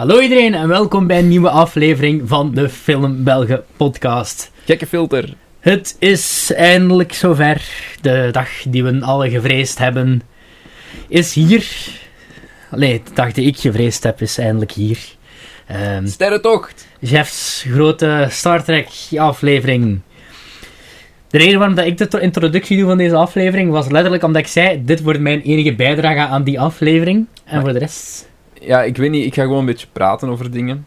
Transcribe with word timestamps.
Hallo 0.00 0.20
iedereen 0.20 0.54
en 0.54 0.68
welkom 0.68 1.06
bij 1.06 1.18
een 1.18 1.28
nieuwe 1.28 1.50
aflevering 1.50 2.28
van 2.28 2.54
de 2.54 2.68
Film 2.68 3.24
Belgen 3.24 3.64
podcast. 3.76 4.50
Gekke 4.64 4.86
filter. 4.86 5.34
Het 5.58 5.96
is 5.98 6.52
eindelijk 6.52 7.12
zover. 7.12 7.62
De 8.00 8.28
dag 8.32 8.48
die 8.68 8.84
we 8.84 9.00
alle 9.00 9.30
gevreesd 9.30 9.78
hebben 9.78 10.22
is 11.08 11.34
hier. 11.34 11.66
Nee, 12.70 13.02
de 13.04 13.10
dag 13.14 13.32
die 13.32 13.46
ik 13.46 13.56
gevreesd 13.58 14.02
heb 14.02 14.20
is 14.20 14.38
eindelijk 14.38 14.72
hier. 14.72 14.98
Um, 15.96 16.06
Sterrentocht. 16.06 16.86
Jeff's 17.00 17.64
grote 17.68 18.26
Star 18.30 18.64
Trek 18.64 18.88
aflevering. 19.16 20.00
De 21.28 21.38
reden 21.38 21.58
waarom 21.58 21.76
dat 21.76 21.86
ik 21.86 22.10
de 22.10 22.20
introductie 22.20 22.78
doe 22.78 22.86
van 22.86 22.98
deze 22.98 23.16
aflevering 23.16 23.70
was 23.70 23.88
letterlijk 23.88 24.22
omdat 24.22 24.42
ik 24.42 24.48
zei: 24.48 24.84
dit 24.84 25.02
wordt 25.02 25.20
mijn 25.20 25.40
enige 25.40 25.74
bijdrage 25.74 26.20
aan 26.20 26.44
die 26.44 26.60
aflevering. 26.60 27.26
En 27.44 27.54
Maar- 27.54 27.60
voor 27.60 27.72
de 27.72 27.78
rest. 27.78 28.29
Ja, 28.60 28.82
ik 28.82 28.96
weet 28.96 29.10
niet, 29.10 29.26
ik 29.26 29.34
ga 29.34 29.42
gewoon 29.42 29.58
een 29.58 29.64
beetje 29.66 29.86
praten 29.92 30.28
over 30.28 30.50
dingen. 30.50 30.86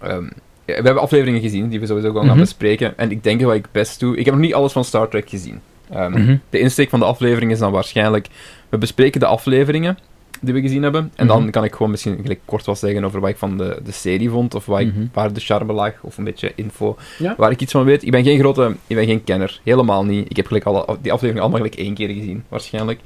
Ehm, 0.00 0.24
we 0.64 0.72
hebben 0.72 0.98
afleveringen 1.00 1.40
gezien 1.40 1.68
die 1.68 1.80
we 1.80 1.86
sowieso 1.86 2.08
gewoon 2.08 2.22
gaan 2.24 2.32
Mhm. 2.34 2.40
bespreken. 2.44 2.98
En 2.98 3.10
ik 3.10 3.22
denk 3.22 3.40
dat 3.40 3.54
ik 3.54 3.66
best 3.72 4.00
doe. 4.00 4.16
Ik 4.16 4.24
heb 4.24 4.34
nog 4.34 4.42
niet 4.42 4.54
alles 4.54 4.72
van 4.72 4.84
Star 4.84 5.08
Trek 5.08 5.28
gezien. 5.28 5.60
Ehm, 5.90 6.10
Mhm. 6.12 6.36
De 6.50 6.58
insteek 6.58 6.88
van 6.90 6.98
de 6.98 7.04
aflevering 7.06 7.50
is 7.50 7.58
dan 7.58 7.72
waarschijnlijk. 7.72 8.28
We 8.68 8.78
bespreken 8.78 9.20
de 9.20 9.26
afleveringen 9.26 9.98
die 10.40 10.54
we 10.54 10.60
gezien 10.60 10.82
hebben. 10.82 11.12
En 11.14 11.26
dan 11.26 11.40
Mhm. 11.42 11.50
kan 11.50 11.64
ik 11.64 11.72
gewoon 11.72 11.90
misschien 11.90 12.18
gelijk 12.22 12.40
kort 12.44 12.64
wat 12.66 12.78
zeggen 12.78 13.04
over 13.04 13.20
wat 13.20 13.30
ik 13.30 13.36
van 13.36 13.58
de, 13.58 13.78
de 13.84 13.92
serie 13.92 14.30
vond. 14.30 14.54
Of 14.54 14.66
wat 14.66 14.80
ik, 14.80 14.92
waar 15.12 15.32
de 15.32 15.40
charme 15.40 15.72
lag. 15.72 15.92
Of 16.00 16.18
een 16.18 16.24
beetje 16.24 16.52
info. 16.54 16.96
Ja. 17.18 17.34
Waar 17.38 17.50
ik 17.50 17.60
iets 17.60 17.72
van 17.72 17.84
weet. 17.84 18.02
Ik 18.02 18.10
ben 18.10 18.24
geen 18.24 18.38
grote. 18.38 18.74
Ik 18.86 18.96
ben 18.96 19.06
geen 19.06 19.24
kenner. 19.24 19.60
Helemaal 19.64 20.04
niet. 20.04 20.30
Ik 20.30 20.36
heb 20.36 20.46
gelijk 20.46 20.64
alle, 20.64 20.84
die 21.00 21.12
afleveringen 21.12 21.42
allemaal 21.42 21.60
gelijk 21.68 21.80
één 21.80 21.94
keer 21.94 22.08
gezien, 22.08 22.44
waarschijnlijk. 22.48 23.00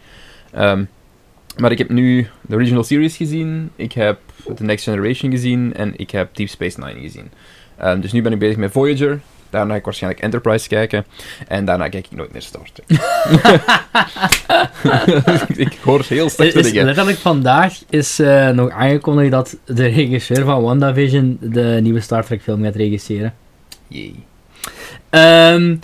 Ehm, 0.53 0.85
maar 1.61 1.71
ik 1.71 1.79
heb 1.79 1.89
nu 1.89 2.27
de 2.41 2.55
original 2.55 2.85
series 2.85 3.17
gezien. 3.17 3.71
Ik 3.77 3.93
heb 3.93 4.19
The 4.57 4.63
Next 4.65 4.85
Generation 4.85 5.31
gezien. 5.31 5.75
En 5.75 5.93
ik 5.97 6.11
heb 6.11 6.37
Deep 6.37 6.49
Space 6.49 6.81
Nine 6.81 7.01
gezien. 7.01 7.31
Ehm, 7.77 8.01
dus 8.01 8.13
nu 8.13 8.23
ben 8.23 8.33
ik 8.33 8.39
bezig 8.39 8.57
met 8.57 8.73
Voyager. 8.73 9.21
Daarna 9.51 9.71
ga 9.73 9.79
ik 9.79 9.85
waarschijnlijk 9.85 10.23
Enterprise 10.23 10.69
kijken. 10.69 11.05
En 11.49 11.65
daarna 11.65 11.89
kijk 11.89 12.07
ik 12.07 12.17
nooit 12.17 12.33
meer 12.33 12.43
Star 12.43 12.63
Trek. 12.73 12.87
ik 15.67 15.79
hoor 15.83 16.05
heel 16.09 16.25
Het 16.25 16.35
slechte 16.35 16.59
is 16.59 16.65
dingen. 16.65 16.85
letterlijk 16.85 17.19
vandaag 17.19 17.75
is 17.91 18.19
eh, 18.19 18.49
nog 18.49 18.71
aangekondigd 18.71 19.31
dat 19.31 19.57
de 19.65 19.87
regisseur 19.87 20.45
van 20.45 20.63
WandaVision 20.63 21.39
de 21.41 21.79
nieuwe 21.83 22.01
Star 22.01 22.25
Trek 22.25 22.43
film 22.43 22.63
gaat 22.63 22.75
regisseren. 22.77 23.35
Jee. 23.89 24.15
Ehm, 25.11 25.77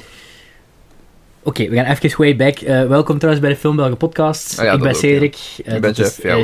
Oké, 1.47 1.69
we 1.69 1.77
gaan 1.77 1.85
even 1.85 2.15
way 2.19 2.37
back. 2.37 2.59
Eh, 2.59 2.87
welkom 2.87 3.19
trouwens 3.19 3.45
bij 3.45 3.55
de 3.55 3.61
Filmbelgen 3.61 3.97
podcast. 3.97 4.59
Ah 4.59 4.65
ja, 4.65 4.73
ik 4.73 4.81
ben 4.81 4.95
Cedric. 4.95 5.37
eh, 5.65 5.75
Ik 5.75 5.81
ben 5.81 5.91
is, 5.91 5.97
Jeff, 5.97 6.23
ja, 6.23 6.37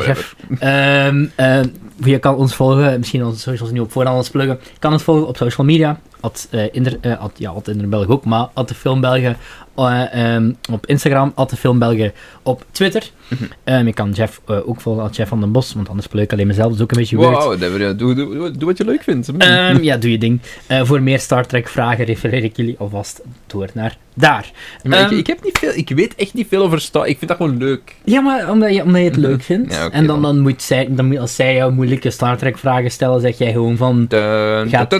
eh. 1.36 1.60
Je 2.04 2.18
kan 2.18 2.34
ons 2.36 2.54
volgen, 2.54 2.98
misschien 2.98 3.24
onze 3.24 3.38
socials 3.40 3.70
nu 3.70 3.80
op 3.80 3.92
voorhand 3.92 4.16
ons 4.16 4.30
pluggen. 4.30 4.58
Je 4.62 4.78
kan 4.78 4.92
ons 4.92 5.02
volgen 5.02 5.26
op 5.26 5.36
social 5.36 5.66
media. 5.66 6.00
At, 6.20 6.48
eh, 6.50 6.62
Inder, 6.72 6.98
eh, 7.00 7.20
at, 7.20 7.32
ja, 7.36 7.50
at 7.50 7.68
Inderbelg 7.68 8.06
ook, 8.08 8.24
maar 8.24 8.48
at 8.54 8.68
de 8.68 8.74
Filmbelgen 8.74 9.36
eh, 9.76 10.34
ehm, 10.34 10.52
op 10.72 10.86
Instagram, 10.86 11.32
at 11.34 11.50
de 11.50 11.56
Filmbelgen 11.56 12.12
op 12.42 12.64
Twitter. 12.70 13.10
Mhm. 13.28 13.44
Ehm, 13.64 13.86
je 13.86 13.92
kan 13.92 14.10
Jeff 14.10 14.40
ook 14.46 14.80
volgen, 14.80 15.02
at 15.02 15.16
Jeff 15.16 15.28
van 15.28 15.40
den 15.40 15.52
Bos, 15.52 15.72
want 15.72 15.88
anders 15.88 16.06
plug 16.06 16.22
ik 16.24 16.32
alleen 16.32 16.46
mezelf, 16.46 16.66
dat 16.68 16.76
is 16.76 16.82
ook 16.82 16.90
een 16.90 16.98
beetje 16.98 17.16
weird. 17.18 17.36
Wow, 17.36 17.60
dat 17.60 17.72
we- 17.72 17.96
doe, 17.96 18.14
doe, 18.14 18.34
doe, 18.34 18.50
doe 18.50 18.68
wat 18.68 18.78
je 18.78 18.84
leuk 18.84 19.02
vindt. 19.02 19.32
Mm. 19.32 19.40
Ehm, 19.40 19.82
ja, 19.82 19.96
doe 19.96 20.10
je 20.10 20.18
ding. 20.18 20.40
Voor 20.82 21.02
meer 21.02 21.18
Star 21.18 21.46
Trek 21.46 21.68
vragen 21.68 22.04
refereer 22.04 22.44
ik 22.44 22.56
jullie 22.56 22.76
alvast 22.78 23.20
door 23.46 23.68
naar 23.74 23.96
daar. 24.14 24.50
Maar 24.82 25.12
ik, 25.12 25.18
ik, 25.18 25.26
heb 25.26 25.44
niet 25.44 25.58
veel, 25.58 25.72
ik 25.74 25.88
weet 25.88 26.14
echt 26.14 26.34
niet 26.34 26.46
veel 26.48 26.62
over 26.62 26.80
Star 26.80 27.06
Ik 27.06 27.18
vind 27.18 27.30
dat 27.30 27.36
gewoon 27.36 27.56
leuk. 27.58 27.96
Ja, 28.04 28.20
maar 28.20 28.50
omdat 28.50 28.74
je, 28.74 28.82
omdat 28.82 29.00
je 29.00 29.06
het 29.06 29.16
leuk 29.16 29.42
vindt. 29.42 29.72
Ja, 29.74 29.90
en 29.90 30.06
dan, 30.06 30.22
dan. 30.22 30.34
dan 30.34 30.40
moet 30.40 30.62
zij, 30.62 30.88
dan 30.90 31.06
moet, 31.06 31.18
als 31.18 31.34
zij 31.34 31.54
jou 31.54 31.72
moeilijke 31.90 32.10
Star 32.10 32.36
Trek 32.36 32.58
vragen 32.58 32.90
stellen, 32.90 33.20
zeg 33.20 33.38
jij 33.38 33.52
gewoon 33.52 33.76
van... 33.76 34.06
Gaat- 34.08 34.94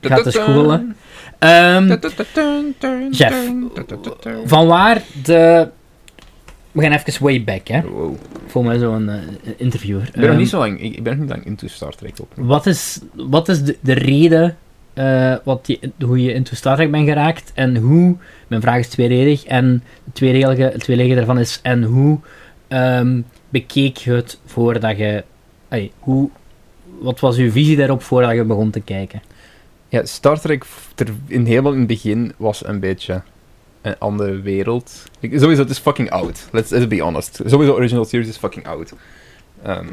gaat 0.00 0.24
dun, 0.24 0.32
googlen. 0.32 0.96
Ehm, 1.38 1.96
Jeff, 3.10 3.52
van 4.44 4.66
waar 4.66 5.02
de... 5.22 5.68
We 6.72 6.82
gaan 6.82 6.92
even 6.92 7.22
way 7.22 7.44
back, 7.44 7.68
hè. 7.68 7.80
Wow. 7.82 8.16
Voor 8.46 8.64
mij 8.64 8.78
zo'n 8.78 9.08
eh, 9.08 9.18
interviewer. 9.56 10.02
Ik 10.02 10.12
ben 10.12 10.20
nog 10.20 10.30
Ehm, 10.30 10.38
niet 10.38 10.48
zo 10.48 10.58
lang, 10.58 10.80
ik, 10.80 11.02
ben 11.02 11.12
nog 11.12 11.20
niet 11.20 11.30
lang 11.30 11.46
into 11.46 11.68
Star 11.68 11.94
Trek 11.94 12.14
ook. 12.20 12.32
Wat 12.34 12.66
is, 12.66 13.00
wat 13.14 13.48
is 13.48 13.62
de, 13.62 13.76
de 13.80 13.92
reden 13.92 14.56
eh, 14.94 15.34
wat 15.44 15.66
je, 15.66 15.90
hoe 16.04 16.22
je 16.22 16.32
into 16.32 16.54
Star 16.54 16.76
Trek 16.76 16.90
bent 16.90 17.08
geraakt 17.08 17.52
en 17.54 17.76
hoe... 17.76 18.16
Mijn 18.48 18.60
vraag 18.60 18.78
is 18.78 18.88
tweeledig 18.88 19.44
en 19.44 19.82
het 20.04 20.14
tweedelige, 20.14 20.62
het 20.62 20.80
tweedelige 20.80 21.14
daarvan 21.14 21.38
is 21.38 21.60
en 21.62 21.82
hoe 21.82 22.18
ehm, 22.68 23.20
bekeek 23.48 23.96
je 23.96 24.12
het 24.12 24.38
voordat 24.46 24.98
je... 24.98 25.24
ey, 25.68 25.92
hoe, 25.98 26.30
wat 26.98 27.20
was 27.20 27.36
uw 27.36 27.50
visie 27.50 27.76
daarop 27.76 28.02
voordat 28.02 28.34
je 28.34 28.44
begon 28.44 28.70
te 28.70 28.80
kijken? 28.80 29.22
Ja, 29.88 30.04
Star 30.04 30.40
Trek 30.40 30.64
ter, 30.94 31.08
in 31.26 31.44
helemaal 31.46 31.72
in 31.72 31.78
het 31.78 31.88
begin 31.88 32.32
was 32.36 32.66
een 32.66 32.80
beetje 32.80 33.22
een 33.82 33.98
andere 33.98 34.40
wereld. 34.40 35.02
Ik, 35.20 35.38
sowieso, 35.38 35.62
het 35.62 35.70
is 35.70 35.78
fucking 35.78 36.10
oud. 36.10 36.48
Let's, 36.52 36.70
let's 36.70 36.86
be 36.86 37.00
honest. 37.00 37.40
Sowieso, 37.44 37.74
original 37.74 38.04
series 38.04 38.28
is 38.28 38.36
fucking 38.36 38.66
oud. 38.66 38.92
Ehm, 39.62 39.86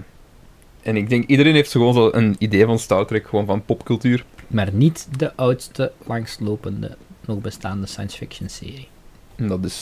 en 0.81 0.95
ik 0.95 1.09
denk, 1.09 1.27
iedereen 1.27 1.53
heeft 1.53 1.71
gewoon 1.71 1.93
zo 1.93 2.09
een 2.11 2.35
idee 2.39 2.65
van 2.65 2.79
Star 2.79 3.05
Trek, 3.05 3.27
gewoon 3.27 3.45
van 3.45 3.65
popcultuur. 3.65 4.25
Maar 4.47 4.69
niet 4.73 5.07
de 5.17 5.35
oudste, 5.35 5.91
langstlopende, 6.05 6.97
nog 7.25 7.39
bestaande 7.39 7.85
science 7.87 8.17
fiction 8.17 8.49
serie. 8.49 8.87
En 9.35 9.47
dat 9.47 9.63
is 9.63 9.81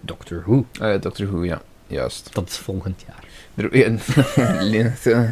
Doctor 0.00 0.42
Who. 0.46 0.64
eh 0.80 1.00
Doctor 1.00 1.26
Who, 1.26 1.44
ja. 1.44 1.62
Juist. 1.86 2.34
Dat 2.34 2.48
is 2.48 2.56
volgend 2.56 3.04
jaar. 3.06 3.24
Er- 3.54 3.72
eh. 5.06 5.28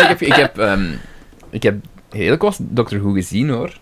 Ik 0.00 0.08
heb, 0.08 0.20
ik 0.20 0.34
heb, 0.34 0.58
ehm, 0.58 0.92
ik 1.50 1.62
heb 1.62 1.74
heel 2.10 2.36
kort 2.36 2.56
Doctor 2.60 2.98
Who 2.98 3.12
gezien, 3.12 3.48
hoor. 3.48 3.78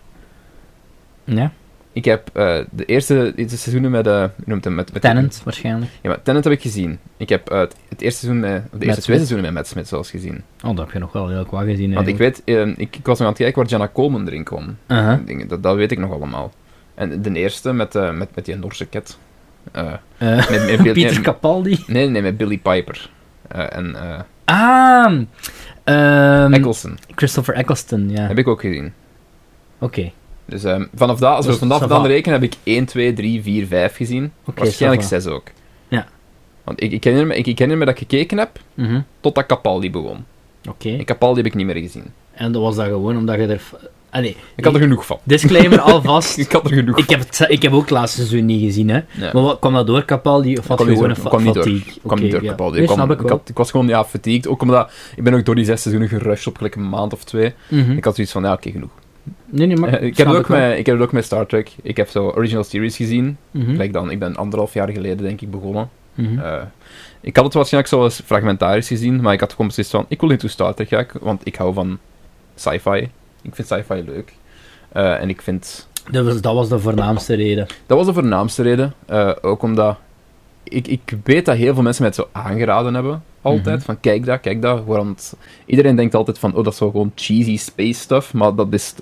Ja, 1.25 1.53
Ik 1.93 2.05
heb 2.05 2.31
eh, 2.33 2.59
de 2.71 2.85
eerste, 2.85 3.33
eerste 3.37 3.59
seizoenen 3.59 3.91
met, 3.91 4.07
hoe 4.07 4.31
noemt 4.45 4.65
het, 4.65 4.75
met, 4.75 4.93
met 4.93 5.03
Tenant 5.03 5.41
waarschijnlijk. 5.45 5.91
Ja, 6.03 6.09
maar 6.09 6.23
Tenet 6.23 6.45
heb 6.45 6.53
ik 6.53 6.63
gezien. 6.63 6.99
Ik 7.17 7.29
heb 7.29 7.49
het, 7.49 7.75
het 7.89 8.01
eerste 8.01 8.19
seizoen, 8.19 8.41
met, 8.41 8.63
of 8.73 8.79
de 8.79 8.87
eerste 8.87 9.03
twee 9.03 9.17
seizoenen 9.17 9.45
met 9.47 9.55
Matt 9.55 9.69
Smith 9.69 9.89
zelfs 9.89 10.11
gezien. 10.11 10.43
Oh, 10.65 10.77
dat 10.77 10.79
heb 10.79 10.91
je 10.93 10.99
nog 10.99 11.13
wel 11.13 11.29
heel 11.29 11.47
wat 11.51 11.65
gezien. 11.65 11.95
Want 11.95 12.07
ik 12.07 12.17
weet, 12.17 12.43
eh, 12.45 12.67
ik, 12.67 12.97
ik 12.97 13.07
was 13.07 13.19
nog 13.19 13.29
aan 13.29 13.35
het 13.35 13.43
kijken 13.43 13.61
waar 13.63 13.71
Jenna 13.71 13.89
Coleman 13.93 14.27
erin 14.27 14.45
kwam. 14.45 14.77
Dat, 15.49 15.63
dat 15.63 15.77
weet 15.77 15.93
ik 15.93 15.99
nog 15.99 16.13
allemaal. 16.13 16.53
En 16.95 17.23
de 17.23 17.33
eerste 17.33 17.73
met, 17.73 17.93
met, 17.95 18.35
met 18.35 18.45
die 18.45 18.57
Norse 18.57 18.89
cat. 18.89 19.19
Eh, 19.73 19.93
met, 20.19 20.81
met 20.83 20.93
Peter 20.93 21.21
Capaldi. 21.21 21.85
nee, 21.87 22.09
nee, 22.09 22.23
met 22.23 22.37
Billy 22.37 22.59
Piper. 22.59 23.11
Eh, 23.49 23.77
en 23.77 23.97
Ah! 24.45 25.21
ehm, 25.85 26.53
Eccleston. 26.53 26.99
Christopher 27.15 27.55
Eccleston, 27.55 28.11
ja. 28.11 28.27
Heb 28.27 28.39
ik 28.39 28.49
ook 28.49 28.61
gezien. 28.61 28.93
Oké. 29.79 30.11
Dus 30.45 30.65
ehm, 30.65 30.85
vanaf 30.95 31.19
dat, 31.19 31.35
als 31.37 31.45
we 31.45 31.51
Dus 31.51 31.61
vanaf 31.61 31.87
dan 31.87 32.07
rekenen, 32.07 32.41
heb 32.41 32.53
ik 32.53 32.57
1, 32.63 32.85
2, 32.85 33.13
3, 33.13 33.43
4, 33.43 33.67
5 33.67 33.97
gezien. 33.97 34.33
Oké, 34.45 34.61
Waarschijnlijk 34.61 35.03
ça 35.03 35.09
va. 35.09 35.19
6 35.21 35.27
ook. 35.27 35.47
Ja. 35.89 36.07
Want 36.65 36.83
ik, 36.83 36.93
ik, 36.93 37.05
herinner 37.05 37.29
me, 37.29 37.35
ik, 37.37 37.47
ik 37.47 37.59
herinner 37.59 37.79
me 37.79 37.85
dat 37.85 37.95
ik 38.01 38.09
gekeken 38.09 38.39
heb, 38.39 38.51
Mhm. 38.75 39.01
totdat 39.21 39.47
Capaldi 39.47 39.91
begon. 39.91 40.25
Oké. 40.69 40.89
En 40.97 41.05
Capaldi 41.05 41.37
heb 41.37 41.47
ik 41.47 41.55
niet 41.55 41.67
meer 41.67 41.77
gezien. 41.77 42.05
En 42.33 42.53
dat 42.53 42.63
was 42.63 42.77
dat 42.77 42.87
gewoon 42.87 43.17
omdat 43.17 43.37
je 43.37 43.47
er... 43.47 43.63
Nee. 44.21 44.37
Ik 44.57 44.65
had 44.65 44.75
er 44.75 44.81
genoeg 44.81 45.07
van. 45.07 45.19
Disclaimer 45.23 45.81
alvast. 45.93 46.39
Ik 46.39 46.53
had 46.53 46.65
er 46.71 46.77
genoeg 46.77 46.99
ik, 46.99 47.11
heb 47.11 47.19
het, 47.19 47.45
ik 47.49 47.63
heb 47.63 47.73
ook 47.73 47.81
het 47.81 47.91
laatste 47.91 48.17
seizoen 48.17 48.45
niet 48.47 48.61
gezien, 48.63 48.89
hè. 48.89 49.01
van. 49.09 49.23
Ja. 49.25 49.31
Maar 49.33 49.43
wat, 49.43 49.59
kwam 49.59 49.73
dat 49.73 49.87
door, 49.87 50.05
Capaldi? 50.05 50.57
Of 50.59 50.67
had 50.67 50.79
je 50.79 50.85
gewoon 50.85 51.11
een 51.11 51.17
kwam 51.17 51.31
fa- 51.41 51.45
niet 51.45 51.55
door. 51.55 51.63
fatigue? 51.63 51.93
kwam 52.07 52.21
niet 52.21 52.31
door 52.33 52.43
ja. 52.43 52.49
Capaldi. 52.51 52.73
Nee, 52.73 52.89
Ik, 52.89 52.95
kwam- 52.95 53.11
ik 53.11 53.29
had, 53.29 53.49
ik 53.49 53.57
was 53.57 53.71
gewoon 53.71 53.89
ja, 53.89 54.05
fatigued. 54.05 54.49
Ook 54.49 54.63
omdat 54.63 54.93
ik 55.17 55.23
ben 55.25 55.35
ook 55.35 55.45
door 55.45 55.55
die 55.55 55.65
zes 55.65 55.83
seizoenen 55.83 56.19
gerushed 56.19 56.47
op 56.47 56.57
gelijk 56.57 56.75
een 56.75 56.89
maand 56.89 57.13
of 57.13 57.25
twee. 57.25 57.53
Mhm. 57.69 57.91
Ik 57.93 58.05
had 58.05 58.15
zoiets 58.15 58.33
van, 58.33 58.43
ja, 58.43 58.53
oké, 58.53 58.71
genoeg. 58.71 58.91
Nee, 59.47 59.67
nee, 59.67 59.77
maar... 59.77 59.93
Eh, 59.95 60.07
ik, 60.07 60.17
heb 60.17 60.29
ook 60.29 60.49
met, 60.49 60.79
ik 60.79 60.87
heb 60.87 61.01
ook 61.01 61.13
met 61.13 61.25
Star 61.25 61.47
Trek. 61.47 61.71
Ik 61.83 61.97
heb 61.97 62.09
zo 62.09 62.29
original 62.37 62.65
series 62.65 62.97
gezien. 62.97 63.37
Gelijk 63.55 63.93
dan, 63.93 64.11
ik 64.11 64.19
ben 64.19 64.37
anderhalf 64.37 64.75
jaar 64.75 64.89
geleden, 64.91 65.17
denk 65.25 65.41
ik, 65.41 65.51
begonnen. 65.51 65.91
Mhm. 66.15 66.39
Eh, 66.39 66.63
ik 67.21 67.37
had 67.37 67.45
het 67.45 67.55
waarschijnlijk 67.55 67.93
zo 67.95 68.05
eens 68.05 68.21
fragmentarisch 68.25 68.89
gezien, 68.89 69.21
maar 69.21 69.33
ik 69.33 69.41
had 69.41 69.51
gewoon 69.51 69.67
beslist 69.67 69.91
van, 69.91 70.05
ik 70.09 70.21
wil 70.21 70.29
niet 70.31 70.39
toe 70.41 70.49
Star 70.51 70.75
Trek 70.75 70.89
gaan, 70.89 71.07
want 71.21 71.41
ik 71.45 71.57
hou 71.57 71.75
van 71.75 71.99
sci-fi. 72.55 73.09
Ik 73.43 73.55
vind 73.55 73.69
sci-fi 73.69 74.03
leuk. 74.03 74.33
Eh, 74.89 75.21
en 75.21 75.29
ik 75.29 75.43
vind... 75.43 75.89
dat, 76.11 76.25
was, 76.25 76.41
dat 76.41 76.55
was 76.55 76.69
de 76.69 76.79
voornaamste 76.79 77.35
reden. 77.35 77.67
Dat 77.87 77.99
was 77.99 78.07
de 78.07 78.13
voornaamste 78.13 78.63
reden. 78.63 78.93
eh, 79.07 79.33
ook 79.43 79.63
omdat... 79.63 79.97
Ik, 80.63 80.89
ik 80.89 81.17
weet 81.25 81.45
dat 81.45 81.57
heel 81.57 81.75
veel 81.75 81.83
mensen 81.83 82.03
mij 82.03 82.13
het 82.17 82.21
zo 82.21 82.39
aangeraden 82.41 82.95
hebben. 82.95 83.23
Altijd. 83.43 83.77
Mhm. 83.77 83.85
Van, 83.85 84.01
kijk 84.01 84.25
dat, 84.25 84.41
kijk 84.41 84.63
dat. 84.63 84.85
Want 84.85 85.35
iedereen 85.67 85.97
denkt 85.97 86.15
altijd 86.15 86.39
van, 86.39 86.51
oh, 86.55 86.65
dat 86.65 86.73
is 86.73 86.79
zo 86.79 86.91
gewoon 86.91 87.13
cheesy 87.15 87.57
space 87.57 88.01
stuff. 88.01 88.35
Maar 88.35 88.55
dat 88.55 88.73
is 88.73 88.95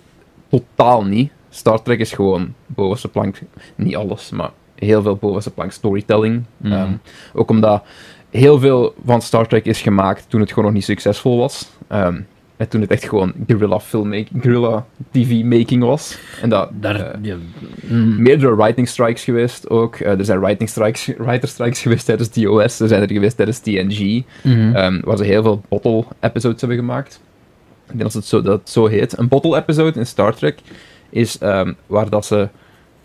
totaal 0.48 1.04
niet. 1.04 1.31
Star 1.50 1.82
Trek 1.82 1.98
is 1.98 2.12
gewoon 2.12 2.54
bovenste 2.66 3.08
plank... 3.08 3.38
Niet 3.75 3.96
alles, 3.96 4.31
maar 4.31 4.50
heel 4.75 5.02
veel 5.02 5.16
bovenste 5.16 5.50
plank 5.50 5.72
storytelling. 5.72 6.44
Ehm, 6.62 6.92
ook 7.34 7.50
omdat 7.50 7.82
heel 8.31 8.58
veel 8.58 8.94
van 9.04 9.22
Star 9.22 9.46
Trek 9.46 9.64
is 9.64 9.81
gemaakt 9.81 10.25
toen 10.28 10.40
het 10.40 10.48
gewoon 10.48 10.64
nog 10.64 10.72
niet 10.72 10.84
succesvol 10.84 11.38
was. 11.38 11.69
Ehm, 11.88 12.20
Met 12.61 12.71
toen 12.71 12.81
het 12.81 12.91
echt 12.91 13.09
gewoon 13.09 13.33
guerrilla 13.47 13.81
filmmaking, 13.81 14.43
guerrilla 14.43 14.87
TV-making 15.11 15.83
was. 15.83 16.19
En 16.43 16.49
dat... 16.49 16.71
Daar, 16.81 17.01
eh, 17.01 17.19
ja, 17.23 17.37
mm, 17.81 18.23
meerdere 18.23 18.57
writing 18.57 18.89
strikes 18.89 19.25
geweest 19.25 19.71
ook. 19.71 19.97
Eh, 19.97 20.19
er 20.19 20.25
zijn 20.25 20.41
writing 20.41 20.69
strikes, 20.69 21.07
writer 21.19 21.49
strikes 21.49 21.81
geweest 21.81 22.05
tijdens 22.05 22.29
TOS. 22.29 22.81
Er 22.81 22.89
zijn 22.89 23.03
er 23.03 23.12
geweest 23.12 23.37
tijdens 23.37 23.59
TNG. 23.59 24.25
mhm. 24.43 24.75
ehm, 24.77 25.01
waar 25.05 25.17
ze 25.17 25.25
heel 25.25 25.43
veel 25.43 25.62
bottle-episodes 25.69 26.61
hebben 26.61 26.79
gemaakt. 26.79 27.21
Ik 27.87 27.99
denk 27.99 28.03
dat 28.03 28.12
het 28.12 28.25
zo, 28.25 28.43
dat 28.43 28.61
het 28.61 28.71
zo 28.71 28.87
heet. 28.87 29.19
Een 29.19 29.29
bottle-episode 29.29 29.99
in 29.99 30.07
Star 30.07 30.35
Trek 30.35 30.59
is 31.11 31.39
ehm, 31.39 31.73
waar 31.87 32.11
dat 32.11 32.27
ze... 32.27 32.49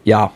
Ja... 0.01 0.31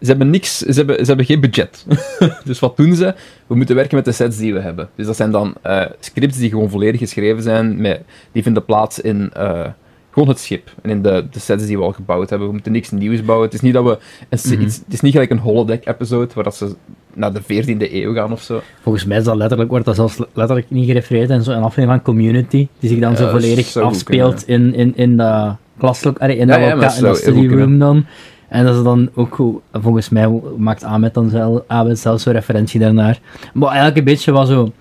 Ze 0.00 0.06
hebben 0.06 0.30
niks... 0.30 0.58
Ze 0.58 0.72
hebben, 0.72 0.96
ze 0.98 1.04
hebben 1.04 1.26
geen 1.26 1.40
budget. 1.40 1.86
dus 2.44 2.58
wat 2.58 2.76
doen 2.76 2.94
ze? 2.94 3.14
We 3.46 3.54
moeten 3.56 3.74
werken 3.76 3.96
met 3.96 4.04
de 4.04 4.12
sets 4.12 4.36
die 4.36 4.52
we 4.54 4.60
hebben. 4.60 4.88
Dus 4.94 5.06
dat 5.06 5.16
zijn 5.16 5.30
dan 5.30 5.54
eh, 5.62 5.82
scripts 6.00 6.38
die 6.38 6.50
gewoon 6.50 6.70
volledig 6.70 7.00
geschreven 7.00 7.42
zijn. 7.42 7.80
Met, 7.80 8.00
die 8.32 8.42
vinden 8.42 8.64
plaats 8.64 9.00
in... 9.00 9.30
eh, 9.32 9.66
gewoon 10.12 10.28
het 10.28 10.38
schip. 10.38 10.70
En 10.82 10.90
in 10.90 11.02
de, 11.02 11.24
de 11.30 11.38
sets 11.40 11.66
die 11.66 11.78
we 11.78 11.84
al 11.84 11.92
gebouwd 11.92 12.28
hebben. 12.30 12.46
We 12.48 12.52
moeten 12.54 12.72
niks 12.72 12.90
nieuws 12.90 13.24
bouwen. 13.24 13.46
Het 13.46 13.54
is 13.54 13.60
niet 13.60 13.72
dat 13.74 13.84
we... 13.84 13.98
Een, 14.28 14.38
Mhm. 14.52 14.62
iets, 14.62 14.76
het 14.76 14.92
is 14.94 15.00
niet 15.00 15.12
gelijk 15.12 15.30
een 15.30 15.38
holodeck-episode, 15.38 16.28
waar 16.34 16.44
dat 16.44 16.56
ze 16.56 16.74
naar 17.14 17.32
de 17.32 17.42
14e 17.42 17.92
eeuw 17.92 18.14
gaan 18.14 18.32
of 18.32 18.42
zo. 18.42 18.60
Volgens 18.82 19.04
mij 19.04 19.18
is 19.18 19.24
dat 19.24 19.36
letterlijk, 19.36 19.70
wordt 19.70 19.84
dat 19.84 19.94
zelfs 19.94 20.18
letterlijk 20.32 20.70
niet 20.70 20.86
gerefereerd 20.86 21.30
in 21.30 21.42
zo'n 21.42 21.54
aflevering 21.54 21.90
van 21.90 22.02
Community, 22.02 22.68
die 22.78 22.90
zich 22.90 22.98
dan 22.98 23.10
Ja, 23.10 23.16
zo 23.16 23.28
volledig 23.30 23.76
afspeelt 23.76 24.48
in, 24.48 24.74
in, 24.74 24.92
in 24.96 25.16
dat 25.16 25.56
klaslook, 25.78 26.18
allee, 26.18 26.36
in 26.36 26.46
dat 26.46 26.58
ja, 26.60 26.74
loka- 26.74 26.94
in 26.96 27.04
goed 27.06 27.16
study 27.16 27.48
room 27.48 27.78
dan. 27.78 28.06
En 28.48 28.64
dat 28.64 28.76
is 28.76 28.82
dan 28.82 29.10
ook 29.14 29.60
volgens 29.72 30.08
mij 30.08 30.40
maakt 30.56 30.84
Ahmed 30.84 31.14
dan 31.14 31.28
zelf, 31.28 31.62
Ahmed 31.66 31.98
zelf 31.98 32.20
zo'n 32.20 32.32
referentie 32.32 32.80
daarnaar. 32.80 33.20
Maar 33.54 33.68
eigenlijk 33.68 33.98
een 33.98 34.04
beetje 34.04 34.32
wat 34.32 34.48
zo, 34.48 34.72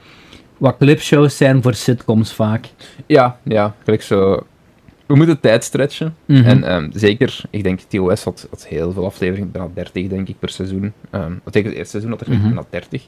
wat 0.58 0.78
clipshows 0.78 1.38
zijn 1.38 1.62
voor 1.62 1.74
sitcoms 1.74 2.34
vaak. 2.34 2.70
Ja, 3.06 3.38
ja, 3.44 3.76
gelijk 3.84 4.02
zo... 4.02 4.44
We 5.06 5.16
moeten 5.16 5.40
tijd 5.40 5.64
stretchen. 5.64 6.16
Mhm. 6.26 6.44
En 6.46 6.64
ehm, 6.64 6.90
zeker, 6.94 7.42
ik 7.50 7.64
denk, 7.64 7.80
TOS 7.80 8.24
had, 8.24 8.48
had 8.50 8.66
heel 8.68 8.92
veel 8.92 9.06
afleveringen, 9.06 9.52
bijna 9.52 9.68
30 9.74 10.08
denk 10.08 10.28
ik 10.28 10.40
per 10.40 10.50
seizoen. 10.50 10.94
Ehm 11.10 11.32
wat 11.44 11.54
tegen 11.54 11.70
het 11.70 11.78
eerste 11.78 11.92
seizoen 12.00 12.12
had 12.12 12.22
er 12.22 12.40
bijna 12.40 12.64
30. 12.70 13.06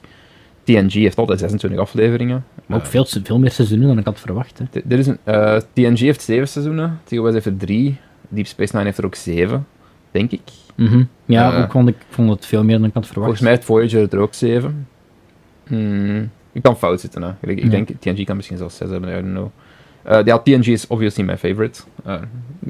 TNG 0.64 0.92
heeft 0.92 1.18
altijd 1.18 1.38
26 1.38 1.80
afleveringen. 1.80 2.44
Maar 2.66 2.78
ook 2.78 2.84
Eh, 2.84 2.90
veel, 2.90 3.06
veel 3.24 3.38
meer 3.38 3.50
seizoenen 3.50 3.88
dan 3.88 3.98
ik 3.98 4.04
had 4.04 4.20
verwacht. 4.20 4.58
Hè. 4.58 4.80
Dit 4.84 4.98
is 4.98 5.06
een, 5.06 5.18
eh, 5.24 5.56
TNG 5.72 5.98
heeft 5.98 6.22
7 6.22 6.48
seizoenen, 6.48 7.00
TOS 7.04 7.32
heeft 7.32 7.46
er 7.46 7.56
3, 7.56 7.96
Deep 8.28 8.46
Space 8.46 8.72
Nine 8.72 8.84
heeft 8.84 8.98
er 8.98 9.04
ook 9.04 9.14
7, 9.14 9.66
denk 10.10 10.30
ik. 10.30 10.40
Mhm. 10.74 11.02
Ja, 11.24 11.52
Eh, 11.52 11.62
ook 11.62 11.70
vond 11.70 11.88
ik 11.88 11.96
vond 12.08 12.30
het 12.30 12.46
veel 12.46 12.64
meer 12.64 12.78
dan 12.78 12.88
ik 12.88 12.94
had 12.94 13.06
verwacht. 13.06 13.24
Volgens 13.24 13.40
mij 13.40 13.50
heeft 13.52 13.64
Voyager 13.64 14.08
er 14.14 14.18
ook 14.18 14.34
7. 14.34 14.86
Hmm, 15.66 16.30
ik 16.52 16.62
kan 16.62 16.78
fout 16.78 17.00
zitten, 17.00 17.22
hè. 17.22 17.30
Ik, 17.40 17.70
denk, 17.70 17.88
TNG 18.00 18.24
kan 18.24 18.36
misschien 18.36 18.56
zelfs 18.58 18.76
6 18.76 18.90
hebben, 18.90 19.10
I 19.10 19.12
don't 19.12 19.34
know. 19.34 19.48
Eh, 20.02 20.24
ja, 20.24 20.38
TNG 20.38 20.66
is 20.66 20.86
obviously 20.86 21.24
mijn 21.24 21.38
favorite. 21.38 21.80
Eh, 22.04 22.14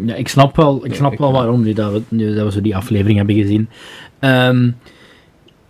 Ja, 0.04 0.14
ik 0.14 0.28
snap 0.28 0.56
wel, 0.56 0.84
ik 0.84 0.94
snap 0.94 1.12
ik 1.12 1.18
wel 1.18 1.32
waarom 1.32 1.62
nu 1.62 1.72
dat, 1.72 1.92
we, 1.92 2.02
nu 2.08 2.34
dat 2.34 2.44
we 2.44 2.52
zo 2.52 2.60
die 2.60 2.76
aflevering 2.76 3.16
hebben 3.16 3.36
gezien. 3.36 3.68
Ehm, 4.18 4.70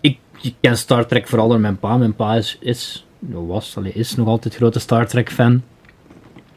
ik, 0.01 0.19
ik 0.43 0.55
ken 0.61 0.77
Star 0.79 1.07
Trek 1.07 1.29
vooral 1.29 1.49
door 1.49 1.61
mijn 1.61 1.79
pa. 1.79 1.97
Mijn 1.97 2.15
pa 2.15 2.35
is, 2.35 2.57
is 2.61 3.07
was, 3.19 3.77
allee, 3.77 3.93
is 3.93 4.15
nog 4.17 4.27
altijd 4.27 4.55
grote 4.55 4.79
Star 4.79 5.07
Trek 5.07 5.31
fan. 5.33 5.63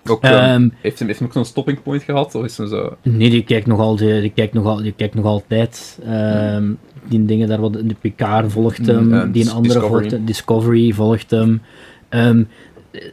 Ook, 0.09 0.23
eh, 0.23 0.53
Ehm, 0.53 0.69
heeft, 0.81 0.99
hem, 0.99 1.07
heeft 1.07 1.19
hem 1.19 1.27
ook 1.27 1.33
zo'n 1.33 1.45
stopping 1.45 1.81
point 1.83 2.03
gehad? 2.03 2.35
Of 2.35 2.43
is 2.43 2.57
hem 2.57 2.67
zo... 2.67 2.95
nee, 3.01 3.29
die 3.29 3.43
kijkt 3.43 3.67
nog 3.67 3.79
altijd. 3.79 4.21
Die 4.21 4.31
kijkt 4.35 4.53
nog, 4.53 4.65
al, 4.65 4.75
die 4.81 4.93
kijkt 4.97 5.15
nog 5.15 5.25
altijd. 5.25 5.99
Ehm, 6.05 6.69
die 7.07 7.25
dingen 7.25 7.47
daar 7.47 7.61
wat 7.61 7.73
de 7.73 7.95
Picard 8.01 8.51
volgt 8.51 8.85
hem, 8.87 9.07
Mm, 9.07 9.31
die 9.31 9.43
een 9.43 9.51
andere 9.51 9.73
Discovery. 9.73 9.99
volgt 9.99 10.11
hem, 10.11 10.25
Discovery 10.25 10.91
volgt 10.91 11.31
hem. 11.31 11.61
Ehm, 12.09 12.43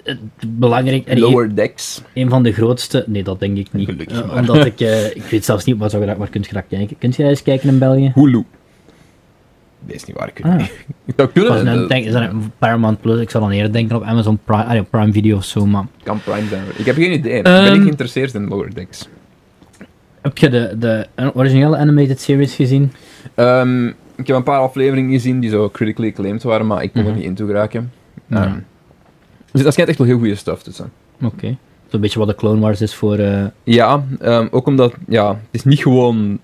het 0.05 0.19
belangrijk, 0.49 1.19
Lower 1.19 1.55
Decks? 1.55 2.03
een 2.15 2.29
van 2.29 2.43
de 2.43 2.53
grootste, 2.53 3.05
nee 3.07 3.23
dat 3.23 3.41
denk 3.41 3.57
ik 3.59 3.73
niet. 3.73 3.89
Gelukkig 3.89 4.23
Eh, 4.23 4.37
omdat 4.37 4.65
ik, 4.67 4.81
eh, 4.81 5.07
ik 5.17 5.23
weet 5.31 5.45
zelfs 5.45 5.65
niet, 5.65 5.79
waar, 5.79 5.91
zou 5.91 6.07
je 6.07 6.17
waar 6.17 6.29
kun 6.29 6.45
je 6.49 6.53
dat 6.53 6.65
kijken? 6.69 6.99
Kunt 6.99 7.17
je 7.17 7.23
dat 7.23 7.31
eens 7.31 7.43
kijken 7.43 7.69
in 7.69 7.79
België? 7.79 8.13
Hulu. 8.15 8.45
Dat 9.87 9.95
is 9.95 10.05
niet 10.05 10.17
waar, 10.17 10.29
ik 10.35 10.45
Ah. 10.45 10.61
Ik 11.07 11.15
zou 11.17 11.29
kunnen, 11.29 11.65
dan 11.65 11.89
denk, 11.89 12.05
is 12.05 12.13
dat 12.13 12.23
een 12.23 12.53
Paramount 12.59 13.01
Plus? 13.01 13.21
Ik 13.21 13.31
zou 13.31 13.45
dan 13.45 13.53
eerder 13.53 13.73
denken 13.73 13.97
op 13.97 14.03
Amazon 14.03 14.39
Prime, 14.45 14.83
Prime 14.91 15.13
Video 15.13 15.37
of 15.37 15.45
zo, 15.45 15.67
maar... 15.67 15.87
kan 16.03 16.21
Prime 16.25 16.49
zijn. 16.49 16.63
Ik 16.77 16.87
heb 16.87 16.95
geen 16.97 17.13
idee. 17.13 17.43
ben 17.43 17.65
Ehm, 17.65 17.75
ik 17.75 17.83
geïnteresseerd 17.83 18.35
in 18.35 18.49
Lower 18.49 18.75
Decks? 18.75 19.09
Heb 20.23 20.39
je 20.39 20.49
de, 20.49 20.77
de 20.79 21.07
originele 21.35 21.77
animated 21.77 22.21
series 22.21 22.55
gezien? 22.55 22.93
Ehm, 23.35 23.87
ik 24.17 24.27
heb 24.27 24.37
een 24.37 24.43
paar 24.43 24.59
afleveringen 24.61 25.11
gezien 25.13 25.41
die 25.41 25.51
zo 25.51 25.69
critically 25.71 26.09
acclaimed 26.11 26.43
waren, 26.43 26.67
maar 26.67 26.83
ik 26.83 26.93
kon 26.93 27.01
Mhm. 27.03 27.11
er 27.11 27.17
niet 27.17 27.25
in 27.27 27.35
toe 27.35 27.47
geraken. 27.47 27.93
Ja. 28.27 28.45
Ehm, 28.45 28.59
dus 29.53 29.63
dat 29.63 29.73
schijnt 29.73 29.91
echt 29.91 29.99
wel 29.99 30.09
heel 30.09 30.19
goede 30.19 30.35
stuff 30.35 30.63
te 30.63 30.71
zijn. 30.73 30.91
Oké. 31.23 31.57
Zo'n 31.89 32.01
beetje 32.01 32.19
wat 32.19 32.29
de 32.29 32.35
Clone 32.35 32.61
Wars 32.61 32.81
is 32.81 32.95
voor... 32.95 33.17
eh, 33.19 33.45
Ja, 33.65 34.05
ehm, 34.21 34.47
ook 34.51 34.67
omdat, 34.67 34.95
ja, 35.09 35.29
het 35.29 35.39
is 35.51 35.65
niet 35.65 35.79
gewoon 35.83 36.39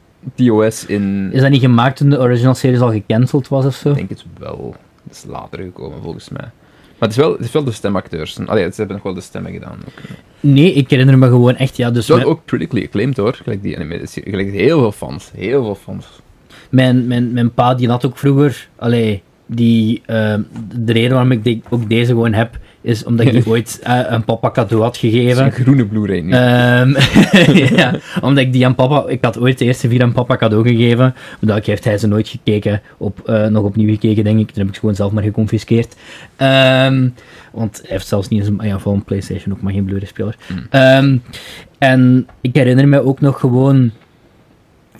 In... 0.86 1.30
Is 1.32 1.40
dat 1.40 1.50
niet 1.50 1.60
gemaakt 1.60 1.96
toen 1.96 2.10
de 2.10 2.18
original 2.18 2.54
series 2.54 2.80
al 2.80 2.90
gecanceld 2.90 3.48
was 3.48 3.64
of 3.64 3.74
zo? 3.74 3.88
Ik 3.88 3.94
denk 3.96 4.08
het 4.08 4.24
wel. 4.38 4.76
Dat 5.02 5.16
is 5.16 5.24
later 5.28 5.58
gekomen, 5.58 6.02
volgens 6.02 6.28
mij. 6.28 6.50
Maar 6.98 7.08
het 7.08 7.10
is 7.10 7.16
wel, 7.16 7.32
het 7.32 7.40
is 7.40 7.52
wel 7.52 7.64
de 7.64 7.72
stemacteurs. 7.72 8.38
Allee, 8.46 8.62
ze 8.62 8.74
hebben 8.76 8.96
nog 8.96 9.04
wel 9.04 9.14
de 9.14 9.20
stemmen 9.20 9.52
gedaan. 9.52 9.78
Ook. 9.86 10.18
Nee, 10.40 10.72
ik 10.72 10.90
herinner 10.90 11.18
me 11.18 11.26
gewoon 11.26 11.56
echt, 11.56 11.76
ja, 11.76 11.90
dus 11.90 12.08
mijn, 12.08 12.24
ook 12.24 12.40
critically 12.46 12.84
acclaimed 12.84 13.16
hoor. 13.16 13.34
Gelijk 13.42 13.62
die 13.62 13.76
series. 13.76 14.12
Gelijk 14.12 14.50
heel 14.50 14.78
veel 14.78 14.92
fans. 14.92 15.30
Heel 15.34 15.64
veel 15.64 15.74
fans. 15.74 16.06
mijn, 16.68 17.06
mijn, 17.06 17.32
mijn 17.32 17.52
pa 17.52 17.74
die 17.74 17.88
had 17.88 18.06
ook 18.06 18.18
vroeger, 18.18 18.68
allee, 18.76 19.22
die, 19.46 20.02
ehm, 20.06 20.42
de 20.78 20.92
reden 20.92 21.10
waarom 21.10 21.32
ik 21.32 21.64
ook 21.70 21.88
deze 21.88 22.10
gewoon 22.10 22.32
heb, 22.32 22.58
is 22.84 23.04
omdat 23.04 23.26
ik 23.26 23.32
die 23.32 23.46
ooit 23.54 23.80
eh, 23.82 24.00
een 24.08 24.24
papa 24.24 24.50
cadeau 24.50 24.82
had 24.82 24.96
gegeven. 24.96 25.44
een 25.44 25.52
groene 25.52 25.86
Blu-ray 25.86 26.20
nu. 26.20 26.32
Ehm, 26.32 26.88
ja, 27.80 27.94
omdat 28.20 28.44
ik 28.44 28.52
die 28.52 28.66
aan 28.66 28.74
papa, 28.74 29.08
ik 29.08 29.24
had 29.24 29.38
ooit 29.38 29.58
de 29.58 29.64
eerste 29.64 29.88
vier 29.88 30.02
aan 30.02 30.12
papa 30.12 30.36
cadeau 30.36 30.68
gegeven, 30.68 31.14
maar 31.40 31.54
dat 31.54 31.66
heeft 31.66 31.84
hij 31.84 31.98
ze 31.98 32.06
nooit 32.06 32.28
gekeken, 32.28 32.82
op, 32.96 33.28
eh, 33.28 33.46
nog 33.46 33.64
opnieuw 33.64 33.88
gekeken 33.88 34.24
denk 34.24 34.38
ik, 34.38 34.46
toen 34.46 34.58
heb 34.58 34.68
ik 34.68 34.74
ze 34.74 34.80
gewoon 34.80 34.94
zelf 34.94 35.12
maar 35.12 35.22
geconfiskeerd. 35.22 35.96
Ehm, 36.36 37.08
want 37.52 37.78
hij 37.80 37.90
heeft 37.90 38.06
zelfs 38.06 38.28
niet 38.28 38.40
eens 38.40 38.48
een, 38.48 38.68
ja, 38.68 38.78
voor 38.78 38.92
een 38.92 39.04
Playstation 39.04 39.54
ook 39.54 39.62
maar 39.62 39.72
geen 39.72 39.84
Blu-ray 39.84 40.06
speler. 40.06 40.36
Mm. 40.48 40.66
Ehm, 40.70 41.16
en 41.78 42.26
ik 42.40 42.54
herinner 42.54 42.88
me 42.88 43.04
ook 43.04 43.20
nog 43.20 43.40
gewoon 43.40 43.90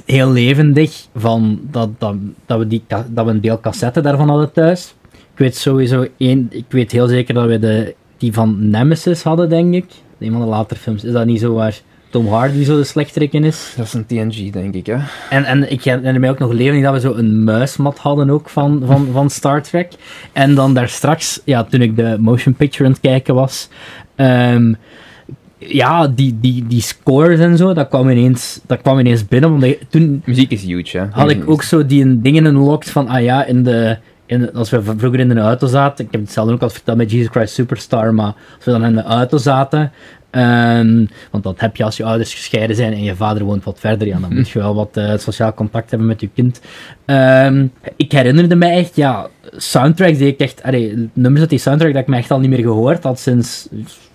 heel 0.04 0.30
levendig 0.30 1.06
van 1.14 1.60
dat, 1.70 1.90
dat, 1.98 2.14
dat, 2.46 2.58
we, 2.58 2.66
die, 2.66 2.84
dat 2.88 3.24
we 3.24 3.30
een 3.30 3.40
deel 3.40 3.60
cassette 3.60 4.00
daarvan 4.00 4.28
hadden 4.28 4.52
thuis. 4.52 4.94
Ik 5.34 5.40
weet 5.40 5.56
sowieso 5.56 6.06
één, 6.16 6.46
ik 6.50 6.64
weet 6.68 6.92
heel 6.92 7.06
zeker 7.06 7.34
dat 7.34 7.46
we 7.46 7.58
de, 7.58 7.94
die 8.18 8.32
van 8.32 8.70
Nemesis 8.70 9.22
hadden, 9.22 9.48
denk 9.48 9.74
ik. 9.74 9.84
Een 10.18 10.32
van 10.32 10.40
de 10.40 10.46
latere 10.46 10.80
films. 10.80 11.04
Is 11.04 11.12
dat 11.12 11.26
niet 11.26 11.40
zo 11.40 11.54
waar 11.54 11.80
Tom 12.10 12.28
Hardy 12.28 12.64
zo 12.64 12.76
de 12.76 12.84
slechterik 12.84 13.32
in 13.32 13.44
is? 13.44 13.74
Dat 13.76 13.86
is 13.86 13.92
een 13.92 14.06
TNG, 14.06 14.52
denk 14.52 14.74
ik, 14.74 14.86
hè. 14.86 14.96
En, 15.30 15.44
en 15.44 15.70
ik 15.72 15.84
herinner 15.84 16.20
mij 16.20 16.30
ook 16.30 16.38
nog 16.38 16.52
levendig 16.52 16.82
dat 16.82 16.92
we 16.92 17.00
zo 17.00 17.14
een 17.14 17.44
muismat 17.44 17.98
hadden 17.98 18.30
ook 18.30 18.48
van, 18.48 18.82
van, 18.86 19.08
van 19.12 19.30
Star 19.30 19.62
Trek. 19.62 19.92
En 20.32 20.54
dan 20.54 20.74
daar 20.74 20.88
straks, 20.88 21.40
ja, 21.44 21.64
toen 21.64 21.82
ik 21.82 21.96
de 21.96 22.16
motion 22.20 22.54
picture 22.54 22.84
aan 22.84 22.90
het 22.90 23.00
kijken 23.00 23.34
was, 23.34 23.68
ehm, 24.14 24.74
ja, 25.58 26.08
die, 26.08 26.38
die, 26.40 26.66
die 26.66 26.82
scores 26.82 27.40
en 27.40 27.56
zo, 27.56 27.72
dat 27.72 27.88
kwam 27.88 28.08
ineens, 28.08 28.60
dat 28.66 28.80
kwam 28.80 28.98
ineens 28.98 29.28
binnen. 29.28 29.58
Want 29.58 29.76
toen 29.88 30.22
Muziek 30.24 30.50
is 30.50 30.62
huge, 30.62 30.98
hè. 30.98 31.06
had 31.10 31.30
ik 31.30 31.50
ook 31.50 31.62
zo 31.62 31.86
die 31.86 32.20
dingen 32.20 32.44
unlocked 32.44 32.90
van, 32.90 33.08
ah 33.08 33.22
ja, 33.22 33.44
in 33.44 33.62
de, 33.62 33.96
in 34.34 34.52
als 34.52 34.70
we 34.70 34.82
vroeger 34.82 35.20
in 35.20 35.28
de 35.28 35.40
auto 35.40 35.66
zaten, 35.66 36.04
ik 36.04 36.12
heb 36.12 36.20
het 36.20 36.32
zelf 36.32 36.50
ook 36.50 36.62
al 36.62 36.70
verteld 36.70 36.96
met 36.96 37.10
Jesus 37.10 37.30
Christ 37.30 37.54
Superstar, 37.54 38.14
maar 38.14 38.34
als 38.56 38.64
we 38.64 38.70
dan 38.70 38.84
in 38.84 38.94
de 38.94 39.02
auto 39.02 39.36
zaten, 39.36 39.92
ehm, 40.30 41.06
want 41.30 41.44
dat 41.44 41.60
heb 41.60 41.76
je 41.76 41.84
als 41.84 41.96
je 41.96 42.04
ouders 42.04 42.34
gescheiden 42.34 42.76
zijn 42.76 42.92
en 42.92 43.02
je 43.02 43.16
vader 43.16 43.44
woont 43.44 43.64
wat 43.64 43.80
verder, 43.80 44.06
ja, 44.06 44.18
dan 44.18 44.34
moet 44.36 44.48
je 44.48 44.58
wel 44.58 44.74
wat 44.74 44.96
eh, 44.96 45.18
sociaal 45.18 45.54
contact 45.54 45.90
hebben 45.90 46.08
met 46.08 46.20
je 46.20 46.28
kind. 46.34 46.60
Ehm, 47.04 47.66
ik 47.96 48.12
herinnerde 48.12 48.56
mij 48.56 48.76
echt, 48.76 48.96
ja, 48.96 49.28
soundtracks 49.56 50.18
die 50.18 50.28
ik 50.28 50.38
echt, 50.38 50.62
allee, 50.62 51.10
nummers 51.12 51.40
uit 51.40 51.50
die 51.50 51.58
soundtrack 51.58 51.92
dat 51.92 52.02
ik 52.02 52.08
me 52.08 52.16
echt 52.16 52.30
al 52.30 52.40
niet 52.40 52.50
meer 52.50 52.62
gehoord 52.62 53.02
had 53.02 53.18
sinds 53.18 53.68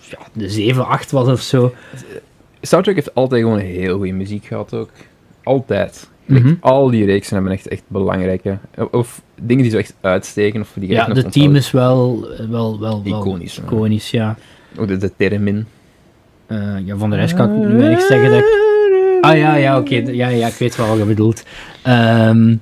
ja, 0.10 0.18
de 0.34 0.50
7, 0.50 0.88
8 0.88 1.12
was 1.12 1.28
of 1.28 1.42
zo. 1.42 1.74
Trek 2.62 2.96
heeft 2.96 3.16
altijd 3.16 3.42
gewoon 3.42 3.60
heel 3.60 3.98
goede 3.98 4.12
muziek 4.12 4.46
gehad 4.46 4.74
ook. 4.74 4.90
Altijd. 5.44 6.10
Mhm. 6.30 6.54
Al 6.60 6.90
die 6.90 7.06
reeksen 7.06 7.34
hebben 7.36 7.54
echt, 7.54 7.68
echt 7.68 7.84
belangrijke... 7.88 8.58
Of 8.92 9.22
dingen 9.42 9.62
die 9.64 9.72
zo 9.72 9.78
echt 9.78 9.96
uitsteken, 10.02 10.62
of 10.62 10.72
die 10.76 10.90
echt 10.90 10.92
Ja, 10.92 11.04
de 11.04 11.10
onthouden. 11.10 11.42
team 11.42 11.56
is 11.56 11.72
wel, 11.72 12.28
wel, 12.50 12.80
wel, 12.80 13.04
wel 13.04 13.20
Iconisch, 13.20 13.58
iconisch, 13.58 14.12
ja. 14.12 14.36
Ook 14.78 14.88
de, 14.88 14.98
de 14.98 15.12
Theremin. 15.18 15.66
Eh, 16.48 16.58
ja, 16.86 16.96
van 16.98 17.10
de 17.10 17.16
rest 17.16 17.34
kan 17.34 17.50
ik 17.54 17.68
nu 17.68 17.78
weinig 17.78 18.02
zeggen 18.02 18.30
dat 18.30 18.40
ik... 18.40 18.68
Ah 19.22 19.38
ja, 19.38 19.56
ja, 19.56 19.78
oké. 19.78 19.96
ja, 19.96 20.28
ja, 20.28 20.48
ik 20.48 20.54
weet 20.54 20.76
wel 20.76 20.88
wat 20.88 20.98
je 20.98 21.04
bedoelt. 21.06 21.44
Ehm, 21.84 22.56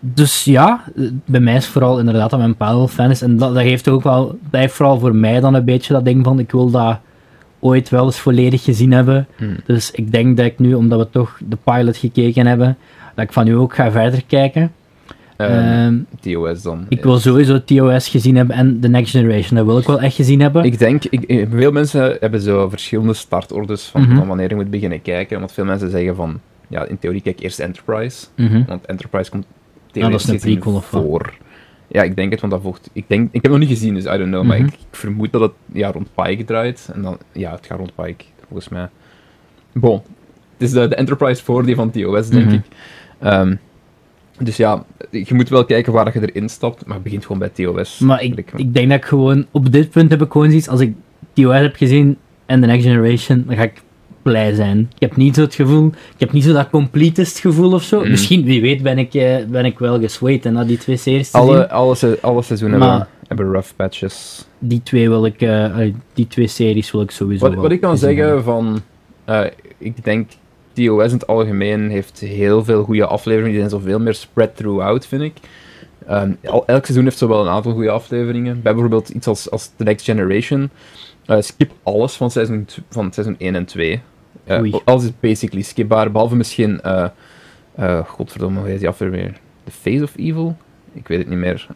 dus 0.00 0.44
ja, 0.44 0.84
bij 1.24 1.40
mij 1.40 1.56
is 1.56 1.66
vooral 1.66 1.98
inderdaad 1.98 2.30
dat 2.30 2.38
mijn 2.38 2.56
pa 2.56 2.74
wel 2.74 2.88
fan 2.88 3.10
is. 3.10 3.22
En 3.22 3.36
dat, 3.36 3.54
dat 3.54 3.62
heeft 3.62 3.88
ook 3.88 4.02
wel... 4.02 4.38
Heeft 4.50 4.74
vooral 4.74 4.98
voor 4.98 5.14
mij 5.14 5.40
dan 5.40 5.54
een 5.54 5.64
beetje 5.64 5.92
dat 5.92 6.04
ding 6.04 6.24
van... 6.24 6.38
Ik 6.38 6.50
wil 6.50 6.70
dat 6.70 6.98
ooit 7.62 7.88
wel 7.88 8.04
eens 8.04 8.18
volledig 8.20 8.64
gezien 8.64 8.92
hebben. 8.92 9.26
Hmm. 9.36 9.56
Dus 9.66 9.90
ik 9.90 10.12
denk 10.12 10.36
dat 10.36 10.46
ik 10.46 10.58
nu, 10.58 10.74
omdat 10.74 10.98
we 10.98 11.10
toch 11.10 11.38
de 11.48 11.56
pilot 11.64 11.96
gekeken 11.96 12.46
hebben, 12.46 12.76
dat 13.14 13.24
ik 13.24 13.32
van 13.32 13.44
nu 13.44 13.56
ook 13.56 13.74
ga 13.74 13.90
verder 13.90 14.22
kijken. 14.26 14.72
Ehm, 15.36 15.50
Ehm, 15.50 15.98
TOS 16.20 16.62
dan. 16.62 16.86
ik 16.88 17.02
wil 17.02 17.18
sowieso 17.18 17.64
TOS 17.64 18.08
gezien 18.08 18.36
hebben 18.36 18.56
en 18.56 18.80
The 18.80 18.88
Next 18.88 19.10
Generation. 19.10 19.56
Dat 19.56 19.66
wil 19.66 19.78
ik 19.78 19.86
wel 19.86 20.00
echt 20.00 20.14
gezien 20.14 20.40
hebben. 20.40 20.64
Ik 20.64 20.78
denk, 20.78 21.04
ik, 21.04 21.22
eh, 21.22 21.46
veel 21.50 21.72
mensen 21.72 22.16
hebben 22.20 22.40
zo 22.40 22.68
verschillende 22.68 23.14
startorders 23.14 23.84
van, 23.84 24.00
Mhm. 24.02 24.16
van 24.16 24.26
wanneer 24.26 24.48
je 24.48 24.54
moet 24.54 24.70
beginnen 24.70 25.02
kijken. 25.02 25.38
Want 25.38 25.52
veel 25.52 25.64
mensen 25.64 25.90
zeggen 25.90 26.16
van, 26.16 26.40
ja, 26.68 26.84
in 26.84 26.98
theorie 26.98 27.20
kijk 27.20 27.40
eerst 27.40 27.60
Enterprise. 27.60 28.26
Mhm. 28.36 28.62
Want 28.66 28.86
Enterprise 28.86 29.30
komt 29.30 29.46
theoretisch 29.90 30.64
of 30.64 30.90
wat? 30.90 31.02
Ja, 31.94 32.02
ik 32.02 32.16
denk 32.16 32.30
het, 32.32 32.40
want 32.40 32.52
dat 32.52 32.62
volgt... 32.62 32.90
Ik, 32.92 33.04
denk, 33.06 33.26
ik 33.26 33.32
heb 33.32 33.42
het 33.42 33.50
nog 33.50 33.60
niet 33.60 33.68
gezien, 33.78 33.94
dus 33.94 34.04
I 34.04 34.08
don't 34.08 34.22
know. 34.30 34.44
Maar 34.44 34.56
Mhm. 34.58 34.66
ik, 34.66 34.72
ik 34.72 34.78
vermoed 34.90 35.32
dat 35.32 35.40
het 35.40 35.52
ja, 35.72 35.90
rond 35.90 36.08
Pike 36.14 36.44
draait. 36.44 36.88
En 36.92 37.02
dan, 37.02 37.18
ja, 37.32 37.50
het 37.52 37.66
gaat 37.66 37.78
rond 37.78 37.94
Pike, 37.94 38.24
volgens 38.46 38.68
mij. 38.68 38.88
Bon. 39.72 40.02
Het 40.52 40.62
is 40.68 40.70
de, 40.70 40.88
de 40.88 40.94
Enterprise 40.94 41.44
voor 41.44 41.64
die 41.66 41.74
van 41.74 41.90
TOS, 41.90 42.28
denk 42.28 42.44
Mhm. 42.44 42.54
ik. 42.54 42.64
Ehm, 43.18 43.54
dus 44.38 44.56
ja, 44.56 44.84
je 45.10 45.34
moet 45.34 45.48
wel 45.48 45.64
kijken 45.64 45.92
waar 45.92 46.10
je 46.20 46.32
erin 46.32 46.48
stapt, 46.48 46.84
maar 46.86 46.94
het 46.94 47.02
begint 47.04 47.22
gewoon 47.22 47.38
bij 47.38 47.48
TOS. 47.48 47.98
Maar 47.98 48.22
ik, 48.22 48.36
Ik- 48.38 48.52
ik 48.56 48.74
denk 48.74 48.88
dat 48.88 48.98
ik 48.98 49.04
gewoon... 49.04 49.46
Op 49.50 49.72
dit 49.72 49.90
punt 49.90 50.10
heb 50.10 50.22
ik 50.22 50.32
gewoon 50.32 50.48
zoiets... 50.48 50.68
Als 50.68 50.80
ik 50.80 50.94
TOS 51.32 51.52
heb 51.58 51.76
gezien 51.76 52.16
en 52.46 52.60
The 52.60 52.66
Next 52.66 52.86
Generation, 52.86 53.44
dan 53.46 53.56
ga 53.56 53.62
ik 53.62 53.82
blij 54.22 54.54
zijn. 54.54 54.78
Ik 54.94 55.00
heb 55.00 55.16
niet 55.16 55.34
zo 55.34 55.40
het 55.40 55.54
gevoel... 55.54 55.86
Ik 55.86 56.20
heb 56.20 56.32
niet 56.32 56.44
zo 56.44 56.52
dat 56.52 56.70
completist 56.70 57.38
gevoel 57.38 57.72
of 57.72 57.82
zo. 57.82 58.00
Mhm. 58.00 58.10
Misschien, 58.10 58.44
wie 58.44 58.60
weet, 58.60 58.82
ben 58.82 58.98
ik, 58.98 59.14
eh, 59.14 59.44
ben 59.48 59.64
ik 59.64 59.78
wel 59.78 60.00
gesweet 60.00 60.46
en 60.46 60.52
na 60.52 60.64
die 60.64 60.78
twee 60.78 60.96
series 60.96 61.30
te 61.30 61.38
zien. 61.38 61.48
alle, 61.48 61.70
alle, 61.70 61.94
se- 61.94 62.18
alle 62.20 62.42
seizoenen 62.42 62.80
hebben, 62.80 63.08
hebben 63.28 63.50
rough 63.52 63.70
patches. 63.76 64.46
Die 64.58 64.80
twee 64.82 65.08
wil 65.08 65.24
ik... 65.26 65.40
eh, 65.40 65.76
die 66.14 66.26
twee 66.26 66.46
series 66.46 66.90
wil 66.90 67.00
ik 67.00 67.10
sowieso 67.10 67.44
Wat, 67.44 67.52
wel 67.54 67.62
wat 67.62 67.72
ik 67.72 67.80
kan 67.80 67.98
zeggen 67.98 68.24
hebben. 68.24 68.44
van... 68.44 68.80
eh, 69.24 69.44
ik 69.78 70.04
denk, 70.04 70.30
TOS 70.72 71.06
in 71.06 71.12
het 71.18 71.26
algemeen 71.26 71.90
heeft 71.90 72.18
heel 72.20 72.64
veel 72.64 72.84
goede 72.84 73.06
afleveringen. 73.06 73.50
Die 73.58 73.68
zijn 73.68 73.80
zoveel 73.82 74.00
meer 74.00 74.14
spread 74.14 74.56
throughout, 74.56 75.06
vind 75.06 75.22
ik. 75.22 75.32
Ehm, 76.06 76.32
elk 76.66 76.84
seizoen 76.84 77.04
heeft 77.04 77.18
zo 77.18 77.28
wel 77.28 77.40
een 77.42 77.48
aantal 77.52 77.72
goede 77.72 77.90
afleveringen. 77.90 78.62
Bij 78.62 78.72
bijvoorbeeld 78.72 79.08
iets 79.08 79.26
als, 79.26 79.50
als 79.50 79.70
The 79.76 79.84
Next 79.84 80.04
Generation. 80.04 80.70
skip 81.38 81.70
alles 81.82 82.12
van 82.14 82.30
seizoen, 82.30 82.66
van 82.90 83.12
seizoen 83.12 83.34
1 83.38 83.54
en 83.54 83.64
2. 83.64 84.00
Oei. 84.50 84.80
alles 84.84 85.04
is 85.04 85.10
basically 85.20 85.62
skipbaar, 85.62 86.10
behalve 86.10 86.36
misschien... 86.36 86.80
eh 86.80 87.06
eh, 87.74 88.04
godverdomme, 88.06 88.58
hoe 88.60 88.68
heet 88.68 88.78
die 88.78 88.88
aflevering 88.88 89.24
weer? 89.26 89.38
The 89.64 89.70
Face 89.70 90.02
of 90.02 90.12
Evil? 90.16 90.56
Ik 90.92 91.08
weet 91.08 91.18
het 91.18 91.28
niet 91.28 91.38
meer. 91.38 91.66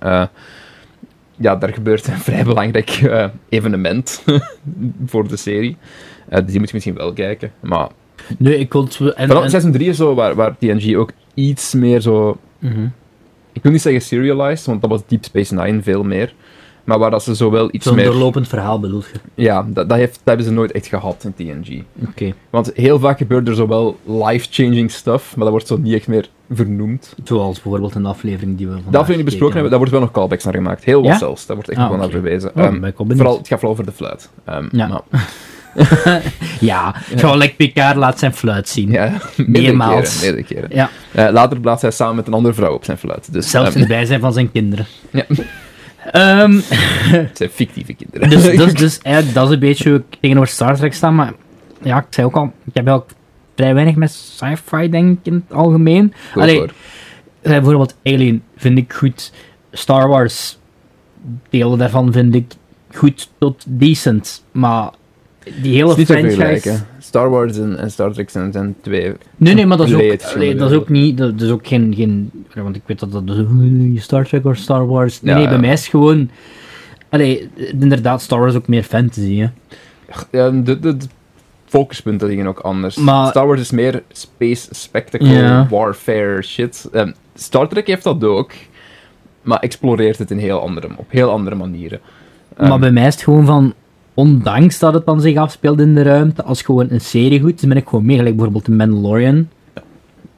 Ja, 1.39 1.57
daar 1.57 1.73
gebeurt 1.73 2.07
een 2.07 2.19
vrij 2.29 2.45
belangrijk 2.45 3.11
evenement 3.49 4.25
voor 5.07 5.29
de 5.29 5.37
serie. 5.37 5.77
Dus 6.29 6.45
die 6.45 6.59
moet 6.59 6.69
je 6.69 6.75
misschien 6.75 6.95
wel 6.95 7.13
kijken. 7.13 7.53
Maar 7.61 7.89
Nee, 8.39 8.59
ik 8.59 8.69
kon. 8.69 8.89
En, 9.15 9.27
vooral 9.27 9.43
en- 9.45 9.51
seizoen 9.51 9.73
3 9.73 9.89
is 9.89 9.97
zo, 9.97 10.15
waar, 10.15 10.35
waar 10.35 10.59
TNG 10.59 10.95
ook 10.97 11.11
iets 11.35 11.75
meer 11.75 12.01
zo... 12.01 12.37
Mhm. 12.59 12.87
Ik 13.53 13.63
wil 13.63 13.73
niet 13.73 13.81
zeggen 13.83 14.03
serialized, 14.03 14.67
want 14.67 14.81
dat 14.81 14.91
was 14.91 15.07
Deep 15.07 15.25
Space 15.25 15.55
Nine 15.55 15.83
veel 15.83 16.03
meer. 16.03 16.35
Maar 16.87 16.99
waar 16.99 17.11
dat 17.11 17.23
ze 17.23 17.37
zo 17.37 17.51
wel 17.51 17.69
iets 17.73 17.87
Zo'n 17.87 17.95
meer... 17.95 18.05
doorlopend 18.05 18.49
verhaal 18.49 18.81
bedoel 18.81 19.03
je. 19.13 19.43
Ja, 19.43 19.67
dat, 19.69 19.89
dat, 19.89 19.99
heeft, 19.99 20.13
dat 20.13 20.21
hebben 20.25 20.45
ze 20.47 20.53
nooit 20.53 20.73
echt 20.73 20.87
gehad 20.87 21.25
in 21.25 21.35
TNG. 21.35 21.83
Oké. 22.09 22.33
Want 22.51 22.71
heel 22.75 22.99
vaak 22.99 23.19
gebeurt 23.19 23.49
er 23.49 23.55
zo 23.55 23.69
wel 23.69 23.99
life-changing 24.05 24.91
stuff, 24.91 25.29
maar 25.37 25.45
dat 25.45 25.51
wordt 25.53 25.67
zo 25.67 25.77
niet 25.77 25.95
echt 25.95 26.09
meer 26.09 26.29
vernoemd. 26.51 27.15
Zoals 27.25 27.63
bijvoorbeeld 27.63 27.95
een 27.95 28.07
aflevering 28.07 28.57
die 28.57 28.67
we 28.67 28.73
vandaag 28.73 28.93
Dat 28.93 29.01
aflevering 29.01 29.29
die 29.29 29.39
besproken 29.39 29.53
hebben, 29.53 29.71
daar 29.71 29.79
wordt 29.79 29.95
wel 29.95 30.03
nog 30.05 30.11
callbacks 30.11 30.45
naar 30.45 30.55
gemaakt. 30.55 30.85
Heel 30.85 31.01
wat 31.03 31.11
Ja? 31.11 31.19
zelfs, 31.19 31.47
daar 31.47 31.57
wordt 31.57 31.71
echt 31.71 31.81
Ah, 31.81 31.89
wel 31.89 31.97
naar 31.97 32.07
oké. 32.07 32.15
verwezen. 32.15 32.51
Oh, 32.55 32.65
Ehm, 32.65 32.91
vooral, 32.97 33.37
het 33.39 33.49
gaat 33.49 33.59
vooral 33.59 33.71
over 33.73 33.85
de 33.87 33.93
fluit. 33.93 34.31
Ehm, 34.45 34.69
Ja. 34.73 34.87
maar- 34.87 35.31
Ja, 36.61 36.95
gewoon 37.17 37.39
like 37.39 37.55
Picard 37.55 37.97
laat 37.97 38.19
zijn 38.19 38.35
fluit 38.35 38.69
zien. 38.69 38.91
Ja, 38.91 39.13
Meermaals. 39.47 40.19
keren. 40.21 40.37
meerdere 40.37 40.55
keren. 40.55 40.77
Ja. 40.77 40.91
Eh, 41.13 41.33
later 41.33 41.61
blaast 41.61 41.83
hij 41.83 41.91
samen 41.91 42.17
met 42.17 42.27
een 42.27 42.33
andere 42.33 42.55
vrouw 42.55 42.75
op 42.75 42.85
zijn 42.85 42.99
fluit. 42.99 43.33
Dus, 43.33 43.51
Zelfs 43.51 43.67
ehm, 43.69 43.75
in 43.77 43.81
het 43.85 43.93
bijzijn 43.93 44.21
van 44.21 44.33
zijn 44.33 44.53
kinderen. 44.53 44.87
Ja. 45.11 45.25
Ehm, 46.13 46.61
het 47.21 47.37
zijn 47.37 47.51
fictieve 47.51 47.95
kinderen. 47.95 48.31
dus 48.31 48.43
dus, 48.57 48.75
dus 48.85 48.99
eigenlijk, 48.99 49.35
dat 49.35 49.47
is 49.47 49.55
een 49.55 49.61
beetje 49.61 49.91
hoe 49.91 49.99
ik 49.99 50.19
tegenover 50.21 50.49
Star 50.49 50.77
Trek 50.77 50.95
sta. 50.95 51.11
Maar 51.11 51.33
ja, 51.83 51.99
ik 51.99 52.07
zei 52.11 52.27
ook 52.27 52.37
al, 52.37 52.53
ik 52.65 52.75
heb 52.75 52.89
ook 52.89 53.07
vrij 53.55 53.75
weinig 53.75 53.95
met 53.95 54.11
sci-fi, 54.13 54.89
denk 54.89 55.19
ik, 55.19 55.27
in 55.27 55.45
het 55.49 55.57
algemeen. 55.57 56.13
Go 56.33 56.41
Allee, 56.41 56.59
for. 56.59 56.71
Eh, 57.41 57.53
bijvoorbeeld 57.53 57.97
Alien 58.03 58.43
vind 58.57 58.79
ik 58.79 58.93
goed. 58.93 59.33
Star 59.73 60.09
Wars, 60.09 60.59
delen 61.51 61.79
daarvan 61.79 62.13
vind 62.13 62.35
ik 62.35 62.53
goed 62.95 63.29
tot 63.39 63.65
decent. 63.67 64.45
Maar 64.53 64.91
die 65.63 65.75
hele 65.75 65.91
is 65.91 65.97
niet 65.97 66.07
franchise... 66.07 66.77
Star 66.99 67.31
Wars 67.31 67.59
en, 67.59 67.79
en 67.79 67.91
Star 67.91 68.13
Trek 68.13 68.31
zijn, 68.31 68.53
zijn 68.53 68.77
twee... 68.81 69.13
Nee, 69.37 69.55
nee, 69.55 69.67
maar 69.67 69.77
dat 69.77 69.87
is 69.87 69.95
ook, 69.95 70.35
allee, 70.35 70.55
dat 70.55 70.71
is 70.71 70.77
ook 70.77 70.89
niet, 70.89 71.19
dat, 71.19 71.41
is 71.41 71.51
ook 71.51 71.67
geen, 71.67 71.95
geen, 71.97 72.31
want 72.55 72.77
ik 72.77 72.83
weet 72.87 72.99
dat 72.99 73.13
dat 73.13 73.27
dus, 73.27 74.03
Star 74.03 74.27
Trek 74.27 74.45
of 74.45 74.57
Star 74.57 74.87
Wars, 74.87 75.23
nee, 75.23 75.33
Ja, 75.35 75.39
nee, 75.39 75.49
bij 75.49 75.57
ja. 75.57 75.61
mij 75.61 75.73
is 75.73 75.89
gewoon, 75.89 76.31
allee, 77.09 77.49
inderdaad, 77.81 78.23
Star 78.23 78.39
Wars 78.39 78.53
is 78.53 78.59
ook 78.59 78.69
meer 78.69 78.83
fantasy, 78.83 79.37
hè. 79.37 79.49
Ja, 80.31 80.51
de, 80.51 80.81
de, 80.81 80.97
de 80.97 81.07
focuspunten 81.65 82.29
liggen 82.29 82.47
ook 82.47 82.59
anders. 82.59 82.97
Maar- 82.97 83.29
Star 83.29 83.47
Wars 83.47 83.61
is 83.61 83.71
meer 83.71 84.03
space 84.13 84.69
spectacle, 84.71 85.67
warfare 85.71 86.43
shit. 86.43 86.89
Ehm, 86.93 87.13
Star 87.35 87.69
Trek 87.69 87.87
heeft 87.87 88.05
dat 88.05 88.25
ook, 88.25 88.51
maar 89.43 89.59
exploreert 89.59 90.19
het 90.19 90.31
in 90.31 90.39
heel 90.39 90.61
andere, 90.61 90.89
op 90.97 91.11
heel 91.11 91.31
andere 91.31 91.57
manieren. 91.57 92.01
Ehm, 92.57 92.69
maar 92.69 92.79
bij 92.79 92.91
mij 92.91 93.07
is 93.07 93.15
het 93.15 93.23
gewoon 93.23 93.47
van, 93.47 93.75
ondanks 94.17 94.79
dat 94.79 94.95
het 94.95 95.07
dan 95.07 95.21
zich 95.21 95.37
afspeelt 95.37 95.81
in 95.81 95.95
de 95.95 96.03
ruimte, 96.03 96.43
als 96.45 96.63
gewoon 96.63 96.87
een 96.91 97.01
serie 97.01 97.41
goed 97.41 97.63
is, 97.63 97.69
ben 97.69 97.77
ik 97.77 97.89
gewoon 97.89 98.05
mee, 98.05 98.17
gelijk 98.17 98.35
bijvoorbeeld 98.35 98.65
The 98.65 98.73
Mandalorian. 98.73 99.49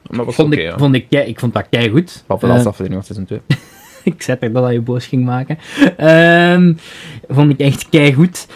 maar 0.09 0.25
Vond 0.27 0.53
ik, 0.53 0.59
ja. 0.59 0.77
vond 0.77 0.95
ik, 0.95 1.05
kei- 1.09 1.27
ik 1.29 1.39
vond 1.39 1.53
dat 1.53 1.65
kei 1.69 1.89
goed. 1.89 2.23
Behalve 2.27 2.45
de 2.45 2.51
laatste 2.51 2.69
aflevering 2.69 3.05
van 3.05 3.15
seizoen 3.15 3.39
2. 3.47 3.59
ik 4.13 4.21
zei 4.21 4.37
toch 4.39 4.51
dat 4.51 4.71
je 4.71 4.81
boos 4.81 5.05
ging 5.05 5.25
maken. 5.25 5.57
Ehm, 5.97 6.73
vond 7.27 7.49
ik 7.51 7.59
echt 7.59 7.89
kei 7.89 8.13
goed. 8.13 8.47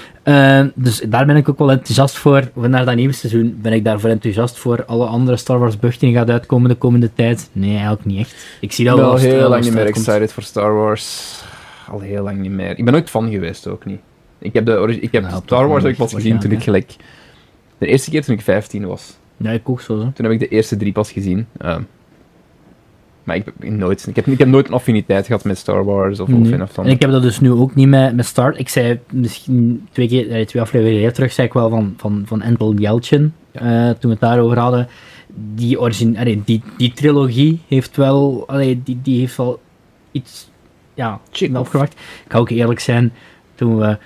dus 0.75 1.00
daar 1.10 1.25
ben 1.25 1.36
ik 1.36 1.50
ook 1.50 1.58
wel 1.60 1.72
enthousiast 1.72 2.15
voor. 2.18 2.50
Naar 2.53 2.86
dat 2.86 2.96
nieuwe 2.96 3.13
seizoen 3.13 3.58
ben 3.62 3.74
ik 3.74 3.84
daarvoor 3.84 4.10
enthousiast 4.10 4.58
voor. 4.58 4.86
Alle 4.86 5.06
andere 5.06 5.38
Star 5.38 5.60
Wars 5.60 5.80
buchten 5.80 6.08
die 6.08 6.18
gaat 6.18 6.30
uitkomen 6.30 6.70
de 6.70 6.75
komende 6.75 7.13
tijd. 7.13 7.50
Nee, 7.51 7.72
eigenlijk 7.72 8.06
niet 8.06 8.20
echt. 8.20 8.36
Ik 8.60 8.72
zie 8.72 8.86
dat 8.86 8.98
wel 8.98 9.12
al 9.12 9.18
heel 9.18 9.50
lang 9.50 9.63
niet 9.63 9.74
meer 9.74 9.86
excited 9.86 10.34
voor 10.34 10.44
Star 10.44 10.74
Wars. 10.74 11.42
Al 11.92 12.00
heel 12.00 12.24
lang 12.24 12.39
niet 12.39 12.51
meer. 12.51 12.77
Ik 12.77 12.84
ben 12.84 12.94
nooit 12.94 13.10
fan 13.10 13.32
geweest, 13.32 13.68
ook 13.68 13.86
niet. 13.86 14.00
Ik 14.43 14.53
heb, 14.53 14.65
de, 14.65 14.97
ik 15.01 15.12
heb 15.12 15.23
Nou, 15.23 15.41
Star 15.45 15.67
Wars 15.67 15.83
wel 15.83 15.91
heb 15.91 15.91
ik 15.91 15.97
pas 15.97 16.13
gezien 16.13 16.39
toen 16.39 16.51
ik 16.51 16.63
gelijk... 16.63 16.95
De 17.77 17.88
eerste 17.88 18.09
keer 18.09 18.23
toen 18.23 18.35
ik 18.35 18.41
15 18.41 18.85
was. 18.85 19.17
Ja, 19.38 19.51
ik 19.51 19.69
ook 19.69 19.81
zo. 19.81 19.97
Toen 19.97 20.25
heb 20.25 20.31
ik 20.31 20.39
de 20.39 20.47
eerste 20.47 20.77
drie 20.77 20.91
pas 20.91 21.12
gezien. 21.12 21.47
Ehm, 21.57 21.81
maar 23.23 23.35
ik, 23.35 23.45
heb 23.45 23.69
nooit, 23.69 24.07
ik, 24.07 24.15
heb, 24.15 24.27
ik 24.27 24.39
heb 24.39 24.47
nooit 24.47 24.67
een 24.67 24.73
affiniteit 24.73 25.25
gehad 25.25 25.43
met 25.43 25.57
Star 25.57 25.85
Wars 25.85 26.19
of, 26.19 26.27
Nee. 26.27 26.62
of 26.62 26.77
En 26.77 26.85
ik 26.85 27.01
heb 27.01 27.12
dat 27.12 27.21
dus 27.21 27.39
nu 27.39 27.51
ook 27.51 27.75
niet 27.75 27.88
met, 27.88 28.15
met 28.15 28.25
Star. 28.25 28.57
Ik 28.57 28.69
zei 28.69 29.00
misschien 29.12 29.88
twee, 29.91 30.07
keer, 30.07 30.31
eh, 30.31 30.45
twee 30.45 30.62
afleveringen 30.62 31.13
terug, 31.13 31.31
zei 31.31 31.47
ik 31.47 31.53
wel 31.53 31.69
van, 31.69 31.93
van, 31.97 32.23
van 32.25 32.41
Entel 32.41 32.73
Yelchin, 32.73 33.33
eh, 33.51 33.89
toen 33.89 33.97
we 34.00 34.09
het 34.09 34.19
daarover 34.19 34.57
hadden. 34.59 34.88
Die, 35.53 35.79
origine, 35.79 36.19
allee, 36.19 36.41
die, 36.45 36.62
die 36.77 36.93
trilogie 36.93 37.62
heeft 37.67 37.95
wel, 37.95 38.43
allee, 38.47 38.81
die, 38.83 39.00
die 39.03 39.19
heeft 39.19 39.38
wel 39.38 39.62
iets 40.12 40.50
ja, 40.93 41.19
opgewacht. 41.53 41.93
Ik 41.93 42.31
ga 42.31 42.38
ook 42.38 42.50
eerlijk 42.50 42.79
zijn, 42.79 43.13
toen 43.55 43.77
we 43.77 43.97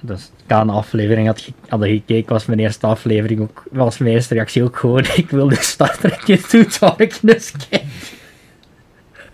dus 0.00 0.30
aan 0.46 0.66
de 0.66 0.72
aflevering 0.72 1.26
had, 1.26 1.40
ge- 1.40 1.52
hadden 1.68 1.88
gekeken, 1.88 2.32
was 2.32 2.46
mijn 2.46 2.58
eerste 2.58 2.86
aflevering 2.86 3.40
ook, 3.40 3.62
was 3.70 3.98
mijn 3.98 4.14
eerste 4.14 4.34
reactie 4.34 4.62
ook 4.62 4.76
gewoon, 4.76 5.04
ik 5.16 5.30
wilde 5.30 5.54
Star 5.54 5.96
Trek 5.98 6.22
in 6.28 6.40
doen, 6.50 6.70
zou 6.70 6.92
ik 6.96 7.18
dus 7.22 7.52
kijken. 7.68 7.88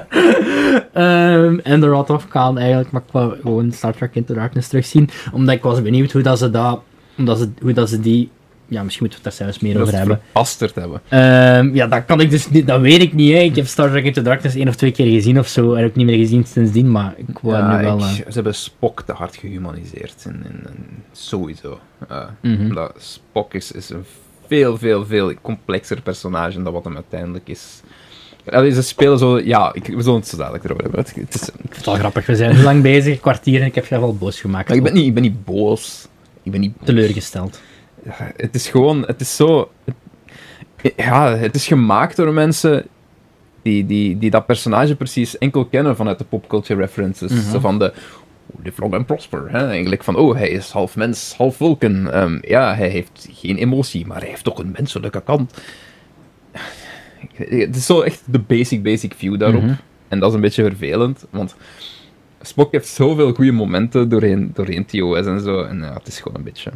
Ehm, 0.92 1.58
en 1.58 1.82
er 1.82 1.90
wat 1.90 2.10
of 2.10 2.26
gaan 2.28 2.58
eigenlijk, 2.58 2.90
maar 2.90 3.02
ik 3.06 3.12
wou 3.12 3.40
gewoon 3.40 3.72
Star 3.72 3.92
Trek 3.94 4.14
Into 4.14 4.34
Darkness 4.34 4.68
terugzien, 4.68 5.08
omdat 5.32 5.54
ik 5.54 5.62
was 5.62 5.82
benieuwd 5.82 6.12
hoe 6.12 6.22
dat 6.22 6.38
ze 6.38 6.50
dat, 6.50 6.80
omdat 7.16 7.38
ze, 7.38 7.50
hoe 7.60 7.72
dat 7.72 7.88
ze 7.88 8.00
die, 8.00 8.30
ja, 8.68 8.82
misschien 8.82 9.04
moeten 9.06 9.22
we 9.22 9.28
het 9.28 9.38
daar 9.38 9.46
zelfs 9.46 9.58
meer 9.62 9.72
dat 9.74 9.82
over 9.82 9.94
hebben. 9.98 10.20
verpasterd 10.24 10.74
hebben. 10.74 11.00
Ehm, 11.08 11.74
ja, 11.74 11.86
dat 11.86 12.04
kan 12.04 12.20
ik 12.20 12.30
dus 12.30 12.50
niet, 12.50 12.66
dat 12.66 12.80
weet 12.80 13.02
ik 13.02 13.12
niet. 13.12 13.32
Hè. 13.32 13.38
Ik 13.38 13.56
heb 13.56 13.66
Star 13.66 13.90
Trek 13.90 14.04
Into 14.04 14.22
Darkness 14.22 14.56
één 14.56 14.68
of 14.68 14.76
twee 14.76 14.90
keer 14.90 15.06
gezien 15.12 15.38
of 15.38 15.48
zo, 15.48 15.74
en 15.74 15.84
ook 15.84 15.94
niet 15.94 16.06
meer 16.06 16.18
gezien 16.18 16.44
sindsdien, 16.46 16.90
maar 16.90 17.14
ik 17.16 17.38
wou 17.42 17.56
Ja, 17.56 17.76
nu 17.76 17.84
wel... 17.84 17.96
ik- 17.98 18.02
eh, 18.02 18.10
ze 18.10 18.22
hebben 18.32 18.54
Spock 18.54 19.02
te 19.02 19.12
hard 19.12 19.36
gehumaniseerd. 19.36 20.22
En, 20.26 20.42
en, 20.44 20.60
en 20.66 20.86
sowieso. 21.12 21.80
Eh, 22.08 22.24
mhm. 22.42 22.86
Spock 22.96 23.54
is, 23.54 23.72
is 23.72 23.90
een 23.90 24.04
veel, 24.46 24.78
veel, 24.78 25.06
veel 25.06 25.34
complexer 25.42 26.00
personage 26.02 26.62
dan 26.62 26.72
wat 26.72 26.84
hem 26.84 26.94
uiteindelijk 26.94 27.48
is. 27.48 27.80
Allee, 28.50 28.70
ze 28.72 28.82
spelen 28.82 29.18
zo... 29.18 29.38
Ja, 29.40 29.70
ik, 29.74 29.86
we 29.86 30.02
zullen 30.02 30.18
het 30.18 30.28
zo 30.28 30.36
dadelijk 30.36 30.64
erover 30.64 30.82
hebben. 30.82 31.00
Het, 31.00 31.14
het 31.14 31.34
is, 31.34 31.48
Ik 31.48 31.54
vind 31.60 31.76
het 31.76 31.84
wel 31.84 31.94
grappig, 31.94 32.26
we 32.26 32.36
zijn 32.36 32.56
zo 32.56 32.62
lang 32.62 32.82
bezig, 32.92 33.20
kwartier, 33.20 33.60
en 33.60 33.66
ik 33.66 33.74
heb 33.74 33.86
je 33.86 34.00
wel 34.00 34.16
boos 34.16 34.40
gemaakt. 34.40 34.68
maar 34.68 34.76
ik 34.76 34.82
ben, 34.82 34.92
niet, 34.94 35.06
ik 35.06 35.14
ben 35.14 35.22
niet 35.22 35.44
boos. 35.44 36.06
Ik 36.42 36.50
ben 36.52 36.60
niet 36.60 36.76
boos. 36.76 36.86
teleurgesteld. 36.86 37.60
Ja, 38.04 38.32
het 38.36 38.54
is 38.54 38.68
gewoon, 38.68 39.02
het 39.06 39.20
is 39.20 39.36
zo. 39.36 39.70
het- 39.84 39.94
ja, 40.96 41.36
het 41.36 41.54
is 41.54 41.66
gemaakt 41.66 42.16
door 42.16 42.32
mensen 42.32 42.86
die, 43.62 43.86
die, 43.86 44.18
die 44.18 44.30
dat 44.30 44.46
personage 44.46 44.96
precies 44.96 45.38
enkel 45.38 45.64
kennen 45.64 45.96
vanuit 45.96 46.18
de 46.18 46.24
popculture 46.24 46.80
references. 46.80 47.32
Mhm. 47.32 47.50
Zo 47.50 47.58
van 47.58 47.78
de. 47.78 47.92
Live 48.62 48.80
long 48.80 48.94
and 48.94 49.06
prosper. 49.06 49.50
Hè? 49.50 49.66
Eigenlijk 49.68 50.04
van, 50.04 50.16
oh, 50.16 50.34
hij 50.36 50.48
is 50.48 50.70
half 50.70 50.96
mens, 50.96 51.34
half 51.36 51.56
vulken. 51.56 52.12
Ehm, 52.12 52.38
ja, 52.42 52.74
hij 52.74 52.88
heeft 52.88 53.28
geen 53.32 53.56
emotie, 53.56 54.06
maar 54.06 54.18
hij 54.20 54.28
heeft 54.28 54.44
toch 54.44 54.58
een 54.58 54.74
menselijke 54.76 55.20
kant. 55.22 55.54
Het 57.34 57.76
is 57.76 57.86
zo 57.86 58.00
echt 58.00 58.22
de 58.26 58.38
basic, 58.38 58.82
basic 58.82 59.14
view 59.14 59.38
daarop. 59.38 59.62
Mhm. 59.62 59.74
En 60.08 60.18
dat 60.18 60.28
is 60.28 60.34
een 60.34 60.40
beetje 60.40 60.62
vervelend, 60.64 61.26
want 61.30 61.56
Spock 62.40 62.72
heeft 62.72 62.88
zoveel 62.88 63.32
goede 63.34 63.52
momenten 63.52 64.08
doorheen, 64.08 64.50
doorheen 64.54 64.84
TOS 64.84 65.26
en 65.26 65.40
zo. 65.40 65.62
En 65.62 65.78
ja, 65.80 65.92
het 65.94 66.06
is 66.06 66.20
gewoon 66.20 66.36
een 66.38 66.44
beetje... 66.44 66.70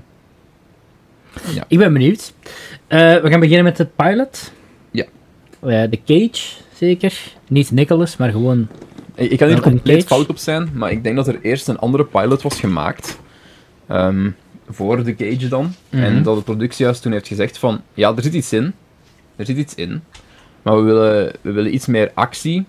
Ik 1.68 1.78
ben 1.78 1.92
benieuwd. 1.92 2.32
Eh, 2.86 2.98
we 2.98 3.30
gaan 3.30 3.40
beginnen 3.40 3.64
met 3.64 3.76
de 3.76 3.86
pilot. 3.86 4.52
Ja. 4.90 5.04
Eh, 5.60 5.90
de 5.90 6.00
Cage, 6.04 6.46
zeker. 6.74 7.18
Niet 7.48 7.70
Nicholas, 7.70 8.16
maar 8.16 8.30
gewoon... 8.30 8.68
Ik, 9.14 9.38
kan 9.38 9.48
hier 9.48 9.60
compleet 9.60 10.06
fout 10.06 10.28
op 10.28 10.36
zijn, 10.36 10.70
maar 10.74 10.90
ik 10.90 11.04
denk 11.04 11.16
dat 11.16 11.28
er 11.28 11.38
eerst 11.42 11.68
een 11.68 11.78
andere 11.78 12.04
pilot 12.04 12.42
was 12.42 12.60
gemaakt. 12.60 13.20
ehm, 13.86 14.30
voor 14.68 15.04
de 15.04 15.14
Cage 15.14 15.48
dan. 15.48 15.74
Mhm. 15.90 16.02
En 16.02 16.22
dat 16.22 16.36
de 16.36 16.42
productiehuis 16.42 17.00
toen 17.00 17.12
heeft 17.12 17.28
gezegd 17.28 17.58
van... 17.58 17.80
Ja, 17.94 18.16
er 18.16 18.22
zit 18.22 18.34
iets 18.34 18.52
in. 18.52 18.72
Er 19.36 19.46
zit 19.46 19.56
iets 19.56 19.74
in. 19.74 20.02
Maar 20.62 20.76
we 20.76 20.82
willen, 20.82 21.32
we 21.40 21.52
willen 21.52 21.74
iets 21.74 21.86
meer 21.86 22.10
actie. 22.14 22.64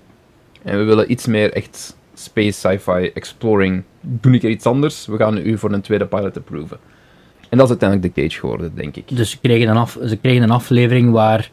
En 0.63 0.77
we 0.77 0.83
willen 0.83 1.11
iets 1.11 1.25
meer 1.25 1.53
echt 1.53 1.95
space, 2.13 2.51
sci-fi, 2.51 3.11
exploring. 3.13 3.83
Doe 4.01 4.33
ik 4.33 4.43
er 4.43 4.49
iets 4.49 4.65
anders? 4.65 5.05
We 5.05 5.17
gaan 5.17 5.37
u 5.37 5.57
voor 5.57 5.71
een 5.71 5.81
tweede 5.81 6.05
pilot 6.05 6.37
approven. 6.37 6.79
En 7.53 7.59
dat 7.59 7.69
is 7.69 7.79
uiteindelijk 7.79 8.15
de 8.15 8.21
Cage 8.21 8.39
geworden, 8.39 8.71
denk 8.75 8.95
ik. 8.95 9.17
Dus 9.17 9.29
ze 9.29 9.39
kregen 9.39 9.67
een, 9.69 9.77
af, 9.77 9.97
ze 10.05 10.17
kregen 10.17 10.43
een 10.43 10.51
aflevering 10.51 11.11
waar 11.11 11.49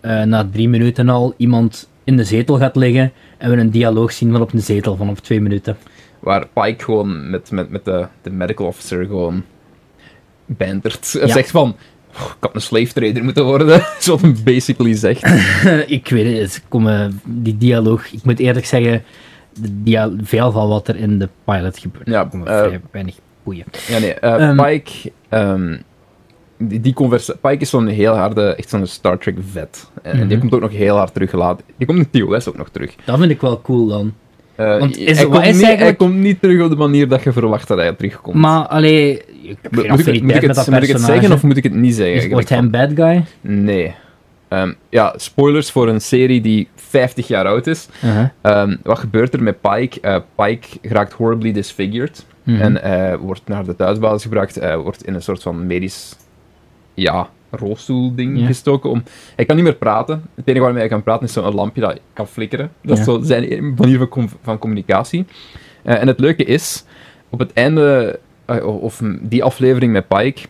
eh, 0.00 0.22
na 0.22 0.48
drie 0.52 0.68
minuten 0.68 1.08
al 1.08 1.34
iemand 1.36 1.88
in 2.04 2.16
de 2.16 2.24
zetel 2.24 2.58
gaat 2.58 2.76
liggen 2.76 3.12
en 3.38 3.50
we 3.50 3.56
een 3.56 3.70
dialoog 3.70 4.12
zien 4.12 4.32
van 4.32 4.40
op 4.40 4.52
een 4.52 4.60
zetel 4.60 4.96
van 4.96 5.08
op 5.08 5.18
twee 5.18 5.40
minuten. 5.40 5.76
Waar 6.18 6.46
Pike 6.46 6.84
gewoon 6.84 7.30
met, 7.30 7.50
met, 7.50 7.70
met 7.70 7.84
de, 7.84 8.06
de 8.22 8.30
medical 8.30 8.66
officer 8.66 9.04
gewoon 9.04 9.44
bantert. 10.46 11.10
Ja. 11.12 11.26
Zegt 11.26 11.50
van, 11.50 11.76
"Oh, 12.14 12.26
ik 12.26 12.36
had 12.40 12.54
een 12.54 12.60
slave 12.60 12.92
trader 12.92 13.24
moeten 13.24 13.44
worden. 13.44 13.82
Zoals 13.98 14.22
hem 14.22 14.36
basically 14.44 14.94
zegt. 14.94 15.22
ik 15.86 16.08
weet 16.08 16.38
het, 16.38 16.62
komen, 16.68 17.20
die 17.24 17.56
dialoog, 17.56 18.12
ik 18.12 18.24
moet 18.24 18.38
eerlijk 18.38 18.66
zeggen, 18.66 19.04
de 19.52 20.16
veel 20.22 20.52
van 20.52 20.68
wat 20.68 20.88
er 20.88 20.96
in 20.96 21.18
de 21.18 21.28
pilot 21.44 21.78
gebeurt, 21.78 22.06
Ja, 22.06 22.24
komen 22.24 22.46
eh, 22.46 22.58
vrij 22.58 22.80
weinig 22.90 23.14
boeien. 23.44 23.64
Ja, 23.88 23.98
nee. 23.98 24.14
eh, 24.14 24.48
Ehm. 24.48 24.62
Pike... 24.62 25.12
ehm, 25.28 25.76
die, 26.58 26.94
Pike 27.40 27.56
is 27.58 27.70
zo'n 27.70 27.86
heel 27.86 28.14
harde, 28.16 28.54
echt 28.54 28.68
zo'n 28.68 28.86
Star 28.86 29.18
Trek 29.18 29.36
vet. 29.52 29.90
En 30.02 30.16
die 30.16 30.24
Mhm. 30.26 30.38
komt 30.38 30.54
ook 30.54 30.60
nog 30.60 30.72
heel 30.72 30.96
hard 30.96 31.14
terug 31.14 31.32
later. 31.32 31.64
Die 31.76 31.86
komt 31.86 31.98
in 32.12 32.26
TOS 32.26 32.48
ook 32.48 32.56
nog 32.56 32.68
terug. 32.68 32.94
Dat 33.04 33.18
vind 33.18 33.30
ik 33.30 33.40
wel 33.40 33.60
cool 33.60 33.86
dan. 33.86 34.12
Eh, 34.54 34.78
Want 34.78 34.96
is- 34.96 35.18
hij, 35.18 35.26
komt 35.28 35.44
is 35.46 35.56
niet, 35.56 35.78
hij 35.78 35.94
komt 35.94 36.14
niet 36.14 36.40
terug 36.40 36.62
op 36.62 36.70
de 36.70 36.76
manier 36.76 37.08
dat 37.08 37.22
je 37.22 37.32
verwacht 37.32 37.68
dat 37.68 37.78
hij 37.78 37.92
terugkomt. 37.92 38.36
Maar, 38.36 38.66
allee, 38.66 39.12
ik 39.42 39.56
heb 39.62 39.72
Moet- 39.74 39.84
ik, 39.84 39.90
het- 39.90 40.22
moet, 40.22 40.34
ik 40.34 40.40
het, 40.42 40.54
dat 40.54 40.66
moet 40.66 40.74
ik 40.76 40.82
het 40.82 40.90
personage. 40.90 41.12
zeggen 41.12 41.32
of 41.32 41.42
moet 41.42 41.56
ik 41.56 41.62
het 41.62 41.74
niet 41.74 41.94
zeggen? 41.94 42.14
Is- 42.16 42.26
wordt 42.28 42.48
hij 42.48 42.58
een 42.58 42.70
bad 42.70 42.90
guy? 42.94 43.24
Nee. 43.40 43.94
Ehm, 44.54 44.72
ja, 44.88 45.14
spoilers 45.16 45.70
voor 45.70 45.88
een 45.88 46.00
serie 46.00 46.40
die 46.40 46.68
50 46.74 47.28
jaar 47.28 47.46
oud 47.46 47.66
is. 47.66 47.88
Ehm, 48.40 48.76
wat 48.82 48.98
gebeurt 48.98 49.34
er 49.34 49.42
met 49.42 49.60
Pike? 49.60 50.00
Eh, 50.00 50.16
Pike 50.36 50.68
raakt 50.82 51.12
horribly 51.12 51.52
disfigured. 51.52 52.26
Mhm. 52.42 52.60
En 52.60 52.76
hij 52.76 53.18
wordt 53.18 53.42
naar 53.46 53.64
de 53.64 53.76
thuisbasis 53.76 54.22
gebracht. 54.22 54.54
Hij 54.54 54.78
wordt 54.78 55.06
in 55.06 55.14
een 55.14 55.22
soort 55.22 55.42
van 55.42 55.66
medisch... 55.66 56.16
Ja, 56.94 57.28
rolstoel-ding 57.50 58.38
Ja. 58.40 58.46
gestoken. 58.46 58.90
Om... 58.90 59.02
Hij 59.36 59.44
kan 59.44 59.56
niet 59.56 59.64
meer 59.64 59.74
praten. 59.74 60.22
Het 60.34 60.46
enige 60.48 60.62
waarmee 60.64 60.80
hij 60.80 60.90
kan 60.90 61.02
praten 61.02 61.26
is 61.26 61.32
zo'n 61.32 61.54
lampje 61.54 61.80
dat 61.80 62.00
kan 62.12 62.26
flikkeren. 62.26 62.72
Dat 62.82 62.98
is 62.98 63.04
zo 63.04 63.20
zijn 63.22 63.74
manier 63.74 63.98
van, 63.98 64.08
com- 64.08 64.28
van 64.42 64.58
communicatie. 64.58 65.24
Eh, 65.82 66.00
en 66.00 66.06
het 66.06 66.20
leuke 66.20 66.44
is, 66.44 66.84
op 67.30 67.38
het 67.38 67.52
einde... 67.52 68.18
eh, 68.44 68.66
of 68.82 69.00
die 69.20 69.44
aflevering 69.44 69.92
met 69.92 70.08
Pike... 70.08 70.40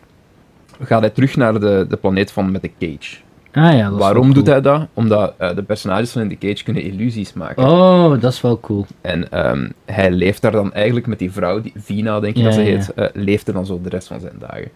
Gaat 0.81 1.01
hij 1.01 1.09
terug 1.09 1.35
naar 1.35 1.59
de, 1.59 1.85
de 1.89 1.97
planeet 1.97 2.31
van 2.31 2.51
met 2.51 2.61
de 2.61 2.71
Cage. 2.79 3.15
Ah 3.55 3.77
ja, 3.77 3.89
dat 3.89 3.99
Waarom 3.99 4.33
doet 4.33 4.47
hij 4.47 4.61
dat? 4.61 4.87
Omdat 4.93 5.33
eh, 5.37 5.55
de 5.55 5.63
personages 5.63 6.11
van 6.11 6.21
in 6.21 6.29
The 6.29 6.47
Cage 6.47 6.63
kunnen 6.63 6.83
illusies 6.83 7.33
maken. 7.33 7.63
Oh, 7.63 8.21
dat 8.21 8.33
is 8.33 8.41
wel 8.41 8.59
cool. 8.59 8.85
En 9.01 9.31
ehm, 9.31 9.69
hij 9.85 10.11
leeft 10.11 10.41
daar 10.41 10.51
dan 10.51 10.73
eigenlijk 10.73 11.07
met 11.07 11.19
die 11.19 11.31
vrouw, 11.31 11.61
die 11.61 11.73
Vina 11.75 12.19
denk 12.19 12.35
ik 12.35 12.41
Ja, 12.41 12.43
dat 12.43 12.53
ze 12.53 12.61
ja, 12.61 12.65
heet, 12.65 12.93
eh, 12.93 13.05
leeft 13.13 13.47
er 13.47 13.53
dan 13.53 13.65
zo 13.65 13.79
de 13.83 13.89
rest 13.89 14.07
van 14.07 14.19
zijn 14.19 14.35
dagen. 14.39 14.69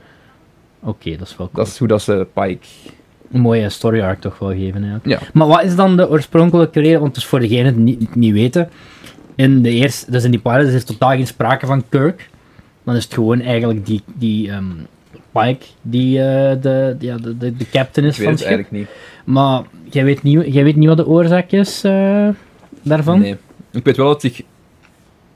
Oké, 0.79 1.17
dat 1.17 1.27
is 1.27 1.37
wel 1.37 1.49
cool. 1.53 1.65
Dat 1.65 1.67
is 1.67 1.77
hoe 1.77 1.87
dat 1.87 2.01
ze 2.01 2.27
Pike... 2.33 2.67
Een 3.31 3.41
mooie 3.41 3.69
story 3.69 4.01
arc 4.01 4.21
toch 4.21 4.39
wel 4.39 4.49
geven, 4.49 4.83
ja. 4.83 4.99
Ja. 5.03 5.19
Maar 5.33 5.47
wat 5.47 5.63
is 5.63 5.75
dan 5.75 5.97
de 5.97 6.09
oorspronkelijke 6.09 6.79
reden? 6.79 6.99
Want 6.99 7.13
dus 7.13 7.25
voor 7.25 7.39
degenen 7.39 7.85
die 7.85 7.93
het 7.93 7.99
niet, 7.99 8.15
niet 8.15 8.33
weten, 8.33 8.69
in 9.35 9.61
de 9.61 9.69
eerste, 9.69 10.11
dus 10.11 10.23
in 10.23 10.31
die 10.31 10.39
pilot 10.39 10.67
is 10.67 10.73
er 10.73 10.85
totaal 10.85 11.09
geen 11.09 11.27
sprake 11.27 11.65
van 11.65 11.83
Kirk. 11.89 12.29
Dan 12.83 12.95
is 12.95 13.03
het 13.03 13.13
gewoon 13.13 13.41
eigenlijk 13.41 13.85
die, 13.85 14.01
die 14.15 14.51
ehm, 14.51 14.65
Pike 15.45 15.65
die 15.81 16.19
eh, 16.19 16.61
de, 16.61 16.95
ja, 16.99 17.17
de, 17.17 17.37
de, 17.37 17.55
de 17.57 17.69
captain 17.69 18.07
is 18.07 18.15
van 18.17 18.25
het 18.25 18.39
schip. 18.39 18.51
eigenlijk 18.51 18.71
niet. 18.71 18.87
Maar 19.25 19.61
jij 19.89 20.03
weet 20.03 20.23
niet, 20.23 20.53
jij 20.53 20.63
weet 20.63 20.75
niet 20.75 20.87
wat 20.87 20.97
de 20.97 21.07
oorzaak 21.07 21.51
is 21.51 21.83
eh, 21.83 22.27
daarvan? 22.81 23.19
Nee. 23.19 23.35
Ik 23.71 23.83
weet 23.85 23.97
wel 23.97 24.07
dat 24.07 24.21
zich 24.21 24.41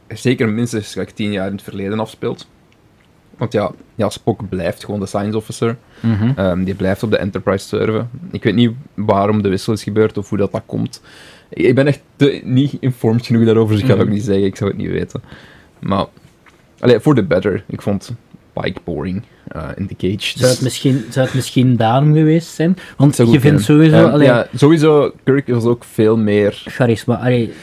zeker 0.08 0.50
minstens 0.50 0.96
like, 0.96 1.14
tien 1.14 1.32
jaar 1.32 1.48
in 1.48 1.54
het 1.54 1.62
verleden 1.64 2.00
afspeelt. 2.00 2.48
Want 3.38 3.54
ja, 3.54 3.72
ja, 3.96 4.10
Spock 4.10 4.50
blijft 4.50 4.86
gewoon 4.86 5.00
de 5.00 5.06
science 5.06 5.38
officer. 5.38 5.78
Mhm. 6.00 6.32
Ehm, 6.36 6.64
die 6.64 6.76
blijft 6.76 7.04
op 7.04 7.12
de 7.12 7.18
Enterprise 7.18 7.68
server. 7.68 8.06
Ik 8.32 8.44
weet 8.44 8.56
niet 8.56 8.72
waarom 8.94 9.42
de 9.42 9.50
wissel 9.50 9.74
is 9.74 9.84
gebeurd 9.84 10.18
of 10.18 10.30
hoe 10.30 10.38
dat, 10.38 10.52
dat 10.52 10.62
komt. 10.66 11.02
Ik 11.50 11.76
ben 11.76 11.88
echt 11.88 12.02
te, 12.16 12.42
niet 12.44 12.78
informed 12.80 13.26
genoeg 13.26 13.46
daarover, 13.46 13.72
dus 13.74 13.82
ik 13.82 13.88
kan 13.90 13.98
het 13.98 14.06
Mhm. 14.08 14.08
ook 14.08 14.20
niet 14.20 14.26
zeggen. 14.28 14.46
Ik 14.46 14.56
zou 14.56 14.70
het 14.70 14.80
niet 14.80 14.90
weten. 14.92 15.24
Maar, 15.80 16.06
allee, 16.80 17.00
for 17.00 17.16
the 17.16 17.24
better. 17.24 17.64
Ik 17.68 17.82
vond 17.82 18.12
Pike 18.54 18.80
boring 18.84 19.24
eh, 19.48 19.64
in 19.76 19.88
The 19.88 19.96
Cage. 19.96 20.18
Zou, 20.20 20.40
het 20.40 20.40
dus- 20.40 20.60
misschien, 20.60 21.06
zou 21.10 21.26
het 21.26 21.36
misschien 21.36 21.76
daarom 21.76 22.14
geweest 22.14 22.48
zijn? 22.48 22.78
Want 22.98 23.18
je 23.18 23.26
vindt 23.26 23.42
kunnen. 23.42 23.62
sowieso... 23.62 24.08
Allee, 24.08 24.28
ja, 24.28 24.48
sowieso, 24.56 25.14
Kirk 25.24 25.48
was 25.48 25.64
ook 25.64 25.84
veel 25.84 26.18
meer... 26.18 26.62
charisma. 26.66 27.16
Allee, 27.16 27.54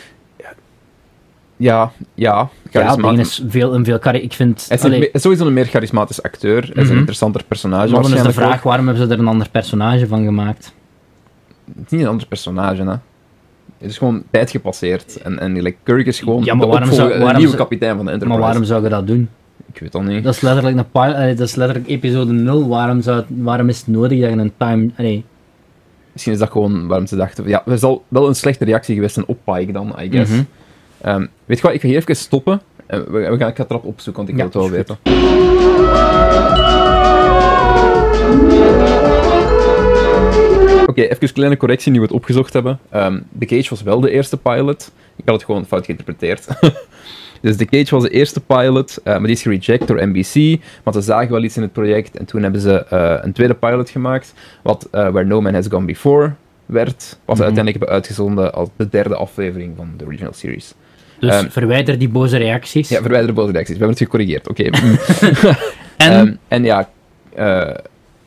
Ja, 1.57 1.93
ja, 2.15 2.15
ja, 2.15 2.51
charisma. 2.71 3.09
dingen 3.09 3.25
is 3.25 3.43
veel, 3.49 3.75
een 3.75 3.85
veel 3.85 3.99
Ik 4.13 4.33
vind... 4.33 4.65
Hij 4.69 4.77
is, 4.77 4.85
allee, 4.85 5.11
sowieso 5.13 5.47
een 5.47 5.53
meer 5.53 5.67
charismatisch 5.67 6.23
acteur. 6.23 6.63
Hij 6.63 6.71
is 6.75 6.83
Mhm. 6.83 6.91
een 6.93 6.97
interessanter 6.99 7.45
personage. 7.49 7.93
maar 7.93 8.03
dan 8.03 8.15
is 8.15 8.23
de 8.23 8.33
vraag, 8.33 8.63
waarom 8.63 8.87
hebben 8.87 9.07
ze 9.07 9.13
er 9.15 9.19
een 9.19 9.29
ander 9.29 9.49
personage 9.51 10.07
van 10.07 10.25
gemaakt? 10.25 10.73
Het 11.77 11.85
is 11.85 11.91
niet 11.91 12.01
een 12.01 12.07
ander 12.09 12.27
personage, 12.27 12.83
hè. 12.83 12.91
Het 13.79 13.91
is 13.91 13.99
gewoon 13.99 14.23
tijd 14.31 14.51
gepasseerd. 14.51 15.17
En, 15.23 15.39
en 15.39 15.63
like, 15.63 15.77
Kirk 15.83 16.07
is 16.07 16.19
gewoon 16.21 16.45
Ja, 16.45 16.55
maar 16.55 16.67
de 16.67 16.73
waarom 16.73 16.93
zou- 16.93 17.09
waarom 17.09 17.27
nieuwe 17.37 17.47
zou- 17.47 17.57
kapitein 17.57 17.97
van 17.97 18.05
de 18.05 18.11
Enterprise. 18.11 18.39
Maar 18.41 18.49
waarom 18.49 18.65
zou 18.69 18.83
je 18.83 18.89
dat 18.89 19.07
doen? 19.07 19.29
Ik 19.73 19.81
weet 19.81 19.93
dat 19.93 20.03
niet. 20.03 20.25
Dat 20.25 20.35
is 20.35 20.41
letterlijk, 20.41 20.77
een 20.77 20.91
pil- 20.91 21.01
allee, 21.15 21.35
dat 21.35 21.49
is 21.49 21.55
letterlijk 21.55 21.89
episode 21.89 22.33
0. 22.33 22.69
Waarom, 22.69 23.03
zou 23.03 23.17
het- 23.17 23.27
waarom 23.29 23.69
is 23.69 23.79
het 23.79 23.87
nodig 23.87 24.21
dat 24.21 24.31
je 24.31 24.37
een 24.37 24.53
time... 24.57 24.91
Allee, 24.97 25.25
Misschien 26.13 26.33
is 26.33 26.39
dat 26.39 26.51
gewoon 26.51 26.87
waarom 26.87 27.07
ze 27.07 27.17
dachten... 27.17 27.49
Ja, 27.49 27.63
er 27.67 27.79
zal 27.79 28.05
wel 28.09 28.29
een 28.29 28.35
slechte 28.35 28.65
reactie 28.65 28.95
geweest 28.95 29.15
zijn 29.15 29.27
op 29.27 29.39
Pike 29.45 29.73
dan, 29.73 29.95
I 30.01 30.11
guess. 30.11 30.31
Mhm. 30.31 30.43
Ehm, 31.01 31.27
weet 31.45 31.57
je 31.57 31.63
wat, 31.63 31.75
ik 31.75 31.81
ga 31.81 31.87
hier 31.89 31.97
even 31.97 32.17
stoppen. 32.17 32.61
En 32.87 33.05
we, 33.13 33.19
we 33.31 33.37
gaan, 33.37 33.49
ik 33.49 33.57
ga 33.57 33.63
het 33.63 33.71
erop 33.71 33.85
opzoeken, 33.85 34.25
want 34.27 34.29
ik 34.39 34.45
Ja, 34.45 34.49
wil 34.51 34.63
het 34.63 34.71
wel 34.71 34.79
weten. 34.79 34.99
Oké, 40.87 41.03
even 41.03 41.17
een 41.21 41.33
kleine 41.33 41.57
correctie, 41.57 41.93
nu 41.93 41.99
we 41.99 42.05
het 42.05 42.15
opgezocht 42.15 42.53
hebben. 42.53 42.79
Ehm 42.91 43.19
The 43.39 43.47
Cage 43.47 43.69
was 43.71 43.83
wel 43.83 44.01
de 44.01 44.11
eerste 44.11 44.37
pilot. 44.37 44.93
Ik 45.17 45.23
had 45.25 45.35
het 45.35 45.45
gewoon 45.45 45.67
fout 45.67 45.85
geïnterpreteerd. 45.85 46.47
dus 47.41 47.57
The 47.57 47.65
Cage 47.65 47.95
was 47.95 48.03
de 48.03 48.11
eerste 48.11 48.41
pilot, 48.41 48.97
eh, 49.05 49.13
maar 49.13 49.23
die 49.23 49.31
is 49.31 49.43
gereject 49.43 49.87
door 49.87 50.07
NBC, 50.09 50.61
want 50.83 50.97
ze 50.97 51.03
zagen 51.03 51.31
wel 51.31 51.43
iets 51.43 51.57
in 51.57 51.63
het 51.63 51.73
project. 51.73 52.17
En 52.19 52.25
toen 52.25 52.43
hebben 52.43 52.61
ze 52.61 52.85
eh, 52.85 53.15
een 53.21 53.33
tweede 53.33 53.55
pilot 53.55 53.91
gemaakt, 53.91 54.35
wat 54.63 54.89
eh, 54.91 55.09
Where 55.09 55.25
No 55.25 55.41
Man 55.41 55.55
Has 55.55 55.67
Gone 55.69 55.85
Before 55.87 56.33
werd, 56.67 56.97
wat 57.25 57.37
ze 57.37 57.43
Mhm. 57.43 57.43
uiteindelijk 57.43 57.77
hebben 57.79 57.89
uitgezonden 57.95 58.53
als 58.55 58.69
de 58.77 58.89
derde 58.89 59.15
aflevering 59.17 59.73
van 59.77 59.91
de 59.97 60.05
original 60.05 60.33
series. 60.33 60.75
dus 61.21 61.31
Ehm, 61.35 61.49
verwijder 61.49 61.99
die 61.99 62.09
boze 62.09 62.37
reacties. 62.37 62.89
Ja, 62.89 63.01
verwijder 63.01 63.27
de 63.27 63.33
boze 63.33 63.53
reacties. 63.53 63.77
We 63.79 63.85
hebben 63.85 63.97
het 63.99 64.07
gecorrigeerd, 64.07 64.49
oké. 64.49 64.63
en... 65.97 66.13
Ehm, 66.13 66.33
en 66.49 66.65
ja, 66.65 66.89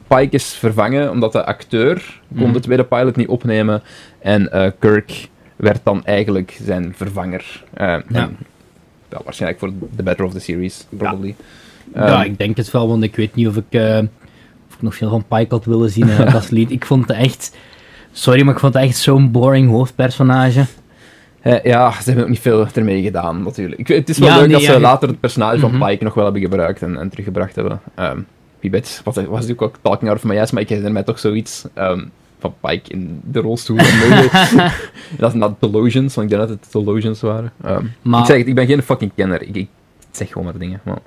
Pike 0.07 0.35
is 0.35 0.53
vervangen 0.53 1.11
omdat 1.11 1.31
de 1.31 1.45
acteur 1.45 2.19
kon 2.37 2.43
Mhm. 2.43 2.53
de 2.53 2.59
tweede 2.59 2.83
pilot 2.83 3.15
niet 3.15 3.27
opnemen. 3.27 3.81
En 4.19 4.73
Kirk 4.79 5.27
werd 5.55 5.79
dan 5.83 6.05
eigenlijk 6.05 6.57
zijn 6.63 6.93
vervanger. 6.97 7.63
Eh, 7.73 7.87
Ja. 7.87 8.01
en, 8.09 8.37
ja, 9.13 9.21
waarschijnlijk 9.23 9.59
voor 9.59 9.71
the 9.95 10.03
better 10.03 10.25
of 10.25 10.33
the 10.33 10.39
series, 10.39 10.85
probably. 10.97 11.35
ja, 11.93 12.19
Ehm, 12.21 12.21
ik 12.31 12.37
denk 12.37 12.57
het 12.57 12.71
wel, 12.71 12.87
want 12.87 13.03
ik 13.03 13.15
weet 13.15 13.35
niet 13.35 13.47
of 13.47 13.55
ik, 13.57 13.63
eh, 13.69 13.97
of 14.69 14.75
ik 14.75 14.81
nog 14.81 14.95
veel 14.95 15.09
van 15.09 15.25
Pike 15.27 15.53
had 15.55 15.65
willen 15.65 15.89
zien 15.89 16.03
eigenlijk 16.03 16.35
als 16.35 16.49
lied. 16.49 16.71
Ik 16.71 16.85
vond 16.85 17.07
het 17.07 17.17
echt... 17.17 17.55
Sorry, 18.11 18.43
maar 18.43 18.53
ik 18.53 18.59
vond 18.59 18.73
het 18.73 18.83
echt 18.83 18.97
zo'n 18.97 19.31
boring 19.31 19.69
hoofdpersonage. 19.69 20.65
eh, 21.41 21.63
ja, 21.63 21.91
ze 21.91 22.03
hebben 22.03 22.23
ook 22.23 22.29
niet 22.29 22.39
veel 22.39 22.67
ermee 22.73 23.01
gedaan, 23.03 23.43
natuurlijk. 23.43 23.79
Ik, 23.79 23.87
het 23.87 24.09
is 24.09 24.17
wel 24.17 24.27
Ja, 24.27 24.33
leuk 24.35 24.43
nee, 24.45 24.53
dat 24.55 24.61
ja, 24.65 24.73
ze 24.73 24.79
later 24.79 25.07
het 25.07 25.19
personage 25.19 25.57
Mhm. 25.67 25.77
van 25.77 25.87
Pike 25.89 26.03
nog 26.03 26.13
wel 26.13 26.23
hebben 26.23 26.41
gebruikt 26.41 26.81
en, 26.81 26.97
en 26.99 27.09
teruggebracht 27.09 27.55
hebben. 27.55 27.79
Ehm 27.95 28.19
wie 28.59 28.71
weet, 28.71 29.01
was, 29.03 29.15
was 29.15 29.25
natuurlijk 29.29 29.61
ook 29.61 29.75
talking 29.81 30.09
out 30.09 30.17
of 30.17 30.23
my 30.31 30.39
ass, 30.39 30.51
maar 30.51 30.61
ik 30.61 30.67
herinner 30.69 30.93
mij 30.93 31.03
toch 31.03 31.19
zoiets 31.19 31.63
ehm, 31.73 32.03
van 32.43 32.53
Pike 32.61 32.91
in 32.91 33.21
de 33.31 33.39
rolstoel. 33.39 33.77
dat 35.19 35.29
is 35.29 35.33
not 35.33 35.53
Delusions, 35.59 36.15
want 36.15 36.31
ik 36.31 36.37
denk 36.37 36.49
dat 36.49 36.59
het 36.61 36.71
Delusions 36.85 37.21
waren. 37.21 37.51
Ehm, 37.63 37.85
Maar- 38.01 38.19
Ik 38.19 38.25
zeg 38.25 38.37
het, 38.37 38.47
ik 38.47 38.55
ben 38.55 38.65
geen 38.67 38.81
fucking 38.83 39.11
kenner. 39.15 39.41
Ik, 39.41 39.55
ik 39.55 39.67
zeg 40.11 40.27
gewoon 40.27 40.43
maar 40.43 40.57
dingen. 40.57 40.79
Maar, 40.83 40.97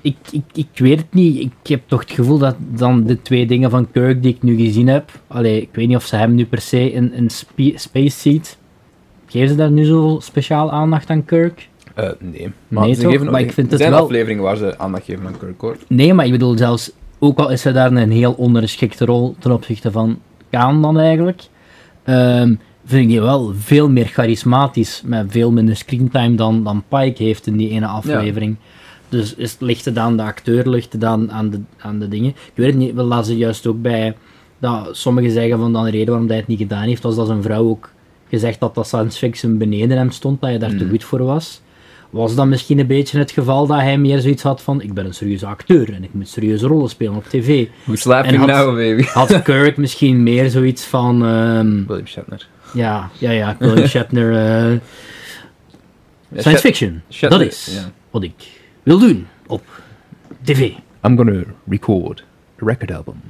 ik, 0.00 0.16
ik, 0.30 0.42
ik 0.52 0.66
weet 0.74 0.98
het 0.98 1.12
niet. 1.14 1.38
Ik 1.40 1.70
heb 1.70 1.80
toch 1.86 2.00
het 2.00 2.10
gevoel 2.10 2.38
dat 2.38 2.56
dan 2.58 3.04
de 3.04 3.22
twee 3.22 3.46
dingen 3.46 3.70
van 3.70 3.90
Kirk 3.90 4.22
die 4.22 4.34
ik 4.34 4.42
nu 4.42 4.56
gezien 4.56 4.88
heb. 4.88 5.10
Allee, 5.26 5.60
ik 5.62 5.68
weet 5.72 5.86
niet 5.88 5.96
of 5.96 6.04
ze 6.04 6.16
hem 6.16 6.34
nu 6.34 6.44
per 6.46 6.60
se 6.60 6.92
in, 6.92 7.30
spe- 7.30 7.72
Space 7.74 8.18
ziet. 8.18 8.58
geven 9.26 9.48
ze 9.48 9.54
daar 9.54 9.70
nu 9.70 9.84
zo 9.84 10.18
speciaal 10.22 10.72
aandacht 10.72 11.10
aan 11.10 11.24
Kirk? 11.24 11.68
Eh, 11.94 12.08
nee. 12.18 12.50
Maar 12.68 12.84
Nee, 12.84 12.94
ze 12.94 13.02
toch? 13.02 13.10
geven 13.12 13.30
Maar 13.30 13.40
ik 13.40 13.52
vind 13.52 13.66
er 13.66 13.72
het 13.72 13.80
zijn 13.80 13.92
wel- 13.92 14.02
afleveringen 14.04 14.42
waar 14.42 14.56
ze 14.56 14.78
aandacht 14.78 15.04
geven 15.04 15.26
aan 15.26 15.38
Kirk, 15.38 15.60
hoor. 15.60 15.76
Nee, 15.88 16.14
maar 16.14 16.24
ik 16.26 16.32
bedoel 16.32 16.56
zelfs, 16.58 16.90
ook 17.18 17.38
al 17.38 17.50
is 17.50 17.64
hij 17.64 17.72
daar 17.72 17.92
een 17.92 18.10
heel 18.10 18.32
ondergeschikte 18.32 19.04
rol 19.04 19.34
ten 19.38 19.52
opzichte 19.52 19.90
van 19.90 20.18
Kaan 20.50 20.82
dan 20.82 20.98
eigenlijk, 20.98 21.42
ehm, 22.04 22.54
vind 22.84 23.02
ik 23.02 23.08
die 23.08 23.20
wel 23.20 23.52
veel 23.56 23.88
meer 23.88 24.06
charismatisch, 24.06 25.02
met 25.04 25.26
veel 25.28 25.52
minder 25.52 25.76
screentime 25.76 26.34
dan, 26.34 26.64
dan 26.64 26.84
Pike 26.88 27.22
heeft 27.22 27.46
in 27.46 27.56
die 27.56 27.70
ene 27.70 27.86
aflevering. 27.86 28.56
Dus 29.08 29.34
is, 29.34 29.56
ligt 29.58 29.84
het 29.84 29.98
aan 29.98 30.16
de 30.16 30.22
acteur, 30.22 30.68
ligt 30.68 30.92
het 30.92 31.04
aan, 31.04 31.32
aan, 31.32 31.50
de, 31.50 31.60
aan 31.78 31.98
de 31.98 32.08
dingen. 32.08 32.30
Ik 32.30 32.52
weet 32.54 32.66
het 32.66 32.76
niet, 32.76 32.94
we 32.94 33.02
lazen 33.02 33.36
juist 33.36 33.66
ook 33.66 33.82
bij 33.82 34.16
dat 34.58 34.88
sommigen 34.96 35.30
zeggen 35.30 35.58
van 35.58 35.72
dan 35.72 35.84
de 35.84 35.90
reden 35.90 36.08
waarom 36.08 36.28
hij 36.28 36.36
het 36.36 36.46
niet 36.46 36.58
gedaan 36.58 36.82
heeft, 36.82 37.02
was 37.02 37.16
dat 37.16 37.26
zijn 37.26 37.42
vrouw 37.42 37.68
ook 37.68 37.90
gezegd 38.28 38.60
had 38.60 38.74
dat 38.74 38.86
science 38.86 39.18
fiction 39.18 39.58
beneden 39.58 39.96
hem 39.96 40.10
stond, 40.10 40.40
dat 40.40 40.50
je 40.50 40.58
daar 40.58 40.76
te 40.76 40.84
Mm. 40.84 40.90
goed 40.90 41.04
voor 41.04 41.22
was. 41.22 41.60
Was 42.10 42.34
dat 42.34 42.46
misschien 42.46 42.78
een 42.78 42.86
beetje 42.86 43.18
het 43.18 43.30
geval 43.30 43.66
dat 43.66 43.80
hij 43.80 43.98
meer 43.98 44.20
zoiets 44.20 44.42
had 44.42 44.62
van 44.62 44.80
ik 44.82 44.94
ben 44.94 45.04
een 45.04 45.14
serieuze 45.14 45.46
acteur 45.46 45.92
en 45.94 46.04
ik 46.04 46.14
moet 46.14 46.28
serieuze 46.28 46.66
rollen 46.66 46.88
spelen 46.90 47.14
op 47.16 47.24
tv. 47.24 47.66
Hoe 47.84 47.96
slaap 47.96 48.24
je 48.24 48.36
had- 48.38 48.46
nou, 48.46 48.76
baby? 48.76 49.02
Had 49.02 49.42
Kirk 49.42 49.76
misschien 49.76 50.22
meer 50.22 50.50
zoiets 50.50 50.84
van 50.84 51.24
ehm, 51.24 51.84
William 51.86 52.06
Shatner. 52.06 52.48
ja, 52.74 53.10
ja, 53.18 53.30
ja, 53.30 53.56
William 53.58 53.86
Shatner, 53.94 54.30
eh, 54.32 54.72
Ja, 56.28 56.40
science 56.40 56.60
fiction. 56.60 57.02
Shatner, 57.10 57.38
dat 57.38 57.48
is 57.48 57.68
ja. 57.72 57.90
wat 58.10 58.22
ik 58.22 58.32
wil 58.82 58.98
doen 58.98 59.26
op 59.46 59.62
tv. 60.42 60.70
I'm 61.06 61.16
gonna 61.16 61.42
record 61.68 62.24
a 62.62 62.66
record 62.66 62.92
album. 62.92 63.20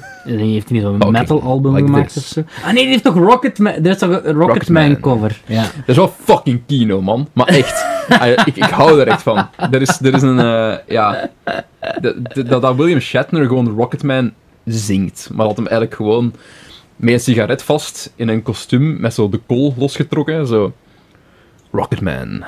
Dan 0.24 0.36
heeft 0.38 0.68
hij 0.68 0.78
niet 0.78 0.82
zo'n 0.82 1.10
metal 1.12 1.42
album 1.42 1.74
like 1.74 1.84
gemaakt 1.86 2.12
this. 2.12 2.22
of 2.22 2.28
zo. 2.28 2.42
Ah 2.64 2.72
nee, 2.72 2.82
die 2.82 2.86
heeft 2.86 3.04
toch 3.04 3.14
Rocketman, 3.14 3.72
dat 3.72 3.86
is 3.92 3.98
toch 3.98 4.10
een 4.10 4.32
Rocketman 4.32 4.88
Rocketman. 4.88 5.00
cover. 5.00 5.40
Ja. 5.46 5.62
Dat 5.62 5.70
is 5.86 5.96
wel 5.96 6.14
fucking 6.24 6.62
kino, 6.66 7.02
man. 7.02 7.28
Maar 7.32 7.46
echt. 7.46 7.84
Ah, 8.08 8.26
ik, 8.28 8.46
ik 8.46 8.62
hou 8.64 9.00
er 9.00 9.08
echt 9.08 9.22
van. 9.22 9.48
Er 9.70 9.80
is, 9.80 10.00
er 10.00 10.14
is 10.14 10.22
een... 10.22 10.38
eh, 10.38 10.74
ja... 10.86 11.30
Dat, 12.00 12.14
dat, 12.48 12.62
dat 12.62 12.76
William 12.76 13.00
Shatner 13.00 13.46
gewoon 13.46 13.68
Rocketman 13.76 14.32
zingt. 14.64 15.28
Maar 15.32 15.46
dat 15.46 15.56
hem 15.56 15.66
eigenlijk 15.66 15.96
gewoon... 15.96 16.34
Met 16.96 17.12
een 17.12 17.20
sigaret 17.20 17.62
vast 17.62 18.12
in 18.16 18.28
een 18.28 18.42
kostuum 18.42 19.00
met 19.00 19.14
zo 19.14 19.28
de 19.28 19.40
kool 19.46 19.74
losgetrokken. 19.78 20.46
Zo... 20.46 20.72
Rocketman. 21.70 22.44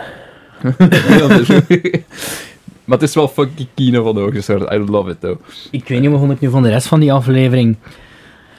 maar 2.84 2.98
het 2.98 3.08
is 3.08 3.14
wel 3.14 3.28
fucking 3.28 3.68
kino 3.74 4.04
van 4.04 4.14
de 4.14 4.20
hoogste 4.20 4.42
soort. 4.42 4.72
I 4.72 4.78
love 4.78 5.10
it, 5.10 5.20
though. 5.20 5.40
Ik 5.70 5.88
weet 5.88 6.00
niet 6.00 6.10
hoe 6.10 6.30
ik 6.32 6.40
nu 6.40 6.50
van 6.50 6.62
de 6.62 6.68
rest 6.70 6.86
van 6.86 7.00
die 7.00 7.12
aflevering. 7.12 7.76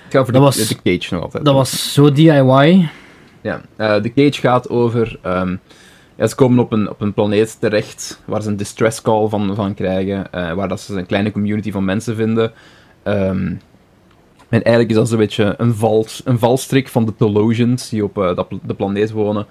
Ik 0.05 0.11
ga 0.11 0.23
voor 0.23 0.33
Dat 0.33 0.33
de, 0.33 0.39
was- 0.39 0.67
de 0.67 0.75
Cage 0.83 1.13
nog 1.13 1.23
altijd. 1.23 1.45
Dat 1.45 1.53
was 1.53 1.93
zo 1.93 2.11
DIY. 2.11 2.87
Ja, 3.41 3.61
eh, 3.75 4.01
de 4.01 4.13
Cage 4.13 4.39
gaat 4.41 4.69
over. 4.69 5.19
ehm, 5.21 5.55
ja, 6.17 6.27
ze 6.27 6.35
komen 6.35 6.59
op 6.59 6.71
een, 6.71 6.89
op 6.89 7.01
een 7.01 7.13
planeet 7.13 7.57
terecht 7.59 8.21
waar 8.25 8.41
ze 8.41 8.49
een 8.49 8.57
distress 8.57 9.01
call 9.01 9.27
van, 9.29 9.55
van 9.55 9.73
krijgen. 9.73 10.31
eh, 10.31 10.53
waar 10.53 10.67
dat 10.67 10.79
ze 10.81 10.95
een 10.97 11.05
kleine 11.05 11.31
community 11.31 11.71
van 11.71 11.85
mensen 11.85 12.15
vinden. 12.15 12.51
Ehm, 13.03 13.53
en 14.49 14.61
eigenlijk 14.63 14.89
is 14.89 14.95
dat 14.95 15.09
zo'n 15.09 15.17
beetje 15.17 15.53
een, 15.57 15.73
vals, 15.75 16.21
een 16.25 16.39
valstrik 16.39 16.87
van 16.87 17.05
de 17.05 17.15
Telosians 17.15 17.89
die 17.89 18.03
op 18.03 18.17
eh, 18.17 18.35
dat, 18.35 18.47
de 18.63 18.73
planeet 18.73 19.11
wonen. 19.11 19.45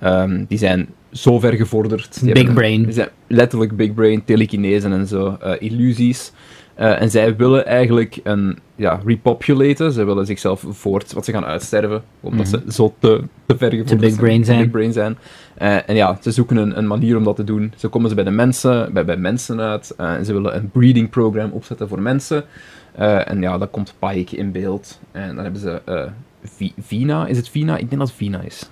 Ehm, 0.00 0.44
die 0.48 0.58
zijn 0.58 0.88
zo 1.12 1.38
ver 1.38 1.52
gevorderd. 1.52 2.20
Die 2.20 2.32
Big 2.32 2.36
hebben- 2.36 2.54
brain. 2.54 2.92
Zijn 2.92 3.08
letterlijk 3.26 3.76
big 3.76 3.94
brain, 3.94 4.24
telekinesen 4.24 4.92
en 4.92 5.06
zo, 5.06 5.36
eh, 5.40 5.52
illusies. 5.58 6.32
Eh, 6.74 7.00
en 7.00 7.10
zij 7.10 7.36
willen 7.36 7.66
eigenlijk 7.66 8.20
een, 8.22 8.58
ja, 8.76 9.00
repopulaten. 9.06 9.92
Ze 9.92 10.04
willen 10.04 10.26
zichzelf 10.26 10.64
voort, 10.68 11.12
wat 11.12 11.24
ze 11.24 11.32
gaan 11.32 11.44
uitsterven, 11.44 12.02
omdat 12.20 12.46
Mhm. 12.50 12.58
ze 12.66 12.72
zo 12.72 12.94
te, 12.98 13.22
te 13.46 13.56
ver 13.56 13.70
gevorderd 13.70 14.00
big 14.00 14.16
brain 14.16 14.40
te 14.40 14.46
zijn. 14.46 14.58
big 14.60 14.70
brain 14.70 14.92
zijn. 14.92 15.16
Eh, 15.54 15.88
en 15.88 15.94
ja, 15.94 16.18
ze 16.20 16.30
zoeken 16.30 16.56
een, 16.56 16.78
een 16.78 16.86
manier 16.86 17.16
om 17.16 17.24
dat 17.24 17.36
te 17.36 17.44
doen. 17.44 17.72
Zo 17.76 17.88
komen 17.88 18.08
ze 18.08 18.14
bij 18.14 18.24
de 18.24 18.30
mensen, 18.30 18.92
bij, 18.92 19.04
bij 19.04 19.16
mensen 19.16 19.60
uit. 19.60 19.94
en 19.96 20.24
ze 20.24 20.32
willen 20.32 20.56
een 20.56 20.70
breeding 20.70 21.10
program 21.10 21.50
opzetten 21.50 21.88
voor 21.88 22.00
mensen. 22.02 22.44
En 22.94 23.40
ja, 23.40 23.58
dan 23.58 23.70
komt 23.70 23.94
Pike 23.98 24.36
in 24.36 24.52
beeld. 24.52 25.00
En 25.12 25.34
dan 25.34 25.42
hebben 25.44 25.60
ze 25.60 25.80
Vi- 26.44 26.72
Vina. 26.80 27.26
Is 27.26 27.36
het 27.36 27.48
Vina? 27.48 27.72
Ik 27.72 27.88
denk 27.88 27.98
dat 28.00 28.08
het 28.08 28.16
Vina 28.16 28.40
is. 28.40 28.68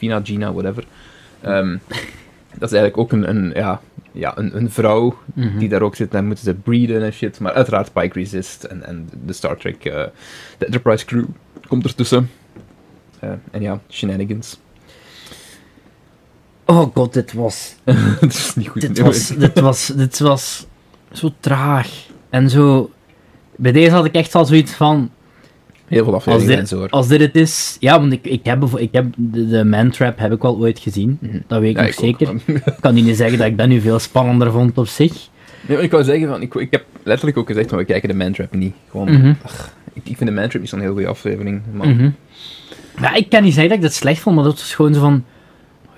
Vina, 0.00 0.20
Gina, 0.24 0.52
whatever. 0.52 0.84
Ehm, 1.40 1.76
dat 2.58 2.72
is 2.72 2.78
eigenlijk 2.78 2.98
ook 2.98 3.12
een, 3.12 3.28
een, 3.28 3.52
ja, 3.54 3.80
ja, 4.12 4.38
een, 4.38 4.56
een 4.56 4.70
vrouw 4.70 5.18
Mhm. 5.34 5.58
die 5.58 5.68
daar 5.68 5.82
ook 5.82 5.96
zit. 5.96 6.10
Dan 6.10 6.26
moeten 6.26 6.44
ze 6.44 6.54
breeden 6.54 7.02
en 7.02 7.12
shit. 7.12 7.40
Maar 7.40 7.52
uiteraard 7.52 7.92
Pike 7.92 8.18
Resist 8.18 8.64
en, 8.64 8.86
en 8.86 9.08
de 9.24 9.32
Star 9.32 9.56
Trek, 9.56 9.84
eh, 9.84 10.04
de 10.58 10.64
Enterprise 10.64 11.04
crew 11.04 11.24
komt 11.68 11.84
ertussen. 11.84 12.30
Eh, 13.18 13.30
en 13.50 13.62
ja, 13.62 13.80
shenanigans. 13.88 14.58
Oh 16.66 16.94
god, 16.94 17.12
dit 17.12 17.32
was... 17.32 17.74
Het 18.20 18.32
is 18.34 18.54
niet 18.54 18.68
goed. 18.68 18.80
Dit 18.80 18.98
was, 18.98 19.28
dit, 19.28 19.60
was, 19.60 19.86
dit 19.86 20.18
was 20.18 20.66
zo 21.12 21.30
traag. 21.40 21.88
En 22.30 22.50
zo... 22.50 22.90
Bij 23.56 23.72
deze 23.72 23.90
had 23.90 24.04
ik 24.04 24.14
echt 24.14 24.34
al 24.34 24.44
zoiets 24.46 24.72
van... 24.72 25.10
Heel 25.90 26.04
veel 26.04 26.14
Als 26.14 26.26
afleveringen 26.26 26.68
en 26.68 26.78
dit, 26.80 26.90
als 26.90 27.08
dit 27.08 27.20
het 27.20 27.34
is... 27.36 27.76
Ja, 27.80 28.00
want 28.00 28.12
ik, 28.12 28.26
ik 28.26 28.40
heb, 28.44 28.62
ik 28.76 28.88
heb 28.92 29.06
de, 29.16 29.48
de 29.48 29.64
Man-Trap 29.64 30.18
heb 30.18 30.32
ik 30.32 30.42
wel 30.42 30.56
ooit 30.58 30.78
gezien. 30.78 31.18
Mhm. 31.20 31.38
Dat 31.46 31.60
weet 31.60 31.70
ik 31.70 31.76
Ja, 31.76 31.82
nog 31.82 31.90
ik 31.90 31.98
zeker. 31.98 32.34
Ik 32.46 32.76
kan 32.80 32.94
niet 32.94 33.16
zeggen 33.16 33.38
dat 33.38 33.46
ik 33.46 33.58
dat 33.58 33.68
nu 33.68 33.80
veel 33.80 33.98
spannender 33.98 34.50
vond 34.52 34.78
op 34.78 34.86
zich. 34.86 35.12
Nee, 35.66 35.76
maar 35.76 35.84
ik 35.84 35.90
wou 35.90 36.04
zeggen, 36.04 36.28
van, 36.28 36.42
ik, 36.42 36.54
ik 36.54 36.70
heb 36.70 36.84
letterlijk 37.02 37.38
ook 37.38 37.46
gezegd, 37.46 37.68
van, 37.68 37.78
we 37.78 37.84
kijken 37.84 38.08
de 38.08 38.14
Mantrap 38.14 38.54
niet. 38.54 38.74
Gewoon, 38.90 39.10
Mhm. 39.12 39.28
ik, 39.92 40.02
ik 40.08 40.16
vind 40.16 40.30
de 40.30 40.34
Mantrap 40.36 40.60
niet 40.60 40.70
zo'n 40.70 40.80
heel 40.80 40.92
goede 40.92 41.06
aflevering. 41.06 41.60
Maar 41.72 41.88
Mhm. 41.88 42.10
Ja, 43.00 43.14
ik 43.14 43.28
kan 43.28 43.42
niet 43.42 43.52
zeggen 43.52 43.68
dat 43.68 43.78
ik 43.78 43.84
dat 43.84 43.92
slecht 43.94 44.20
vond, 44.20 44.34
maar 44.36 44.44
dat 44.44 44.52
was 44.54 44.74
gewoon 44.74 44.94
zo 44.94 45.00
van... 45.00 45.24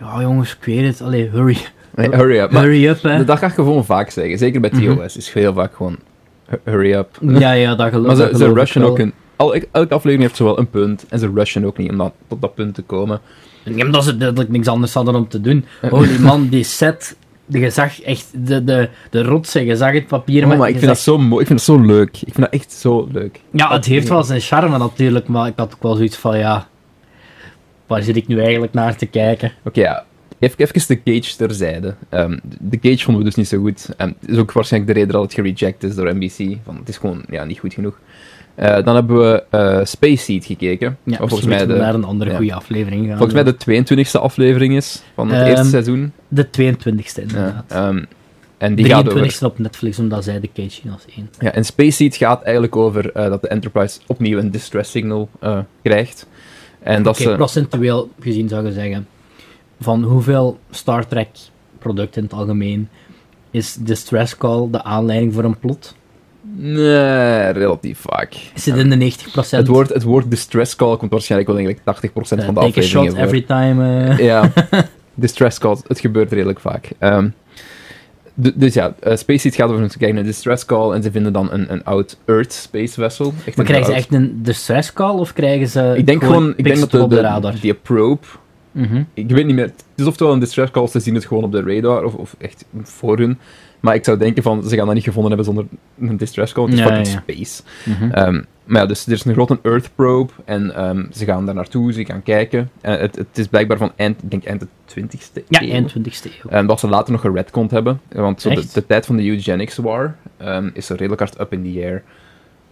Ja, 0.00 0.20
jongens, 0.20 0.56
ik 0.60 0.64
weet 0.64 0.84
het. 0.86 1.00
Allee, 1.02 1.28
hurry, 1.28 1.56
Nee, 1.94 2.08
hurry 2.08 2.38
up. 2.38 2.50
Maar 2.50 2.62
hurry 2.62 2.86
up, 2.86 3.02
hè. 3.02 3.24
dat 3.24 3.38
ga 3.38 3.46
ik 3.46 3.52
gewoon 3.52 3.84
vaak 3.84 4.10
zeggen. 4.10 4.38
Zeker 4.38 4.60
bij. 4.60 4.70
TOS 4.70 5.16
is 5.16 5.32
heel 5.32 5.52
vaak 5.54 5.74
gewoon, 5.74 5.96
hu- 6.46 6.56
hurry 6.64 6.92
up. 6.92 7.18
Ja, 7.20 7.52
ja, 7.52 7.74
dat 7.74 7.88
geloof 7.88 8.06
Maar 8.06 8.16
ze, 8.16 8.36
ze 8.38 8.46
ik 8.46 8.54
rushen 8.56 8.82
ook 8.82 8.98
een... 8.98 9.12
Elke 9.50 9.94
aflevering 9.94 10.20
heeft 10.20 10.36
zowel 10.36 10.58
een 10.58 10.70
punt, 10.70 11.06
en 11.08 11.18
ze 11.18 11.30
rushen 11.34 11.64
ook 11.64 11.76
niet 11.76 11.90
om 11.90 11.96
dat, 11.96 12.12
tot 12.28 12.40
dat 12.40 12.54
punt 12.54 12.74
te 12.74 12.82
komen. 12.82 13.20
Ja, 13.62 13.84
maar 13.84 13.92
dat 13.92 14.04
ze 14.04 14.16
duidelijk 14.16 14.50
niks 14.50 14.68
anders 14.68 14.94
hadden 14.94 15.14
om 15.14 15.28
te 15.28 15.40
doen. 15.40 15.64
Holy 15.90 16.18
man, 16.28 16.48
die 16.48 16.64
set... 16.64 17.16
Je 17.46 17.70
zag 17.70 18.00
echt 18.00 18.46
de, 18.46 18.64
de, 18.64 18.88
de 19.10 19.22
rotsen, 19.22 19.64
je 19.64 19.76
zag 19.76 19.92
het 19.92 20.06
papier. 20.06 20.42
Oh, 20.42 20.48
maar 20.48 20.58
maar 20.58 20.68
ik 20.68 20.74
vind 20.74 20.86
dat 20.86 20.98
zo 20.98 21.18
mooi, 21.18 21.40
ik 21.40 21.46
vind 21.46 21.66
dat 21.66 21.76
zo 21.76 21.84
leuk. 21.84 22.10
Ik 22.10 22.34
vind 22.34 22.36
dat 22.36 22.50
echt 22.50 22.72
zo 22.72 23.08
leuk. 23.12 23.40
Ja, 23.50 23.72
het 23.72 23.84
heeft 23.84 24.08
wel 24.08 24.22
zijn 24.22 24.40
charme 24.40 24.78
natuurlijk, 24.78 25.28
maar 25.28 25.46
ik 25.46 25.52
had 25.56 25.74
ook 25.74 25.82
wel 25.82 25.94
zoiets 25.94 26.16
van, 26.16 26.38
ja... 26.38 26.68
Waar 27.86 28.02
zit 28.02 28.16
ik 28.16 28.26
nu 28.26 28.40
eigenlijk 28.40 28.72
naar 28.72 28.96
te 28.96 29.06
kijken? 29.06 29.52
Oké, 29.64 29.80
ja. 29.80 30.04
Even, 30.38 30.58
even 30.58 30.86
de 30.86 31.02
Cage 31.02 31.36
terzijde. 31.36 31.94
Ehm, 32.08 32.38
de 32.60 32.78
Cage 32.78 33.04
vonden 33.04 33.22
we 33.22 33.28
dus 33.28 33.34
niet 33.34 33.48
zo 33.48 33.58
goed. 33.58 33.88
Dat 33.96 34.14
is 34.26 34.36
ook 34.36 34.52
waarschijnlijk 34.52 34.92
de 34.92 34.98
reden 34.98 35.14
dat 35.14 35.22
het 35.22 35.34
gereject 35.34 35.82
is 35.82 35.94
door 35.94 36.14
NBC. 36.14 36.58
Van, 36.64 36.76
het 36.76 36.88
is 36.88 36.96
gewoon 36.96 37.24
ja, 37.30 37.44
niet 37.44 37.58
goed 37.58 37.74
genoeg. 37.74 37.98
Eh, 38.54 38.84
dan 38.84 38.94
hebben 38.94 39.18
we 39.18 39.44
eh, 39.50 39.84
Space 39.84 40.24
Seed 40.24 40.44
gekeken. 40.44 40.98
Ja, 41.02 41.16
volgens 41.16 41.44
mij, 41.44 41.66
de, 41.66 41.74
naar 41.74 41.94
een 41.94 42.04
andere 42.04 42.30
ja. 42.30 42.36
goede 42.36 42.54
aflevering 42.54 43.06
gaan. 43.06 43.16
volgens 43.16 43.42
mij 43.42 43.74
de 43.74 43.84
22e 44.16 44.20
aflevering 44.20 44.76
is 44.76 45.02
van 45.14 45.28
het 45.30 45.40
Ehm, 45.40 45.48
eerste 45.48 45.68
seizoen. 45.68 46.12
De 46.28 46.46
22e 46.50 47.14
Ja, 47.14 47.22
inderdaad. 47.22 47.64
ehm, 47.68 48.04
en 48.58 48.74
die 48.74 48.84
gaat 48.84 49.08
over... 49.08 49.32
23e 49.32 49.44
op 49.46 49.58
Netflix, 49.58 49.98
omdat 49.98 50.24
zij 50.24 50.40
de 50.40 50.48
cage 50.54 50.70
zien 50.70 50.92
als 50.92 51.04
één. 51.16 51.30
Ja, 51.38 51.52
en 51.52 51.64
Space 51.64 51.90
Seed 51.90 52.16
gaat 52.16 52.42
eigenlijk 52.42 52.76
over 52.76 53.12
eh, 53.12 53.28
dat 53.28 53.42
de 53.42 53.48
Enterprise 53.48 54.00
opnieuw 54.06 54.38
een 54.38 54.50
distress 54.50 54.90
signal 54.90 55.28
krijgt. 55.82 56.26
En 56.80 57.02
dat 57.02 57.20
Oké, 57.20 57.30
ze... 57.30 57.36
procentueel 57.36 58.10
gezien 58.20 58.48
zou 58.48 58.66
je 58.66 58.72
zeggen, 58.72 59.06
van 59.80 60.02
hoeveel 60.02 60.58
Star 60.70 61.06
Trek 61.06 61.28
producten 61.78 62.22
in 62.22 62.28
het 62.28 62.38
algemeen 62.38 62.88
is 63.50 63.74
de 63.74 63.94
stress 63.94 64.36
call 64.36 64.68
de 64.70 64.82
aanleiding 64.82 65.34
voor 65.34 65.44
een 65.44 65.58
plot? 65.58 65.94
Nee, 66.56 67.48
relatief 67.50 67.98
vaak. 68.00 68.34
Is 68.54 68.66
het 68.66 68.76
in 68.76 68.90
de 68.90 69.10
90%? 69.12 69.50
Het 69.50 69.66
woord, 69.66 69.88
het 69.88 70.02
woord 70.02 70.30
distress 70.30 70.76
call 70.76 70.96
komt 70.96 71.10
waarschijnlijk 71.10 71.50
wel 71.50 71.58
eigenlijk 71.60 72.10
80% 72.12 72.12
van 72.12 72.36
de 72.36 72.44
take 72.44 72.58
a 72.60 72.60
afleveringen 72.60 72.86
shot 72.86 73.08
voor. 73.10 73.18
every 73.24 73.42
time. 73.42 74.06
eh. 74.08 74.18
Ja, 74.18 74.52
distress 75.14 75.58
calls, 75.58 75.80
het 75.86 76.00
gebeurt 76.00 76.32
redelijk 76.32 76.60
vaak. 76.60 76.90
Ehm, 76.98 77.28
dus 78.34 78.74
ja, 78.74 78.94
uh, 79.06 79.16
Space 79.16 79.38
Seed 79.38 79.54
gaat 79.54 79.70
over 79.70 79.90
ze 79.90 79.96
krijgen 79.98 80.18
een 80.18 80.24
distress 80.24 80.64
call 80.66 80.92
en 80.92 81.02
ze 81.02 81.10
vinden 81.10 81.32
dan 81.32 81.52
een, 81.52 81.72
een 81.72 81.84
oud 81.84 82.18
Earth 82.24 82.52
space 82.52 82.92
vessel. 82.94 83.26
Echt 83.26 83.46
Maar 83.46 83.54
een 83.56 83.64
krijgen 83.64 83.86
ze 83.86 83.92
echt 83.92 84.12
een 84.14 84.40
distress 84.42 84.92
call 84.92 85.18
of 85.18 85.32
krijgen 85.32 85.68
ze 85.68 85.92
Ik 85.96 86.06
denk 86.06 86.24
gewoon, 86.24 86.54
ik 86.56 86.64
denk 86.64 86.78
dat 86.78 86.90
de, 86.90 87.02
op 87.02 87.10
de 87.10 87.16
de, 87.16 87.22
radar? 87.22 87.54
die 87.60 87.74
probe, 87.74 88.20
Mhm. 88.72 89.02
ik 89.14 89.30
weet 89.30 89.46
niet 89.46 89.54
meer, 89.54 89.64
het 89.64 89.84
is 89.96 90.06
oftewel 90.06 90.32
een 90.32 90.38
distress 90.38 90.70
call, 90.70 90.88
ze 90.88 91.00
zien 91.00 91.14
het 91.14 91.26
gewoon 91.26 91.44
op 91.44 91.52
de 91.52 91.62
radar 91.62 92.04
of, 92.04 92.14
of 92.14 92.34
echt 92.38 92.64
voor 92.82 93.18
hun. 93.18 93.38
Maar 93.82 93.94
ik 93.94 94.04
zou 94.04 94.18
denken 94.18 94.42
van, 94.42 94.62
ze 94.64 94.76
gaan 94.76 94.86
dat 94.86 94.94
niet 94.94 95.04
gevonden 95.04 95.28
hebben 95.32 95.46
zonder 95.54 95.64
een 96.00 96.16
distress 96.16 96.52
call, 96.52 96.64
het 96.64 96.74
is 96.74 96.80
fucking 96.80 97.06
space. 97.06 97.62
Mhm. 97.84 98.10
Ehm, 98.10 98.42
maar 98.64 98.80
ja, 98.80 98.86
dus 98.86 99.06
er 99.06 99.12
is 99.12 99.24
een 99.24 99.32
grote 99.32 99.58
Earth 99.62 99.90
probe 99.94 100.32
en 100.44 100.74
ehm, 100.74 101.04
ze 101.12 101.24
gaan 101.24 101.46
daar 101.46 101.54
naartoe, 101.54 101.92
ze 101.92 102.04
gaan 102.04 102.22
kijken. 102.22 102.70
En 102.80 103.00
het, 103.00 103.16
het 103.16 103.38
is 103.38 103.46
blijkbaar 103.46 103.76
van 103.78 103.92
eind, 103.96 104.22
ik 104.22 104.30
denk 104.30 104.44
eind 104.44 104.60
de 104.60 104.66
20ste 105.00 105.42
ja, 105.48 105.62
eeuw. 105.62 105.70
eind 105.70 105.92
20ste 105.98 106.30
eeuw. 106.42 106.50
En 106.50 106.66
wat 106.66 106.80
ze 106.80 106.88
later 106.88 107.12
nog 107.12 107.20
geredcond 107.20 107.70
hebben. 107.70 108.00
Want 108.08 108.40
zo 108.40 108.50
de, 108.72 108.86
tijd 108.86 109.06
van 109.06 109.16
de 109.16 109.28
eugenics 109.28 109.76
war 109.76 110.16
ehm, 110.36 110.70
is 110.74 110.88
er 110.88 110.96
redelijk 110.96 111.20
hard 111.20 111.40
up 111.40 111.52
in 111.52 111.72
the 111.72 111.80
air. 111.84 112.02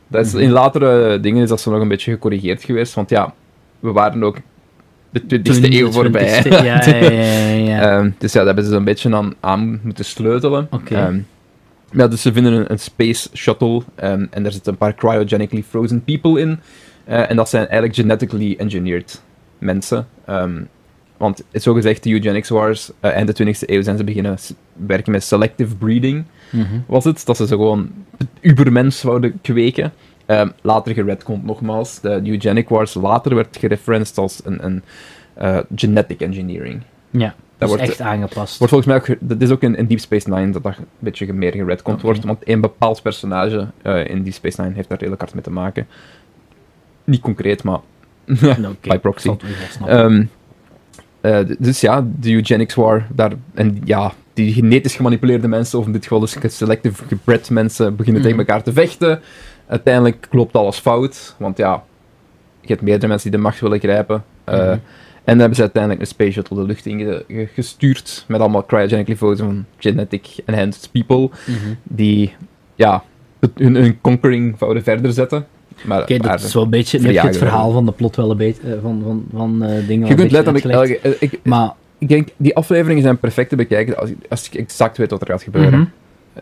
Dat 0.06 0.26
is, 0.26 0.32
Mhm. 0.32 0.42
In 0.42 0.50
latere 0.50 1.20
dingen 1.20 1.42
is 1.42 1.48
dat 1.48 1.60
zo 1.60 1.70
nog 1.70 1.80
een 1.80 1.88
beetje 1.88 2.12
gecorrigeerd 2.12 2.64
geweest. 2.64 2.94
Want 2.94 3.10
ja, 3.10 3.34
we 3.80 3.92
waren 3.92 4.22
ook 4.24 4.36
de 5.10 5.20
20e 5.38 5.42
Toen 5.42 5.72
eeuw 5.72 5.90
voorbij. 5.90 6.42
20e 6.44 6.48
Ja, 6.48 6.84
ja, 6.86 7.50
ja. 7.50 7.80
Ehm, 7.98 8.10
dus 8.18 8.32
ja, 8.32 8.38
daar 8.38 8.46
hebben 8.46 8.64
ze 8.64 8.70
zo'n 8.70 8.84
beetje 8.84 9.14
aan, 9.14 9.34
aan 9.40 9.80
moeten 9.82 10.04
sleutelen. 10.04 10.66
Oké. 10.70 10.94
Ehm, 10.94 11.18
ja, 11.92 12.08
dus 12.08 12.22
ze 12.22 12.32
vinden 12.32 12.52
een, 12.52 12.70
een 12.70 12.78
space 12.78 13.28
shuttle 13.34 13.82
ehm, 13.94 14.26
en 14.30 14.42
daar 14.42 14.52
zitten 14.52 14.72
een 14.72 14.78
paar 14.78 14.94
cryogenically 14.94 15.64
frozen 15.68 16.04
people 16.04 16.40
in. 16.40 16.58
Eh, 17.04 17.30
en 17.30 17.36
dat 17.36 17.48
zijn 17.48 17.62
eigenlijk 17.62 17.94
genetically 17.94 18.54
engineered 18.58 19.22
mensen. 19.58 20.06
Want 21.16 21.42
zo 21.52 21.74
gezegd, 21.74 22.02
de 22.02 22.10
eugenics 22.12 22.48
wars, 22.48 22.90
eh, 23.00 23.10
eind 23.10 23.26
de 23.26 23.32
20e 23.32 23.70
eeuw 23.70 23.82
zijn 23.82 23.96
ze 23.96 24.04
beginnen 24.04 24.36
werken 24.86 25.12
met 25.12 25.22
selective 25.24 25.76
breeding, 25.76 26.24
Mhm. 26.50 26.64
was 26.86 27.04
het. 27.04 27.26
Dat 27.26 27.36
ze 27.36 27.46
zo 27.46 27.56
gewoon 27.56 27.90
ubermens 28.40 29.02
wouden 29.02 29.38
kweken. 29.42 29.92
Ehm, 30.30 30.48
later 30.62 30.94
geredcond 30.94 31.44
nogmaals. 31.44 32.00
De 32.00 32.20
eugenic 32.24 32.68
wars 32.68 32.94
later 32.94 33.34
werd 33.34 33.56
gereferenced 33.56 34.18
als 34.18 34.40
een, 34.44 34.64
een 34.64 34.82
eh, 35.34 35.58
genetic 35.74 36.20
engineering. 36.20 36.82
Ja, 37.10 37.18
Dat 37.28 37.34
dus 37.58 37.68
wordt, 37.68 37.82
echt 37.82 38.00
aangepast. 38.00 38.58
wordt 38.58 38.72
volgens 38.72 38.86
mij 38.86 38.96
ook, 38.96 39.16
dat 39.20 39.40
is 39.40 39.50
ook 39.50 39.62
in, 39.62 39.76
in 39.76 39.86
Deep 39.86 39.98
Space 39.98 40.30
Nine 40.30 40.52
dat 40.52 40.62
dat 40.62 40.76
een 40.78 40.84
beetje 40.98 41.32
meer 41.32 41.52
geredcond 41.52 41.96
Oké. 41.96 42.06
wordt, 42.06 42.24
want 42.24 42.48
een 42.48 42.60
bepaald 42.60 43.02
personage 43.02 43.66
eh, 43.82 44.06
in 44.06 44.22
Deep 44.22 44.32
Space 44.34 44.60
Nine 44.62 44.74
heeft 44.74 44.88
daar 44.88 44.98
redelijk 44.98 45.20
hard 45.22 45.34
mee 45.34 45.42
te 45.42 45.50
maken. 45.50 45.86
Niet 47.04 47.20
concreet, 47.20 47.62
maar 47.62 47.78
Nou, 48.40 48.64
oké, 48.66 48.88
by 48.88 48.98
proxy. 48.98 49.30
d- 49.30 49.42
dus 51.58 51.80
ja, 51.80 52.06
de 52.20 52.32
eugenics 52.32 52.74
war, 52.74 53.06
daar, 53.12 53.32
en 53.54 53.80
ja, 53.84 54.12
die 54.34 54.52
genetisch 54.52 54.94
gemanipuleerde 54.96 55.48
mensen, 55.48 55.78
of 55.78 55.86
in 55.86 55.92
dit 55.92 56.02
geval 56.02 56.20
dus 56.20 56.36
selective 56.46 57.04
gebred 57.08 57.50
mensen, 57.50 57.96
beginnen 57.96 58.22
Mhm. 58.22 58.30
tegen 58.30 58.46
elkaar 58.46 58.62
te 58.64 58.72
vechten. 58.72 59.20
Uiteindelijk 59.70 60.26
loopt 60.30 60.54
alles 60.56 60.78
fout, 60.78 61.34
want 61.38 61.56
ja, 61.58 61.82
je 62.60 62.68
hebt 62.68 62.82
meerdere 62.82 63.06
mensen 63.08 63.30
die 63.30 63.38
de 63.38 63.44
macht 63.46 63.60
willen 63.60 63.78
grijpen. 63.78 64.24
Eh, 64.44 64.54
Mhm. 64.58 64.78
En 65.24 65.36
dan 65.36 65.38
hebben 65.38 65.56
ze 65.56 65.62
uiteindelijk 65.62 66.02
een 66.02 66.06
space 66.08 66.30
shuttle 66.32 66.56
de 66.56 66.62
lucht 66.62 66.86
in 66.86 66.98
ge- 66.98 67.24
ge- 67.28 67.48
gestuurd, 67.54 68.24
met 68.28 68.40
allemaal 68.40 68.66
cryogenically 68.66 69.16
frozen 69.16 69.66
genetic 69.78 70.26
enhanced 70.44 70.88
people, 70.92 71.20
Mhm. 71.46 71.56
die, 71.82 72.34
ja, 72.74 73.02
hun, 73.54 73.74
hun 73.74 74.00
conquering 74.00 74.58
wouden 74.58 74.82
verder 74.82 75.12
zetten. 75.12 75.46
Maar 75.84 76.02
Oké, 76.02 76.18
dat 76.18 76.42
is 76.42 76.54
wel 76.54 76.62
een 76.62 76.70
beetje... 76.70 77.00
Verjagen 77.00 77.28
het 77.28 77.38
verhaal 77.38 77.70
van 77.70 77.86
de 77.86 77.92
plot 77.92 78.16
wel 78.16 78.30
een 78.30 78.36
beetje... 78.36 78.74
eh, 78.74 78.80
van, 78.82 79.02
van, 79.04 79.24
van 79.34 79.62
eh, 79.64 79.86
dingen 79.86 80.08
je 80.08 80.14
kunt 80.14 80.30
letterlijk 80.30 80.64
elke, 80.64 81.16
ik, 81.18 81.38
Maar... 81.42 81.72
Ik 81.98 82.08
denk, 82.08 82.28
die 82.36 82.56
afleveringen 82.56 83.02
zijn 83.02 83.18
perfect 83.18 83.48
te 83.48 83.56
bekijken 83.56 83.96
als, 83.96 84.10
als 84.28 84.48
je 84.52 84.58
exact 84.58 84.96
weet 84.96 85.10
wat 85.10 85.20
er 85.20 85.26
gaat 85.26 85.42
gebeuren. 85.42 85.78
Mhm. 85.78 85.84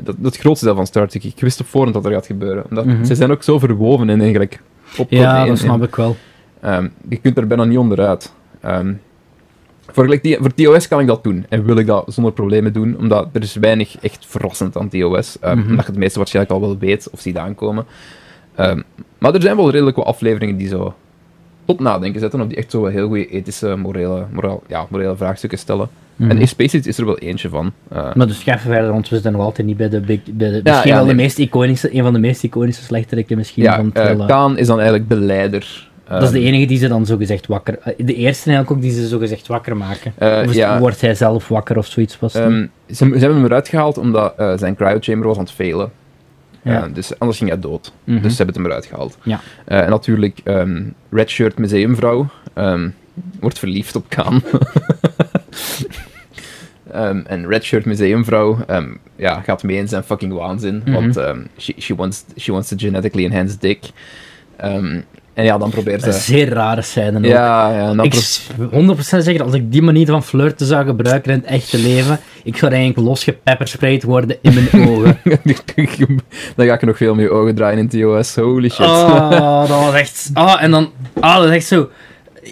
Dat, 0.03 0.15
dat 0.19 0.37
grootste 0.37 0.65
deel 0.67 0.75
van 0.75 0.87
Star 0.87 1.09
Trek, 1.09 1.25
ik 1.25 1.41
wist 1.41 1.61
op 1.61 1.67
voorhand 1.67 1.95
wat 1.95 2.05
er 2.05 2.13
gaat 2.13 2.27
gebeuren. 2.27 2.65
Omdat 2.69 2.85
Mhm. 2.85 3.05
Ze 3.05 3.15
zijn 3.15 3.31
ook 3.31 3.43
zo 3.43 3.59
verwoven 3.59 4.09
in 4.09 4.21
eigenlijk. 4.21 4.61
Op, 4.99 5.11
Ja, 5.11 5.45
dat 5.47 5.59
snap 5.59 5.83
ik 5.83 5.97
wel. 5.97 6.17
ehm, 6.61 6.89
je 7.09 7.17
kunt 7.17 7.37
er 7.39 7.47
bijna 7.47 7.65
niet 7.65 7.79
onderuit. 7.79 8.33
Ehm, 8.61 8.93
voor, 9.91 10.19
voor 10.41 10.55
TOS 10.55 10.89
kan 10.89 11.01
ik 11.01 11.07
dat 11.07 11.25
doen. 11.25 11.47
En 11.49 11.65
wil 11.65 11.77
ik 11.77 11.87
dat 11.87 12.05
zonder 12.07 12.33
problemen 12.33 12.73
doen. 12.73 12.97
Omdat 12.99 13.29
er 13.33 13.43
is 13.43 13.55
weinig 13.55 13.97
echt 14.01 14.27
verrassend 14.27 14.77
aan 14.77 14.89
TOS. 14.89 15.39
ehm, 15.41 15.59
Mhm. 15.59 15.69
Omdat 15.71 15.85
je 15.85 15.91
het 15.91 16.01
meeste 16.01 16.19
waarschijnlijk 16.19 16.55
al 16.55 16.61
wel 16.61 16.79
weet 16.79 17.09
of 17.13 17.21
ziet 17.21 17.37
aankomen. 17.37 17.85
Maar 19.19 19.35
er 19.35 19.43
zijn 19.43 19.57
wel 19.57 19.71
redelijk 19.71 19.97
wat 19.97 20.07
afleveringen 20.07 20.57
die 20.57 20.69
zo 20.69 20.95
tot 21.65 21.81
nadenken 21.81 22.21
zetten. 22.21 22.41
Of 22.41 22.47
die 22.47 22.57
echt 22.57 22.71
zo 22.71 22.81
wel 22.83 22.91
heel 22.91 23.07
goede 23.07 23.27
ethische, 23.29 23.77
morele, 23.77 24.27
moraal, 24.33 24.63
ja, 24.67 24.87
morele 24.91 25.17
vraagstukken 25.17 25.59
stellen. 25.59 25.89
Mhm. 26.19 26.31
En 26.31 26.39
in 26.39 26.49
Space 26.49 26.79
Age 26.79 26.89
is 26.89 26.99
er 26.99 27.05
wel 27.05 27.19
eentje 27.19 27.49
van. 27.49 27.73
Eh, 27.89 28.15
Maar 28.15 28.27
dus 28.27 28.43
ga 28.43 28.59
verder, 28.59 28.93
want 28.93 29.09
we 29.09 29.15
zitten 29.15 29.33
nog 29.33 29.41
altijd 29.41 29.67
niet 29.67 29.77
bij 29.77 29.89
de... 29.89 30.01
Big, 30.01 30.21
bij 30.25 30.51
de 30.51 30.61
misschien 30.65 30.91
ja, 30.91 30.97
wel 30.97 31.07
de 31.07 31.15
meest 31.15 31.39
iconische... 31.39 31.95
Een 31.97 32.03
van 32.03 32.13
de 32.13 32.19
meest 32.19 32.45
iconische 32.45 32.83
slechterikken 32.83 33.37
misschien 33.37 33.63
ja, 33.63 33.77
van 33.77 33.91
het 33.93 34.21
eh, 34.21 34.27
Kaan 34.27 34.59
is 34.59 34.67
dan 34.67 34.77
eigenlijk 34.81 35.09
de 35.09 35.17
leider. 35.21 35.89
Dat 36.09 36.23
is 36.23 36.31
de 36.31 36.39
Ehm, 36.39 36.47
enige 36.47 36.67
die 36.67 36.79
ze 36.79 36.89
dan 36.89 37.07
zogezegd 37.07 37.47
wakker... 37.47 37.79
eh, 37.79 37.93
De 38.07 38.15
eerste 38.15 38.51
eigenlijk 38.51 38.71
ook 38.71 38.81
die 38.83 38.91
ze 39.01 39.07
zogezegd 39.07 39.47
wakker 39.47 39.77
maken. 39.77 40.13
of 40.47 40.55
ja, 40.55 40.79
wordt 40.79 41.01
hij 41.01 41.15
zelf 41.15 41.49
wakker 41.49 41.77
of 41.77 41.87
zoiets? 41.87 42.19
Was 42.19 42.35
ehm, 42.35 42.67
ze, 42.87 42.95
ze 42.95 43.05
hebben 43.05 43.35
hem 43.35 43.45
eruit 43.45 43.69
gehaald 43.69 43.99
omdat 43.99 44.35
zijn 44.57 44.75
cryochamber 44.77 45.29
was 45.29 45.37
aan 45.37 45.43
het 45.45 45.53
failen. 45.53 45.91
Ja. 46.63 46.89
Dus 46.93 47.19
anders 47.19 47.39
ging 47.39 47.51
hij 47.51 47.61
dood. 47.61 47.93
Mhm. 48.05 48.23
Dus 48.23 48.31
ze 48.37 48.37
hebben 48.37 48.47
het 48.47 48.57
hem 48.57 48.67
eruit 48.67 48.87
gehaald. 48.87 49.19
Ja. 49.23 49.41
En 49.65 49.91
natuurlijk, 49.91 50.41
ehm 50.45 50.83
Redshirt 51.11 51.59
Museumvrouw 51.59 52.27
ehm, 52.55 52.89
wordt 53.41 53.59
verliefd 53.59 53.97
op 53.97 54.05
Kaan. 54.09 54.43
Ehm, 56.93 57.21
en 57.27 57.47
Redshirt 57.49 57.85
Museumvrouw 57.85 58.59
ehm, 58.67 58.89
ja, 59.17 59.41
gaat 59.41 59.63
mee 59.63 59.77
in 59.77 59.89
zijn 59.89 60.03
fucking 60.03 60.33
waanzin. 60.33 60.83
Mhm. 60.85 60.93
Want 60.93 61.17
ehm, 61.17 61.39
she, 61.59 61.75
she, 61.79 61.95
wants, 61.95 62.25
she 62.37 62.53
wants 62.53 62.73
a 62.73 62.77
genetically 62.79 63.25
enhanced 63.25 63.61
dick. 63.61 63.79
En 64.57 65.45
ja, 65.45 65.59
dan 65.59 65.71
probeert 65.71 66.03
ze... 66.03 66.13
zeer 66.13 66.49
rare 66.49 66.83
scène. 66.83 67.29
Ja, 67.29 67.71
ja, 67.73 67.87
dan 67.95 68.05
Ik 68.05 68.11
pro- 68.11 68.21
s- 68.21 68.47
100% 68.61 68.99
zeggen, 69.01 69.41
als 69.41 69.53
ik 69.55 69.73
die 69.73 69.83
manier 69.83 70.07
van 70.07 70.23
flirten 70.23 70.67
zou 70.67 70.87
gebruiken 70.87 71.33
in 71.33 71.39
het 71.39 71.47
echte 71.49 71.79
leven, 71.79 72.19
ik 72.45 72.57
zou 72.57 72.73
eigenlijk 72.73 73.09
losgepeppersprayed 73.09 74.03
worden 74.03 74.37
in 74.43 74.55
mijn 74.55 74.69
ogen. 74.89 75.19
dan 76.57 76.67
ga 76.67 76.75
ik 76.75 76.83
nog 76.83 76.97
veel 76.97 77.15
meer 77.15 77.31
ogen 77.31 77.55
draaien 77.55 77.79
in 77.79 77.89
TOS. 77.89 78.35
Holy 78.37 78.69
shit. 78.69 78.87
Oh, 78.87 79.61
dat 79.61 79.69
was 79.85 79.95
echt... 79.95 80.31
Oh, 80.35 80.63
en 80.63 80.71
dan... 80.71 80.91
Oh, 81.15 81.37
dat 81.37 81.45
is 81.45 81.51
echt 81.51 81.67
zo... 81.67 81.89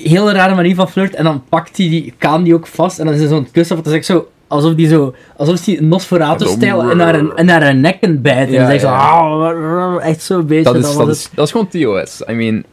Heel 0.03 0.31
rare 0.33 0.55
manier 0.55 0.75
van 0.75 0.89
flirt. 0.91 1.15
En 1.15 1.25
dan 1.25 1.43
pakt 1.49 1.77
hij 1.77 1.89
die... 1.89 2.15
Kaan 2.19 2.43
die 2.43 2.55
ook 2.55 2.67
vast. 2.67 2.99
En 2.99 3.05
dan 3.05 3.15
is 3.15 3.21
hij 3.21 3.29
zo'n 3.29 3.51
kussen. 3.51 3.77
Dat 3.77 3.87
is 3.87 3.93
echt 3.93 4.05
zo... 4.05 4.29
Alsof 4.49 4.75
die 4.75 4.89
zo... 4.89 5.15
Alsof 5.37 5.61
die 5.61 5.83
Nosferatu-stijl 5.83 6.91
en 6.91 6.97
naar 6.97 7.15
een, 7.15 7.37
en 7.37 7.47
naar 7.47 7.63
een 7.63 7.81
nekken 7.81 8.23
bijt. 8.23 8.49
En 8.49 8.55
Ja, 8.55 8.67
dan 8.67 8.75
ja. 8.75 9.51
zo... 9.93 9.99
echt 9.99 10.23
zo'n 10.23 10.47
beetje... 10.47 10.73
dat, 10.73 10.77
is, 10.77 10.83
dat, 10.97 11.07
het. 11.07 11.17
is, 11.17 11.29
dat 11.35 11.47
is 11.47 11.53
gewoon 11.53 11.69
TOS. 11.69 12.23
I 12.31 12.33
mean, 12.33 12.65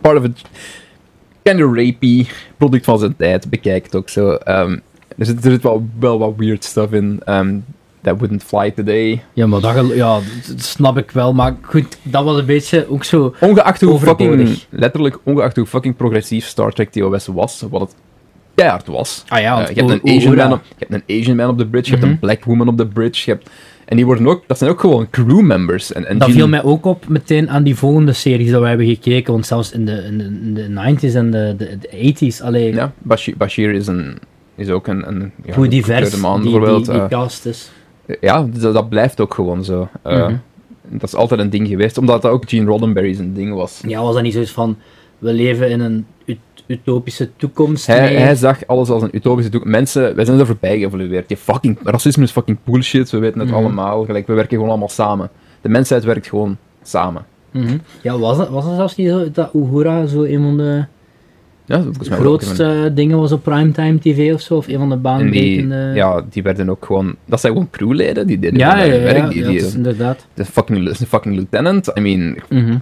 part 0.00 0.18
of 0.18 0.24
it. 0.24 0.40
Kind 1.42 1.62
of 1.62 1.74
rapey. 1.74 2.26
Product 2.56 2.84
van 2.84 2.98
zijn 2.98 3.16
tijd. 3.16 3.50
Bekijk 3.50 3.84
het 3.84 3.94
ook 3.96 4.08
zo. 4.08 4.30
Ehm, 4.32 4.78
er 5.18 5.26
zit, 5.26 5.44
er 5.44 5.50
zit 5.50 5.62
wel, 5.62 5.86
wel 5.98 6.18
wat 6.18 6.32
weird 6.36 6.64
stuff 6.64 6.92
in. 6.92 7.20
ehm, 7.24 7.56
that 8.02 8.18
wouldn't 8.18 8.42
fly 8.42 8.70
today. 8.70 9.22
Ja, 9.32 9.46
maar 9.46 9.60
dat, 9.60 9.94
ja, 9.94 10.18
dat 10.48 10.60
snap 10.62 10.98
ik 10.98 11.10
wel. 11.10 11.32
Maar 11.34 11.56
goed, 11.62 11.96
dat 12.02 12.24
was 12.24 12.38
een 12.38 12.46
beetje 12.46 12.86
ook 12.90 13.04
zo... 13.04 13.34
Ongeacht 13.40 13.80
hoe 13.80 13.98
fucking, 13.98 14.58
letterlijk, 14.70 15.18
ongeacht 15.24 15.56
hoe 15.56 15.66
fucking 15.66 15.96
progressief 15.96 16.46
Star 16.46 16.72
Trek 16.72 16.90
TOS 16.90 17.26
was, 17.26 17.64
wat 17.70 17.80
het 17.80 17.94
keihard 18.54 18.86
was. 18.86 19.24
Ah 19.28 19.40
ja, 19.40 19.54
want 19.54 19.68
je, 19.68 19.74
hebt 19.74 19.90
een 20.04 20.16
Asian 20.16 20.34
man 20.36 20.52
op, 20.52 20.60
je 20.78 20.84
hebt 20.88 21.02
een 21.08 21.20
Asian 21.20 21.36
man 21.36 21.48
op 21.48 21.58
de 21.58 21.66
bridge, 21.66 21.90
je 21.90 21.96
Mhm. 21.96 22.06
hebt 22.06 22.14
een 22.22 22.28
black 22.28 22.44
woman 22.44 22.68
op 22.68 22.76
de 22.76 22.86
bridge, 22.86 23.22
je 23.24 23.30
hebt, 23.36 23.50
en 23.84 23.96
die 23.96 24.06
worden 24.06 24.26
ook, 24.26 24.44
dat 24.46 24.58
zijn 24.58 24.70
ook 24.70 24.80
gewoon 24.80 25.10
crewmembers. 25.10 25.92
En, 25.92 26.06
en 26.06 26.18
Dat 26.18 26.26
Gene- 26.28 26.38
viel 26.38 26.48
mij 26.48 26.62
ook 26.62 26.84
op 26.84 27.08
meteen 27.08 27.50
aan 27.50 27.62
die 27.62 27.76
volgende 27.76 28.12
series 28.12 28.50
dat 28.50 28.60
we 28.62 28.68
hebben 28.68 28.86
gekeken. 28.86 29.32
Want 29.32 29.46
zelfs 29.46 29.72
in 29.72 29.84
de, 29.84 29.92
in 30.04 30.18
de, 30.18 30.24
in 30.24 30.54
de 30.54 30.96
90s 31.10 31.14
en 31.14 31.30
de, 31.30 31.54
de, 31.58 31.78
de 31.78 32.14
80s, 32.32 32.42
alleen 32.44 32.74
Ja, 32.74 32.92
Bashir, 32.98 33.36
Bashir 33.36 33.72
is, 33.74 33.86
een, 33.86 34.18
is 34.54 34.68
ook 34.68 34.86
een, 34.86 35.08
een 35.08 35.32
ja, 35.44 35.54
hoe 35.54 35.68
divers 35.68 36.10
die, 36.10 36.20
die, 36.42 36.60
die 36.82 36.90
eh, 36.92 37.08
cast 37.08 37.46
is. 37.46 37.70
Ja, 38.20 38.46
dat, 38.60 38.74
dat 38.74 38.88
blijft 38.88 39.20
ook 39.20 39.34
gewoon 39.34 39.64
zo. 39.64 39.88
Eh, 40.02 40.26
Mhm. 40.26 40.36
Dat 40.88 41.02
is 41.08 41.14
altijd 41.14 41.40
een 41.40 41.50
ding 41.50 41.68
geweest, 41.68 41.98
omdat 41.98 42.22
dat 42.22 42.32
ook 42.32 42.48
Gene 42.48 42.66
Roddenberry 42.66 43.12
zijn 43.14 43.34
ding 43.34 43.54
was. 43.54 43.80
Ja, 43.86 44.02
was 44.02 44.14
dat 44.14 44.22
niet 44.22 44.32
zoiets 44.32 44.50
van, 44.50 44.76
we 45.18 45.32
leven 45.32 45.70
in 45.70 45.80
een 45.80 46.06
ut- 46.24 46.38
utopische 46.66 47.30
toekomst? 47.36 47.86
Hij, 47.86 48.00
Nee. 48.00 48.16
hij 48.16 48.34
zag 48.34 48.66
alles 48.66 48.88
als 48.88 49.02
een 49.02 49.16
utopische 49.16 49.50
toekomst. 49.50 49.74
Mensen, 49.76 50.14
wij 50.16 50.24
zijn 50.24 50.38
er 50.38 50.46
voorbij 50.46 50.78
geëvolueerd. 50.78 51.28
Die 51.28 51.36
fucking, 51.36 51.78
racisme 51.84 52.22
is 52.24 52.30
fucking 52.30 52.58
bullshit, 52.64 53.10
we 53.10 53.18
weten 53.18 53.38
het 53.40 53.48
Mhm. 53.48 53.56
allemaal. 53.56 54.04
Gelijk, 54.04 54.26
we 54.26 54.32
werken 54.34 54.54
gewoon 54.54 54.68
allemaal 54.70 54.88
samen. 54.88 55.30
De 55.60 55.68
mensheid 55.68 56.04
werkt 56.04 56.26
gewoon 56.28 56.56
samen. 56.82 57.24
Mhm. 57.50 57.76
Ja, 58.02 58.18
was 58.18 58.36
dat, 58.36 58.48
was 58.48 58.64
dat 58.64 58.74
zelfs 58.74 58.96
niet 58.96 59.08
zo, 59.08 59.30
dat 59.32 59.50
Uhura 59.54 60.06
zo 60.06 60.22
een 60.22 60.42
van 60.42 60.56
de 60.56 60.84
Ja, 61.66 61.82
volgens 61.82 62.08
mij 62.08 62.18
een- 62.18 62.24
grootste 62.24 62.90
dingen 62.94 63.18
was 63.18 63.32
op 63.32 63.42
primetime 63.42 63.98
tv 63.98 64.34
of 64.34 64.40
zo? 64.40 64.54
Of 64.56 64.68
een 64.68 64.78
van 64.78 64.88
de 64.88 64.94
die, 64.94 65.02
baanbrekende... 65.02 65.90
ja, 65.94 66.24
die 66.30 66.42
werden 66.42 66.70
ook 66.70 66.84
gewoon... 66.84 67.14
Dat 67.24 67.40
zijn 67.40 67.52
gewoon 67.52 67.70
crewleden, 67.70 68.26
die 68.26 68.38
deden 68.38 68.58
ja, 68.58 68.76
werk. 68.76 69.30
Die, 69.30 69.40
ja, 69.42 69.48
die, 69.48 69.58
dat 69.58 69.66
is 69.68 69.74
inderdaad. 69.74 70.26
de 70.34 70.44
fucking, 70.44 70.96
fucking 71.08 71.34
lieutenant. 71.34 71.92
I 71.98 72.00
mean, 72.00 72.36
Mhm. 72.48 72.76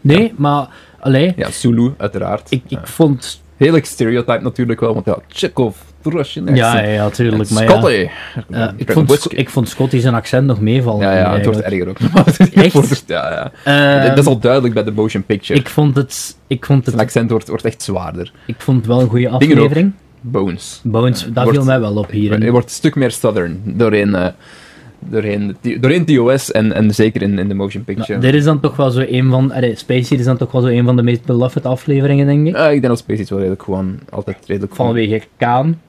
Nee, 0.00 0.32
maar, 0.36 0.68
allee, 1.00 1.32
ja, 1.36 1.50
Sulu, 1.50 1.92
uiteraard. 1.96 2.50
ik, 2.50 2.62
ik 2.68 2.86
vond... 2.86 3.42
Heel 3.56 3.78
stereotype 3.82 4.42
natuurlijk 4.42 4.80
wel, 4.80 4.94
want 4.94 5.06
ja, 5.06 5.18
Chekhov, 5.28 5.76
Russian 6.12 6.54
Ja, 6.54 6.66
accent. 6.70 6.86
ja, 6.86 6.92
ja, 6.92 7.10
tuurlijk, 7.10 7.50
maar 7.50 7.62
ja. 7.62 7.68
Scotty. 7.70 8.08
Eh, 8.50 8.68
ik, 8.76 8.92
vond, 8.92 9.08
whisky. 9.08 9.34
ik 9.34 9.50
vond 9.50 9.68
Scotty 9.68 9.98
zijn 9.98 10.14
accent 10.14 10.46
nog 10.46 10.60
meevallen. 10.60 11.00
Ja, 11.06 11.16
ja, 11.18 11.32
het 11.36 11.44
wordt 11.44 11.60
erger 11.60 11.88
ook. 11.88 11.98
Het 11.98 12.52
Echt? 12.54 13.04
Ja, 13.06 13.50
ja. 13.64 13.98
Ehm, 14.00 14.08
dat 14.08 14.18
is 14.18 14.26
al 14.26 14.38
duidelijk 14.38 14.74
bij 14.74 14.84
de 14.84 14.92
motion 14.92 15.24
picture. 15.24 15.58
ik 15.60 15.68
vond 15.68 15.96
het, 15.96 16.36
ik 16.46 16.64
vond 16.66 16.84
Zijn 16.84 16.96
het, 16.96 17.04
accent 17.06 17.30
wordt, 17.30 17.48
wordt 17.48 17.64
echt 17.64 17.82
zwaarder. 17.82 18.32
ik 18.46 18.54
vond 18.58 18.76
het 18.76 18.86
wel 18.86 19.00
een 19.00 19.08
goede 19.08 19.28
aflevering. 19.28 19.92
Bones. 20.20 20.80
Bones, 20.84 21.26
dat 21.32 21.44
Wordt- 21.44 21.58
viel 21.58 21.66
mij 21.66 21.80
wel 21.80 21.94
op 21.96 22.10
hier. 22.10 22.38
Hij 22.38 22.50
wordt 22.50 22.66
een 22.66 22.72
stuk 22.74 22.94
meer 22.94 23.10
southern 23.10 23.60
doorheen, 23.64 24.14
eh, 24.14 24.26
doorheen, 24.98 25.56
doorheen 25.80 26.04
TOS 26.04 26.50
en, 26.52 26.72
en 26.72 26.94
zeker 26.94 27.22
in, 27.22 27.38
in 27.38 27.48
de 27.48 27.54
motion 27.54 27.84
picture. 27.84 28.18
Dit 28.18 28.34
is 28.34 28.44
dan 28.44 28.60
toch 28.60 28.76
wel 28.76 28.90
zo 28.90 29.04
een 29.08 29.30
van, 29.30 29.52
allee, 29.52 29.76
Spacey 29.76 30.16
is 30.18 30.24
dan 30.24 30.36
toch 30.36 30.52
wel 30.52 30.60
zo 30.62 30.66
een 30.68 30.84
van 30.84 30.96
de 30.96 31.02
meest 31.02 31.24
beloved 31.24 31.66
afleveringen, 31.66 32.26
denk 32.26 32.46
ik. 32.46 32.54
Eh, 32.54 32.64
ik 32.64 32.70
denk 32.70 32.86
dat 32.86 32.98
Space 32.98 33.24
wel 33.28 33.38
redelijk 33.38 33.62
gewoon 33.62 33.98
altijd 34.10 34.36
redelijk 34.46 34.74
Vanwege 34.74 35.22
Kaan. 35.36 35.80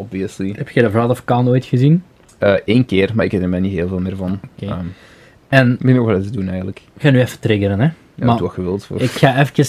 Obviously. 0.00 0.54
Heb 0.56 0.68
je 0.68 0.80
de 0.82 0.90
Wrath 0.90 1.10
of 1.10 1.24
Kaan 1.24 1.48
ooit 1.48 1.64
gezien? 1.64 2.02
Eén 2.64 2.86
keer, 2.86 3.10
maar 3.14 3.24
ik 3.24 3.32
herinner 3.32 3.60
me 3.60 3.66
niet 3.66 3.76
heel 3.76 3.88
veel 3.88 4.00
meer 4.00 4.16
van. 4.16 4.40
Oké. 4.56 4.72
Ehm, 4.72 4.84
En 5.48 5.72
ik 5.72 5.78
weet 5.80 5.94
nog 5.94 6.06
wel 6.06 6.16
eens 6.16 6.30
doen 6.30 6.48
eigenlijk. 6.48 6.82
ik 6.94 7.02
ga 7.02 7.10
nu 7.10 7.20
even 7.20 7.40
triggeren, 7.40 7.80
hè. 7.80 7.88
Ja, 8.14 8.26
Maar 8.26 8.38
wat 8.38 8.52
je 8.56 8.62
wilt. 8.62 8.84
Voor. 8.84 9.00
Ik 9.00 9.10
ga 9.10 9.38
even 9.40 9.64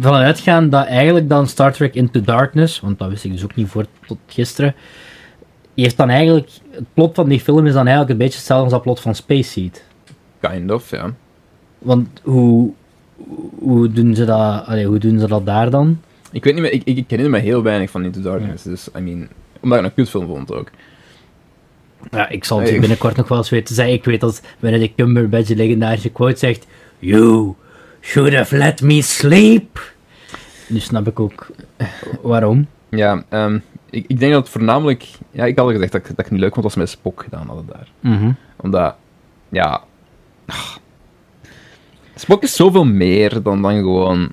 vanuit 0.00 0.24
uitgaan 0.24 0.70
dat 0.70 0.86
eigenlijk 0.86 1.28
dan 1.28 1.46
Star 1.46 1.72
Trek 1.72 1.94
Into 1.94 2.20
Darkness, 2.20 2.80
want 2.80 2.98
dat 2.98 3.08
wist 3.08 3.24
ik 3.24 3.32
dus 3.32 3.44
ook 3.44 3.54
niet 3.54 3.68
voor 3.68 3.86
tot 4.06 4.18
gisteren, 4.26 4.74
heeft 5.74 5.96
dan 5.96 6.08
eigenlijk, 6.08 6.48
het 6.70 6.84
plot 6.94 7.14
van 7.14 7.28
die 7.28 7.40
film 7.40 7.66
is 7.66 7.72
dan 7.72 7.86
eigenlijk 7.86 8.10
een 8.10 8.16
beetje 8.24 8.38
hetzelfde 8.38 8.64
als 8.64 8.72
dat 8.72 8.82
plot 8.82 9.00
van 9.00 9.14
Space 9.14 9.50
Seed. 9.50 9.84
Kind 10.40 10.70
of, 10.70 10.90
ja. 10.90 11.14
Want 11.78 12.08
hoe, 12.22 12.70
hoe, 13.58 13.92
doen 13.92 14.14
ze 14.14 14.24
dat, 14.24 14.66
allee, 14.66 14.86
hoe 14.86 14.98
doen 14.98 15.18
ze 15.18 15.26
dat 15.26 15.46
daar 15.46 15.70
dan? 15.70 16.00
Ik 16.32 16.44
weet 16.44 16.54
niet 16.54 16.62
meer, 16.62 16.72
ik, 16.72 16.82
ik, 16.84 16.96
ik 16.96 17.10
herinner 17.10 17.38
me 17.38 17.44
heel 17.44 17.62
weinig 17.62 17.90
van 17.90 18.04
Into 18.04 18.20
Darkness, 18.20 18.62
dus, 18.62 18.88
I 18.96 19.00
mean, 19.00 19.28
omdat 19.60 19.78
ik 19.78 19.84
een 19.84 19.94
kutfilm 19.94 20.26
vond 20.26 20.52
ook. 20.52 20.70
Ja, 22.10 22.28
ik 22.28 22.44
zal 22.44 22.60
het 22.60 22.80
binnenkort 22.80 23.16
nog 23.16 23.28
wel 23.28 23.38
eens 23.38 23.50
weten 23.50 23.74
zeggen. 23.74 23.94
Ik 23.94 24.04
weet 24.04 24.20
dat 24.20 24.42
wanneer 24.58 24.80
de 24.80 24.94
Cumberbatch 24.94 25.48
de 25.48 25.56
legendarische 25.56 26.08
quote 26.10 26.38
zegt, 26.38 26.66
You 26.98 27.54
should 28.00 28.34
have 28.34 28.56
let 28.56 28.82
me 28.82 29.02
sleep. 29.02 29.92
Nu 30.66 30.78
snap 30.78 31.06
ik 31.06 31.20
ook 31.20 31.46
waarom. 32.22 32.66
Ja, 32.88 33.24
ehm, 33.28 33.58
ik, 33.90 34.04
ik 34.08 34.18
denk 34.18 34.32
dat 34.32 34.42
het 34.42 34.52
voornamelijk... 34.52 35.08
Ja, 35.30 35.44
ik 35.44 35.56
had 35.56 35.66
al 35.66 35.72
gezegd 35.72 35.92
dat 35.92 36.00
ik 36.00 36.06
dat 36.06 36.18
ik 36.18 36.24
het 36.24 36.30
niet 36.30 36.40
leuk 36.40 36.52
vond 36.52 36.64
als 36.64 36.72
ze 36.72 36.78
met 36.78 36.88
Spock 36.88 37.22
gedaan 37.22 37.46
hadden 37.46 37.66
daar. 37.66 37.88
Mhm. 38.00 38.32
Omdat, 38.56 38.94
ja... 39.48 39.82
ah, 40.46 40.76
Spock 42.14 42.42
is 42.42 42.56
zoveel 42.56 42.84
meer 42.84 43.42
dan, 43.42 43.62
dan 43.62 43.74
gewoon... 43.76 44.32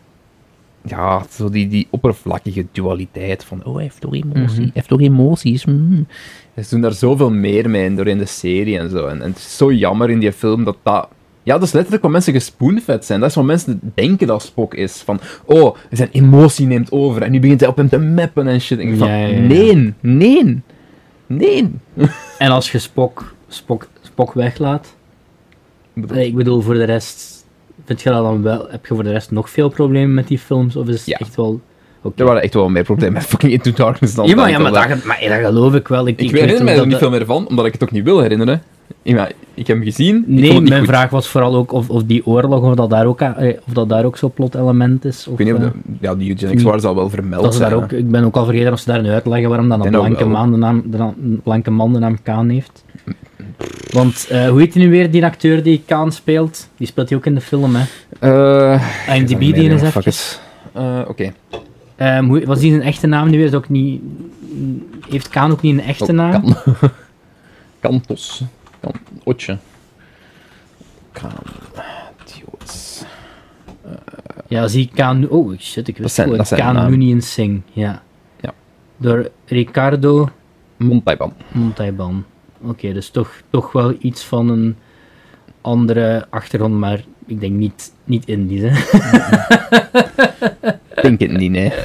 Ja, 0.87 1.25
zo 1.29 1.49
die, 1.49 1.67
die 1.67 1.87
oppervlakkige 1.89 2.65
dualiteit 2.71 3.43
van... 3.43 3.65
Oh, 3.65 3.73
hij 3.73 3.83
heeft 3.83 4.01
toch 4.01 4.13
emotie, 4.13 4.39
Mhm. 4.41 4.61
hij 4.61 4.69
heeft 4.73 4.87
toch 4.87 5.01
emoties. 5.01 5.65
mm. 5.65 6.07
Ze 6.55 6.69
doen 6.69 6.81
daar 6.81 6.93
zoveel 6.93 7.31
meer 7.31 7.69
mee 7.69 7.93
door 7.95 8.07
in 8.07 8.17
de 8.17 8.25
serie 8.25 8.79
en 8.79 8.89
zo. 8.89 9.05
En, 9.07 9.21
en 9.21 9.29
het 9.29 9.37
is 9.37 9.57
zo 9.57 9.71
jammer 9.73 10.09
in 10.09 10.19
die 10.19 10.31
film 10.31 10.63
dat 10.63 10.77
dat... 10.83 11.07
Ja, 11.43 11.53
dat 11.53 11.63
is 11.63 11.71
letterlijk 11.71 12.03
wat 12.03 12.11
mensen 12.11 12.33
gespoenvet 12.33 13.05
zijn. 13.05 13.19
Dat 13.19 13.29
is 13.29 13.35
wat 13.35 13.45
mensen 13.45 13.79
denken 13.93 14.27
dat 14.27 14.41
Spock 14.41 14.73
is. 14.73 15.01
Van, 15.01 15.19
oh, 15.45 15.75
zijn 15.91 16.09
emotie 16.11 16.65
neemt 16.67 16.91
over 16.91 17.21
en 17.21 17.31
nu 17.31 17.39
begint 17.39 17.59
hij 17.59 17.69
op 17.69 17.77
hem 17.77 17.89
te 17.89 17.99
mappen 17.99 18.47
en 18.47 18.61
shit. 18.61 18.79
En 18.79 18.87
ik 18.87 18.97
van, 18.97 19.07
Ja, 19.07 19.15
ja, 19.15 19.27
ja. 19.27 19.39
nee, 19.39 19.93
nee, 19.99 20.61
nee. 21.27 21.69
En 22.37 22.51
als 22.51 22.71
je 22.71 22.79
Spock, 22.79 23.35
Spock, 23.47 23.87
Spock 24.01 24.33
weglaat, 24.33 24.95
ik 26.13 26.35
bedoel, 26.35 26.61
voor 26.61 26.73
de 26.73 26.83
rest, 26.83 27.36
vind 27.87 28.01
je 28.01 28.09
dat 28.09 28.23
dan 28.23 28.41
wel, 28.41 28.67
heb 28.69 28.85
je 28.85 28.93
voor 28.95 29.03
de 29.03 29.11
rest 29.11 29.31
nog 29.31 29.49
veel 29.49 29.69
problemen 29.69 30.13
met 30.13 30.27
die 30.27 30.39
films? 30.39 30.75
Of 30.75 30.87
is 30.87 30.95
het 30.97 31.05
Ja. 31.05 31.17
echt 31.17 31.35
wel... 31.35 31.59
oké? 32.01 32.19
Er 32.21 32.25
waren 32.25 32.41
echt 32.41 32.53
wel 32.53 32.69
meer 32.69 32.83
problemen 32.83 33.13
met 33.13 33.23
fucking 33.25 33.51
Into 33.51 33.71
Darkness 33.71 34.15
dan 34.15 34.27
Ja, 34.27 34.35
maar, 34.35 34.49
ja, 34.49 34.59
maar, 34.59 34.71
dat. 34.71 34.87
dat, 34.89 35.03
maar 35.03 35.19
dat 35.29 35.39
geloof 35.39 35.73
ik 35.75 35.87
wel. 35.87 36.07
Ik, 36.07 36.19
Ik, 36.21 36.31
herinner 36.31 36.65
dat 36.65 36.67
er 36.77 36.81
niet 36.81 36.89
dat- 36.91 36.99
veel 36.99 37.09
meer 37.09 37.25
van, 37.25 37.47
omdat 37.47 37.65
ik 37.65 37.73
het 37.73 37.83
ook 37.83 37.91
niet 37.91 38.03
wil 38.03 38.19
herinneren. 38.19 38.61
Ja, 39.01 39.27
ik 39.53 39.67
heb 39.67 39.75
hem 39.77 39.85
gezien. 39.85 40.23
Nee, 40.27 40.61
mijn 40.61 40.77
goed. 40.79 40.87
vraag 40.87 41.09
was 41.09 41.27
vooral 41.27 41.55
ook 41.55 41.71
of, 41.71 41.89
of 41.89 42.03
die 42.03 42.25
oorlog, 42.25 42.63
of 42.63 42.75
dat 42.75 42.89
daar 42.89 43.05
ook, 43.05 43.21
eh, 43.21 43.57
of 43.67 43.73
dat 43.73 43.89
daar 43.89 44.05
ook 44.05 44.17
zo'n 44.17 44.31
plot-element 44.31 45.05
is. 45.05 45.27
Of, 45.27 45.39
Ik 45.39 45.45
weet 45.45 45.47
niet 45.47 45.65
of 45.65 45.71
eh, 45.73 45.77
de, 45.85 45.93
ja, 46.01 46.15
die 46.15 46.29
eugenics 46.29 46.63
war 46.63 46.79
zal 46.79 46.95
wel 46.95 47.09
vermeld 47.09 47.43
dat 47.43 47.53
ze 47.53 47.59
zijn. 47.59 47.71
daar 47.71 47.79
ook, 47.83 47.91
ik 47.91 48.11
ben 48.11 48.23
ook 48.23 48.35
al 48.35 48.45
vergeten 48.45 48.71
of 48.73 48.79
ze 48.79 48.91
daar 48.91 49.01
nu 49.01 49.09
uitleggen 49.09 49.49
waarom 49.49 49.69
dan 49.69 49.85
een 49.85 49.91
blanke, 49.91 50.25
man 50.25 50.51
de 50.51 50.57
naam, 50.57 50.83
de 50.85 51.11
blanke 51.43 51.71
man 51.71 51.93
de 51.93 51.99
naam 51.99 52.17
Kaan 52.23 52.49
heeft. 52.49 52.83
Want, 53.91 54.27
eh, 54.29 54.49
hoe 54.49 54.59
heet 54.59 54.73
hij 54.73 54.83
nu 54.83 54.89
weer, 54.89 55.11
die 55.11 55.25
acteur 55.25 55.63
die 55.63 55.83
Kaan 55.85 56.11
speelt? 56.11 56.69
Die 56.77 56.87
speelt 56.87 57.09
hij 57.09 57.17
ook 57.17 57.25
in 57.25 57.35
de 57.35 57.41
film, 57.41 57.75
hè? 57.75 57.83
Eh, 58.19 58.81
IMDb 59.15 59.29
ik 59.31 59.37
die 59.39 59.53
weet 59.53 59.71
eens 59.71 59.81
niet, 59.81 60.05
even. 60.05 60.39
Eh, 60.73 61.01
Oké. 61.07 61.33
Ehm, 61.95 62.45
was 62.45 62.59
die 62.59 62.71
zijn 62.71 62.83
echte 62.83 63.07
naam 63.07 63.29
nu 63.29 63.37
weer? 63.37 63.45
Is 63.45 63.53
ook 63.53 63.69
niet, 63.69 64.01
heeft 65.09 65.29
Kaan 65.29 65.51
ook 65.51 65.61
niet 65.61 65.73
een 65.77 65.83
echte 65.85 66.03
Oh, 66.03 66.09
naam? 66.09 66.41
Kan. 66.41 66.53
Kantos. 67.79 68.43
Kan. 68.79 68.91
Otje. 69.23 69.57
Kan. 71.11 71.31
Dios. 72.25 73.03
Ja, 74.47 74.67
zie 74.67 74.89
Kaan... 74.93 75.19
nu- 75.19 75.25
Oh, 75.25 75.57
shit, 75.59 75.87
ik 75.87 75.97
wist 75.97 76.15
zijn- 76.15 76.29
het 76.31 76.53
Kaan. 76.55 76.75
Noonien 76.75 77.21
Singh, 77.21 77.61
ja. 77.73 78.01
Ja. 78.41 78.53
Door 78.97 79.29
Ricardo 79.45 80.29
Montaiban. 80.77 81.33
Montalban. 81.51 82.25
Oké, 82.61 82.93
dus 82.93 83.09
toch, 83.09 83.41
toch 83.49 83.71
wel 83.71 83.95
iets 83.99 84.23
van 84.23 84.49
een 84.49 84.75
andere 85.61 86.25
achtergrond, 86.29 86.73
maar 86.73 87.03
ik 87.25 87.39
denk 87.39 87.53
niet, 87.53 87.93
niet 88.03 88.25
Indisch, 88.25 88.61
hè. 88.61 88.69
Ik 90.95 91.01
denk 91.01 91.19
het 91.19 91.31
niet, 91.31 91.51
nee. 91.51 91.71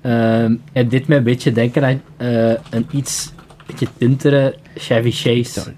Ehm, 0.00 0.56
het 0.72 0.90
deed 0.90 1.06
mij 1.06 1.16
een 1.16 1.24
beetje 1.24 1.52
denken 1.52 1.84
aan 1.84 2.02
eh, 2.16 2.52
een 2.70 2.86
iets 2.92 3.32
beetje 3.66 3.86
tintere 3.98 4.54
Chevy 4.74 5.10
Chase. 5.10 5.72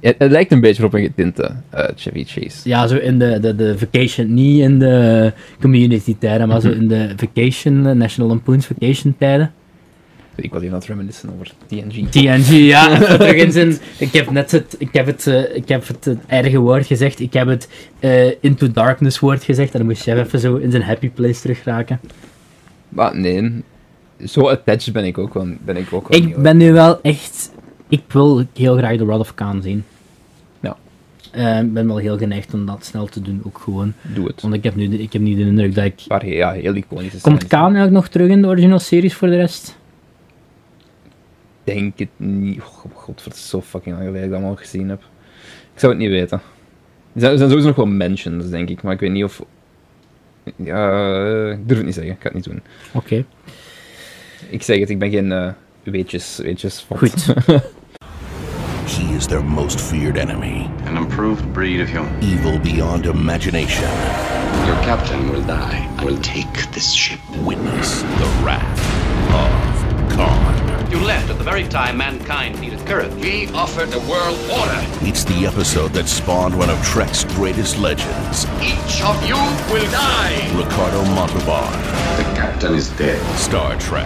Het, 0.00 0.14
het 0.18 0.30
lijkt 0.30 0.52
een 0.52 0.60
beetje 0.60 0.84
op 0.84 0.94
een 0.94 1.02
getinte 1.02 1.52
eh, 1.70 1.88
Chevy 1.96 2.24
Chase. 2.24 2.68
Ja, 2.68 2.86
zo 2.86 2.96
in 2.96 3.18
de, 3.18 3.40
de, 3.40 3.56
de 3.56 3.78
vacation, 3.78 4.34
niet 4.34 4.60
in 4.60 4.78
de 4.78 5.32
community 5.60 6.16
tijden, 6.18 6.48
maar 6.48 6.60
zo 6.60 6.70
in 6.70 6.88
de 6.88 7.12
vacation, 7.16 7.86
eh, 7.86 7.94
National 7.94 8.30
Lampoon's 8.30 8.66
vacation 8.66 9.14
tijden. 9.18 9.52
Ik 10.42 10.50
was 10.50 10.62
even 10.62 10.74
aan 10.74 10.80
het 10.80 10.88
reminiscen 10.88 11.30
over 11.34 11.52
TNG. 11.66 12.08
TNG, 12.08 12.48
ja. 12.48 12.98
terug 12.98 13.34
in 13.34 13.52
zijn, 13.52 13.76
ik 13.98 14.12
heb 14.12 14.30
net 14.30 14.50
het, 14.50 14.76
ik 14.78 14.92
heb 14.92 15.06
het, 15.06 15.26
eh, 15.26 15.56
ik 15.56 15.68
heb 15.68 15.88
het, 15.88 16.06
eh, 16.06 16.38
erge 16.38 16.58
woord 16.58 16.86
gezegd. 16.86 17.20
Ik 17.20 17.32
heb 17.32 17.48
het 17.48 17.68
eh, 17.98 18.32
Into 18.40 18.70
Darkness 18.70 19.18
woord 19.18 19.44
gezegd. 19.44 19.72
En 19.72 19.78
dan 19.78 19.88
moest 19.88 20.04
jij 20.04 20.18
even 20.18 20.38
zo 20.38 20.56
in 20.56 20.70
zijn 20.70 20.82
happy 20.82 21.08
place 21.08 21.40
terug 21.40 21.64
raken. 21.64 22.00
Maar 22.88 23.16
nee, 23.16 23.62
zo 24.24 24.48
attached 24.48 24.92
ben 24.92 25.04
ik 25.04 25.18
ook 25.18 25.34
wel, 25.34 25.48
ben 25.64 25.76
ik 25.76 25.92
ook 25.92 26.08
wel 26.08 26.18
Ik 26.18 26.36
ben 26.36 26.56
nu 26.56 26.72
wel 26.72 27.00
echt... 27.02 27.50
Ik 27.88 28.02
wil 28.08 28.44
heel 28.54 28.76
graag 28.76 28.96
de 28.96 29.04
Rod 29.04 29.20
of 29.20 29.34
Khan 29.34 29.62
zien. 29.62 29.84
Ja. 30.60 30.76
Ik 31.60 31.72
ben 31.72 31.86
wel 31.86 31.96
heel 31.96 32.18
geneigd 32.18 32.54
om 32.54 32.66
dat 32.66 32.84
snel 32.84 33.06
te 33.06 33.22
doen, 33.22 33.40
ook 33.46 33.58
gewoon. 33.58 33.92
Doe 34.02 34.26
het. 34.26 34.42
Want 34.42 34.54
ik 34.54 34.64
heb 34.64 34.74
nu 34.74 34.98
ik 34.98 35.12
heb 35.12 35.22
nu 35.22 35.34
de 35.34 35.40
indruk 35.40 35.74
dat 35.74 35.84
ik... 35.84 36.00
Maar 36.08 36.26
ja, 36.26 36.52
heel 36.52 36.74
iconische 36.74 37.20
Komt. 37.20 37.46
Khan 37.46 37.62
eigenlijk 37.62 37.92
nog 37.92 38.08
terug 38.08 38.28
in 38.28 38.42
de 38.42 38.48
original 38.48 38.78
series 38.78 39.14
voor 39.14 39.28
de 39.28 39.36
rest? 39.36 39.78
Ik 41.70 41.76
denk 41.76 41.98
het 41.98 42.08
niet. 42.28 42.60
Oh, 42.60 42.90
god, 42.94 43.24
het 43.24 43.34
is 43.34 43.48
zo 43.48 43.60
fucking 43.62 43.94
lang 43.96 44.06
geleden 44.06 44.14
dat 44.14 44.24
ik 44.24 44.30
dat 44.30 44.38
allemaal 44.38 44.56
gezien 44.64 44.88
heb. 44.88 45.00
Ik 45.74 45.80
zou 45.80 45.92
het 45.92 46.00
niet 46.00 46.10
weten. 46.10 46.40
Er 47.12 47.20
zijn, 47.20 47.32
er 47.32 47.38
zijn 47.38 47.48
sowieso 47.50 47.68
nog 47.68 47.76
wel 47.76 47.86
mentions, 47.86 48.48
denk 48.50 48.68
ik, 48.68 48.82
maar 48.82 48.92
ik 48.92 49.00
weet 49.00 49.10
niet 49.10 49.24
of... 49.24 49.42
Ja, 50.56 50.90
eh, 50.90 51.50
ik 51.52 51.66
durf 51.68 51.76
het 51.78 51.84
niet 51.86 51.94
zeggen, 51.94 52.12
ik 52.12 52.18
ga 52.20 52.24
het 52.28 52.34
niet 52.34 52.44
doen. 52.44 52.62
Oké, 52.92 53.24
Ik 54.48 54.62
zeg 54.62 54.78
het, 54.78 54.90
ik 54.90 54.98
ben 54.98 55.10
geen 55.10 55.32
eh 55.32 55.52
weetjes, 55.82 56.38
weetjes 56.42 56.80
van. 56.80 56.98
goed. 56.98 57.26
He 58.90 59.16
is 59.16 59.26
their 59.26 59.44
most 59.44 59.80
feared 59.80 60.16
enemy, 60.16 60.68
An 60.86 60.96
improved 60.96 61.52
breed 61.52 61.80
of 61.82 61.88
human. 61.90 62.08
evil 62.20 62.58
beyond 62.60 63.06
imagination. 63.06 63.88
Your 64.66 64.80
captain 64.84 65.30
will 65.30 65.44
die. 65.46 65.88
I 66.00 66.04
will 66.04 66.18
take 66.20 66.70
this 66.70 66.92
ship. 66.94 67.18
Witness 67.44 68.00
the 68.00 68.28
wrath 68.42 68.80
of 69.32 70.14
Khan. 70.16 70.69
You 70.90 70.98
left 71.06 71.30
at 71.30 71.38
the 71.38 71.44
very 71.44 71.62
time 71.68 71.96
mankind 71.98 72.60
needed 72.60 72.84
courage. 72.84 73.14
We 73.14 73.46
offered 73.54 73.90
the 73.90 74.00
world 74.00 74.36
order. 74.50 75.08
It's 75.08 75.22
the 75.24 75.46
episode 75.46 75.92
that 75.92 76.08
spawned 76.08 76.58
one 76.58 76.68
of 76.68 76.82
Trek's 76.84 77.22
greatest 77.36 77.78
legends, 77.78 78.46
Each 78.60 79.00
of 79.04 79.16
you 79.24 79.36
will 79.72 79.88
die. 79.90 80.50
Ricardo 80.56 81.04
Montalban. 81.14 81.70
The 82.16 82.24
captain 82.34 82.74
is 82.74 82.88
dead. 82.96 83.38
Star 83.38 83.76
Trek. 83.78 84.04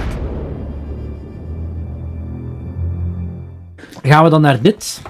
Gaan 4.03 4.25
we 4.25 4.31
dan 4.31 4.41
naar 4.41 4.61
dit? 4.63 5.03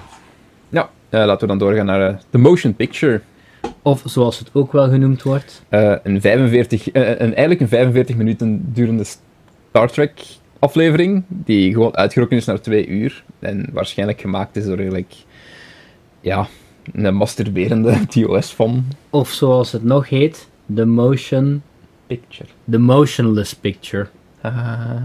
Ja, 0.69 0.89
eh, 1.09 1.25
laten 1.25 1.39
we 1.39 1.47
dan 1.47 1.57
doorgaan 1.57 1.85
naar 1.85 2.09
eh, 2.09 2.15
de 2.29 2.37
motion 2.37 2.75
picture. 2.75 3.21
Of 3.81 4.01
zoals 4.05 4.39
het 4.39 4.49
ook 4.53 4.71
wel 4.71 4.89
genoemd 4.89 5.23
wordt. 5.23 5.63
Eh, 5.69 5.95
een, 6.03 6.21
45, 6.21 6.91
eh, 6.91 7.09
een, 7.09 7.19
eigenlijk 7.19 7.61
een 7.61 7.67
45 7.67 8.15
minuten 8.15 8.73
durende 8.73 9.03
Star 9.69 9.91
Trek 9.91 10.21
aflevering, 10.59 11.23
die 11.27 11.73
gewoon 11.73 11.95
uitgerokken 11.95 12.37
is 12.37 12.45
naar 12.45 12.61
twee 12.61 12.87
uur. 12.87 13.23
En 13.39 13.65
waarschijnlijk 13.73 14.21
gemaakt 14.21 14.55
is 14.55 14.65
door 14.65 14.77
eigenlijk, 14.77 15.13
ja, 16.21 16.47
een 16.93 17.15
masturberende 17.15 18.05
TOS-fan. 18.09 18.85
Of 19.09 19.29
zoals 19.29 19.71
het 19.71 19.83
nog 19.83 20.09
heet, 20.09 20.47
The 20.75 20.85
Motion... 20.85 21.61
Picture. 22.07 22.49
The 22.69 22.77
Motionless 22.77 23.55
Picture. 23.55 24.07
Ah. 24.41 25.03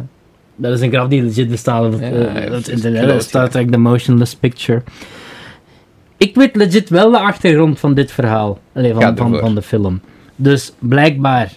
Dat 0.56 0.72
is 0.72 0.80
een 0.80 0.90
grap 0.90 1.10
die 1.10 1.22
legit 1.22 1.48
bestaat. 1.48 1.98
Ja, 1.98 2.08
dat 2.32 2.52
het 2.52 2.68
is 2.68 2.84
in 2.84 2.92
de 2.92 3.00
kloot, 3.00 3.22
Star 3.22 3.42
ja. 3.42 3.48
Trek 3.48 3.70
The 3.70 3.78
Motionless 3.78 4.36
Picture. 4.36 4.82
Ik 6.16 6.34
weet 6.34 6.56
legit 6.56 6.88
wel 6.88 7.10
de 7.10 7.18
achtergrond 7.18 7.78
van 7.78 7.94
dit 7.94 8.12
verhaal. 8.12 8.58
Allee, 8.72 8.94
van, 8.94 9.16
van, 9.16 9.38
van 9.38 9.54
de 9.54 9.62
film. 9.62 10.00
Dus 10.36 10.72
blijkbaar 10.78 11.52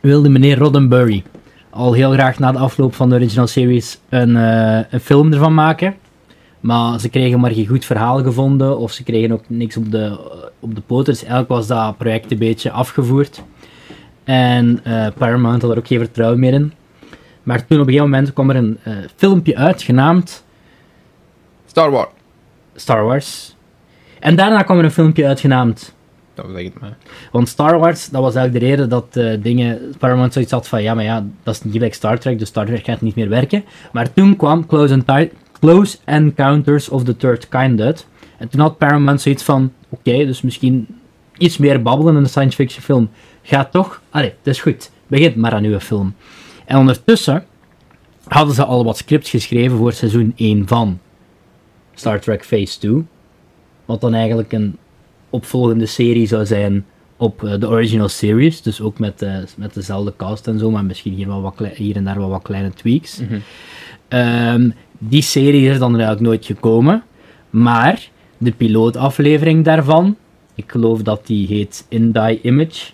wilde 0.00 0.28
meneer 0.28 0.58
Roddenberry 0.58 1.22
al 1.76 1.92
heel 1.92 2.12
graag 2.12 2.38
na 2.38 2.52
de 2.52 2.58
afloop 2.58 2.94
van 2.94 3.08
de 3.08 3.14
original 3.14 3.46
series 3.46 4.00
een, 4.08 4.36
eh, 4.36 4.80
een 4.90 5.00
film 5.00 5.32
ervan 5.32 5.54
maken. 5.54 5.94
Maar 6.60 7.00
ze 7.00 7.08
kregen 7.08 7.40
maar 7.40 7.50
geen 7.50 7.66
goed 7.66 7.84
verhaal 7.84 8.22
gevonden, 8.22 8.78
of 8.78 8.92
ze 8.92 9.02
kregen 9.02 9.32
ook 9.32 9.44
niks 9.46 9.76
op 9.76 9.90
de, 9.90 10.18
op 10.60 10.74
de 10.74 10.80
poten. 10.80 11.12
Dus 11.12 11.20
eigenlijk 11.20 11.48
was 11.48 11.66
dat 11.66 11.96
project 11.96 12.32
een 12.32 12.38
beetje 12.38 12.70
afgevoerd. 12.70 13.42
En 14.24 14.80
eh, 14.82 15.06
Paramount 15.18 15.62
had 15.62 15.70
er 15.70 15.78
ook 15.78 15.86
geen 15.86 15.98
vertrouwen 15.98 16.40
meer 16.40 16.52
in. 16.52 16.72
Maar 17.42 17.66
toen 17.66 17.80
op 17.80 17.86
een 17.86 17.92
gegeven 17.92 18.10
moment 18.10 18.32
kwam 18.32 18.50
er 18.50 18.56
een 18.56 18.78
eh, 18.82 18.94
filmpje 19.16 19.56
uit, 19.56 19.82
genaamd 19.82 20.44
Star 21.66 21.90
Wars. 21.90 22.08
Star 22.74 23.04
Wars. 23.04 23.56
En 24.20 24.36
daarna 24.36 24.62
kwam 24.62 24.78
er 24.78 24.84
een 24.84 24.90
filmpje 24.90 25.26
uit, 25.26 25.40
genaamd 25.40 25.95
Nou, 26.36 26.52
zeg 26.52 26.64
het 26.64 26.80
maar. 26.80 26.96
Want 27.32 27.48
Star 27.48 27.78
Wars, 27.78 28.08
dat 28.08 28.22
was 28.22 28.34
eigenlijk 28.34 28.64
de 28.64 28.70
reden 28.70 28.88
dat 28.88 29.16
eh, 29.16 29.42
dingen, 29.42 29.94
Paramount 29.98 30.32
zoiets 30.32 30.52
had 30.52 30.68
van, 30.68 30.82
ja, 30.82 30.94
maar 30.94 31.04
ja, 31.04 31.26
dat 31.42 31.54
is 31.54 31.62
niet 31.62 31.72
gelijk 31.72 31.94
Star 31.94 32.18
Trek, 32.18 32.38
dus 32.38 32.48
Star 32.48 32.66
Trek 32.66 32.84
gaat 32.84 33.00
niet 33.00 33.14
meer 33.14 33.28
werken. 33.28 33.64
Maar 33.92 34.12
toen 34.12 34.36
kwam 34.36 34.66
Close, 35.60 35.98
Encounters 36.04 36.88
of 36.88 37.04
the 37.04 37.16
Third 37.16 37.48
Kind 37.48 37.80
uit. 37.80 38.06
En 38.38 38.48
toen 38.48 38.60
had 38.60 38.78
Paramount 38.78 39.20
zoiets 39.20 39.42
van, 39.42 39.72
oké, 39.88 40.26
dus 40.26 40.42
misschien 40.42 40.86
iets 41.38 41.56
meer 41.56 41.82
babbelen 41.82 42.16
in 42.16 42.22
een 42.22 42.28
science 42.28 42.56
fiction 42.56 42.82
film. 42.82 43.10
Gaat 43.42 43.72
toch? 43.72 44.02
Allee, 44.10 44.34
het 44.38 44.46
is 44.46 44.60
goed. 44.60 44.90
Begint 45.06 45.36
maar 45.36 45.52
aan 45.52 45.64
uw 45.64 45.80
film. 45.80 46.14
En 46.64 46.78
ondertussen 46.78 47.44
hadden 48.24 48.54
ze 48.54 48.64
al 48.64 48.84
wat 48.84 48.96
scripts 48.96 49.30
geschreven 49.30 49.76
voor 49.76 49.92
seizoen 49.92 50.32
1 50.36 50.68
van 50.68 50.98
Star 51.94 52.20
Trek 52.20 52.44
Phase 52.44 52.78
2. 52.78 53.04
Wat 53.84 54.00
dan 54.00 54.14
eigenlijk 54.14 54.52
een 54.52 54.78
opvolgende 55.36 55.86
serie 55.86 56.26
zou 56.26 56.46
zijn 56.46 56.84
op 57.16 57.44
eh, 57.44 57.60
de 57.60 57.68
original 57.68 58.08
series. 58.08 58.62
Dus 58.62 58.80
ook 58.80 58.98
met, 58.98 59.22
eh, 59.22 59.36
met 59.56 59.74
dezelfde 59.74 60.12
cast 60.16 60.46
en 60.46 60.58
zo, 60.58 60.70
maar 60.70 60.84
misschien 60.84 61.12
hier, 61.12 61.26
wel 61.26 61.42
wat 61.42 61.54
hier 61.74 61.96
en 61.96 62.04
daar 62.04 62.18
wel 62.18 62.28
wat 62.28 62.42
kleine 62.42 62.70
tweaks. 62.70 63.20
Ehm, 64.08 64.70
die 64.98 65.22
serie 65.22 65.70
is 65.70 65.78
dan 65.78 65.90
eigenlijk 65.90 66.20
nooit 66.20 66.46
gekomen. 66.46 67.02
Maar 67.50 68.08
de 68.38 68.52
pilootaflevering 68.52 69.64
daarvan, 69.64 70.16
ik 70.54 70.70
geloof 70.70 71.02
dat 71.02 71.26
die 71.26 71.46
heet 71.46 71.86
In 71.88 72.12
Thy 72.12 72.38
Image. 72.42 72.92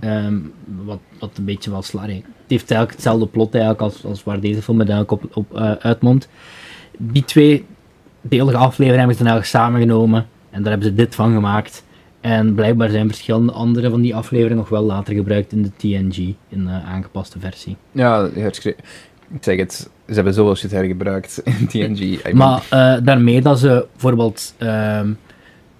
Ehm, 0.00 0.38
wat, 0.84 0.98
wat 1.18 1.30
een 1.38 1.44
beetje 1.44 1.70
wel 1.70 1.82
slaat. 1.82 2.06
Het 2.06 2.24
heeft 2.48 2.70
eigenlijk 2.70 2.90
hetzelfde 2.90 3.26
plot 3.26 3.54
eigenlijk 3.54 3.82
als, 3.82 4.04
als 4.04 4.24
waar 4.24 4.40
deze 4.40 4.62
film 4.62 4.78
het 4.78 4.88
eigenlijk 4.88 5.24
op, 5.24 5.36
op 5.36 5.56
eh, 5.56 5.72
uitmondt. 5.72 6.28
Die 6.98 7.24
twee 7.24 7.64
delige 8.20 8.56
afleveringen 8.56 8.98
hebben 8.98 9.16
ze 9.16 9.22
dan 9.22 9.32
eigenlijk 9.32 9.64
samengenomen. 9.64 10.26
En 10.50 10.62
daar 10.62 10.70
hebben 10.70 10.88
ze 10.88 10.94
dit 10.94 11.14
van 11.14 11.32
gemaakt. 11.32 11.84
En 12.20 12.54
blijkbaar 12.54 12.90
zijn 12.90 13.06
verschillende 13.08 13.52
andere 13.52 13.90
van 13.90 14.00
die 14.00 14.14
afleveringen 14.14 14.56
nog 14.56 14.68
wel 14.68 14.82
later 14.82 15.14
gebruikt 15.14 15.52
in 15.52 15.62
de 15.62 15.70
TNG, 15.76 16.34
in 16.48 16.64
de 16.64 16.70
aangepaste 16.70 17.38
versie. 17.38 17.76
Ja, 17.92 18.28
ik 18.34 18.74
zeg 19.40 19.56
het, 19.56 19.90
ze 20.06 20.14
hebben 20.14 20.34
zoveel 20.34 20.56
shit 20.56 20.70
hergebruikt 20.70 21.42
in 21.58 21.66
TNG. 21.68 22.32
Maar 22.32 22.62
eh, 22.70 22.96
daarmee 23.04 23.40
dat 23.40 23.58
ze 23.58 23.86
bijvoorbeeld 23.92 24.54
ehm, 24.58 25.10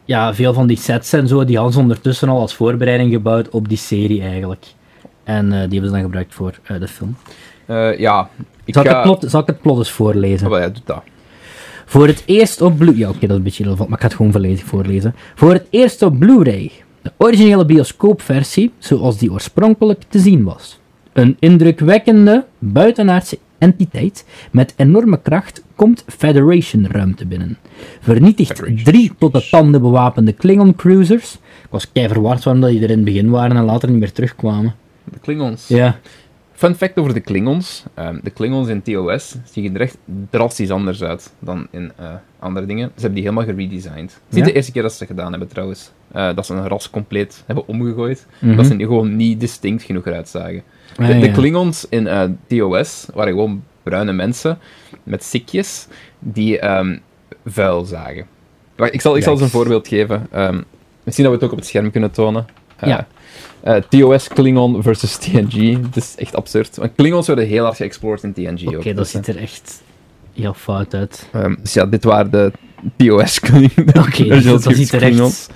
ja, 0.05 0.35
veel 0.35 0.53
van 0.53 0.67
die 0.67 0.77
sets 0.77 1.13
en 1.13 1.29
zo, 1.29 1.45
die 1.45 1.55
hadden 1.57 1.75
ze 1.75 1.81
ondertussen 1.81 2.29
al 2.29 2.41
als 2.41 2.55
voorbereiding 2.55 3.13
gebouwd 3.13 3.49
op 3.49 3.69
die 3.69 3.79
serie 3.79 4.23
eigenlijk. 4.23 4.67
En 5.25 5.45
eh, 5.45 5.51
die 5.51 5.59
hebben 5.59 5.85
ze 5.85 5.91
dan 5.91 6.01
gebruikt 6.03 6.35
voor 6.35 6.59
eh, 6.63 6.81
de 6.81 6.89
film. 6.89 7.17
eh, 7.67 7.99
ja, 7.99 8.29
ik 8.65 8.75
Zal 8.75 8.83
ik, 8.85 8.89
ga... 8.91 8.95
het 8.95 9.05
plot, 9.05 9.31
zal 9.31 9.41
ik 9.41 9.47
het 9.47 9.61
plot 9.61 9.79
eens 9.79 9.91
voorlezen? 9.91 10.53
Oh, 10.53 10.59
ja, 10.59 10.69
doe 10.69 10.83
dat. 10.85 11.03
Voor 11.89 12.07
het 12.07 12.23
eerst 12.27 12.61
op 12.61 12.79
Blu... 12.79 12.97
Ja, 12.97 13.09
oké, 13.09 13.21
dat 13.21 13.31
is 13.31 13.37
een 13.37 13.43
beetje 13.43 13.65
relevant, 13.65 13.89
maar 13.89 13.99
ik 13.99 14.03
ga 14.03 14.09
het 14.09 14.17
gewoon 14.17 14.33
volledig 14.33 14.65
voorlezen. 14.65 15.15
Voor 15.35 15.53
het 15.53 15.67
eerst 15.71 16.03
op 16.03 16.19
Blu-ray. 16.19 16.71
De 17.03 17.13
originele 17.17 17.65
bioscoopversie, 17.65 18.73
zoals 18.79 19.19
die 19.19 19.33
oorspronkelijk 19.33 20.03
te 20.09 20.19
zien 20.19 20.45
was. 20.45 20.79
Een 21.13 21.37
indrukwekkende, 21.39 22.45
buitenaardse 22.59 23.39
entiteit 23.59 24.25
met 24.51 24.75
enorme 24.77 25.21
kracht 25.23 25.63
komt 25.75 26.05
Federation-ruimte 26.07 27.27
binnen. 27.27 27.59
Vernietigt 28.01 28.51
Federation. 28.51 28.85
drie 28.85 29.13
tot 29.19 29.33
de 29.33 29.49
tanden 29.51 29.81
bewapende 29.81 30.33
Klingon-cruisers. 30.33 31.35
Ik 31.35 31.71
was 31.71 31.93
kei 31.93 32.09
verward 32.09 32.45
waarom 32.45 32.63
dat 32.63 32.71
die 32.71 32.83
er 32.83 32.91
in 32.91 32.97
het 32.97 33.05
begin 33.05 33.31
waren 33.31 33.57
en 33.57 33.65
later 33.65 33.91
niet 33.91 33.99
meer 33.99 34.13
terugkwamen. 34.13 34.75
De 35.05 35.19
Klingons. 35.19 35.69
Ja. 35.69 35.99
Fun 36.59 36.75
fact 36.75 36.99
over 36.99 37.15
de 37.15 37.21
Klingons. 37.21 37.85
Ehm, 37.95 38.19
de 38.23 38.31
Klingons 38.31 38.69
in 38.69 38.83
TOS 38.83 39.37
zien 39.51 39.75
er 39.75 39.81
echt 39.81 39.97
drastisch 40.31 40.71
anders 40.71 41.03
uit 41.03 41.33
dan 41.39 41.67
in 41.71 41.93
eh, 41.97 42.07
andere 42.39 42.67
dingen. 42.67 42.87
Ze 42.87 42.93
hebben 43.01 43.15
die 43.15 43.23
helemaal 43.23 43.45
geredesigned. 43.45 44.13
Het 44.13 44.23
is 44.29 44.35
niet 44.35 44.39
Ja? 44.39 44.51
de 44.51 44.53
eerste 44.53 44.73
keer 44.73 44.83
dat 44.83 44.93
ze 44.93 44.99
dat 44.99 45.09
gedaan 45.09 45.31
hebben 45.31 45.49
trouwens. 45.49 45.91
Eh, 46.13 46.35
dat 46.35 46.47
ze 46.47 46.55
een 46.55 46.69
ras 46.69 46.91
compleet 46.91 47.43
hebben 47.47 47.67
omgegooid. 47.69 48.27
Mhm. 48.39 48.57
Dat 48.57 48.67
ze 48.67 48.75
nu 48.75 48.85
gewoon 48.85 49.17
niet 49.17 49.41
distinct 49.41 49.83
genoeg 49.83 50.07
eruit 50.07 50.29
zagen. 50.29 50.63
De, 50.97 51.03
Ah, 51.03 51.21
de. 51.21 51.31
Klingons 51.31 51.87
in 51.89 52.07
eh, 52.07 52.23
TOS 52.47 53.07
waren 53.15 53.33
gewoon 53.33 53.63
bruine 53.83 54.13
mensen 54.13 54.59
met 55.03 55.25
sikjes 55.25 55.87
die 56.19 56.59
ehm, 56.59 56.99
vuil 57.47 57.85
zagen. 57.85 58.27
Ik 58.91 59.01
zal, 59.01 59.17
ik 59.17 59.23
zal 59.23 59.33
eens 59.33 59.43
een 59.43 59.49
voorbeeld 59.49 59.89
geven. 59.89 60.27
Ehm, 60.31 60.61
misschien 61.03 61.25
dat 61.27 61.35
we 61.35 61.39
het 61.41 61.45
ook 61.45 61.53
op 61.53 61.59
het 61.59 61.67
scherm 61.67 61.91
kunnen 61.91 62.11
tonen. 62.11 62.47
Eh, 62.79 62.89
Ja. 62.89 63.07
eh, 63.61 63.75
TOS 63.89 64.29
Klingon 64.29 64.83
versus 64.83 65.17
TNG. 65.17 65.77
Het 65.83 65.97
is 65.97 66.15
echt 66.17 66.37
absurd. 66.37 66.77
Want 66.77 66.91
Klingons 66.97 67.27
worden 67.27 67.47
heel 67.47 67.65
hard 67.65 67.77
geëxplored 67.77 68.23
in 68.23 68.33
TNG 68.33 68.67
Oké, 68.67 68.77
ook. 68.77 68.85
dat 68.85 68.97
Dus, 68.97 69.11
ziet 69.11 69.27
er 69.27 69.37
echt 69.37 69.83
heel 70.35 70.55
fout 70.55 70.95
uit. 70.95 71.29
eh, 71.33 71.43
ehm, 71.45 71.55
dus 71.63 71.73
ja, 71.75 71.87
dit 71.87 72.05
waren 72.05 72.31
de 72.31 72.53
TOS 72.97 73.41
Klingons. 73.47 73.73
Oké, 74.07 74.25
dus 74.25 74.45
dat 74.45 74.63
ziet 74.63 74.93
er 74.93 75.03
echt... 75.03 75.51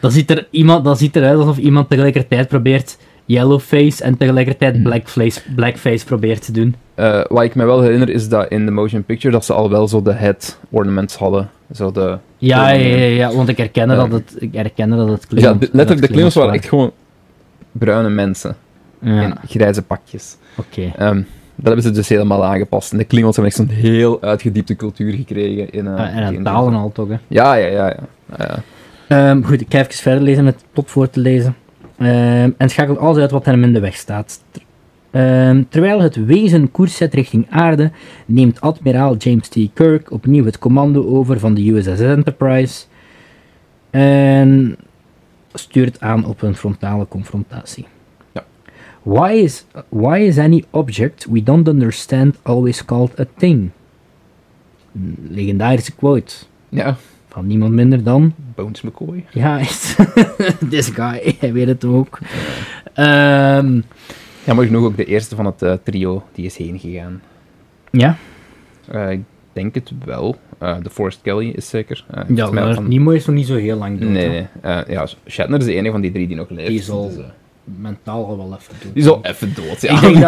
Dan 0.00 0.10
ziet 0.10 0.30
er, 0.30 0.46
iemand, 0.50 0.84
dan 0.84 0.96
ziet 0.96 1.16
eruit 1.16 1.38
alsof 1.38 1.56
iemand 1.58 1.88
tegelijkertijd 1.88 2.48
probeert 2.48 2.96
yellowface 3.24 4.02
en 4.04 4.16
tegelijkertijd 4.16 4.82
blackface, 4.82 5.40
blackface 5.54 6.04
probeert 6.04 6.44
te 6.44 6.52
doen. 6.52 6.74
Eh, 6.94 7.20
wat 7.28 7.42
ik 7.42 7.54
me 7.54 7.64
wel 7.64 7.80
herinner 7.82 8.08
is 8.10 8.28
dat 8.28 8.48
in 8.50 8.64
de 8.64 8.70
motion 8.70 9.04
picture 9.04 9.32
dat 9.32 9.44
ze 9.44 9.52
al 9.52 9.70
wel 9.70 9.88
zo 9.88 10.02
de 10.02 10.12
head 10.12 10.58
ornaments 10.70 11.16
hadden. 11.16 11.50
Zo 11.74 11.90
de... 11.92 12.18
Ja, 12.38 12.68
ja, 12.70 12.86
ja, 12.96 13.04
ja, 13.06 13.32
want 13.34 13.48
ik 13.48 13.56
herkende 13.56 13.94
dat 13.94 14.12
het, 14.12 14.36
ik 14.38 14.54
herkende 14.54 14.96
dat 14.96 15.08
het 15.08 15.26
ja, 15.28 15.52
de- 15.54 15.68
letterlijk, 15.72 16.06
de 16.06 16.12
Klingons 16.12 16.34
waren 16.34 16.52
echt 16.54 16.68
gewoon 16.68 16.92
bruine 17.72 18.08
mensen 18.08 18.56
Ja, 19.00 19.22
in 19.22 19.34
grijze 19.48 19.82
pakjes. 19.82 20.36
oké. 20.56 20.92
Ehm, 20.96 21.16
dat 21.54 21.66
hebben 21.66 21.82
ze 21.82 21.90
dus 21.90 22.08
helemaal 22.08 22.44
aangepast. 22.44 22.92
En 22.92 22.98
de 22.98 23.04
Klingons 23.04 23.36
hebben 23.36 23.52
echt 23.54 23.68
zo'n 23.68 23.76
heel 23.76 24.22
uitgediepte 24.22 24.76
cultuur 24.76 25.12
gekregen. 25.12 25.70
In, 25.70 25.86
eh, 25.86 25.92
Ah, 25.94 26.16
en 26.16 26.42
talen 26.42 26.74
al 26.74 26.92
toch, 26.92 27.08
hè. 27.08 27.16
Ja, 27.28 27.54
ja, 27.54 27.66
ja. 27.66 27.86
ja. 27.86 27.96
ja, 28.38 28.46
ja. 28.48 28.62
Ehm, 29.30 29.42
goed, 29.42 29.60
ik 29.60 29.66
ga 29.70 29.78
even 29.78 29.94
verder 29.94 30.22
lezen 30.22 30.44
met 30.44 30.54
het 30.54 30.64
plot 30.72 30.90
voor 30.90 31.10
te 31.10 31.20
lezen. 31.20 31.56
Ehm, 31.98 32.50
en 32.56 32.68
schakelt 32.70 32.98
alles 32.98 33.18
uit 33.18 33.30
wat 33.30 33.44
hem 33.44 33.62
in 33.64 33.72
de 33.72 33.80
weg 33.80 33.94
staat. 33.96 34.40
Ehm, 35.10 35.62
terwijl 35.68 36.00
het 36.00 36.24
wezen 36.26 36.70
koers 36.70 36.96
zet 36.96 37.14
richting 37.14 37.46
aarde, 37.50 37.90
neemt 38.26 38.60
admiraal 38.60 39.16
James 39.16 39.48
T. 39.48 39.56
Kirk 39.74 40.10
opnieuw 40.10 40.44
het 40.44 40.58
commando 40.58 41.06
over 41.06 41.38
van 41.38 41.54
de 41.54 41.70
USS 41.70 42.00
Enterprise. 42.00 42.84
En 43.90 44.76
stuurt 45.52 46.00
aan 46.00 46.24
op 46.26 46.42
een 46.42 46.54
frontale 46.54 47.06
confrontatie. 47.08 47.86
Ja. 48.32 48.44
Why 49.02 49.32
is, 49.32 49.64
why 49.88 50.18
is 50.18 50.38
any 50.38 50.64
object 50.70 51.26
we 51.30 51.42
don't 51.42 51.68
understand 51.68 52.38
always 52.42 52.84
called 52.84 53.20
a 53.20 53.24
thing? 53.36 53.70
Een 54.94 55.16
legendarische 55.30 55.92
quote 55.94 56.34
Ja, 56.68 56.96
van 57.28 57.46
niemand 57.46 57.72
minder 57.72 58.02
dan 58.02 58.34
Bones 58.54 58.82
McCoy. 58.82 59.24
ja. 59.30 59.58
This 60.70 60.88
guy, 60.88 61.36
hij 61.40 61.52
weet 61.52 61.66
het 61.66 61.84
ook. 61.84 62.18
Ehm, 62.94 63.74
Ja, 63.76 63.82
maar 64.54 64.64
genoeg 64.64 64.84
ook 64.84 64.96
de 64.96 65.04
eerste 65.04 65.36
van 65.36 65.46
het 65.46 65.62
eh, 65.62 65.72
trio 65.82 66.22
die 66.32 66.44
is 66.44 66.56
heen 66.56 66.78
gegaan. 66.78 67.22
ja, 67.90 68.16
Eh, 68.90 69.10
ik 69.10 69.20
denk 69.52 69.74
het 69.74 69.92
wel. 70.04 70.36
Eh 70.58 70.76
de 70.82 70.90
Forrest 70.90 71.20
Kelly 71.22 71.48
is 71.48 71.68
zeker. 71.68 72.04
Ja 72.34 72.50
maar 72.50 72.74
van- 72.74 72.88
Nimoy 72.88 73.14
is 73.14 73.26
nog 73.26 73.34
niet 73.36 73.46
zo 73.46 73.54
heel 73.56 73.76
lang 73.76 73.98
dood. 74.00 74.10
Nee, 74.10 74.46
ja, 74.88 75.06
Shatner 75.26 75.58
is 75.58 75.64
de 75.64 75.74
enige 75.74 75.92
van 75.92 76.00
die 76.00 76.12
drie 76.12 76.26
die 76.26 76.36
nog 76.36 76.50
leeft. 76.50 76.68
Die 76.68 76.78
is 76.78 76.90
al 76.90 77.08
dus, 77.08 77.24
mentaal 77.76 78.26
al 78.26 78.36
wel 78.36 78.46
even 78.60 78.74
dood. 78.82 78.94
die 78.94 79.02
is 79.02 79.08
al 79.08 79.18
even 79.22 79.54
dood, 79.54 79.80
ja. 79.80 79.94
Ik 79.94 80.00
denk 80.00 80.20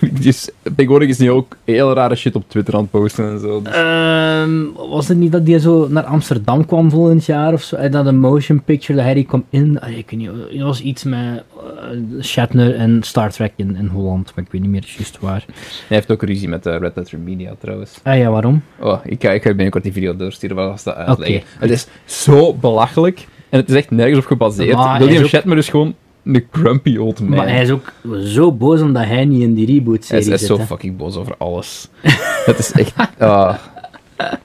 dat- 0.00 0.24
is, 0.26 0.50
tegenwoordig 0.76 1.08
is 1.08 1.18
hij 1.18 1.30
ook 1.30 1.56
heel 1.64 1.92
rare 1.94 2.14
shit 2.14 2.34
op 2.34 2.44
Twitter 2.48 2.74
aan 2.74 2.80
het 2.80 2.90
posten 2.90 3.30
en 3.30 3.38
zo. 3.40 3.62
dus- 3.62 3.72
Ehm, 3.72 4.64
was 4.90 5.08
het 5.08 5.18
niet 5.18 5.32
dat 5.32 5.46
hij 5.46 5.58
zo 5.58 5.86
naar 5.90 6.04
Amsterdam 6.04 6.66
kwam 6.66 6.90
volgend 6.90 7.24
jaar 7.24 7.52
of 7.52 7.62
zo? 7.62 7.76
En 7.76 7.90
dat 7.90 8.06
een 8.06 8.18
motion 8.20 8.62
picture, 8.62 8.98
dat 8.98 9.04
hij 9.12 9.24
kwam 9.24 9.44
in. 9.50 9.80
Ah, 9.80 9.96
ik 9.98 10.10
weet 10.10 10.20
niet, 10.20 10.30
er 10.58 10.64
was 10.64 10.80
iets 10.80 11.04
met 11.04 11.42
eh, 11.56 12.22
Shatner 12.22 12.74
en 12.74 13.02
Star 13.02 13.30
Trek 13.32 13.52
in, 13.56 13.76
in 13.76 13.86
Holland, 13.86 14.32
maar 14.34 14.44
ik 14.44 14.52
weet 14.52 14.60
niet 14.60 14.70
meer 14.70 14.94
juist 14.96 15.18
waar. 15.20 15.44
Hij 15.46 15.96
heeft 15.96 16.10
ook 16.10 16.22
ruzie 16.22 16.48
met 16.48 16.66
eh, 16.66 16.76
Red 16.78 16.96
Letter 16.96 17.18
Media 17.18 17.54
trouwens. 17.60 18.00
Ah 18.02 18.18
ja, 18.18 18.30
waarom? 18.30 18.62
Oh, 18.80 18.98
ik 19.04 19.22
ga, 19.22 19.30
ik 19.30 19.42
ga 19.42 19.48
binnenkort 19.48 19.82
die 19.84 19.92
video 19.92 20.16
doorsturen 20.16 20.56
waar 20.56 20.68
was 20.68 20.82
dat 20.82 20.94
uitleggen. 20.94 21.42
Het 21.58 21.70
is 21.70 21.86
zo 22.04 22.54
belachelijk 22.54 23.26
en 23.48 23.58
het 23.58 23.68
is 23.68 23.74
echt 23.74 23.90
nergens 23.90 24.18
op 24.18 24.24
gebaseerd. 24.24 24.76
Maar 24.76 24.98
William 24.98 25.24
Shatner 25.24 25.56
is 25.56 25.68
gewoon 25.68 25.94
een 26.34 26.46
grumpy 26.50 26.96
old 26.96 27.20
man. 27.20 27.28
Maar 27.38 27.48
hij 27.48 27.62
is 27.62 27.70
ook 27.70 27.92
zo 28.24 28.52
boos 28.52 28.80
omdat 28.80 29.04
hij 29.04 29.24
niet 29.24 29.42
in 29.42 29.54
die 29.54 29.64
Hij 29.66 29.74
reboot-serie 29.74 30.20
is, 30.20 30.26
hij 30.26 30.34
is 30.34 30.46
zit. 30.46 30.56
zo 30.56 30.58
fucking 30.64 30.96
boos 30.96 31.16
over 31.16 31.34
alles. 31.38 31.88
het 32.46 32.58
is 32.58 32.72
echt... 32.72 32.92
ah. 33.18 33.54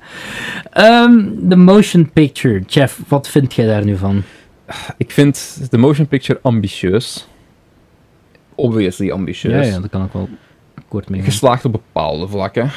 Ehm, 0.71 1.25
de 1.41 1.55
motion 1.55 2.11
picture. 2.11 2.59
Jeff, 2.67 2.99
wat 3.07 3.27
vind 3.29 3.53
jij 3.53 3.65
daar 3.65 3.85
nu 3.85 3.97
van? 3.97 4.21
ik 4.97 5.11
vind 5.11 5.57
de 5.71 5.77
motion 5.77 6.07
picture 6.07 6.39
ambitieus. 6.41 7.27
Obviously 8.55 9.11
ambitieus. 9.11 9.71
dat 9.73 9.89
kan 9.89 10.05
ik 10.05 10.11
wel 10.11 10.29
kort 10.87 11.09
mee. 11.09 11.21
Geslaagd 11.21 11.65
op 11.65 11.71
bepaalde 11.71 12.27
vlakken. 12.27 12.71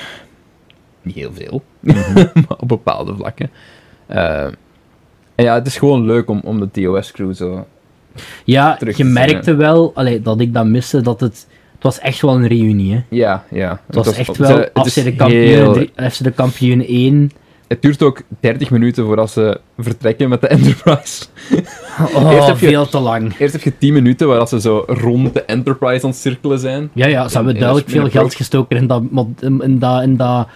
Niet 1.02 1.14
heel 1.14 1.32
veel, 1.32 1.62
Mhm. 1.80 2.14
maar 2.34 2.58
op 2.58 2.68
bepaalde 2.68 3.14
vlakken. 3.16 3.50
Eh, 4.06 4.42
en 5.34 5.44
ja, 5.44 5.54
het 5.54 5.66
is 5.66 5.76
gewoon 5.76 6.04
leuk 6.06 6.28
om, 6.28 6.40
om 6.44 6.60
de 6.60 6.70
TOS-crew 6.70 7.34
zo... 7.34 7.66
Ja, 8.44 8.78
je 8.96 9.04
merkte 9.04 9.54
wel 9.54 9.90
allee, 9.94 10.22
dat 10.22 10.40
ik 10.40 10.54
dat 10.54 10.66
miste, 10.66 11.00
dat 11.00 11.20
het... 11.20 11.46
Het 11.74 11.84
was 11.84 11.98
echt 11.98 12.20
wel 12.20 12.34
een 12.34 12.46
reunie, 12.46 12.92
hè. 12.94 13.00
Ja, 13.08 13.44
ja. 13.50 13.80
Het 13.86 13.94
was 13.94 14.12
echt 14.12 14.36
wel 14.36 14.62
FC 14.84 14.94
de, 14.94 15.00
heel- 15.00 15.12
kampioen, 15.16 15.90
FC 16.10 16.22
de 16.24 16.30
kampioen 16.30 16.86
1 16.86 17.30
het 17.68 17.82
duurt 17.82 18.02
ook 18.02 18.22
30 18.40 18.70
minuten 18.70 19.04
voordat 19.04 19.30
ze 19.30 19.60
vertrekken 19.78 20.28
met 20.28 20.40
de 20.40 20.46
Enterprise. 20.46 21.24
Oh, 22.14 22.32
Eerst 22.32 22.46
heb 22.46 22.58
je- 22.58 22.66
veel 22.66 22.88
te 22.88 22.98
lang. 22.98 23.38
Eerst 23.38 23.52
heb 23.52 23.62
je 23.62 23.78
10 23.78 23.92
minuten 23.92 24.28
waar 24.28 24.48
ze 24.48 24.60
zo 24.60 24.84
rond 24.86 25.34
de 25.34 25.42
Enterprise 25.42 26.04
aan 26.04 26.10
het 26.10 26.18
cirkelen 26.18 26.58
zijn. 26.58 26.90
Ja, 26.92 27.06
ja, 27.06 27.28
ze 27.28 27.36
hebben 27.36 27.54
duidelijk 27.58 27.88
veel 27.88 28.08
geld 28.08 28.34
gestoken 28.34 28.76
in, 28.76 28.86
dat, 28.86 29.02
in, 29.40 29.78
dat, 29.78 30.02
in, 30.02 30.16
dat, 30.16 30.48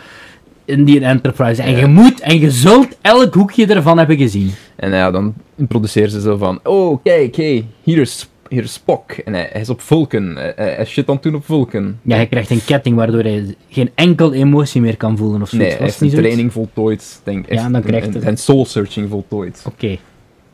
in 0.70 0.84
die 0.84 1.00
Enterprise. 1.04 1.62
En 1.62 1.76
je 1.76 1.86
moet 1.86 2.20
en 2.20 2.38
je 2.40 2.50
zult 2.50 2.96
elk 3.00 3.34
hoekje 3.34 3.66
ervan 3.66 3.98
hebben 3.98 4.16
gezien. 4.16 4.50
En 4.76 4.90
ja, 4.92 5.10
dan 5.10 5.34
introduceren 5.56 6.10
ze 6.10 6.20
zo 6.20 6.36
van... 6.36 6.60
Oh, 6.62 6.98
kijk, 7.02 7.36
hey, 7.36 7.66
hier 7.82 7.98
is, 7.98 8.28
hier 8.48 8.62
is 8.62 8.72
Spock. 8.72 9.10
En 9.12 9.32
hij, 9.32 9.48
hij 9.52 9.60
is 9.60 9.68
op 9.68 9.80
Vulcan. 9.80 10.36
Hij, 10.36 10.52
hij 10.56 10.66
hij 10.66 10.80
is 10.82 10.88
shit 10.88 11.08
aan 11.08 11.14
het 11.14 11.22
doen 11.22 11.34
op 11.34 11.44
Vulcan. 11.44 11.96
Ja, 12.02 12.16
je 12.16 12.26
krijgt 12.26 12.50
een 12.50 12.64
ketting 12.64 12.96
waardoor 12.96 13.22
hij 13.22 13.54
geen 13.68 13.90
enkel 13.94 14.32
emotie 14.32 14.80
meer 14.80 14.96
kan 14.96 15.16
voelen 15.16 15.42
of 15.42 15.48
zoiets. 15.48 15.68
Nee, 15.68 15.76
hij 15.78 15.86
heeft 15.86 16.00
een 16.00 16.10
training 16.22 16.52
voltooid. 16.52 17.20
Denk, 17.24 17.52
Ja, 17.52 17.64
en 17.64 17.72
dan 17.72 17.82
krijgt 17.82 18.04
hij 18.04 18.12
hij- 18.12 18.22
zijn 18.22 18.36
soul-searching 18.38 19.08
voltooid. 19.08 19.62
Oké. 19.66 19.96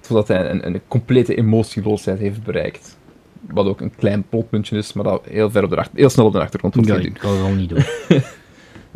Zodat 0.00 0.28
hij 0.28 0.50
een, 0.50 0.66
een 0.66 0.80
complete 0.88 1.34
emotieloosheid 1.34 2.18
heeft 2.18 2.42
bereikt. 2.42 2.96
Wat 3.50 3.66
ook 3.66 3.80
een 3.80 3.92
klein 3.96 4.24
plotpuntje 4.28 4.76
is, 4.76 4.92
maar 4.92 5.04
dat 5.04 5.22
heel, 5.30 5.50
ver 5.50 5.64
op 5.64 5.70
de 5.70 5.76
achter, 5.76 5.98
heel 5.98 6.08
snel 6.08 6.26
op 6.26 6.32
de 6.32 6.40
achtergrond 6.40 6.74
wordt 6.74 6.88
Ja, 6.88 6.96
ik 6.96 7.14
kan 7.14 7.30
het 7.30 7.40
wel 7.40 7.54
niet 7.54 7.68
doen. 7.68 7.82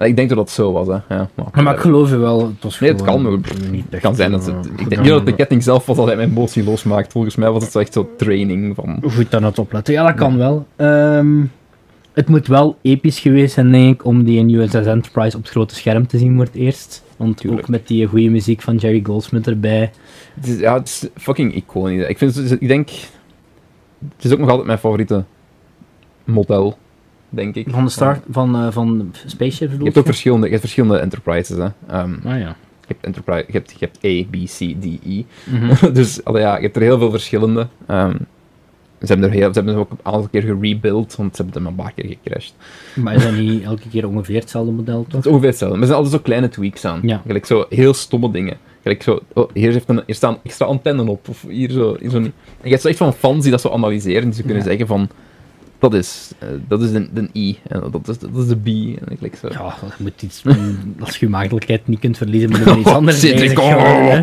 Ik 0.06 0.16
denk 0.16 0.28
dat 0.28 0.38
dat 0.38 0.50
zo 0.50 0.72
was, 0.72 0.86
hè. 0.86 0.92
Ja, 1.08 1.28
maar, 1.34 1.62
Maar 1.64 1.74
ik 1.74 1.80
geloof 1.80 2.10
je 2.10 2.16
wel. 2.16 2.40
Het 2.46 2.62
was 2.62 2.80
Nee, 2.80 2.90
het 2.92 3.02
kan, 3.02 3.22
niet 3.70 3.84
Het 3.84 3.92
echt, 3.92 4.02
kan 4.02 4.14
zijn 4.14 4.30
dat 4.30 4.48
eh, 4.48 4.56
het... 4.56 4.66
Ik 4.66 4.76
denk 4.76 4.88
niet 5.00 5.10
dat 5.10 5.18
de 5.18 5.24
dan- 5.24 5.34
ketting 5.36 5.62
zelf 5.62 5.86
was 5.86 5.96
dat 5.96 6.06
hij 6.06 6.16
mij 6.16 6.24
emotieloos 6.24 6.82
maakt. 6.84 7.12
Volgens 7.12 7.36
mij 7.36 7.50
was 7.50 7.64
het 7.64 7.76
echt 7.76 7.92
zo 7.92 8.10
training 8.16 8.74
van... 8.74 9.02
Goed 9.12 9.34
aan 9.34 9.44
het 9.44 9.58
opletten. 9.58 9.94
Ja, 9.94 10.06
dat 10.06 10.14
kan 10.14 10.36
wel. 10.36 10.66
Ehm, 10.76 11.44
het 12.12 12.28
moet 12.28 12.46
wel 12.46 12.76
episch 12.82 13.20
geweest 13.20 13.54
zijn, 13.54 13.72
denk 13.72 13.94
ik, 13.94 14.04
om 14.04 14.24
die 14.24 14.38
in 14.38 14.50
USS 14.54 14.74
Enterprise 14.74 15.36
op 15.36 15.42
het 15.42 15.50
grote 15.52 15.74
scherm 15.74 16.06
te 16.06 16.18
zien 16.18 16.34
voor 16.36 16.44
het 16.44 16.54
eerst. 16.54 17.04
Want 17.16 17.36
Tuurlijk. 17.36 17.62
ook 17.62 17.68
met 17.68 17.86
die 17.86 18.06
goede 18.06 18.28
muziek 18.30 18.62
van 18.62 18.76
Jerry 18.76 19.00
Goldsmith 19.04 19.46
erbij. 19.46 19.90
Het 20.34 20.46
is, 20.46 20.58
ja, 20.58 20.74
het 20.78 20.86
is 20.88 21.08
fucking 21.16 21.54
iconisch. 21.54 22.08
Ik, 22.08 22.18
vind, 22.18 22.56
ik 22.60 22.68
denk... 22.68 22.88
Het 24.16 24.24
is 24.24 24.32
ook 24.32 24.38
nog 24.38 24.48
altijd 24.48 24.66
mijn 24.66 24.78
favoriete 24.78 25.24
model, 26.24 26.78
denk 27.30 27.54
ik. 27.54 27.66
Van 27.70 27.84
de 27.84 27.90
start 27.90 28.24
van, 28.30 28.54
eh 28.56 28.66
van 28.70 29.12
Spaceship 29.26 29.70
Je 29.78 29.84
hebt 29.84 29.98
ook 29.98 30.04
verschillende, 30.06 30.44
je 30.44 30.50
hebt 30.50 30.62
verschillende 30.64 30.98
enterprises, 30.98 31.56
hè. 31.56 31.68
Ehm, 31.88 32.14
Ah 32.24 32.38
ja. 32.38 32.56
je, 32.80 32.86
hebt 32.86 33.04
enterprise, 33.04 33.44
je, 33.46 33.52
hebt, 33.52 33.70
je 33.78 33.88
hebt 33.90 33.96
A, 34.04 34.30
B, 34.30 34.44
C, 34.44 34.80
D, 34.80 35.06
E. 35.06 35.22
Mhm. 35.50 35.92
dus 35.98 36.24
allee, 36.24 36.42
ja, 36.42 36.56
je 36.56 36.62
hebt 36.62 36.76
er 36.76 36.82
heel 36.82 36.98
veel 36.98 37.10
verschillende. 37.10 37.66
Ehm, 37.86 38.16
ze 39.00 39.06
hebben 39.06 39.26
er 39.28 39.34
heel, 39.34 39.46
ze 39.48 39.52
hebben 39.54 39.74
er 39.74 39.80
ook 39.80 39.90
een 39.90 39.98
aantal 40.02 40.28
keer 40.30 40.42
gerebuild, 40.42 41.16
want 41.16 41.36
ze 41.36 41.42
hebben 41.42 41.62
er 41.62 41.62
maar 41.62 41.78
een 41.78 41.84
paar 41.94 42.04
keer 42.04 42.16
gecrashed. 42.22 42.54
maar 42.94 43.14
is 43.14 43.22
dat 43.22 43.32
niet 43.36 43.62
elke 43.70 43.88
keer 43.88 44.08
ongeveer 44.08 44.40
hetzelfde 44.40 44.72
model, 44.72 44.98
Het 45.00 45.10
toch? 45.10 45.20
is 45.20 45.26
ongeveer 45.26 45.48
hetzelfde, 45.48 45.76
maar 45.78 45.86
er 45.88 45.92
zijn 45.92 46.02
altijd 46.04 46.20
zo 46.20 46.24
kleine 46.28 46.48
tweaks 46.48 46.84
aan. 46.84 47.00
Ja. 47.02 47.22
Gelijk 47.26 47.46
zo 47.46 47.66
heel 47.68 47.94
stomme 47.94 48.30
dingen. 48.30 48.56
Gelijk 48.82 49.02
zo, 49.02 49.20
oh, 49.32 49.50
hier, 49.54 49.72
heeft 49.72 49.88
een, 49.88 50.02
hier 50.06 50.14
staan 50.14 50.36
extra 50.42 50.66
antennen 50.66 51.08
op, 51.08 51.28
of 51.28 51.44
hier 51.48 51.70
zo, 51.70 51.96
hier 52.00 52.10
zo. 52.10 52.16
En 52.16 52.32
je 52.62 52.68
hebt 52.68 52.82
zo 52.82 52.88
echt 52.88 52.96
van 52.96 53.12
fans 53.12 53.42
die 53.42 53.50
dat 53.50 53.60
zo 53.60 53.68
analyseren, 53.68 54.22
die 54.24 54.32
ze 54.32 54.42
kunnen 54.42 54.62
Ja. 54.62 54.68
zeggen 54.68 54.86
van, 54.86 55.08
dat 55.80 55.94
is, 55.94 56.30
eh, 56.38 56.48
dat 56.68 56.82
is 56.82 56.92
de, 56.92 57.08
de 57.12 57.28
I, 57.34 57.58
en 57.68 57.82
dat 57.90 58.08
is, 58.08 58.18
dat 58.18 58.30
is 58.36 58.46
de 58.46 58.56
B, 58.56 58.66
en 58.66 59.12
ik 59.12 59.20
like 59.20 59.36
zo. 59.36 59.48
Ja, 59.50 59.74
je 59.80 60.02
moet 60.02 60.22
iets, 60.22 60.42
mm, 60.44 60.94
als 61.00 61.16
je 61.16 61.28
maagdelijkheid 61.28 61.88
niet 61.88 61.98
kunt 61.98 62.16
verliezen, 62.16 62.50
moet 62.50 62.64
je 62.64 62.76
iets 62.78 62.90
anders 63.00 63.20
Zit 63.20 63.32
ik, 63.32 63.38
bezig 63.38 63.58
oh. 63.58 64.18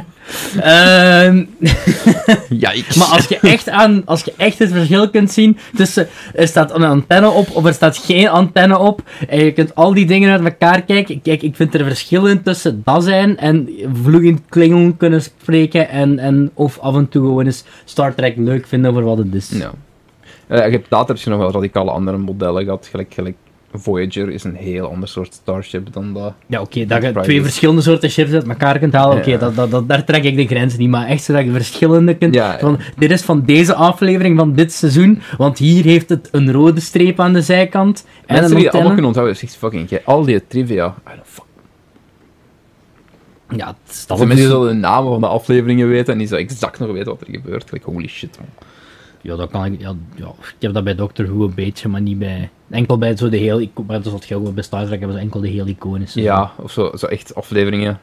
Ehm. 0.60 1.46
Maar 2.98 3.08
als 3.08 3.28
je 3.28 3.40
echt, 3.42 3.70
aan, 3.70 4.02
als 4.06 4.24
je 4.24 4.34
echt 4.38 4.60
het 4.60 4.72
verschil 4.72 5.10
kunt 5.10 5.32
zien 5.32 5.58
tussen 5.76 6.08
er 6.34 6.48
staat 6.48 6.76
een 6.76 6.84
antenne 6.84 7.30
op 7.30 7.56
of 7.56 7.66
er 7.66 7.74
staat 7.74 7.98
geen 7.98 8.28
antenne 8.28 8.78
op 8.78 9.02
en 9.28 9.46
je 9.46 9.52
kunt 9.52 9.76
al 9.76 9.94
die 9.94 10.06
dingen 10.06 10.32
uit 10.32 10.44
elkaar 10.44 10.82
kijken. 10.82 11.22
Kijk, 11.22 11.42
ik 11.42 11.56
vind 11.56 11.74
er 11.74 11.86
verschillen 11.86 12.44
tussen 12.44 12.82
dat 12.84 13.04
zijn 13.04 13.38
en 13.38 13.70
vloeiend 14.04 14.42
Klingon 14.50 14.98
kunnen 14.98 15.22
spreken 15.22 15.90
en, 15.90 16.20
en 16.20 16.52
of 16.54 16.80
af 16.80 16.96
en 16.96 17.10
toe 17.10 17.26
gewoon 17.26 17.46
eens 17.46 17.64
Star 17.86 18.16
Trek 18.16 18.38
leuk 18.38 18.68
vinden 18.68 18.94
voor 18.94 19.04
wat 19.04 19.18
het 19.18 19.34
is. 19.34 19.50
Ja. 19.50 19.72
Eh, 20.48 20.66
je 20.66 20.72
hebt, 20.72 20.88
later 20.90 21.16
heb 21.16 21.24
je 21.24 21.30
nog 21.30 21.40
wel 21.40 21.52
radicale 21.52 21.92
andere 21.92 22.18
modellen 22.18 22.64
gehad, 22.64 22.88
gelijk, 22.92 23.14
gelijk 23.14 23.36
Voyager 23.74 24.30
is 24.30 24.44
een 24.44 24.56
heel 24.56 24.90
ander 24.90 25.10
soort 25.10 25.34
starship 25.34 25.94
dan 25.94 26.14
dat. 26.14 26.34
Ja, 26.48 26.62
oké, 26.62 26.86
dat 26.86 27.04
je 27.04 27.14
twee 27.22 27.42
verschillende 27.42 27.82
soorten 27.82 28.10
chips 28.10 28.32
uit 28.32 28.48
elkaar 28.48 28.80
kunt 28.80 28.94
halen, 28.94 29.18
oké, 29.18 29.38
dat, 29.38 29.56
dat, 29.56 29.72
dat, 29.72 29.88
daar 29.88 30.04
trek 30.04 30.24
ik 30.24 30.36
de 30.36 30.48
grens 30.48 30.78
niet. 30.78 30.90
Maar 30.90 31.08
echt 31.08 31.24
zodat 31.24 31.44
je 31.44 31.52
verschillende 31.52 32.16
kunt... 32.16 32.34
Ja. 32.34 32.60
Van, 32.60 32.80
dit 32.98 33.12
is 33.12 33.22
van 33.22 33.44
deze 33.46 33.74
aflevering 33.76 34.38
van 34.38 34.54
dit 34.54 34.74
seizoen, 34.74 35.22
want 35.38 35.58
hier 35.58 35.84
heeft 35.84 36.10
het 36.10 36.30
een 36.32 36.52
rode 36.52 36.80
streep 36.80 37.20
aan 37.20 37.34
de 37.34 37.42
zijkant. 37.42 38.06
En 38.26 38.36
Mensen 38.36 38.56
die 38.56 38.64
dat 38.64 38.74
allemaal 38.74 38.92
kunnen 38.92 39.08
onthouden, 39.08 39.36
is 39.36 39.44
echt 39.44 39.56
fucking 39.56 39.90
gek. 39.90 40.02
Al 40.06 40.26
die 40.26 40.48
trivia. 40.48 40.96
Fuck. 41.24 41.46
Ja, 43.56 43.68
het 43.68 43.94
is 43.94 44.06
Dat 44.06 44.18
dat 44.18 44.28
mensen 44.28 44.68
de 44.68 44.74
namen 44.74 45.12
van 45.12 45.22
de 45.22 45.28
afleveringen 45.28 45.88
weten 45.88 46.14
en 46.14 46.20
die 46.20 46.28
zo 46.28 46.36
exact 46.36 46.80
nog 46.80 46.92
weten 46.92 47.12
wat 47.12 47.22
er 47.22 47.28
gebeurt. 47.32 47.72
Like, 47.72 47.92
holy 47.92 48.08
shit, 48.08 48.38
man. 48.40 48.66
Ja, 49.22 49.36
dat 49.36 49.50
kan 49.50 49.66
ik... 49.66 49.80
Ja, 49.82 49.94
ja, 50.16 50.28
ik 50.28 50.56
heb 50.60 50.74
dat 50.74 50.84
bij 50.84 50.96
Doctor 50.96 51.26
Who 51.26 51.44
een 51.44 51.54
beetje, 51.54 51.90
maar 51.90 52.02
niet 52.02 52.20
bij... 52.20 52.50
Enkel 52.70 52.98
bij 52.98 53.18
zo 53.18 53.30
de 53.30 53.38
heel... 53.38 53.60
Maar 53.88 54.02
dat 54.02 54.20
is 54.22 54.32
wat 54.32 54.54
bij 54.54 54.64
Star 54.64 54.86
Trek 54.86 55.00
hebben, 55.00 55.18
ze 55.18 55.24
enkel 55.24 55.40
de 55.40 55.48
heel 55.48 55.68
iconische. 55.68 56.22
Ja, 56.22 56.52
of 56.56 56.72
zo, 56.72 56.92
zo 56.96 57.06
echt 57.06 57.36
afleveringen. 57.36 58.00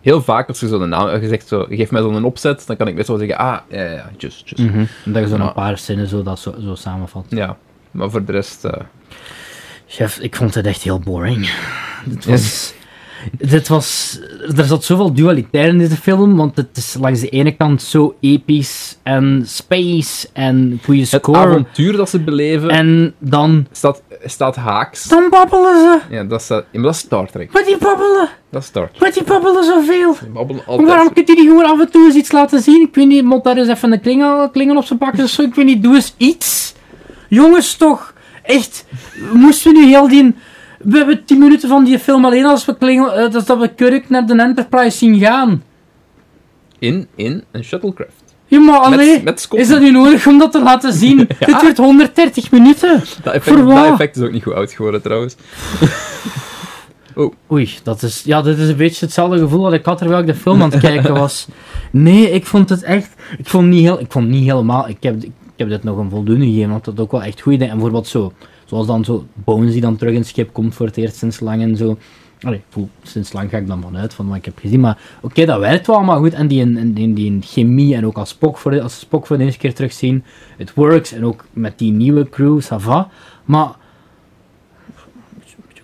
Heel 0.00 0.22
vaak 0.22 0.48
als 0.48 0.60
je 0.60 0.68
zo 0.68 0.78
de 0.78 0.86
naam 0.86 1.20
je 1.20 1.28
zegt, 1.28 1.48
zo, 1.48 1.66
geef 1.68 1.90
mij 1.90 2.02
zo'n 2.02 2.24
opzet, 2.24 2.66
dan 2.66 2.76
kan 2.76 2.88
ik 2.88 2.96
best 2.96 3.08
wel 3.08 3.18
zeggen, 3.18 3.36
ah, 3.38 3.58
ja, 3.70 3.82
ja, 3.82 4.10
just, 4.16 4.48
just. 4.48 4.70
Mhm. 4.70 4.78
En 5.04 5.12
dat 5.12 5.22
je 5.22 5.28
zo 5.28 5.36
Ja. 5.36 5.46
een 5.46 5.52
paar 5.52 5.78
zinnen 5.78 6.06
zo, 6.06 6.22
dat 6.22 6.38
zo, 6.38 6.54
zo 6.64 6.74
samenvat. 6.74 7.24
Ja, 7.28 7.56
maar 7.90 8.10
voor 8.10 8.24
de 8.24 8.32
rest, 8.32 8.64
eh, 8.64 8.80
Chef, 9.86 10.18
ik 10.18 10.36
vond 10.36 10.54
het 10.54 10.66
echt 10.66 10.82
heel 10.82 10.98
boring. 10.98 11.50
Dit 12.04 12.24
was... 12.24 12.74
Dit 13.38 13.68
was... 13.68 14.18
Er 14.56 14.64
zat 14.64 14.84
zoveel 14.84 15.12
dualiteit 15.12 15.72
in 15.72 15.78
deze 15.78 15.96
film, 15.96 16.36
want 16.36 16.56
het 16.56 16.76
is 16.76 16.96
langs 17.00 17.20
de 17.20 17.28
ene 17.28 17.56
kant 17.56 17.82
zo 17.82 18.14
episch 18.20 18.98
en 19.02 19.42
space 19.46 20.28
en 20.32 20.80
goede 20.84 21.00
het 21.00 21.08
score. 21.08 21.38
avontuur 21.38 21.96
dat 21.96 22.10
ze 22.10 22.20
beleven 22.20 22.68
En 22.70 23.14
dan... 23.18 23.66
staat, 23.72 24.02
staat 24.24 24.56
haaks. 24.56 25.08
Dan 25.08 25.26
babbelen 25.30 25.74
ze! 25.80 26.14
Ja, 26.14 26.24
dat 26.24 26.40
is, 26.40 26.50
eh, 26.50 26.56
maar 26.72 26.82
dat 26.82 26.94
is 26.94 27.00
Star 27.00 27.30
Trek. 27.30 27.52
Maar 27.52 27.64
die 27.64 27.76
babbelen! 27.78 28.28
Dat 28.50 28.62
is 28.62 28.68
Star 28.68 28.88
Trek. 28.88 29.00
Maar 29.00 29.12
die 29.12 29.24
babbelen 29.24 29.64
zoveel! 29.64 30.16
Die 30.20 30.30
babbelen 30.30 30.62
Waarom 30.66 30.88
altijd. 30.88 31.12
kunt 31.12 31.28
u 31.28 31.34
niet 31.34 31.48
gewoon 31.48 31.64
af 31.64 31.80
en 31.80 31.90
toe 31.90 32.04
eens 32.04 32.14
iets 32.14 32.32
laten 32.32 32.60
zien? 32.62 32.86
Ik 32.86 32.94
weet 32.94 33.06
niet, 33.06 33.24
moet 33.24 33.44
daar 33.44 33.56
eens 33.56 33.68
even 33.68 33.92
een 33.92 34.00
klingel, 34.00 34.50
klingel 34.50 34.76
op 34.76 34.84
zijn 34.84 34.98
pakken 34.98 35.24
of 35.24 35.30
zo. 35.30 35.42
Ik 35.42 35.54
weet 35.54 35.66
niet, 35.66 35.82
doe 35.82 35.94
eens 35.94 36.14
iets. 36.16 36.74
Jongens, 37.28 37.76
toch. 37.76 38.14
Echt. 38.42 38.84
Moesten 39.32 39.72
we 39.72 39.78
nu 39.78 39.86
heel 39.86 40.08
die... 40.08 40.34
We 40.84 40.96
hebben 40.96 41.24
10 41.24 41.38
minuten 41.38 41.68
van 41.68 41.84
die 41.84 41.98
film 41.98 42.24
alleen 42.24 42.44
als 42.44 42.64
we 42.64 42.76
klingel... 42.76 43.12
eh, 43.12 43.30
dat, 43.30 43.58
we 43.58 43.68
Kirk 43.74 44.08
naar 44.08 44.26
de 44.26 44.42
Enterprise 44.42 44.96
zien 44.98 45.18
gaan. 45.18 45.62
In, 46.78 47.06
in 47.14 47.44
een 47.50 47.64
shuttlecraft. 47.64 48.12
Ja, 48.46 48.60
maar 48.60 48.90
Met- 48.90 48.98
alleen... 48.98 49.24
met 49.24 49.48
is 49.52 49.68
dat 49.68 49.80
nu 49.80 49.90
nodig 49.90 50.26
om 50.26 50.38
dat 50.38 50.52
te 50.52 50.62
laten 50.62 50.92
zien? 50.92 51.16
Dit 51.46 51.60
duurt 51.60 51.76
130 51.76 52.50
minuten. 52.50 53.02
Dat 53.22 53.34
effect, 53.34 53.56
Voor 53.56 53.64
wat? 53.66 53.76
dat 53.76 53.92
effect 53.92 54.16
is 54.16 54.22
ook 54.22 54.32
niet 54.32 54.42
goed 54.42 54.52
oud 54.52 54.72
geworden, 54.72 55.02
trouwens. 55.02 55.36
Oei, 57.52 57.70
dat 57.82 58.02
is, 58.02 58.22
ja, 58.24 58.42
dit 58.42 58.58
is 58.58 58.68
een 58.68 58.76
beetje 58.76 59.04
hetzelfde 59.04 59.38
gevoel 59.38 59.62
dat 59.62 59.72
ik 59.72 59.84
had 59.84 59.98
terwijl 59.98 60.20
ik 60.20 60.26
de 60.26 60.34
film 60.34 60.62
aan 60.62 60.70
het 60.70 60.80
kijken 60.80 61.14
was. 61.14 61.46
Nee, 61.90 62.30
ik 62.30 62.46
vond 62.46 62.68
het 62.68 62.82
echt... 62.82 63.14
Ik 63.38 63.48
vond 63.48 63.68
niet, 63.68 63.80
heel, 63.82 64.00
ik 64.00 64.12
vond 64.12 64.28
niet 64.28 64.44
helemaal... 64.44 64.88
Ik 64.88 64.96
heb, 65.00 65.22
ik 65.24 65.32
heb 65.56 65.68
dit 65.68 65.84
nog 65.84 65.98
een 65.98 66.10
voldoende 66.10 66.44
gegeven, 66.44 66.70
want 66.70 66.84
dat 66.84 67.00
ook 67.00 67.10
wel 67.12 67.22
echt 67.22 67.40
goede 67.40 67.58
dingen. 67.58 67.72
En 67.72 67.78
bijvoorbeeld 67.80 68.08
zo... 68.08 68.32
Zoals 68.70 68.86
dan 68.86 69.04
zo 69.04 69.26
Bones 69.34 69.72
die 69.72 69.80
dan 69.80 69.96
terug 69.96 70.14
in 70.14 70.24
schip 70.24 70.52
komt 70.52 70.74
voor 70.74 70.86
het 70.86 70.96
eerst 70.96 71.16
sinds 71.16 71.40
lang 71.40 71.62
en 71.62 71.76
zo. 71.76 71.98
Allee, 72.40 72.62
voel, 72.68 72.88
sinds 73.02 73.32
lang 73.32 73.50
ga 73.50 73.56
ik 73.56 73.66
dan 73.66 73.82
vanuit 73.82 74.14
van 74.14 74.28
wat 74.28 74.36
ik 74.36 74.44
heb 74.44 74.58
gezien. 74.58 74.80
Maar 74.80 74.98
oké, 75.20 75.44
dat 75.44 75.58
werkt 75.58 75.86
wel 75.86 75.96
allemaal 75.96 76.18
goed. 76.18 76.32
En 76.32 76.48
die, 76.48 76.60
in- 76.60 76.92
die, 76.92 77.12
die, 77.12 77.26
in 77.26 77.42
chemie 77.44 77.94
en 77.94 78.06
ook 78.06 78.16
als 78.16 78.28
Spock 78.28 78.58
voor 78.58 78.70
de, 78.70 78.82
als 78.82 78.98
Spock 78.98 79.26
voor 79.26 79.38
de 79.38 79.44
eerste 79.44 79.58
keer 79.58 79.74
terugzien. 79.74 80.24
Het 80.56 80.74
works. 80.74 81.12
En 81.12 81.24
ook 81.24 81.44
met 81.52 81.78
die 81.78 81.92
nieuwe 81.92 82.28
crew, 82.28 82.60
ça 82.60 82.76
va. 82.76 83.08
Maar... 83.44 83.78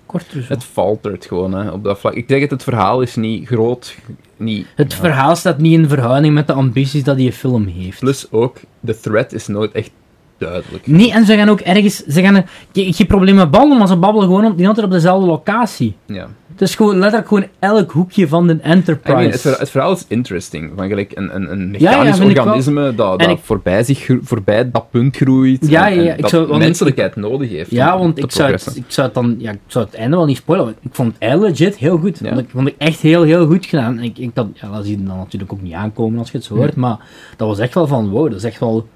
Korter 0.07 0.43
zo. 0.43 0.53
Het 0.53 0.64
faltert 0.64 1.26
gewoon, 1.26 1.53
hè, 1.53 1.70
op 1.70 1.84
dat 1.84 1.99
vlak. 1.99 2.14
Ik 2.14 2.24
zeg 2.28 2.41
het, 2.41 2.51
het 2.51 2.62
verhaal 2.62 3.01
is 3.01 3.16
niet 3.16 3.47
groot, 3.47 3.97
niet... 4.37 4.66
Het 4.74 4.95
verhaal 4.95 5.37
staat 5.37 5.59
niet 5.59 5.72
in 5.72 5.89
verhouding 5.89 6.34
met 6.34 6.47
de 6.47 6.53
ambities 6.53 7.05
dat 7.05 7.16
die 7.16 7.32
film 7.32 7.66
heeft. 7.66 7.99
Plus 7.99 8.30
ook, 8.30 8.57
de 8.80 9.01
threat 9.01 9.32
is 9.32 9.47
nooit 9.47 9.72
echt 9.72 9.91
duidelijk. 10.39 10.87
Nee, 10.87 11.12
en 11.12 11.24
ze 11.26 11.37
gaan 11.37 11.49
ook 11.49 11.61
ergens... 11.61 11.97
Ze 12.05 12.22
gaan 12.22 12.45
ge- 12.72 12.93
geen 12.93 13.07
probleem 13.07 13.34
met 13.34 13.51
babbelen, 13.51 13.78
maar 13.78 13.87
ze 13.89 13.97
babbelen 13.97 14.28
gewoon 14.28 14.45
op, 14.47 14.57
niet 14.57 14.66
altijd 14.66 14.87
op 14.87 14.93
dezelfde 14.93 15.26
locatie. 15.26 15.97
Ja. 16.07 16.28
Het 16.53 16.68
is 16.68 16.74
gewoon 16.74 16.99
letterlijk 16.99 17.28
gewoon 17.28 17.45
elk 17.59 17.91
hoekje 17.91 18.28
van 18.28 18.47
de 18.47 18.53
I 18.55 18.59
Enterprise. 18.62 19.16
mean, 19.18 19.30
het, 19.30 19.41
verhaal, 19.41 19.59
het 19.61 19.70
verhaal 19.70 19.93
is 19.93 20.05
interesting. 20.09 20.72
Van 20.76 20.89
gelijk 20.89 21.12
een, 21.14 21.34
een, 21.34 21.51
een 21.53 21.74
Ja, 21.78 21.91
ja, 21.91 21.97
mechanisch 21.99 22.18
wel. 22.18 22.28
organisme 22.28 22.95
dat, 22.95 23.20
En 23.20 23.28
dat 23.28 23.37
ik- 23.39 23.45
voorbij, 23.45 23.82
zich, 23.84 24.09
voorbij 24.22 24.70
dat 24.70 24.91
punt 24.91 25.16
groeit. 25.16 25.66
Ja, 25.68 25.91
en, 25.91 26.16
dat 26.20 26.30
zou- 26.30 26.59
menselijkheid 26.59 27.16
nodig 27.16 27.51
heeft. 27.51 27.70
ja, 27.70 27.99
want 27.99 28.18
ik 28.18 28.30
zou, 28.32 28.51
het, 28.53 28.72
ik, 28.76 28.84
zou 28.87 29.07
het 29.07 29.16
dan, 29.16 29.34
ja, 29.39 29.51
ik 29.51 29.59
zou 29.66 29.84
het 29.84 29.95
einde 29.95 30.16
wel 30.16 30.26
niet 30.26 30.37
spoilen, 30.37 30.74
ik 30.82 30.95
vond 30.95 31.12
het 31.12 31.22
einde 31.22 31.47
legit 31.47 31.76
heel 31.76 31.99
goed. 31.99 32.18
Vond 32.24 32.39
ik 32.39 32.49
vond 32.51 32.68
ik 32.68 32.74
echt 32.78 33.01
heel, 33.01 33.22
heel 33.22 33.47
goed 33.47 33.66
gedaan. 33.66 33.99
En 33.99 34.05
ik, 34.05 34.18
ik 34.18 34.34
dat, 34.34 34.47
ja, 34.55 34.68
dat 34.70 34.84
zie 34.84 34.99
je 34.99 35.05
dan 35.05 35.16
natuurlijk 35.16 35.53
ook 35.53 35.62
niet 35.62 35.72
aankomen 35.74 36.18
als 36.18 36.30
je 36.30 36.37
het 36.37 36.47
zo 36.47 36.55
hoort, 36.57 36.76
maar 36.76 36.97
dat 37.37 37.49
was 37.49 37.59
echt 37.59 37.74
wel 37.74 37.87
van, 37.87 38.09
wow, 38.09 38.28
dat 38.28 38.39
is 38.39 38.45
echt 38.45 38.61
wel 38.61 38.87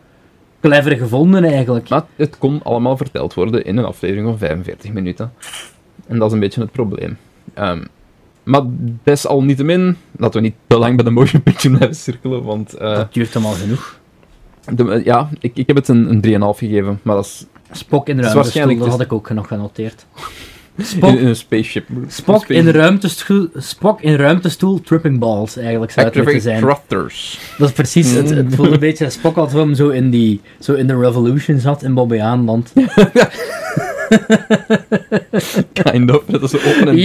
clever 0.60 0.96
gevonden 0.96 1.44
eigenlijk. 1.44 1.88
Maar 1.88 2.04
het 2.16 2.38
kon 2.38 2.62
allemaal 2.62 2.96
verteld 2.96 3.34
worden 3.34 3.64
in 3.64 3.76
een 3.76 3.84
aflevering 3.84 4.26
van 4.26 4.38
45 4.38 4.92
minuten. 4.92 5.32
En 6.06 6.18
dat 6.18 6.26
is 6.28 6.32
een 6.34 6.40
beetje 6.40 6.60
het 6.60 6.72
probleem. 6.72 7.16
Ehm, 7.54 7.84
maar 8.42 8.62
desalniettemin, 9.02 9.96
laten 10.16 10.40
we 10.40 10.46
niet 10.46 10.56
te 10.66 10.78
lang 10.78 10.94
bij 10.96 11.04
de 11.04 11.10
motion 11.10 11.42
picture 11.42 11.74
blijven 11.76 11.96
cirkelen, 11.96 12.42
want 12.42 12.74
eh, 12.74 12.94
Dat 12.94 13.12
duurt 13.14 13.34
hem 13.34 13.44
al 13.44 13.52
genoeg. 13.52 13.98
de- 14.74 15.00
ja, 15.04 15.28
ik, 15.40 15.56
ik 15.56 15.66
heb 15.66 15.76
het 15.76 15.88
een, 15.88 16.10
een 16.10 16.20
3,5 16.54 16.58
gegeven, 16.58 17.00
maar 17.02 17.14
dat 17.16 17.24
is 17.24 17.46
Spock 17.72 18.08
in 18.08 18.16
de 18.16 18.32
waarschijnlijk 18.32 18.78
dat 18.78 18.88
dus- 18.88 18.96
had 18.96 19.06
ik 19.06 19.12
ook 19.12 19.30
nog 19.30 19.46
genoteerd. 19.48 20.06
Spock, 20.82 21.18
in 21.18 21.26
een 21.26 21.36
spaceship. 21.36 21.86
Spock, 22.08 22.46
in 22.48 22.68
ruimtestoel, 22.68 23.48
Spock 23.56 24.00
in 24.00 24.14
ruimtestoel, 24.14 24.80
tripping 24.80 25.18
balls, 25.18 25.56
eigenlijk 25.56 25.92
zou 25.92 26.06
het 26.06 26.14
moeten 26.16 26.40
zijn. 26.40 26.60
Thrusters. 26.60 27.38
Dat 27.58 27.68
is 27.68 27.74
precies, 27.74 28.10
het, 28.10 28.30
het 28.30 28.54
voelde 28.54 28.72
een 28.72 28.78
beetje, 28.80 29.10
Spock 29.10 29.34
had 29.36 29.52
hem 29.52 29.74
zo 29.74 29.88
in, 29.88 30.10
die, 30.10 30.40
zo 30.60 30.72
in 30.74 30.86
de 30.86 30.98
Revolution 30.98 31.58
zat 31.58 31.82
in 31.82 31.94
Bobbejaanland. 31.94 32.72
Kind 35.72 36.10
of. 36.10 36.22
Dat 36.26 36.42
is 36.42 36.50
zo 36.50 36.56
open 36.56 36.88
en... 36.88 36.96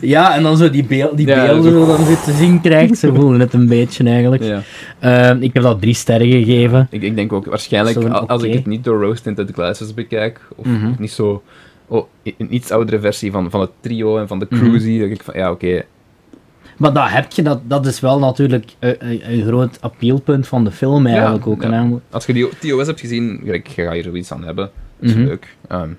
ja, 0.08 0.34
en 0.36 0.42
dan 0.42 0.56
zo 0.56 0.70
die, 0.70 0.84
beel, 0.84 1.16
die 1.16 1.26
Ja, 1.26 1.46
beelden 1.46 1.72
zo- 1.72 1.86
dan 1.86 2.04
te 2.24 2.32
zien 2.32 2.60
krijgt, 2.60 2.98
zo 2.98 3.14
voelde 3.14 3.38
het 3.38 3.52
een 3.52 3.68
beetje 3.68 4.04
eigenlijk. 4.04 4.42
Ja. 4.42 4.62
Ehm, 4.98 5.42
ik 5.42 5.50
heb 5.54 5.62
dat 5.62 5.80
drie 5.80 5.94
sterren 5.94 6.26
gegeven. 6.30 6.86
Ik, 6.90 7.02
ik 7.02 7.14
denk 7.16 7.32
ook 7.32 7.44
waarschijnlijk, 7.46 8.00
Zo 8.02 8.08
als 8.08 8.42
ik 8.42 8.52
het 8.52 8.66
niet 8.66 8.84
door 8.84 9.02
Rose 9.02 9.22
Tinted 9.22 9.50
Glasses 9.52 9.94
bekijk, 9.94 10.40
of 10.56 10.66
Mhm. 10.66 10.90
niet 10.98 11.10
zo... 11.12 11.42
Oh, 11.88 12.06
een 12.22 12.54
iets 12.54 12.70
oudere 12.70 13.00
versie 13.00 13.30
van, 13.30 13.50
van 13.50 13.60
het 13.60 13.70
trio 13.80 14.18
en 14.18 14.28
van 14.28 14.38
de 14.38 14.48
cruisy, 14.48 14.98
denk 14.98 15.12
ik 15.12 15.22
van, 15.22 15.34
ja, 15.36 15.50
oké. 15.50 15.82
Maar 16.76 16.92
dat 16.92 17.08
heb 17.08 17.32
je, 17.32 17.42
dat, 17.42 17.60
dat 17.64 17.86
is 17.86 18.00
wel 18.00 18.18
natuurlijk 18.18 18.64
een, 18.78 18.96
een, 18.98 19.32
een 19.32 19.44
groot 19.46 19.78
appealpunt 19.80 20.46
van 20.46 20.64
de 20.64 20.70
film 20.70 21.06
eigenlijk 21.06 21.46
ook. 21.46 21.62
ja. 21.62 21.72
en 21.72 22.02
Als 22.10 22.26
je 22.26 22.32
die 22.32 22.48
TOS 22.58 22.86
hebt 22.86 23.00
gezien, 23.00 23.40
gelijk, 23.44 23.66
je 23.66 23.82
gaat 23.82 23.92
hier 23.92 24.02
zoiets 24.02 24.32
aan 24.32 24.44
hebben. 24.44 24.70
Dat 25.00 25.08
is 25.10 25.14
Mhm. 25.16 25.24
leuk. 25.24 25.56
Ehm, 25.68 25.88
het, 25.88 25.96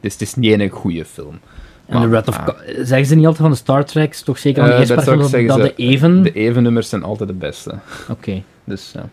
is, 0.00 0.12
het 0.12 0.22
is 0.22 0.34
niet 0.34 0.60
een 0.60 0.68
goede 0.68 1.04
film. 1.04 1.38
En 1.86 2.00
de 2.00 2.08
Wrath 2.08 2.28
of 2.28 2.38
ah. 2.38 2.48
Zeggen 2.82 3.06
ze 3.06 3.14
niet 3.14 3.24
altijd 3.26 3.42
van 3.42 3.50
de 3.50 3.56
Star 3.56 3.84
Treks, 3.84 4.22
toch 4.22 4.38
zeker 4.38 4.62
aan 4.62 4.68
de 4.68 4.72
Eh, 4.74 4.78
eerste 4.78 4.94
dat 4.94 5.04
zou 5.04 5.18
dat, 5.18 5.34
ik 5.34 5.76
de 5.76 5.82
even... 5.82 6.22
De 6.22 6.32
even 6.32 6.62
nummers 6.62 6.88
zijn 6.88 7.02
altijd 7.02 7.28
de 7.28 7.34
beste. 7.34 7.74
Oké. 8.10 8.42
Dus 8.64 8.90
ja. 8.94 9.08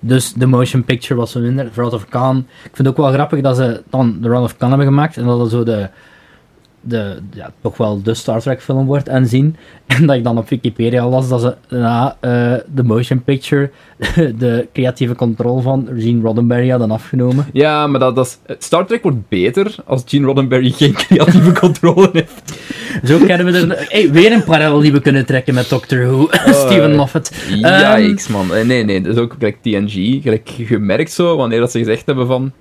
Dus 0.00 0.32
de 0.32 0.46
motion 0.46 0.84
picture 0.84 1.20
was 1.20 1.30
zo 1.30 1.40
minder. 1.40 1.70
Wrath 1.74 1.92
of 1.92 2.08
Khan. 2.08 2.36
Ik 2.38 2.60
vind 2.62 2.78
het 2.78 2.88
ook 2.88 2.96
wel 2.96 3.12
grappig 3.12 3.40
dat 3.40 3.56
ze 3.56 3.82
dan 3.90 4.18
de 4.20 4.28
Wrath 4.28 4.42
of 4.42 4.56
Khan 4.56 4.68
hebben 4.68 4.86
gemaakt 4.86 5.16
en 5.16 5.24
dat 5.24 5.40
het 5.40 5.50
zo 5.50 5.64
de, 5.64 5.88
de 6.80 7.16
ja, 7.32 7.52
toch 7.62 7.76
wel 7.76 8.02
de 8.02 8.14
Star 8.14 8.40
Trek 8.40 8.62
film 8.62 8.86
wordt 8.86 9.08
aanzien. 9.08 9.56
En 9.86 10.06
dat 10.06 10.16
ik 10.16 10.24
dan 10.24 10.38
op 10.38 10.48
Wikipedia 10.48 11.08
las 11.08 11.28
dat 11.28 11.40
ze 11.40 11.54
na 11.68 12.16
eh, 12.20 12.54
de 12.74 12.82
motion 12.82 13.22
picture 13.22 13.70
de 14.38 14.68
creatieve 14.72 15.14
controle 15.14 15.62
van 15.62 15.88
Gene 15.96 16.22
Roddenberry 16.22 16.68
hadden 16.68 16.90
afgenomen. 16.90 17.46
Ja, 17.52 17.86
maar 17.86 18.00
dat, 18.00 18.16
dat 18.16 18.26
is, 18.46 18.56
Star 18.58 18.86
Trek 18.86 19.02
wordt 19.02 19.28
beter 19.28 19.74
als 19.84 20.02
Gene 20.06 20.26
Roddenberry 20.26 20.70
geen 20.76 20.92
creatieve 20.92 21.52
controle 21.52 22.10
heeft. 22.12 22.58
Zo 23.04 23.18
kennen 23.18 23.46
we 23.46 23.58
er... 23.58 23.86
Hey, 23.88 24.12
weer 24.12 24.32
een 24.32 24.44
parallel 24.44 24.80
die 24.80 24.92
we 24.92 25.00
kunnen 25.00 25.26
trekken 25.26 25.54
met 25.54 25.68
Doctor 25.68 26.06
Who. 26.06 26.28
Steven 26.46 26.96
Moffat. 26.96 27.34
Yikes, 27.48 28.28
man. 28.28 28.54
Eh, 28.54 28.64
Nee, 28.64 28.84
nee, 28.84 29.00
dat 29.00 29.16
is 29.16 29.22
ook 29.22 29.34
gelijk 29.38 29.56
TNG. 29.62 30.22
Gelijk 30.22 30.50
gemerkt 30.58 31.12
zo, 31.12 31.36
wanneer 31.36 31.60
dat 31.60 31.70
ze 31.70 31.78
gezegd 31.78 32.06
hebben 32.06 32.26
van... 32.26 32.52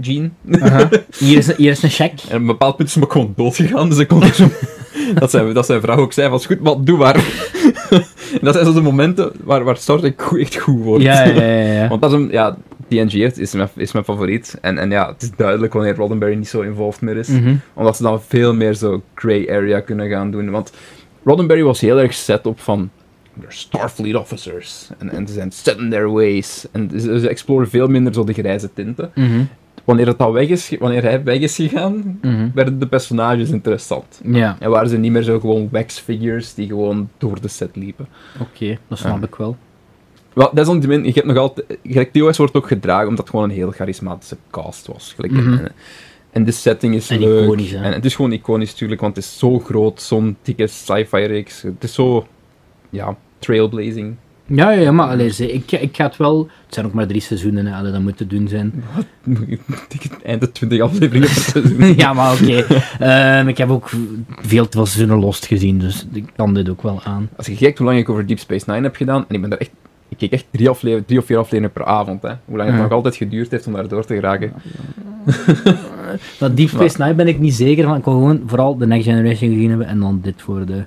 Gene. 0.00 0.30
Aha. 0.60 0.88
Hier, 1.18 1.38
is, 1.38 1.56
hier 1.56 1.70
is 1.70 1.82
een 1.82 1.90
check. 1.90 2.12
En 2.28 2.34
op 2.34 2.40
een 2.40 2.46
bepaald 2.46 2.76
punt 2.76 2.88
is 2.88 3.02
ook 3.02 3.12
gewoon 3.12 3.32
doodgegaan, 3.36 3.88
dus 3.88 3.98
ik 3.98 4.08
kon 4.08 4.22
er 4.22 4.34
zo... 4.34 4.48
dat, 5.18 5.30
zijn, 5.30 5.52
dat 5.54 5.66
zijn 5.66 5.80
vrouw 5.80 5.96
ook 5.96 6.12
zei 6.12 6.28
van, 6.28 6.38
is 6.38 6.46
goed, 6.46 6.60
maar 6.60 6.74
doe 6.84 6.98
maar. 6.98 7.14
en 7.14 8.38
dat 8.46 8.54
zijn 8.54 8.66
zo 8.66 8.72
de 8.72 8.80
momenten 8.80 9.32
waar, 9.44 9.64
waar 9.64 9.76
Star 9.76 9.98
Trek 9.98 10.22
goed- 10.22 10.38
echt 10.40 10.56
goed 10.56 10.82
wordt. 10.82 11.02
Ja, 11.04 11.24
ja, 11.24 11.42
ja. 11.42 11.72
ja. 11.72 11.88
Want 11.92 12.02
dat 12.02 12.12
is 12.12 12.18
een... 12.18 12.28
Ja, 12.30 12.56
TNG 12.88 13.12
is- 13.12 13.38
is 13.38 13.52
mijn, 13.54 13.68
is 13.76 13.92
mijn 13.92 14.04
favoriet. 14.04 14.58
En, 14.60 14.78
en 14.78 14.90
ja, 14.90 15.08
het 15.12 15.22
is 15.22 15.30
duidelijk 15.36 15.72
wanneer 15.72 15.94
Roddenberry 15.94 16.34
niet 16.34 16.48
zo 16.48 16.60
involved 16.60 17.00
meer 17.00 17.16
is. 17.16 17.28
Mhm. 17.28 17.54
Omdat 17.74 17.96
ze 17.96 18.02
dan 18.02 18.22
veel 18.22 18.54
meer 18.54 18.74
zo 18.74 19.02
grey 19.14 19.48
area 19.50 19.80
kunnen 19.80 20.08
gaan 20.08 20.30
doen. 20.30 20.50
Want 20.50 20.72
Roddenberry 21.24 21.62
was 21.62 21.80
heel 21.80 21.98
erg 22.00 22.14
set 22.14 22.46
op 22.46 22.60
van... 22.60 22.90
"They're 23.38 23.52
Starfleet 23.52 24.14
officers. 24.14 24.88
En, 24.98 25.10
en 25.10 25.26
ze 25.26 25.32
zijn 25.32 25.50
set 25.52 25.78
in 25.78 25.90
their 25.90 26.10
ways. 26.12 26.66
En 26.72 26.90
ze, 27.00 27.20
ze 27.20 27.28
exploren 27.28 27.68
veel 27.68 27.86
minder 27.86 28.14
zo 28.14 28.24
de 28.24 28.32
grijze 28.32 28.72
tinten. 28.74 29.10
Mhm. 29.14 29.40
Wanneer, 29.84 30.06
het 30.06 30.18
al 30.18 30.32
weg 30.32 30.48
is, 30.48 30.72
wanneer 30.78 31.02
hij 31.02 31.22
weg 31.24 31.38
is 31.38 31.56
gegaan, 31.56 32.18
Mhm. 32.22 32.48
werden 32.54 32.78
de 32.78 32.86
personages 32.86 33.50
interessant. 33.50 34.20
Ja, 34.24 34.56
En 34.60 34.70
waren 34.70 34.88
ze 34.88 34.96
niet 34.98 35.12
meer 35.12 35.22
zo 35.22 35.40
gewoon 35.40 35.68
wax 35.72 35.98
figures 35.98 36.54
die 36.54 36.66
gewoon 36.68 37.08
door 37.18 37.40
de 37.40 37.48
set 37.48 37.76
liepen. 37.76 38.06
oké. 38.40 38.78
Dat 38.88 38.98
snap 38.98 39.20
Ja. 39.20 39.26
ik 39.26 39.34
wel. 39.34 39.56
Wel, 40.32 40.50
desalniettemin, 40.54 41.04
je 41.04 41.12
hebt 41.12 41.26
nog 41.26 41.36
altijd... 41.36 41.78
Gelijk 41.84 42.12
TOS 42.12 42.36
wordt 42.36 42.54
ook 42.54 42.66
gedragen 42.66 43.08
omdat 43.08 43.24
het 43.24 43.30
gewoon 43.30 43.48
een 43.50 43.56
heel 43.56 43.70
charismatische 43.70 44.36
cast 44.50 44.86
was. 44.86 45.12
Gelijk, 45.14 45.32
Mhm. 45.32 45.52
en, 45.52 45.72
en 46.30 46.44
de 46.44 46.50
setting 46.52 46.94
is 46.94 47.10
En 47.10 47.18
leuk. 47.18 47.44
iconisch. 47.44 47.72
En 47.72 47.92
het 47.92 48.04
is 48.04 48.14
gewoon 48.14 48.32
iconisch, 48.32 48.70
natuurlijk, 48.70 49.00
want 49.00 49.16
het 49.16 49.24
is 49.24 49.38
zo 49.38 49.58
groot, 49.58 50.02
zo'n 50.02 50.36
dikke 50.42 50.66
sci-fi-reeks. 50.66 51.62
Het 51.62 51.84
is 51.84 51.94
zo... 51.94 52.26
Ja, 52.90 53.16
trailblazing. 53.38 54.16
Ja, 54.48 54.70
ja, 54.70 54.80
ja, 54.80 54.92
maar 54.92 55.08
allee, 55.08 55.30
ze- 55.30 55.52
ik, 55.52 55.72
ik 55.72 55.96
ga 55.96 56.04
het 56.04 56.16
wel... 56.16 56.48
Het 56.64 56.74
zijn 56.74 56.86
ook 56.86 56.92
maar 56.92 57.06
drie 57.06 57.20
seizoenen, 57.20 57.66
hè, 57.66 57.92
dat 57.92 58.00
moet 58.00 58.16
te 58.16 58.26
doen 58.26 58.48
zijn. 58.48 58.72
Dikke 59.88 60.08
Einde 60.24 60.52
20 60.52 60.80
afleveringen 60.80 61.28
per 61.28 61.36
seizoen. 61.42 61.94
ja, 62.04 62.12
maar 62.12 62.32
oké. 62.32 62.64
Ehm, 62.98 63.48
ik 63.48 63.58
heb 63.58 63.68
ook 63.70 63.90
veel 64.28 64.64
te 64.68 64.76
veel 64.76 64.86
seizoenen 64.86 65.24
lost 65.24 65.46
gezien, 65.46 65.78
dus 65.78 66.06
ik 66.12 66.24
kan 66.36 66.54
dit 66.54 66.68
ook 66.68 66.82
wel 66.82 67.00
aan. 67.04 67.28
Als 67.36 67.46
je 67.46 67.56
kijkt 67.56 67.78
hoe 67.78 67.86
lang 67.86 67.98
ik 67.98 68.08
over 68.08 68.26
Deep 68.26 68.38
Space 68.38 68.70
Nine 68.70 68.82
heb 68.82 68.96
gedaan, 68.96 69.24
en 69.28 69.34
ik 69.34 69.40
ben 69.40 69.52
er 69.52 69.58
echt... 69.58 69.70
Ik 70.08 70.16
keek 70.16 70.32
echt 70.32 70.44
drie, 70.50 70.68
aflever, 70.68 71.04
drie 71.04 71.18
of 71.18 71.26
vier 71.26 71.36
afleveringen 71.38 71.72
per 71.72 71.84
avond, 71.84 72.22
hè. 72.22 72.32
Hoe 72.44 72.56
lang 72.56 72.68
het 72.68 72.76
Ja. 72.78 72.82
nog 72.84 72.92
altijd 72.92 73.16
geduurd 73.16 73.50
heeft 73.50 73.66
om 73.66 73.72
daar 73.72 73.88
door 73.88 74.04
te 74.04 74.14
geraken. 74.14 74.52
Dat 76.38 76.56
Deep 76.56 76.68
Space 76.68 77.02
Nine 77.02 77.14
ben 77.14 77.28
ik 77.28 77.38
niet 77.38 77.54
zeker 77.54 77.84
van. 77.84 77.96
Ik 77.96 78.04
wil 78.04 78.12
gewoon 78.14 78.42
vooral 78.46 78.76
de 78.76 78.86
Next 78.86 79.06
Generation 79.06 79.50
gezien 79.52 79.68
hebben 79.68 79.86
en 79.86 79.98
dan 80.00 80.20
dit 80.22 80.42
voor 80.42 80.66
de... 80.66 80.84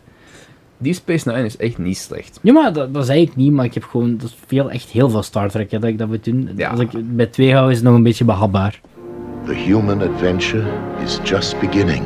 Deep 0.82 0.94
Space 0.94 1.30
Nine 1.30 1.46
is 1.46 1.58
echt 1.58 1.78
niet 1.78 1.98
slecht. 1.98 2.40
Ja, 2.42 2.54
maar 2.54 2.74
dat, 2.74 2.94
dat 2.94 3.06
zei 3.06 3.22
ik 3.22 3.36
niet, 3.36 3.52
maar 3.52 3.66
ik 3.66 3.74
heb 3.74 3.84
gewoon... 3.84 4.18
Dat 4.18 4.36
veel, 4.46 4.72
echt 4.72 4.90
heel 4.90 5.10
veel 5.10 5.24
Star 5.24 5.50
Trek, 5.50 5.72
hè, 5.72 5.80
dat 5.80 5.90
ik 5.90 5.98
dat 5.98 6.08
moet 6.08 6.24
doen. 6.26 6.50
Ja. 6.56 6.70
Als 6.70 6.80
ik 6.80 6.90
bij 7.16 7.26
twee 7.26 7.54
hou, 7.54 7.70
is 7.70 7.76
het 7.76 7.86
nog 7.86 7.96
een 7.96 8.04
beetje 8.04 8.26
behapbaar. 8.26 8.80
The 9.46 9.54
human 9.54 10.02
adventure 10.02 10.68
is 11.04 11.20
just 11.24 11.60
beginning. 11.60 12.04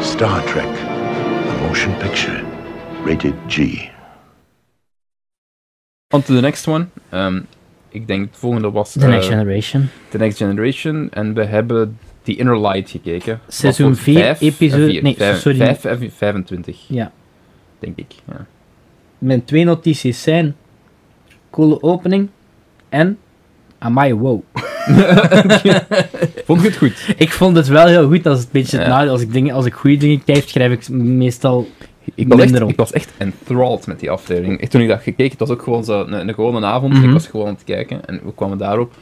Star 0.00 0.44
Trek, 0.44 0.75
motion 1.86 2.08
picture, 2.08 2.44
rated 3.04 3.34
G. 3.48 3.90
On 6.14 6.22
to 6.22 6.34
the 6.34 6.40
next 6.40 6.66
one. 6.68 6.86
Ehm, 7.10 7.40
ik 7.88 8.06
denk 8.06 8.26
het 8.26 8.36
volgende 8.36 8.70
was... 8.70 8.92
The 8.92 9.00
eh, 9.00 9.08
Next 9.08 9.28
Generation. 9.28 9.88
The 10.08 10.18
Next 10.18 10.36
Generation. 10.36 11.10
En 11.10 11.34
we 11.34 11.44
hebben 11.44 11.98
The 12.22 12.36
Inner 12.36 12.60
Light 12.60 12.90
gekeken. 12.90 13.40
Seizoen 13.48 13.88
Wat 13.88 13.96
voor 13.96 14.04
vier, 14.04 14.20
vijf- 14.20 14.40
episode- 14.40 14.82
eh, 14.84 14.90
vier, 14.90 15.02
nee, 15.02 15.14
vijf- 15.16 15.40
sorry. 15.40 15.58
vijf 15.58 15.84
en 15.84 16.10
25, 16.12 16.84
Ja. 16.88 17.12
denk 17.78 17.96
ik. 17.96 18.14
Ja. 18.28 18.46
Mijn 19.18 19.44
twee 19.44 19.64
notities 19.64 20.22
zijn... 20.22 20.56
Coole 21.50 21.82
opening 21.82 22.28
en... 22.88 23.18
Amai, 23.86 24.14
wow. 24.14 24.40
Vond 26.46 26.60
je 26.62 26.66
het 26.68 26.76
goed? 26.76 27.14
Ik 27.16 27.32
vond 27.32 27.56
het 27.56 27.66
wel 27.68 27.86
heel 27.86 28.06
goed. 28.08 28.22
Dat 28.24 28.38
is 28.38 28.42
een 28.44 28.48
beetje 28.52 28.76
het 28.76 28.86
Ja. 28.86 28.92
nadeel. 28.92 29.12
Als 29.12 29.20
ik, 29.20 29.32
dingen, 29.32 29.54
als 29.54 29.64
ik 29.66 29.74
goede 29.74 29.96
dingen 29.96 30.24
kijk, 30.24 30.48
schrijf 30.48 30.72
ik 30.72 30.88
meestal 30.88 31.66
Ik 32.14 32.28
was, 32.28 32.38
echt, 32.38 32.44
minder 32.50 32.62
op. 32.62 32.70
ik 32.70 32.76
was 32.76 32.92
echt 32.92 33.10
enthralled 33.16 33.86
met 33.86 34.00
die 34.00 34.10
aflevering. 34.10 34.60
Echt, 34.60 34.70
toen 34.70 34.80
ik 34.80 34.88
dat 34.88 35.02
gekeken, 35.02 35.30
het 35.30 35.48
was 35.48 35.50
ook 35.50 35.62
gewoon 35.62 35.84
zo 35.84 36.00
een, 36.00 36.28
een 36.28 36.34
gewone 36.34 36.66
avond. 36.66 36.92
Mhm. 36.92 37.04
Ik 37.06 37.12
was 37.12 37.26
gewoon 37.26 37.46
aan 37.46 37.54
het 37.54 37.64
kijken 37.64 38.04
en 38.06 38.20
we 38.24 38.34
kwamen 38.34 38.58
daarop. 38.58 38.92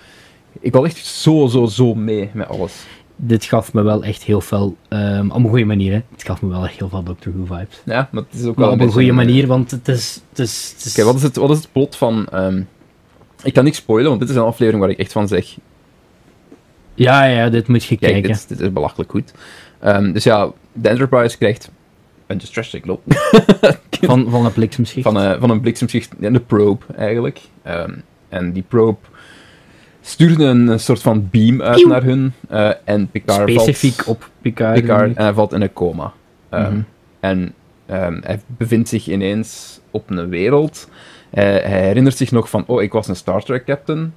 Ik 0.61 0.73
was 0.73 0.85
echt 0.85 1.07
zo, 1.07 1.47
zo, 1.47 1.67
zo 1.67 1.95
mee 1.95 2.31
met 2.33 2.49
alles. 2.49 2.73
Dit 3.17 3.45
gaf 3.45 3.73
me 3.73 3.83
wel 3.83 4.05
echt 4.05 4.23
heel 4.23 4.41
veel... 4.41 4.77
ehm, 4.89 5.31
op 5.31 5.37
een 5.37 5.49
goede 5.49 5.65
manier, 5.65 5.93
hè. 5.93 6.01
Het 6.13 6.23
gaf 6.25 6.43
me 6.43 6.49
wel 6.49 6.65
echt 6.65 6.79
heel 6.79 6.89
veel 6.89 7.03
Doctor 7.03 7.33
Who 7.37 7.57
vibes. 7.57 7.81
Ja, 7.85 8.09
maar 8.13 8.23
het 8.31 8.41
is 8.41 8.47
ook 8.47 8.57
Maar 8.57 8.65
wel 8.67 8.75
op 8.75 8.81
een 8.81 8.93
goede 8.93 9.13
manier, 9.13 9.47
want 9.47 9.71
het 9.71 9.89
is... 9.89 10.21
Het 10.31 10.39
is, 10.39 10.73
het 10.77 10.85
is 10.85 10.93
Oké, 10.99 11.05
wat, 11.05 11.15
is 11.15 11.23
het, 11.23 11.37
wat 11.37 11.51
is 11.51 11.57
het 11.57 11.69
plot 11.73 11.97
van... 11.97 12.27
ehm, 12.33 12.63
ik 13.45 13.53
kan 13.53 13.65
niet 13.65 13.77
spoilen, 13.77 14.09
want 14.09 14.21
dit 14.21 14.31
is 14.31 14.37
een 14.37 14.43
aflevering 14.43 14.83
waar 14.83 14.93
ik 14.93 14.99
echt 14.99 15.13
van 15.13 15.29
zeg... 15.29 15.57
Ja, 16.95 17.25
ja, 17.25 17.49
dit 17.49 17.69
moet 17.69 17.85
je 17.85 17.97
Kijk, 17.97 18.13
kijken. 18.13 18.31
dit, 18.33 18.49
dit 18.49 18.61
is 18.61 18.73
belachelijk 18.73 19.11
goed. 19.11 19.33
Ehm, 19.81 20.13
dus 20.13 20.25
ja, 20.25 20.51
de 20.73 20.89
Enterprise 20.89 21.39
krijgt 21.39 21.71
een 22.27 22.39
distress 22.39 22.71
signal 22.75 23.03
Van, 23.91 24.31
van 24.31 24.45
een 24.45 24.53
bliksemschicht. 24.53 25.07
van, 25.07 25.17
een, 25.17 25.41
van 25.41 25.51
een 25.51 25.61
bliksemschicht, 25.61 26.11
een 26.21 26.45
probe 26.47 26.85
eigenlijk. 26.97 27.41
Ehm, 27.63 27.93
en 28.29 28.53
die 28.53 28.65
probe 28.69 28.99
stuurde 30.01 30.45
een, 30.45 30.81
soort 30.81 31.03
van 31.03 31.29
beam 31.31 31.63
uit 31.63 31.87
naar 31.87 32.03
hun. 32.03 32.33
eh, 32.49 32.71
en 32.85 33.11
Picard 33.11 33.51
Specifiek 33.51 33.95
valt, 34.03 34.09
op 34.17 34.31
Picard. 34.41 34.75
Picard, 34.81 35.17
en 35.17 35.23
hij 35.25 35.33
valt 35.33 35.53
in 35.53 35.61
een 35.63 35.73
coma. 35.73 36.13
Ehm, 36.49 36.71
Mhm. 36.73 36.81
En 37.21 37.55
ehm, 37.87 38.21
hij 38.23 38.41
bevindt 38.47 38.89
zich 38.89 39.09
ineens 39.09 39.81
op 39.91 40.11
een 40.11 40.29
wereld. 40.29 40.89
Hij, 41.35 41.53
hij 41.65 41.81
herinnert 41.83 42.17
zich 42.17 42.31
nog 42.33 42.49
van, 42.51 42.65
oh, 42.67 42.83
ik 42.83 42.93
was 42.93 43.09
een 43.09 43.17
Star 43.17 43.43
Trek 43.43 43.65
captain. 43.65 44.13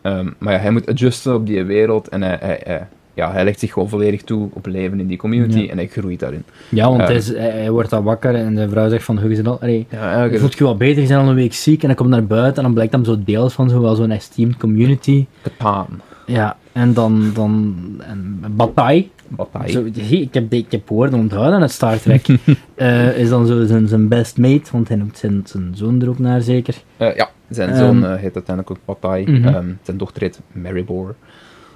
Ehm, 0.00 0.28
maar 0.38 0.52
ja, 0.52 0.58
hij 0.58 0.70
moet 0.70 0.86
adjusten 0.88 1.34
op 1.34 1.46
die 1.46 1.64
wereld 1.64 2.08
en 2.08 2.22
hij, 2.22 2.36
hij, 2.40 2.60
hij, 2.64 2.86
ja, 3.14 3.32
hij 3.32 3.44
legt 3.44 3.58
zich 3.60 3.72
gewoon 3.72 3.88
volledig 3.88 4.22
toe 4.22 4.48
op 4.52 4.66
leven 4.66 5.00
in 5.00 5.06
die 5.06 5.16
community 5.16 5.58
Ja. 5.58 5.70
en 5.70 5.76
hij 5.76 5.86
groeit 5.86 6.20
daarin. 6.20 6.44
Ja, 6.68 6.84
want 6.88 6.98
Ehm. 7.00 7.08
hij, 7.08 7.16
is- 7.18 7.28
hij, 7.28 7.50
hij 7.50 7.70
wordt 7.70 7.90
dan 7.90 8.02
wakker 8.04 8.34
en 8.34 8.54
de 8.54 8.68
vrouw 8.68 8.88
zegt 8.88 9.04
van, 9.04 9.18
hoe 9.18 9.30
is 9.30 9.38
het 9.38 9.46
al? 9.46 9.60
Allee, 9.60 9.86
Ja, 9.90 10.28
voelt 10.34 10.58
je 10.58 10.64
wat 10.64 10.78
beter, 10.78 11.02
je 11.02 11.08
bent 11.08 11.20
al 11.20 11.28
een 11.28 11.34
week 11.34 11.54
ziek 11.54 11.80
en 11.80 11.86
dan 11.86 11.96
komt 11.96 12.08
naar 12.08 12.26
buiten 12.26 12.56
en 12.56 12.62
dan 12.62 12.72
blijkt 12.74 12.92
hem 12.92 13.04
zo 13.04 13.16
deel 13.24 13.50
van 13.50 13.70
zo, 13.70 13.94
zo'n 13.94 14.10
esteemed 14.10 14.56
community. 14.56 15.26
Catan, 15.42 15.86
Ja, 16.26 16.56
en 16.72 16.92
dan, 16.94 17.30
dan 17.34 17.74
en 17.98 18.40
Bataille, 18.56 19.08
Bataille. 19.28 19.70
Zo, 19.72 19.84
ik, 20.10 20.34
heb, 20.34 20.52
ik 20.52 20.70
heb 20.72 20.88
woorden 20.88 21.18
onthouden 21.18 21.60
uit 21.60 21.70
Star 21.70 22.00
Trek. 22.00 22.26
Eh, 22.74 23.18
is 23.18 23.28
dan 23.28 23.46
zo 23.46 23.66
zijn, 23.66 23.88
zijn 23.88 24.08
best 24.08 24.38
mate, 24.38 24.70
want 24.72 24.88
hij 24.88 24.96
noemt 24.96 25.18
zijn, 25.18 25.42
zijn 25.44 25.72
zoon 25.74 26.02
er 26.02 26.08
ook 26.08 26.18
naar 26.18 26.40
zeker. 26.40 26.74
Eh, 26.96 27.16
ja, 27.16 27.30
zijn 27.48 27.76
zoon 27.76 28.04
eh, 28.04 28.10
heet 28.10 28.34
uiteindelijk 28.34 28.70
ook 28.70 28.78
Bataille. 28.84 29.30
Mhm. 29.30 29.48
Ehm, 29.48 29.72
zijn 29.82 29.96
dochter 29.96 30.22
heet 30.22 30.40
Maribor. 30.52 31.14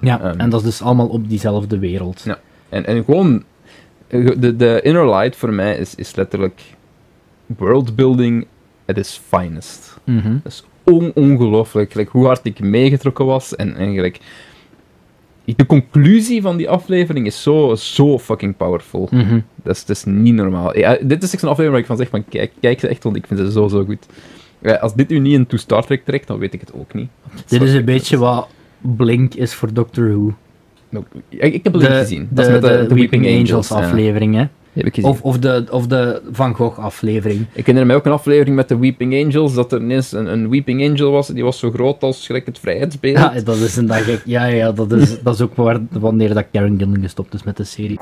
Ja, 0.01 0.21
Ehm. 0.21 0.39
en 0.39 0.49
dat 0.49 0.59
is 0.59 0.65
dus 0.65 0.81
allemaal 0.81 1.07
op 1.07 1.29
diezelfde 1.29 1.79
wereld. 1.79 2.21
Ja. 2.25 2.39
En, 2.69 2.85
en 2.85 3.03
gewoon, 3.03 3.43
de, 4.07 4.55
de 4.55 4.79
Inner 4.83 5.09
Light 5.09 5.35
voor 5.35 5.53
mij 5.53 5.77
is, 5.77 5.95
is 5.95 6.15
letterlijk 6.15 6.61
worldbuilding 7.45 8.47
at 8.85 8.97
its 8.97 9.21
finest. 9.27 9.97
Dat 10.05 10.51
is 10.51 10.63
on 10.83 11.11
ongelooflijk, 11.15 11.93
like, 11.93 12.11
hoe 12.11 12.25
hard 12.25 12.45
ik 12.45 12.59
meegetrokken 12.59 13.25
was. 13.25 13.55
En, 13.55 13.75
en 13.75 13.93
gelijk, 13.93 14.19
de 15.55 15.65
conclusie 15.65 16.41
van 16.41 16.57
die 16.57 16.69
aflevering 16.69 17.25
is 17.25 17.41
zo, 17.43 17.75
zo 17.75 18.19
fucking 18.19 18.57
powerful. 18.57 19.07
Mhm. 19.11 19.39
Dat 19.63 19.75
is, 19.75 19.85
dat 19.85 19.95
is 19.95 20.03
niet 20.05 20.33
normaal. 20.33 20.77
Ja, 20.77 20.97
dit 21.01 21.23
is 21.23 21.33
echt 21.33 21.43
een 21.43 21.49
aflevering 21.49 21.71
waar 21.71 21.79
ik 21.79 21.85
van 21.85 21.97
zeg 21.97 22.09
van 22.09 22.25
kijk, 22.29 22.51
kijk 22.61 22.79
ze 22.79 22.87
echt, 22.87 23.03
want 23.03 23.15
ik 23.15 23.27
vind 23.27 23.39
ze 23.39 23.51
zo, 23.51 23.67
zo 23.67 23.83
goed. 23.85 24.05
Ja, 24.61 24.73
als 24.75 24.93
dit 24.93 25.11
u 25.11 25.19
niet 25.19 25.33
into 25.33 25.57
Star 25.57 25.85
Trek 25.85 26.05
trekt, 26.05 26.27
dan 26.27 26.37
weet 26.39 26.53
ik 26.53 26.59
het 26.59 26.73
ook 26.73 26.93
niet. 26.93 27.09
Dit 27.47 27.61
is 27.61 27.73
een 27.73 27.85
beetje 27.85 28.17
wat 28.17 28.47
Blink 28.81 29.33
is 29.33 29.53
voor 29.53 29.73
Doctor 29.73 30.09
Who. 30.09 30.33
Nou, 30.89 31.05
Ik, 31.29 31.53
ik 31.53 31.63
heb 31.63 31.73
het 31.73 31.81
De, 31.81 31.87
gezien. 31.87 32.27
de, 32.29 32.35
Dat 32.35 32.45
is 32.45 32.51
met 32.51 32.61
de 32.61 32.95
Weeping 32.95 33.25
Angels, 33.27 33.67
ja. 33.67 33.75
aflevering, 33.75 34.35
hè. 34.35 34.45
Heb 34.77 34.85
ik. 34.85 35.05
Of, 35.05 35.21
of, 35.21 35.39
de, 35.39 35.65
of 35.71 35.87
de 35.87 36.21
Van 36.31 36.53
Gogh 36.53 36.79
aflevering. 36.79 37.39
Ik 37.39 37.65
herinner 37.65 37.85
mij 37.85 37.95
ook 37.95 38.05
een 38.05 38.11
aflevering 38.11 38.55
met 38.55 38.69
de 38.69 38.77
Weeping 38.77 39.25
Angels, 39.25 39.53
dat 39.53 39.71
er 39.71 39.81
ineens 39.81 40.11
een, 40.11 40.25
een 40.25 40.49
Weeping 40.49 40.89
Angel 40.89 41.11
was, 41.11 41.27
die 41.27 41.43
was 41.43 41.59
zo 41.59 41.71
groot 41.71 42.03
als 42.03 42.25
gelijk 42.25 42.45
het 42.45 42.59
vrijheidsbeeld. 42.59 43.17
Ja, 43.17 43.33
dat 43.43 43.55
is 43.57 43.75
een 43.75 43.85
dag. 43.85 44.25
Ja, 44.25 44.45
ja, 44.45 44.71
dat 44.71 44.91
is, 44.91 45.21
dat 45.21 45.33
is 45.33 45.41
ook 45.41 45.55
waar, 45.55 45.79
wanneer 45.91 46.33
dat 46.33 46.45
Karen 46.51 46.77
Gillan 46.77 47.01
gestopt 47.01 47.33
is 47.33 47.43
met 47.43 47.57
de 47.57 47.63
serie. 47.63 47.99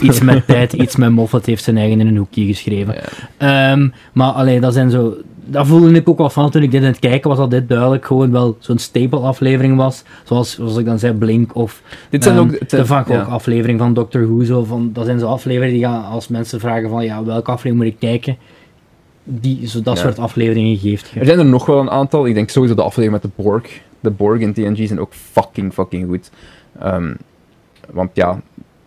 Iets 0.00 0.20
met 0.20 0.46
tijd, 0.46 0.72
iets 0.72 0.96
met 0.96 1.10
Moffat 1.10 1.46
heeft 1.46 1.64
zijn 1.64 1.76
eigen 1.76 2.00
in 2.00 2.06
een 2.06 2.16
hoekje 2.16 2.44
geschreven. 2.44 2.94
Ja. 2.94 3.72
Ehm, 3.72 3.88
maar 4.12 4.30
alleen 4.30 4.60
dat 4.60 4.74
zijn 4.74 4.90
zo. 4.90 5.16
Daar 5.46 5.66
voelde 5.66 5.92
ik 5.92 6.08
ook 6.08 6.18
wel 6.18 6.30
van 6.30 6.50
toen 6.50 6.62
ik 6.62 6.70
dit 6.70 6.80
aan 6.80 6.86
het 6.86 6.98
kijken 6.98 7.28
was, 7.28 7.38
dat 7.38 7.50
dit 7.50 7.68
duidelijk 7.68 8.04
gewoon 8.04 8.30
wel 8.32 8.56
zo'n 8.58 8.78
staple 8.78 9.18
aflevering 9.18 9.76
was. 9.76 10.02
Zoals, 10.24 10.54
zoals 10.54 10.76
ik 10.76 10.84
dan 10.84 10.98
zei, 10.98 11.12
Blink 11.12 11.54
of 11.54 11.82
Dit 12.10 12.22
zijn 12.22 12.36
ehm, 12.36 12.44
ook... 12.46 12.68
de 12.68 12.86
Van 12.86 13.04
ja. 13.08 13.22
aflevering 13.22 13.78
van 13.78 13.94
Doctor 13.94 14.26
Who. 14.26 14.44
Zo 14.44 14.64
van, 14.64 14.90
dat 14.92 15.04
zijn 15.04 15.18
zo 15.18 15.26
afleveringen 15.26 15.74
die 15.74 15.84
gaan, 15.84 16.04
als 16.04 16.28
mensen 16.28 16.60
vragen 16.60 16.88
van 16.88 17.04
ja, 17.04 17.24
welke 17.24 17.50
aflevering 17.50 17.76
moet 17.76 17.86
ik 17.86 17.98
kijken, 17.98 18.36
die 19.24 19.68
zo 19.68 19.82
dat 19.82 19.96
Ja. 19.96 20.02
soort 20.02 20.18
afleveringen 20.18 20.76
geeft. 20.78 21.08
je. 21.08 21.20
Er 21.20 21.26
zijn 21.26 21.38
er 21.38 21.44
nog 21.44 21.66
wel 21.66 21.80
een 21.80 21.90
aantal. 21.90 22.26
Ik 22.26 22.34
denk 22.34 22.50
sowieso 22.50 22.74
de 22.74 22.82
aflevering 22.82 23.22
met 23.22 23.22
de 23.22 23.42
Borg. 23.42 23.80
De 24.00 24.10
Borg 24.10 24.40
in 24.40 24.52
TNG 24.52 24.86
zijn 24.86 25.00
ook 25.00 25.14
fucking, 25.14 25.72
fucking 25.72 26.06
goed. 26.08 26.30
Ehm, 26.80 27.14
want 27.90 28.10
ja, 28.14 28.40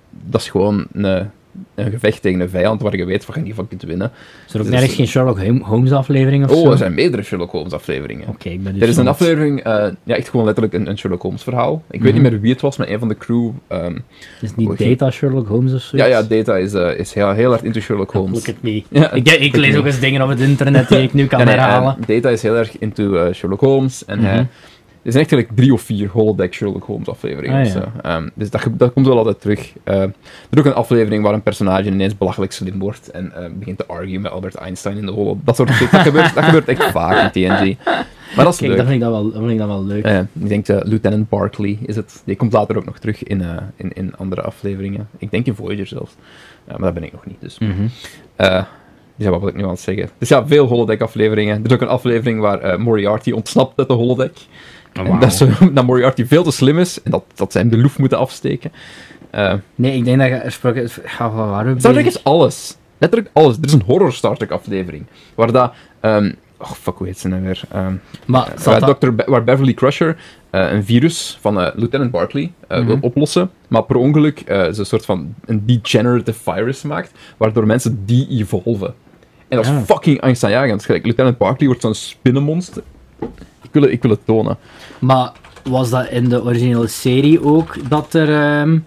dat 0.10 0.42
is 0.42 0.50
gewoon 0.50 0.86
een, 0.92 1.30
een 1.76 1.92
gevecht 1.92 2.22
tegen 2.22 2.40
een 2.40 2.50
vijand 2.50 2.82
waar 2.82 2.98
je 2.98 3.06
weet 3.06 3.26
van 3.26 3.36
je 3.38 3.42
niet 3.42 3.54
van 3.56 3.68
kunt 3.68 3.82
winnen. 3.82 4.12
Is 4.48 4.54
er 4.54 4.60
ook 4.60 4.66
Dus- 4.66 4.74
nergens 4.76 4.96
geen 4.96 5.08
Sherlock 5.08 5.40
Holmes 5.62 5.92
aflevering 5.92 6.44
of 6.44 6.52
zo? 6.52 6.58
Oh, 6.58 6.72
er 6.72 6.78
zijn 6.78 6.94
meerdere 6.94 7.24
Sherlock 7.24 7.52
Holmes 7.52 7.74
afleveringen. 7.74 8.28
Oké, 8.28 8.50
ik 8.50 8.64
ben 8.64 8.74
dus 8.74 8.82
Er 8.82 8.88
is 8.88 8.98
een 8.98 9.08
aflevering, 9.08 9.60
eh, 9.64 9.86
ja, 10.04 10.16
echt 10.16 10.30
gewoon 10.30 10.46
letterlijk 10.46 10.76
een, 10.76 10.90
een 10.90 10.98
Sherlock 10.98 11.22
Holmes 11.22 11.44
verhaal. 11.44 11.84
Ik 11.92 12.02
weet 12.02 12.14
Mhm. 12.14 12.22
niet 12.22 12.32
meer 12.32 12.42
wie 12.42 12.52
het 12.52 12.62
was, 12.62 12.78
maar 12.78 12.90
een 12.90 13.00
van 13.00 13.08
de 13.08 13.18
crew. 13.18 13.50
ehm, 13.68 13.96
Is 14.42 14.50
het 14.50 14.56
niet. 14.56 14.78
Data 14.78 15.12
Sherlock 15.12 15.48
Holmes 15.48 15.74
of 15.74 15.82
zo? 15.82 15.98
ja, 15.98 16.06
ja, 16.06 16.22
Data 16.24 16.58
is, 16.58 16.74
eh, 16.74 17.00
is 17.00 17.14
heel, 17.14 17.32
heel 17.32 17.50
hard 17.50 17.64
into 17.64 17.80
Sherlock 17.80 18.12
Holmes. 18.12 18.34
Look 18.46 18.56
at 18.56 18.62
me. 18.64 18.84
Ja, 18.90 19.12
Ik, 19.12 19.30
ik 19.30 19.56
lees 19.56 19.76
ook 19.76 19.86
eens 19.86 20.00
dingen 20.00 20.22
op 20.22 20.30
het 20.30 20.40
internet 20.40 20.88
die 20.88 21.02
ik 21.02 21.14
nu 21.14 21.26
kan 21.28 21.40
Ja, 21.40 21.46
nee, 21.46 21.54
eh, 21.56 21.62
herhalen. 21.62 21.96
Data 22.06 22.30
is 22.30 22.42
heel 22.42 22.56
erg 22.56 22.78
into 22.80 23.34
Sherlock 23.34 23.60
Holmes. 23.60 24.06
En 24.06 24.20
hij, 24.20 24.36
Mhm. 24.36 24.44
Er 25.04 25.12
zijn 25.12 25.24
echt 25.24 25.34
gelijk 25.34 25.50
drie 25.56 25.74
of 25.74 25.82
vier 25.82 26.10
holodeck 26.10 26.54
Sherlock 26.54 26.84
Holmes 26.84 27.08
afleveringen. 27.08 27.60
Ah, 27.60 27.68
of 27.68 27.74
ja. 27.74 27.82
zo. 27.82 28.02
Ehm, 28.02 28.30
dus 28.34 28.50
dat, 28.50 28.68
dat 28.72 28.94
komt 28.94 29.08
wel 29.08 29.18
altijd 29.18 29.42
terug. 29.42 29.74
Eh, 29.84 30.02
er 30.02 30.14
is 30.50 30.60
ook 30.60 30.66
een 30.66 30.74
aflevering 30.74 31.24
waar 31.24 31.34
een 31.34 31.42
personage 31.42 31.90
ineens 31.90 32.18
belachelijk 32.18 32.52
slim 32.52 32.80
wordt 32.80 33.12
en 33.12 33.32
eh, 33.36 33.50
begint 33.54 33.78
te 33.78 33.86
arguen 33.86 34.22
met 34.22 34.32
Albert 34.32 34.56
Einstein 34.56 34.98
in 34.98 35.06
de 35.06 35.12
holo. 35.12 35.38
Dat 35.44 35.56
soort 35.56 35.70
shit. 35.70 35.92
Dat 35.92 36.02
gebeurt, 36.02 36.36
dat 36.36 36.44
gebeurt 36.44 36.68
echt 36.68 36.84
vaak 36.92 37.34
in 37.34 37.48
TNG. 37.48 37.78
Maar 38.36 38.46
dat 38.46 38.54
is 38.54 38.60
Kijk, 38.60 38.70
leuk. 38.70 38.80
dat 38.80 38.88
vind 38.90 39.02
ik 39.02 39.10
dan 39.10 39.12
wel, 39.12 39.24
dat 39.24 39.40
vind 39.40 39.52
ik 39.52 39.58
dan 39.58 39.68
wel 39.68 39.86
leuk. 39.86 40.04
Eh, 40.04 40.20
ik 40.20 40.48
denk 40.48 40.68
uh, 40.68 40.78
Lieutenant 40.82 41.30
Barkley 41.30 41.78
is 41.86 41.96
het. 41.96 42.22
Die 42.26 42.36
komt 42.36 42.54
later 42.54 42.78
ook 42.78 42.86
nog 42.86 43.00
terug 43.00 43.24
in, 43.24 43.42
eh, 43.42 43.58
in, 43.76 43.94
in 43.94 44.16
andere 44.16 44.42
afleveringen. 44.42 45.08
Ik 45.18 45.32
denk 45.32 45.46
in 45.46 45.56
Voyager 45.56 45.88
zelfs. 45.88 46.16
Maar 46.68 46.80
dat 46.80 46.94
ben 46.94 47.04
ik 47.04 47.12
nog 47.12 47.26
niet. 47.26 47.42
Dus. 47.42 47.58
Eh, 48.36 48.64
dus 49.16 49.28
ja, 49.28 49.30
wat 49.30 49.40
wil 49.40 49.50
ik 49.50 49.56
nu 49.56 49.64
aan 49.64 49.70
het 49.70 49.80
zeggen? 49.80 50.10
Dus 50.18 50.30
ja, 50.30 50.48
veel 50.48 50.68
holodeck-afleveringen. 50.68 51.58
Er 51.58 51.66
is 51.66 51.74
ook 51.74 51.82
een 51.82 51.88
aflevering 51.88 52.40
waar 52.40 52.60
eh, 52.60 52.78
Moriarty 52.78 53.32
ontsnapt 53.32 53.80
uit 53.80 53.88
de 53.88 53.94
holodeck. 53.94 54.38
Oh, 55.00 55.08
En 55.08 55.20
dat, 55.20 55.34
zo- 55.34 55.48
dat 55.74 55.86
Moriarty 55.86 56.26
veel 56.26 56.44
te 56.44 56.52
slim 56.52 56.80
is 56.80 57.02
en 57.04 57.12
dat, 57.12 57.24
dat 57.36 57.52
ze 57.52 57.58
hem 57.58 57.70
de 57.70 57.78
loef 57.78 57.98
moeten 58.00 58.18
afsteken. 58.18 58.72
Eh 59.30 59.54
Nee, 59.76 59.98
ik 59.98 60.06
denk 60.06 60.18
dat 60.20 60.28
je 60.28 60.34
er 60.34 60.52
waar 61.18 61.32
waren 61.50 61.74
we 61.74 61.80
Star 61.80 61.94
Trek 61.94 62.06
is 62.06 62.24
alles. 62.24 62.78
Letterlijk 62.98 63.32
alles. 63.34 63.58
Er 63.58 63.66
is 63.66 63.74
een 63.74 63.84
horror 63.86 64.14
Star 64.14 64.36
Trek 64.38 64.52
aflevering. 64.52 65.06
Waar 65.36 65.52
dat... 65.52 65.74
ehm, 66.00 66.32
oh, 66.58 66.72
fuck, 66.72 66.98
hoe 66.98 67.08
heet 67.08 67.20
ze 67.20 67.28
nou 67.28 67.42
weer? 67.42 67.62
Ehm, 67.72 67.94
Maar 68.26 68.46
waar, 68.48 68.60
zat 68.60 68.80
dat- 68.80 69.02
Dr. 69.02 69.12
Be- 69.12 69.24
waar 69.28 69.44
Beverly 69.44 69.74
Crusher 69.74 70.18
eh, 70.50 70.72
een 70.72 70.84
virus 70.86 71.38
van 71.42 71.62
eh, 71.62 71.72
Lieutenant 71.76 72.12
Barkley 72.12 72.52
eh, 72.68 72.78
Mhm. 72.78 72.88
wil 72.88 72.98
oplossen, 73.02 73.52
maar 73.68 73.84
per 73.84 73.96
ongeluk 73.96 74.40
eh, 74.40 74.62
ze 74.72 74.80
een 74.80 74.86
soort 74.86 75.06
van 75.06 75.34
een 75.46 75.66
degenerative 75.66 76.52
virus 76.52 76.82
maakt, 76.82 77.12
waardoor 77.38 77.66
mensen 77.66 78.04
de-evolven. 78.06 78.94
En 79.48 79.58
dat 79.58 79.66
is 79.66 79.72
Ah. 79.72 79.82
fucking 79.82 80.22
angstaanjagend. 80.22 80.88
Lieutenant 80.88 81.38
Barkley 81.38 81.68
wordt 81.68 81.82
zo'n 81.82 81.94
spinnenmonster. 81.94 82.84
Ik 83.62 83.70
wil, 83.72 83.82
het, 83.82 83.92
ik 83.92 84.02
wil 84.02 84.12
het 84.12 84.26
tonen. 84.26 84.58
Maar 85.00 85.32
was 85.64 85.90
dat 85.90 86.10
in 86.10 86.30
de 86.30 86.44
originele 86.44 86.88
serie 86.88 87.44
ook 87.44 87.90
dat 87.90 88.14
er... 88.14 88.30
ehm 88.62 88.78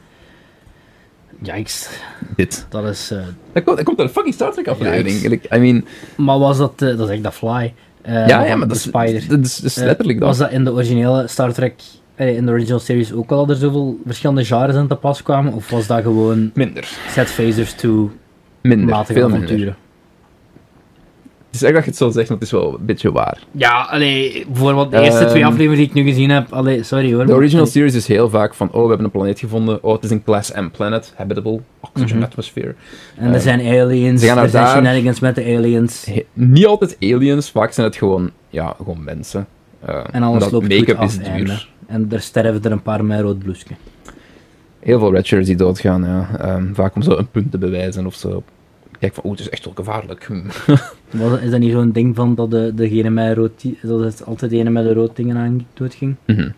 Yikes, 1.42 1.88
Dit. 2.36 2.66
dat 2.68 2.84
is... 2.84 3.10
eh, 3.10 3.18
Dat 3.52 3.62
komt, 3.64 3.76
dat 3.76 3.86
komt 3.86 3.98
uit 3.98 4.08
een 4.08 4.14
fucking 4.14 4.34
Star 4.34 4.52
Trek 4.52 4.68
aflevering. 4.68 5.22
Like, 5.28 5.56
I 5.56 5.58
mean, 5.60 5.84
maar 6.16 6.38
was 6.38 6.56
dat... 6.58 6.72
eh, 6.82 6.96
dat 6.96 7.08
is 7.08 7.14
echt 7.14 7.22
dat 7.22 7.34
Fly. 7.34 7.74
eh, 8.02 8.26
ja, 8.26 8.38
van 8.38 8.46
ja, 8.48 8.56
maar 8.56 8.68
dat 8.68 8.76
is, 8.76 8.82
Spider. 8.82 9.28
dat 9.28 9.38
is, 9.44 9.56
dat 9.56 9.64
is 9.70 9.76
Eh, 9.76 9.84
letterlijk 9.84 10.18
dat. 10.18 10.28
Was 10.28 10.38
dat 10.38 10.50
in 10.50 10.64
de 10.64 10.72
originele 10.72 11.26
Star 11.28 11.52
Trek... 11.52 11.74
eh, 12.14 12.36
in 12.36 12.46
de 12.46 12.52
original 12.52 12.78
series 12.78 13.12
ook 13.12 13.30
al 13.30 13.46
dat 13.46 13.56
er 13.56 13.62
zoveel 13.62 13.98
verschillende 14.06 14.44
genres 14.44 14.74
aan 14.76 14.88
te 14.88 14.94
pas 14.94 15.22
kwamen? 15.22 15.52
Of 15.52 15.70
was 15.70 15.86
dat 15.86 16.02
gewoon 16.02 16.50
Minder. 16.54 16.88
set 17.08 17.28
phasers 17.30 17.74
to 17.74 18.10
Minder. 18.60 18.88
matige 18.88 19.12
veel 19.12 19.28
minder. 19.28 19.76
Het 21.52 21.60
is 21.60 21.66
erg 21.66 21.74
dat 21.74 21.84
je 21.84 21.90
het 21.90 21.98
zo 21.98 22.10
zegt, 22.10 22.28
maar 22.28 22.38
het 22.38 22.46
is 22.46 22.52
wel 22.52 22.74
een 22.78 22.86
beetje 22.86 23.12
waar. 23.12 23.38
Ja, 23.50 23.80
allee, 23.90 24.44
bijvoorbeeld 24.46 24.90
de 24.90 25.00
eerste 25.00 25.24
twee 25.24 25.42
Ehm, 25.42 25.50
afleveringen 25.50 25.76
die 25.76 25.86
ik 25.86 25.92
nu 25.92 26.02
gezien 26.12 26.30
heb, 26.30 26.52
allee, 26.52 26.82
sorry 26.82 27.12
hoor. 27.12 27.20
De 27.22 27.26
maar- 27.26 27.36
original 27.36 27.66
series 27.66 27.94
is 27.94 28.06
heel 28.06 28.28
vaak 28.30 28.54
van, 28.54 28.68
oh, 28.72 28.82
we 28.82 28.88
hebben 28.88 29.04
een 29.04 29.10
planeet 29.12 29.38
gevonden. 29.38 29.82
Oh, 29.84 29.92
het 29.94 30.04
is 30.04 30.10
een 30.10 30.22
Class 30.24 30.52
M 30.52 30.68
planet, 30.76 31.12
habitable, 31.16 31.60
oxygen 31.80 32.16
Mhm. 32.16 32.24
atmosphere. 32.24 32.74
En 33.16 33.28
er 33.28 33.34
eh, 33.34 33.40
zijn 33.40 33.60
aliens, 33.60 34.20
ze 34.20 34.26
gaan 34.26 34.38
er 34.38 34.48
zijn 34.48 34.66
shenanigans 34.66 35.20
met 35.20 35.34
de 35.34 35.44
aliens. 35.56 36.04
He- 36.04 36.24
niet 36.32 36.66
altijd 36.66 36.96
aliens, 37.00 37.50
vaak 37.50 37.72
zijn 37.72 37.86
het 37.86 37.96
gewoon, 37.96 38.30
ja, 38.48 38.74
gewoon 38.76 39.04
mensen. 39.04 39.46
Eh, 39.80 40.04
En 40.12 40.22
alles 40.22 40.50
loopt 40.50 40.68
make-up 40.68 40.96
goed 40.98 41.08
is 41.10 41.18
af, 41.18 41.24
einde. 41.24 41.44
duur. 41.44 41.68
En 41.86 42.06
er 42.10 42.20
sterven 42.20 42.62
er 42.64 42.72
een 42.72 42.82
paar 42.82 43.04
met 43.04 43.20
rood 43.20 43.38
blouseje. 43.38 43.74
Heel 44.80 44.98
veel 44.98 45.12
redshirts 45.12 45.46
die 45.46 45.56
doodgaan, 45.56 46.04
ja. 46.04 46.28
Ehm, 46.40 46.74
vaak 46.74 46.94
om 46.94 47.02
zo 47.02 47.10
een 47.16 47.28
punt 47.30 47.50
te 47.50 47.58
bewijzen 47.58 48.06
of 48.06 48.14
zo. 48.14 48.42
Kijk 49.02 49.14
van, 49.14 49.24
oeh, 49.24 49.32
het 49.36 49.46
is 49.46 49.50
echt 49.52 49.64
wel 49.64 49.74
gevaarlijk. 49.74 50.24
Hm. 50.24 50.42
Was- 51.20 51.40
Is 51.40 51.50
dat 51.50 51.60
niet 51.60 51.72
zo'n 51.72 51.92
ding 51.92 52.16
van 52.16 52.34
dat 52.34 52.50
de, 52.50 52.72
degene 52.74 53.10
met 53.10 53.36
rood, 53.36 53.60
die- 53.60 53.78
dat 53.82 54.00
het 54.00 54.24
altijd 54.26 54.50
degene 54.50 54.70
met 54.70 54.84
de 54.84 54.92
rood 54.92 55.16
dingen 55.16 55.36
aan 55.36 55.66
doodging? 55.74 56.14
Mhm. 56.26 56.50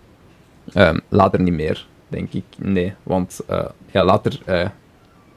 Ehm, 0.73 0.99
later 1.09 1.41
niet 1.41 1.55
meer, 1.55 1.87
denk 2.09 2.33
ik. 2.33 2.45
Nee, 2.59 2.93
want 3.03 3.41
eh, 3.47 3.65
ja, 3.91 4.05
later 4.05 4.39
eh, 4.45 4.69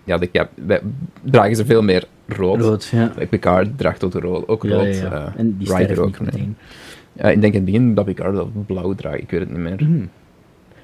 ja, 0.03 0.17
de 0.17 0.31
cap, 0.31 0.49
wij, 0.55 0.81
dragen 1.21 1.55
ze 1.55 1.65
veel 1.65 1.81
meer 1.81 2.03
rood. 2.25 2.59
Rood, 2.61 2.85
ja. 2.85 3.11
Picard 3.29 3.77
draagt 3.77 4.03
ook 4.03 4.13
rood. 4.13 4.47
Ook 4.47 4.63
rood. 4.63 4.95
ja, 4.95 5.01
ja. 5.01 5.11
eh, 5.11 5.39
en 5.39 5.57
die 5.57 5.67
sterven 5.67 6.03
ook. 6.03 6.19
niet 6.19 6.33
nee. 7.13 7.33
ik 7.33 7.41
denk 7.41 7.43
in 7.43 7.53
het 7.53 7.65
begin 7.65 7.93
dat 7.95 8.05
Picard 8.05 8.35
dat 8.35 8.65
blauw 8.65 8.93
draagt, 8.93 9.17
ik 9.21 9.29
weet 9.31 9.39
het 9.39 9.49
niet 9.49 9.59
meer. 9.59 9.77
Hmm. 9.77 10.09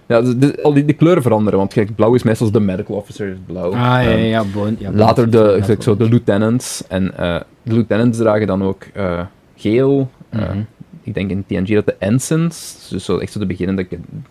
Ja, 0.07 0.21
de, 0.21 0.37
de- 0.37 0.63
al 0.63 0.73
die, 0.73 0.85
die 0.85 0.95
kleuren 0.95 1.21
veranderen, 1.23 1.59
want 1.59 1.73
kijk, 1.73 1.95
blauw 1.95 2.13
is 2.13 2.23
meestal 2.23 2.51
de 2.51 2.59
medical 2.59 2.95
officer 2.95 3.27
is 3.27 3.37
blauw. 3.45 3.71
Ah, 3.71 3.75
ja, 3.77 4.01
ja, 4.09 4.43
Ehm, 4.55 4.75
ja, 4.79 4.91
later 4.91 5.29
de, 5.29 5.57
gelijk 5.61 5.83
zo, 5.83 5.97
de 5.97 6.09
lieutenants. 6.09 6.83
En 6.87 7.17
eh, 7.17 7.39
de 7.63 7.73
lieutenants 7.73 8.17
dragen 8.17 8.47
dan 8.47 8.63
ook 8.63 8.83
eh, 8.93 9.21
geel. 9.55 10.09
Eh, 10.29 10.39
Mhm. 10.41 10.59
Ik 11.05 11.13
denk 11.13 11.29
in 11.29 11.45
TNG 11.47 11.73
dat 11.73 11.85
de 11.85 11.95
ensigns, 11.99 12.87
dus 12.89 13.05
zo, 13.05 13.17
echt 13.17 13.31
zo 13.31 13.39
de 13.39 13.45
beginnende, 13.45 13.87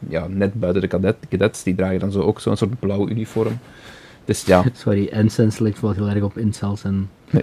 ja, 0.09 0.27
net 0.29 0.55
buiten 0.55 0.83
de 0.83 0.89
cadet, 0.89 1.17
cadets, 1.29 1.63
die 1.63 1.75
dragen 1.75 1.99
dan 1.99 2.13
zo 2.13 2.21
ook 2.21 2.41
zo'n 2.41 2.57
soort 2.57 2.79
blauw 2.81 3.09
uniform. 3.09 3.59
Dus 4.25 4.45
ja, 4.45 4.63
Sorry, 4.83 5.07
Ensigns 5.11 5.59
lijkt 5.59 5.81
wel 5.81 5.93
heel 5.93 6.09
erg 6.09 6.23
op 6.23 6.39
incels 6.39 6.85
en 6.85 7.09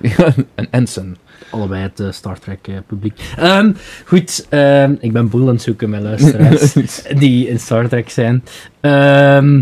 een 0.56 0.68
ensign. 0.72 1.16
Allebei 1.50 1.82
het 1.82 2.00
eh, 2.00 2.12
Star 2.12 2.40
Trek 2.40 2.68
eh, 2.68 2.76
publiek. 2.88 3.20
Ehm, 3.38 3.72
goed, 4.06 4.46
ehm, 4.50 4.96
ik 5.00 5.14
ben 5.14 5.30
boel 5.30 5.48
aan 5.48 5.54
het 5.54 5.62
zoeken 5.62 5.90
met 5.90 6.02
luisteraars 6.02 6.74
die 7.20 7.48
in 7.48 7.60
Star 7.60 7.88
Trek 7.88 8.10
zijn. 8.10 8.44
Ehm, 8.80 9.62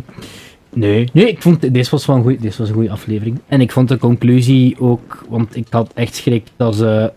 nee, 0.70 1.10
nee, 1.14 1.28
ik 1.28 1.42
vond 1.42 1.74
deze 1.74 1.92
was 1.92 2.06
wel 2.06 2.16
een 2.16 2.22
goeie, 2.22 2.40
deze 2.40 2.58
was 2.58 2.68
een 2.68 2.76
goede 2.76 2.92
aflevering. 2.92 3.40
En 3.48 3.62
ik 3.62 3.72
vond 3.72 3.88
de 3.88 3.98
conclusie 3.98 4.80
ook, 4.80 5.26
want 5.30 5.56
ik 5.56 5.68
had 5.70 5.92
echt 5.94 6.16
schrik 6.16 6.48
dat 6.56 6.76
ze. 6.76 7.12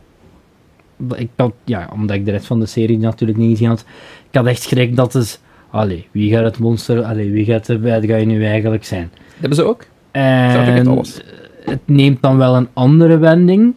Ik 1.14 1.28
had, 1.36 1.52
ja, 1.64 1.88
omdat 1.92 2.16
ik 2.16 2.24
de 2.24 2.30
rest 2.30 2.46
van 2.46 2.60
de 2.60 2.66
serie 2.66 2.98
natuurlijk 2.98 3.38
niet 3.38 3.50
gezien 3.50 3.68
had. 3.68 3.84
Ik 4.30 4.36
had 4.36 4.46
echt 4.46 4.62
schrik 4.62 4.96
dat 4.96 5.12
het. 5.12 5.40
Allee, 5.70 6.08
wie 6.10 6.32
gaat 6.32 6.44
het 6.44 6.58
monster. 6.58 7.02
Allee, 7.02 7.30
wie 7.30 7.44
gaat 7.44 7.66
de 7.66 7.78
bad 7.78 8.04
guy 8.04 8.24
nu 8.24 8.44
eigenlijk 8.44 8.84
zijn? 8.84 9.10
Dat 9.12 9.38
hebben 9.38 9.58
ze 9.58 9.64
ook? 9.64 9.86
En 10.10 10.86
alles. 10.86 11.20
het 11.64 11.80
neemt 11.84 12.22
dan 12.22 12.36
wel 12.36 12.56
een 12.56 12.68
andere 12.72 13.18
wending. 13.18 13.74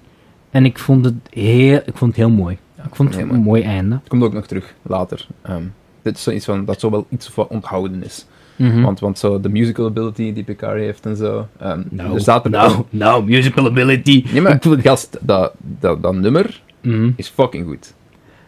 En 0.54 0.66
ik 0.66 0.80
vond 0.80 1.06
het 1.06 1.14
heel, 1.30 1.76
ik 1.86 1.94
vond 1.98 2.12
het 2.12 2.16
heel 2.20 2.30
mooi. 2.30 2.58
ik 2.86 2.96
vond 2.96 3.10
het 3.10 3.18
heel 3.24 3.34
een 3.34 3.42
mooi 3.42 3.62
einde. 3.62 3.96
Het 3.96 4.08
komt 4.10 4.24
ook 4.24 4.34
nog 4.34 4.46
terug, 4.46 4.74
later. 4.82 5.28
Ehm, 5.42 5.64
dit 6.02 6.16
is 6.18 6.24
zoiets 6.24 6.46
van, 6.46 6.66
dat 6.66 6.80
zo 6.80 6.92
wel 6.92 7.06
iets 7.10 7.28
van 7.30 7.48
onthouden 7.50 8.04
is. 8.04 8.26
Mhm. 8.56 8.82
Want, 8.82 9.00
want 9.00 9.20
zo 9.20 9.40
de 9.40 9.50
musical 9.50 9.86
ability 9.86 10.34
die 10.34 10.44
Picard 10.44 10.78
heeft 10.80 11.06
en 11.06 11.16
zo. 11.16 11.48
ehm, 11.60 11.82
Nou, 11.90 12.14
er 12.14 12.20
staat 12.22 12.46
er 12.46 12.52
nou, 12.52 12.84
nou, 12.90 13.24
musical 13.26 13.66
ability. 13.66 14.24
Nee, 14.32 14.42
maar 14.42 14.60
gast, 14.62 15.18
dat, 15.22 15.54
dat, 15.80 16.02
dat 16.04 16.16
nummer 16.16 16.62
Mhm. 16.82 17.10
is 17.16 17.28
fucking 17.28 17.68
goed. 17.68 17.94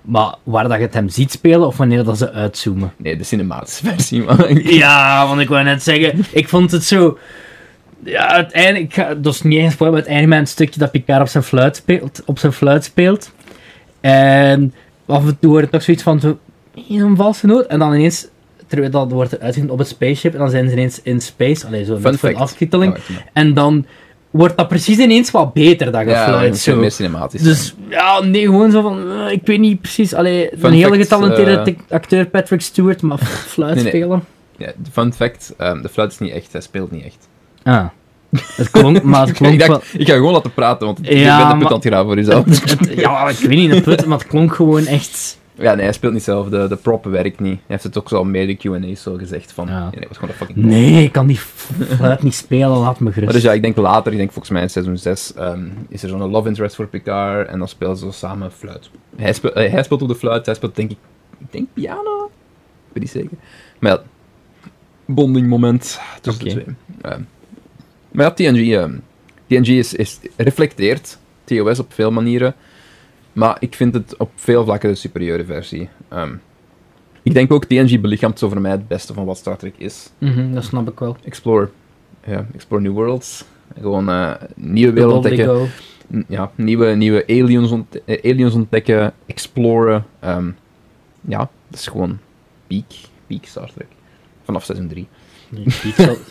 Maar 0.01 0.35
waar 0.43 0.67
dat 0.67 0.77
je 0.77 0.83
het 0.83 0.93
hem 0.93 1.09
ziet 1.09 1.31
spelen 1.31 1.67
of 1.67 1.77
wanneer 1.77 2.03
dat 2.03 2.17
ze 2.17 2.31
uitzoomen? 2.31 2.93
Nee, 2.97 3.17
de 3.17 3.23
cinematische 3.23 3.85
versie, 3.89 4.23
man. 4.23 4.37
Ja, 4.63 5.27
want 5.27 5.39
ik 5.39 5.47
wou 5.49 5.63
net 5.63 5.83
zeggen, 5.83 6.25
ik 6.31 6.49
vond 6.49 6.71
het 6.71 6.83
zo... 6.83 7.17
Ja, 8.05 8.27
uiteindelijk, 8.27 8.83
ik 8.85 8.93
ga, 8.93 9.13
dat 9.13 9.33
is 9.33 9.41
niet 9.41 9.59
eens 9.59 9.73
spoiler, 9.73 9.97
maar 9.97 10.07
uiteindelijk 10.07 10.29
met 10.29 10.39
een 10.39 10.47
stukje 10.53 10.79
dat 10.79 10.91
Picard 10.91 11.21
op 11.21 11.27
zijn 11.27 11.43
fluit 11.43 11.75
speelt. 11.75 12.21
Op 12.25 12.39
zijn 12.39 12.53
fluit 12.53 12.83
speelt. 12.83 13.31
En 14.01 14.73
af 15.05 15.25
en 15.27 15.37
toe 15.39 15.49
wordt 15.49 15.63
het 15.65 15.71
toch 15.71 15.83
zoiets 15.83 16.03
van 16.03 16.19
zo, 16.19 16.37
een 16.89 17.15
valse 17.15 17.45
noot. 17.45 17.65
En 17.65 17.79
dan 17.79 17.93
ineens, 17.93 18.27
terwijl 18.67 18.91
dat 18.91 19.11
wordt 19.11 19.31
er 19.31 19.39
uitgezien 19.39 19.69
op 19.69 19.77
het 19.77 19.87
spaceship, 19.87 20.33
en 20.33 20.39
dan 20.39 20.49
zijn 20.49 20.65
ze 20.67 20.71
ineens 20.73 21.01
in 21.03 21.21
space. 21.21 21.65
Allee, 21.67 21.85
zo 21.85 21.97
voor. 21.97 22.29
Oh, 22.29 22.37
wacht, 22.37 22.57
En 23.33 23.53
dan 23.53 23.85
wordt 24.31 24.57
dat 24.57 24.67
precies 24.67 24.97
ineens 24.97 25.31
wat 25.31 25.53
beter, 25.53 25.91
dat 25.91 26.05
Ja, 26.07 26.23
gefluit. 26.23 26.57
zo. 26.57 26.75
meer 26.75 26.91
cinematisch. 26.91 27.41
Dus 27.41 27.75
ja, 27.89 28.21
nee, 28.21 28.45
gewoon 28.45 28.71
zo 28.71 28.81
van, 28.81 29.11
eh, 29.11 29.31
ik 29.31 29.41
weet 29.43 29.59
niet 29.59 29.81
precies. 29.81 30.13
Allee, 30.13 30.49
Fun 30.59 30.65
een 30.65 30.73
hele 30.73 30.97
getalenteerde 30.97 31.51
eh, 31.57 31.63
te- 31.63 31.75
acteur 31.89 32.25
Patrick 32.25 32.61
Stewart, 32.61 33.01
maar 33.01 33.17
fluit 33.53 33.75
Nee, 33.75 33.83
nee. 33.83 33.93
spelen. 33.93 34.23
Ja, 34.57 34.71
fun 34.91 35.13
fact, 35.13 35.53
ehm, 35.57 35.81
de 35.81 35.89
fluit 35.89 36.11
is 36.11 36.19
niet 36.19 36.31
echt, 36.31 36.51
hij 36.51 36.61
speelt 36.61 36.91
niet 36.91 37.03
echt. 37.05 37.27
Ah. 37.65 37.85
Het 38.55 38.69
klonk, 38.71 39.03
maar 39.03 39.19
het 39.19 39.29
ik, 39.29 39.35
klonk 39.35 39.57
wel... 39.59 39.67
dacht, 39.67 39.99
ik 39.99 40.07
ga 40.07 40.13
gewoon 40.13 40.33
laten 40.33 40.53
praten, 40.53 40.85
want 40.85 40.99
Ja, 41.01 41.07
bent 41.07 41.17
een 41.21 41.25
maar- 41.47 41.57
put 41.57 41.67
aan 41.67 41.73
het 41.73 41.85
graven 41.85 42.05
voor 42.05 42.15
jezelf. 42.15 42.45
Het- 42.45 42.69
het- 42.89 42.93
ja, 42.99 43.29
ik 43.29 43.37
weet 43.37 43.49
niet 43.57 43.71
een 43.71 43.81
put, 43.81 44.05
maar 44.05 44.17
het 44.17 44.27
klonk 44.27 44.55
gewoon 44.55 44.85
echt... 44.85 45.39
Ja, 45.57 45.73
nee, 45.73 45.83
hij 45.83 45.93
speelt 45.93 46.13
niet 46.13 46.23
zelf, 46.23 46.49
de, 46.49 46.67
de 46.67 46.75
prop 46.75 47.05
werkt 47.05 47.39
niet. 47.39 47.53
Hij 47.55 47.61
heeft 47.67 47.83
het 47.83 47.97
ook 47.97 48.09
zo 48.09 48.15
al 48.15 48.23
mee 48.23 48.47
de 48.47 48.55
Q&A's 48.55 49.01
zo 49.01 49.15
gezegd 49.15 49.51
van, 49.51 49.67
Ja. 49.67 49.89
nee, 49.93 50.07
was 50.07 50.17
gewoon 50.17 50.29
een 50.29 50.35
fucking. 50.45 50.57
Nee, 50.65 51.03
ik 51.03 51.11
kan 51.11 51.27
die 51.27 51.37
fluit 51.37 52.23
niet 52.23 52.33
spelen, 52.35 52.69
laat 52.77 52.99
me 52.99 53.07
gerust. 53.07 53.23
Maar 53.25 53.33
dus 53.33 53.43
ja, 53.43 53.51
ik 53.53 53.61
denk 53.61 53.77
later, 53.77 54.11
ik 54.11 54.17
denk 54.17 54.31
volgens 54.31 54.53
mij 54.53 54.61
in 54.61 54.69
seizoen 54.69 54.97
6, 54.97 55.33
ehm, 55.33 55.63
is 55.89 56.03
er 56.03 56.09
zo'n 56.09 56.29
love 56.29 56.47
interest 56.47 56.75
voor 56.75 56.87
Picard 56.87 57.47
en 57.47 57.59
dan 57.59 57.67
spelen 57.67 57.97
ze 57.97 58.05
zo 58.05 58.11
samen 58.11 58.51
fluit. 58.51 58.89
Hij 59.15 59.33
speelt, 59.33 59.53
eh, 59.53 59.71
hij 59.71 59.83
speelt 59.83 60.01
op 60.01 60.07
de 60.07 60.15
fluit, 60.15 60.45
hij 60.45 60.55
speelt 60.55 60.75
denk 60.75 60.91
ik, 60.91 60.97
ik 61.39 61.51
denk 61.51 61.67
piano? 61.73 62.25
Ik 62.87 62.93
weet 62.93 63.03
niet 63.03 63.11
zeker. 63.11 63.37
Maar 63.79 63.91
ja, 63.91 64.01
bonding 65.05 65.47
moment 65.47 65.99
tussen 66.21 66.43
de 66.45 66.49
twee. 66.51 66.65
Ehm, 67.01 67.21
maar 68.15 68.25
ja, 68.25 68.31
TNG, 68.31 68.71
ehm, 68.73 68.93
TNG 69.47 69.67
is, 69.67 69.93
is, 69.93 70.19
reflecteert 70.37 71.17
TOS 71.43 71.79
op 71.79 71.93
veel 71.93 72.11
manieren, 72.11 72.55
maar 73.33 73.57
ik 73.59 73.75
vind 73.75 73.93
het 73.93 74.17
op 74.17 74.31
veel 74.35 74.63
vlakken 74.63 74.89
de 74.89 74.95
superieure 74.95 75.45
versie. 75.45 75.89
Ehm, 76.09 76.33
ik 77.23 77.33
denk 77.33 77.51
ook 77.51 77.65
TNG 77.65 78.01
belichaamt 78.01 78.39
zo 78.39 78.49
voor 78.49 78.61
mij 78.61 78.71
het 78.71 78.87
beste 78.87 79.13
van 79.13 79.25
wat 79.25 79.37
Star 79.37 79.57
Trek 79.57 79.73
is. 79.77 80.09
Mhm, 80.17 80.53
dat 80.53 80.63
snap 80.63 80.89
ik 80.89 80.99
wel. 80.99 81.17
Explore, 81.23 81.69
ja, 82.25 82.45
explore 82.53 82.81
new 82.83 82.93
worlds. 82.93 83.45
Gewoon 83.79 84.09
eh, 84.09 84.33
nieuwe 84.55 84.93
werelden 84.93 85.17
ontdekken. 85.17 85.69
Ja, 86.27 86.51
nieuwe, 86.55 86.85
nieuwe 86.87 87.23
aliens, 87.27 87.71
ont- 87.71 88.03
eh, 88.05 88.31
aliens 88.31 88.53
ontdekken, 88.53 89.13
exploren. 89.25 90.05
ehm, 90.19 90.49
ja, 91.21 91.37
dat 91.67 91.79
is 91.79 91.87
gewoon 91.87 92.19
peak, 92.67 92.83
peak 93.27 93.45
Star 93.45 93.71
Trek. 93.73 93.87
Vanaf 94.43 94.63
seizoen 94.63 94.87
3. 94.87 95.07
Nee, 95.49 95.65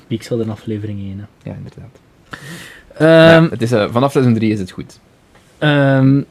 Pixel, 0.07 0.41
in 0.43 0.51
aflevering 0.51 0.99
1. 1.01 1.19
hè. 1.19 1.51
Ja, 1.51 1.57
inderdaad. 1.57 2.01
Ehm, 2.95 3.43
ja, 3.45 3.51
het 3.51 3.62
is, 3.62 3.73
eh, 3.73 3.87
vanaf 3.91 4.12
seizoen 4.12 4.35
3 4.35 4.53
is 4.53 4.59
het 4.59 4.71
goed. 4.71 5.01
ehm, 5.59 6.23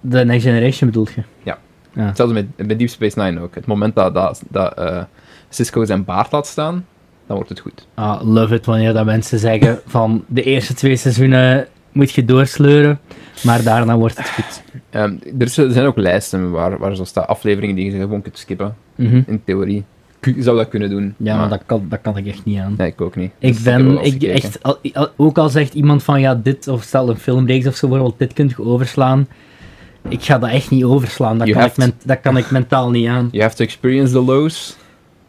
de 0.00 0.24
Next 0.24 0.44
Generation 0.46 0.90
bedoelt 0.90 1.12
je? 1.12 1.22
Ja. 1.42 1.58
ja. 1.92 2.06
Hetzelfde 2.06 2.34
met, 2.34 2.66
met 2.68 2.78
Deep 2.78 2.88
Space 2.88 3.22
Nine 3.22 3.40
ook. 3.40 3.54
Het 3.54 3.66
moment 3.66 3.94
dat, 3.94 4.14
dat, 4.14 4.42
dat 4.50 4.74
eh, 4.74 5.02
Cisco 5.48 5.84
zijn 5.84 6.04
baard 6.04 6.32
laat 6.32 6.46
staan, 6.46 6.86
dan 7.26 7.36
wordt 7.36 7.50
het 7.50 7.60
goed. 7.60 7.86
Ah, 7.94 8.22
love 8.24 8.54
it 8.54 8.66
wanneer 8.66 8.92
dat 8.92 9.04
mensen 9.04 9.38
zeggen 9.38 9.80
van 9.86 10.24
de 10.26 10.42
eerste 10.42 10.74
twee 10.74 10.96
seizoenen 10.96 11.66
moet 11.92 12.10
je 12.10 12.24
doorsleuren, 12.24 13.00
maar 13.42 13.62
daarna 13.62 13.96
wordt 13.96 14.16
het 14.16 14.28
goed. 14.28 14.62
Ehm, 14.90 15.16
er, 15.38 15.42
er 15.42 15.72
zijn 15.72 15.86
ook 15.86 15.96
lijsten 15.96 16.50
waar, 16.50 16.78
waar 16.78 16.96
zo 16.96 17.04
staat 17.04 17.26
afleveringen 17.26 17.76
die 17.76 17.92
je 17.92 17.98
gewoon 18.00 18.22
kunt 18.22 18.38
skippen. 18.38 18.76
Mhm. 18.94 19.22
In 19.26 19.42
theorie. 19.44 19.84
Zou 20.38 20.56
dat 20.56 20.68
kunnen 20.68 20.90
doen. 20.90 21.14
Ja, 21.16 21.36
maar 21.36 21.48
dat 21.48 21.62
kan, 21.66 21.86
dat 21.88 22.00
kan 22.02 22.16
ik 22.16 22.26
echt 22.26 22.44
niet 22.44 22.58
aan. 22.58 22.74
Nee, 22.78 22.86
ik 22.88 23.00
ook 23.00 23.16
niet. 23.16 23.30
Ik 23.38 23.52
Dus 23.52 23.62
ben 23.62 24.04
ik, 24.04 24.22
echt, 24.22 24.62
al, 24.62 24.78
al- 24.92 25.08
ook 25.16 25.38
al 25.38 25.48
zegt 25.48 25.74
iemand 25.74 26.02
van 26.02 26.20
ja, 26.20 26.34
dit, 26.34 26.68
of 26.68 26.82
stel 26.82 27.08
een 27.08 27.16
filmreeks 27.16 27.66
of 27.66 27.76
zo, 27.76 27.88
bijvoorbeeld, 27.88 28.18
dit 28.18 28.32
kunt 28.32 28.50
je 28.50 28.62
overslaan. 28.62 29.28
Ik 30.08 30.22
ga 30.22 30.38
dat 30.38 30.50
echt 30.50 30.70
niet 30.70 30.84
overslaan, 30.84 31.38
dat, 31.38 31.46
You 31.46 31.58
kan 31.58 31.68
ik, 31.68 31.76
men- 31.76 31.92
dat 32.04 32.20
kan 32.20 32.36
ik 32.36 32.50
mentaal 32.50 32.90
niet 32.90 33.08
aan. 33.08 33.28
You 33.30 33.42
have 33.42 33.56
to 33.56 33.64
experience 33.64 34.12
the 34.12 34.20
lows 34.22 34.76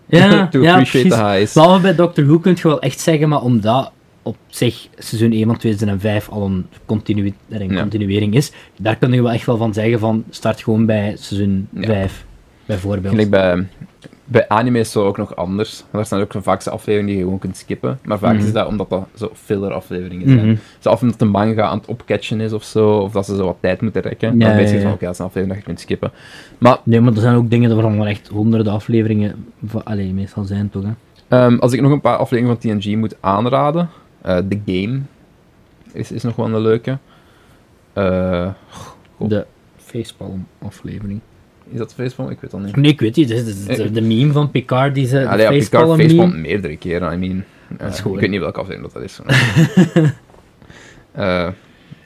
Ja, 0.06 0.48
to 0.52 0.62
ja 0.62 0.72
appreciate 0.72 1.08
precies. 1.08 1.24
the 1.24 1.36
highs. 1.38 1.54
Behalve 1.54 1.82
bij 1.82 1.96
Doctor 1.96 2.26
Who 2.26 2.40
kun 2.40 2.54
je 2.56 2.68
wel 2.68 2.82
echt 2.82 3.00
zeggen, 3.00 3.30
maar 3.30 3.42
omdat 3.42 3.92
op 4.22 4.38
zich 4.48 4.88
seizoen 4.98 5.32
1 5.32 5.46
van 5.46 5.58
2005 5.58 6.30
al 6.30 6.46
een, 6.46 6.66
continu, 6.86 7.34
een 7.50 7.70
Ja. 7.74 7.82
continuering 7.82 8.36
is, 8.36 8.52
daar 8.78 8.96
kun 8.96 9.12
je 9.14 9.22
wel 9.22 9.32
echt 9.32 9.46
wel 9.46 9.58
van 9.58 9.74
zeggen 9.74 10.00
van 10.00 10.24
start 10.30 10.62
gewoon 10.64 10.86
bij 10.86 11.16
seizoen 11.18 11.68
Ja. 11.74 11.86
5, 11.86 12.26
bijvoorbeeld. 12.66 13.10
Gelijk 13.14 13.30
bij, 13.30 13.68
bij 14.34 14.48
anime 14.48 14.80
is 14.80 14.92
zo 14.92 15.06
ook 15.06 15.18
nog 15.18 15.36
anders. 15.36 15.80
Want 15.80 15.92
daar 15.92 16.06
staan 16.06 16.22
ook 16.22 16.34
vaak 16.44 16.68
afleveringen 16.68 17.06
die 17.10 17.18
je 17.18 17.24
gewoon 17.24 17.40
kunt 17.40 17.58
skippen. 17.58 18.00
Maar 18.04 18.20
vaak 18.20 18.34
Mhm. 18.36 18.46
is 18.46 18.54
dat 18.54 18.68
omdat 18.68 18.90
dat 18.90 19.08
zo 19.16 19.30
filler 19.34 19.74
afleveringen 19.74 20.30
zijn. 20.30 20.46
Mhm. 20.48 20.56
Zo 20.80 20.90
af 20.90 21.02
omdat 21.02 21.20
de 21.20 21.26
manga 21.26 21.64
aan 21.64 21.78
het 21.78 21.88
opcatchen 21.88 22.42
is 22.42 22.54
of 22.54 22.64
zo, 22.64 22.98
of 22.98 23.12
dat 23.12 23.26
ze 23.26 23.36
zo 23.36 23.46
wat 23.46 23.58
tijd 23.60 23.82
moeten 23.82 24.02
rekken. 24.02 24.40
Ja, 24.40 24.48
dan 24.48 24.56
weet 24.56 24.70
je 24.70 24.76
ja, 24.76 24.82
van, 24.82 24.92
ja. 24.92 24.98
dat 25.00 25.14
is 25.14 25.20
een 25.20 25.26
aflevering 25.26 25.48
dat 25.50 25.58
je 25.58 25.64
kunt 25.64 25.80
skippen. 25.80 26.12
Maar 26.58 26.78
Nee, 26.84 27.02
maar 27.02 27.14
er 27.14 27.20
zijn 27.20 27.36
ook 27.36 27.50
dingen 27.50 27.74
waarvan 27.74 28.00
er 28.02 28.08
echt 28.08 28.28
honderden 28.28 28.74
afleveringen 28.74 29.46
van, 29.66 29.84
allee, 29.84 30.14
meestal 30.14 30.44
zijn, 30.44 30.70
toch? 30.70 30.84
Hè? 30.84 30.92
ehm, 31.28 31.58
als 31.60 31.74
ik 31.74 31.82
nog 31.82 31.92
een 31.92 32.02
paar 32.02 32.18
afleveringen 32.18 32.62
van 32.62 32.80
TNG 32.80 32.96
moet 32.98 33.16
aanraden, 33.20 33.90
eh 34.22 34.38
The 34.38 34.60
Game 34.66 35.00
is, 35.92 36.12
is 36.12 36.24
nog 36.24 36.36
wel 36.36 36.46
een 36.46 36.60
leuke. 36.62 36.98
Eh. 37.94 38.50
De 39.18 39.46
facepalm 39.78 40.48
aflevering. 40.66 41.20
Is 41.72 41.78
dat 41.78 41.94
Facepalm? 41.94 42.30
Ik 42.30 42.38
weet 42.42 42.52
dat 42.52 42.60
niet. 42.62 42.76
Nee, 42.76 42.92
ik 42.92 43.00
weet 43.00 43.16
niet. 43.16 43.30
Het 43.30 43.48
is 43.48 43.92
de, 43.92 44.02
meme 44.02 44.32
van 44.32 44.52
Picard 44.52 44.96
die 44.96 45.08
ze. 45.08 45.28
Allee, 45.28 45.44
ja, 45.46 45.50
Picard 45.52 46.02
facepalm 46.02 46.42
meerdere 46.42 46.78
keren, 46.78 47.14
I 47.14 47.18
mean. 47.18 47.44
gewoon- 47.92 48.14
ik 48.16 48.20
weet 48.22 48.30
niet 48.30 48.40
welke 48.40 48.60
aflevering 48.60 48.94
dat 48.94 49.04
is. 49.04 49.20
Eh, 51.12 51.48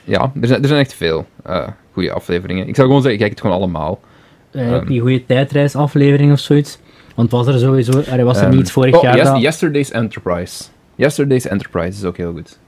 ja, 0.04 0.32
er 0.40 0.46
zijn, 0.46 0.62
er 0.62 0.68
zijn 0.68 0.80
echt 0.80 0.94
veel 0.94 1.26
eh 1.44 1.68
goede 1.92 2.12
afleveringen. 2.12 2.68
Ik 2.68 2.74
zou 2.74 2.86
gewoon 2.86 3.02
zeggen, 3.02 3.20
kijk 3.20 3.30
het 3.30 3.40
gewoon 3.40 3.56
allemaal. 3.56 4.00
Eh, 4.50 4.72
Ehm. 4.74 4.86
die 4.86 5.00
goede 5.00 5.26
tijdreisaflevering 5.26 6.32
of 6.32 6.38
zoiets. 6.38 6.78
Want 7.14 7.30
was 7.30 7.46
er 7.46 7.58
sowieso. 7.58 8.00
Er 8.00 8.24
was 8.24 8.38
er 8.38 8.46
Ehm, 8.46 8.56
niet 8.56 8.72
vorig 8.72 8.94
oh, 8.96 9.02
jaar. 9.02 9.16
yes- 9.16 9.26
dat- 9.26 9.40
Yesterday's 9.40 9.90
Enterprise. 9.90 10.64
Yesterday's 10.94 11.46
Enterprise 11.46 11.88
is 11.88 12.04
ook 12.04 12.16
heel 12.16 12.32
goed. 12.32 12.58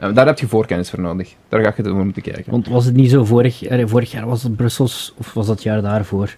Eh, 0.00 0.14
daar 0.14 0.26
heb 0.26 0.38
je 0.38 0.46
voorkennis 0.48 0.90
voor 0.90 1.00
nodig. 1.00 1.34
Daar 1.48 1.60
ga 1.60 1.72
je 1.76 1.82
het 1.82 1.92
voor 1.92 2.04
moeten 2.04 2.22
kijken. 2.22 2.50
Want 2.50 2.68
was 2.68 2.84
het 2.84 2.94
niet 2.96 3.10
zo 3.10 3.24
vorig, 3.24 3.62
eh, 3.64 3.86
vorig 3.86 4.10
jaar 4.10 4.26
was 4.26 4.42
het 4.42 4.56
Brussels 4.56 5.14
of 5.16 5.34
was 5.34 5.46
dat 5.46 5.54
het 5.54 5.64
jaar 5.64 5.82
daarvoor? 5.82 6.36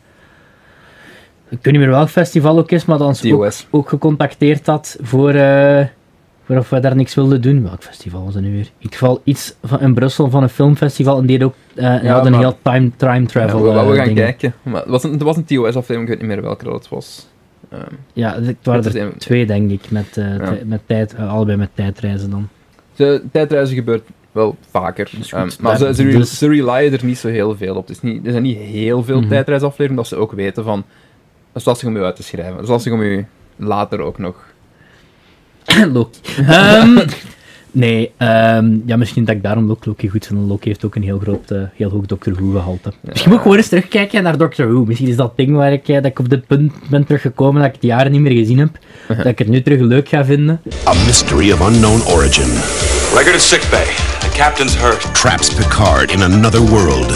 Ik 1.48 1.58
weet 1.62 1.72
niet 1.72 1.82
meer 1.82 1.90
welk 1.90 2.08
festival 2.08 2.58
ook 2.58 2.70
is, 2.70 2.84
maar 2.84 2.98
dan 2.98 3.14
ook, 3.32 3.52
ook 3.70 3.88
gecontacteerd 3.88 4.66
had 4.66 4.96
voor, 5.00 5.30
eh, 5.30 5.86
voor 6.44 6.56
of 6.56 6.70
we 6.70 6.80
daar 6.80 6.96
niks 6.96 7.14
wilden 7.14 7.40
doen. 7.42 7.62
Welk 7.62 7.82
festival 7.82 8.24
was 8.24 8.34
het 8.34 8.42
nu 8.44 8.50
weer? 8.50 8.58
In 8.60 8.70
ieder 8.78 8.98
geval 8.98 9.20
iets 9.24 9.54
van, 9.62 9.80
in 9.80 9.94
Brussel 9.94 10.30
van 10.30 10.42
een 10.42 10.48
filmfestival 10.48 11.18
en 11.18 11.26
die 11.26 11.38
had 11.38 11.46
ook 11.46 11.54
Ja, 11.74 12.06
had 12.12 12.26
een 12.26 12.34
heel 12.34 12.58
time, 12.62 12.90
time 12.96 13.20
Ja, 13.20 13.26
travel 13.26 13.62
we, 13.62 13.70
we 13.70 13.78
eh, 13.78 13.84
gaan 13.84 13.94
dingen. 14.04 14.14
kijken. 14.14 14.54
Maar 14.62 14.80
het 14.80 14.90
was 14.90 15.02
een, 15.04 15.18
er 15.18 15.24
was 15.24 15.36
een 15.36 15.44
TOS-aflevering, 15.44 16.02
ik 16.02 16.08
weet 16.08 16.18
niet 16.18 16.28
meer 16.28 16.42
welke 16.42 16.64
dat 16.64 16.74
het 16.74 16.88
was. 16.88 17.26
Ehm, 17.68 17.80
Ja, 18.12 18.34
het 18.40 18.56
waren 18.62 18.84
Het 18.84 18.94
er 18.94 19.12
twee 19.18 19.46
denk 19.46 19.70
ik, 19.70 19.90
met, 19.90 20.06
Ja. 20.14 20.54
met 20.64 20.80
tijd, 20.86 21.16
allebei 21.16 21.56
met 21.56 21.70
tijdreizen 21.74 22.30
dan. 22.30 22.48
De 23.04 23.22
tijdreizen 23.32 23.74
gebeurt 23.76 24.08
wel 24.32 24.56
vaker. 24.70 25.10
Dus 25.16 25.32
goed, 25.32 25.38
Ehm, 25.38 25.62
maar 25.62 25.76
ze, 25.76 25.94
ze, 25.94 26.04
dus- 26.04 26.38
ze 26.38 26.48
relyen 26.48 26.92
er 26.92 27.04
niet 27.04 27.18
zo 27.18 27.28
heel 27.28 27.56
veel 27.56 27.74
op. 27.76 27.86
Het 27.88 27.96
is 27.96 28.02
niet, 28.02 28.24
er 28.26 28.30
zijn 28.30 28.42
niet 28.42 28.58
heel 28.58 29.04
veel 29.04 29.18
Mhm. 29.20 29.28
tijdreisafleveringen 29.28 29.96
dat 29.96 30.06
ze 30.06 30.16
ook 30.16 30.32
weten 30.32 30.64
van... 30.64 30.84
Dat 31.52 31.62
is 31.62 31.64
lastig 31.68 31.88
om 31.88 31.96
je 31.96 32.02
uit 32.04 32.16
te 32.16 32.22
schrijven. 32.22 32.54
Dat 32.54 32.62
is 32.62 32.68
lastig 32.68 32.92
om 32.92 33.02
je 33.02 33.24
later 33.56 34.00
ook 34.00 34.18
nog... 34.18 34.36
Loki. 35.92 36.18
Ehm, 36.46 36.98
Nee, 37.72 38.12
ehm, 38.16 38.76
ja, 38.86 38.96
misschien 38.96 39.24
dat 39.24 39.34
ik 39.34 39.42
daarom 39.42 39.70
ook 39.70 39.84
Loki 39.84 40.08
goed 40.08 40.26
vind. 40.26 40.38
want 40.38 40.50
Loki 40.50 40.68
heeft 40.68 40.84
ook 40.84 40.94
een 40.94 41.02
heel 41.02 41.18
groot, 41.18 41.50
eh, 41.50 41.62
heel 41.74 41.90
hoog 41.90 42.06
Doctor 42.06 42.34
Who 42.34 42.50
gehalte. 42.50 42.92
Misschien 43.00 43.28
moet 43.28 43.38
ik 43.38 43.42
gewoon 43.42 43.56
eens 43.56 43.68
terugkijken 43.68 44.22
naar 44.22 44.38
Doctor 44.38 44.72
Who. 44.72 44.84
Misschien 44.84 45.08
is 45.08 45.16
dat 45.16 45.36
ding 45.36 45.56
waar 45.56 45.72
ik, 45.72 45.88
eh, 45.88 45.94
dat 45.94 46.04
ik 46.04 46.18
op 46.18 46.28
dit 46.28 46.46
punt 46.46 46.72
ben 46.90 47.04
teruggekomen 47.04 47.60
dat 47.60 47.68
ik 47.68 47.74
het 47.74 47.90
jaren 47.90 48.12
niet 48.12 48.20
meer 48.20 48.32
gezien 48.32 48.58
heb. 48.58 48.78
dat 49.16 49.26
ik 49.26 49.38
het 49.38 49.48
nu 49.48 49.62
terug 49.62 49.80
leuk 49.80 50.08
ga 50.08 50.24
vinden. 50.24 50.60
A 50.86 50.92
mystery 51.06 51.52
of 51.52 51.68
unknown 51.68 52.12
origin 52.14 52.50
Record 53.14 53.34
is 53.34 53.48
sick 53.48 53.66
bay. 53.70 54.11
The 54.32 54.38
captain's 54.38 54.74
hurt. 54.74 55.00
traps 55.14 55.52
Picard 55.52 56.10
in 56.10 56.22
another 56.22 56.62
world 56.62 57.10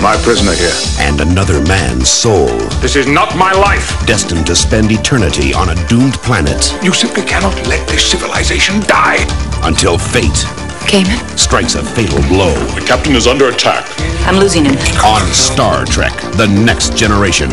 My 0.00 0.16
prisoner 0.24 0.52
here. 0.54 0.72
and 1.00 1.20
another 1.20 1.60
man's 1.68 2.08
soul, 2.08 2.48
This 2.80 2.96
is 2.96 3.06
not 3.06 3.36
my 3.36 3.52
life. 3.52 3.86
destined 4.06 4.46
to 4.46 4.56
spend 4.56 4.90
eternity 4.90 5.52
on 5.54 5.68
a 5.68 5.74
doomed 5.88 6.14
planet 6.24 6.72
You 6.82 6.92
simply 6.94 7.22
cannot 7.24 7.54
let 7.68 7.86
this 7.88 8.10
civilization 8.10 8.80
die. 8.86 9.18
until 9.62 9.98
fate 9.98 10.46
Cayman, 10.88 11.20
strikes 11.36 11.74
a 11.74 11.82
fatal 11.84 12.20
blow. 12.28 12.54
The 12.74 12.84
captain 12.86 13.14
is 13.16 13.26
under 13.26 13.48
attack. 13.48 13.84
I'm 14.26 14.36
losing 14.38 14.64
him. 14.64 14.74
On 15.04 15.22
Star 15.32 15.84
Trek 15.84 16.14
The 16.36 16.46
Next 16.48 16.96
Generation. 16.96 17.50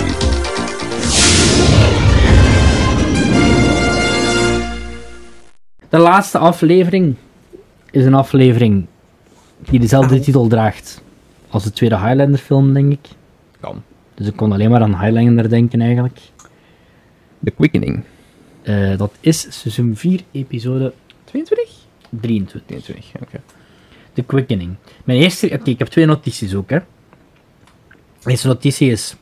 De 5.90 5.98
laatste 5.98 6.38
aflevering 6.38 7.16
is 7.92 8.06
een 8.06 8.14
aflevering 8.14 8.88
die 9.60 9.80
dezelfde 9.80 10.20
titel 10.20 10.48
draagt 10.48 11.02
als 11.50 11.64
de 11.64 11.72
tweede 11.72 11.98
Highlander 11.98 12.40
film, 12.40 12.74
denk 12.74 12.92
ik. 12.92 13.08
Kan. 13.60 13.84
Dus 14.14 14.28
ik 14.28 14.36
kon 14.36 14.52
alleen 14.52 14.70
maar 14.70 14.82
aan 14.82 15.00
Highlander 15.02 15.50
denken 15.50 15.82
eigenlijk. 15.82 16.20
The 17.44 17.52
Quickening. 17.52 18.04
Eh, 18.62 18.98
dat 18.98 19.12
is 19.20 19.48
seizoen 19.50 19.96
4, 19.96 20.22
episode 20.32 20.94
22? 21.24 21.70
23. 22.10 22.82
22, 22.82 23.22
oké. 23.22 23.42
The 24.14 24.22
Quickening. 24.24 24.76
Mijn 25.04 25.20
eerste... 25.20 25.50
Oké, 25.54 25.70
ik 25.70 25.80
heb 25.80 25.88
twee 25.88 26.06
notities 26.06 26.56
ook, 26.56 26.70
hè. 26.70 26.80
De 28.24 28.30
eerste 28.30 28.48
notitie 28.48 28.92
is 28.92 29.16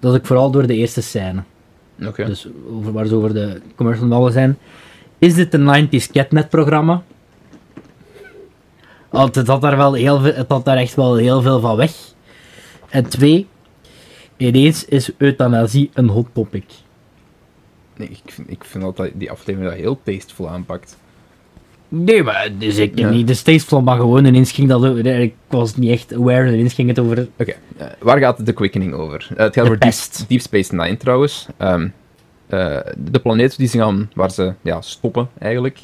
dat 0.00 0.14
ik 0.14 0.26
vooral 0.26 0.50
door 0.50 0.66
de 0.66 0.74
eerste 0.74 1.00
scène, 1.00 1.42
Oké. 2.04 2.24
dus 2.24 2.48
over, 2.70 2.92
waar 2.92 3.06
ze 3.06 3.14
over 3.14 3.34
de 3.34 3.60
commercial 3.74 4.08
ballen 4.08 4.32
zijn, 4.32 4.58
is 5.18 5.34
dit 5.34 5.54
een 5.54 5.88
90s 5.88 6.10
Catnet-programma? 6.12 7.02
Want 9.16 9.34
het 9.34 9.46
had 9.46 9.60
daar 9.60 9.76
wel 9.76 9.92
heel 9.92 10.20
veel, 10.20 10.34
het 10.34 10.48
had 10.48 10.64
daar 10.64 10.76
echt 10.76 10.94
wel 10.94 11.16
heel 11.16 11.42
veel 11.42 11.60
van 11.60 11.76
weg. 11.76 11.92
En 12.88 13.08
twee, 13.08 13.46
ineens 14.36 14.84
is 14.84 15.10
euthanasie 15.18 15.90
een 15.94 16.08
hot 16.08 16.26
topic. 16.32 16.64
Nee, 17.96 18.08
ik 18.08 18.32
vind, 18.32 18.50
ik 18.50 18.64
vind 18.64 18.96
dat 18.96 19.10
die 19.14 19.30
aflevering 19.30 19.70
dat 19.70 19.80
heel 19.80 20.00
tasteful 20.02 20.48
aanpakt. 20.48 20.96
Nee, 21.88 22.22
maar 22.22 22.50
dus 22.58 22.76
ik 22.76 22.98
Ja. 22.98 23.10
niet 23.10 23.26
de 23.26 23.34
Staceful, 23.34 23.82
maar 23.82 23.96
gewoon 23.96 24.24
ineens 24.24 24.52
ging 24.52 24.68
dat 24.68 24.84
over. 24.84 25.06
Ik 25.06 25.34
was 25.48 25.76
niet 25.76 25.90
echt 25.90 26.14
aware, 26.14 26.52
ineens 26.52 26.74
ging 26.74 26.88
het 26.88 26.98
over 26.98 27.28
Oké, 27.38 27.54
eh, 27.76 27.86
waar 28.00 28.18
gaat 28.18 28.44
The 28.44 28.52
Quickening 28.52 28.94
over? 28.94 29.26
Eh, 29.30 29.36
het 29.36 29.54
gaat 29.54 29.54
De 29.54 29.60
over. 29.86 30.26
Deep 30.28 30.40
Space 30.40 30.74
Nine 30.74 30.96
trouwens. 30.96 31.46
Ehm, 31.56 31.88
eh, 32.46 32.78
de 32.98 33.18
planeet 33.18 33.56
die 33.56 33.68
ze 33.68 33.78
gaan, 33.78 34.10
waar 34.14 34.30
ze 34.30 34.54
ja, 34.62 34.80
stoppen 34.80 35.28
eigenlijk, 35.38 35.78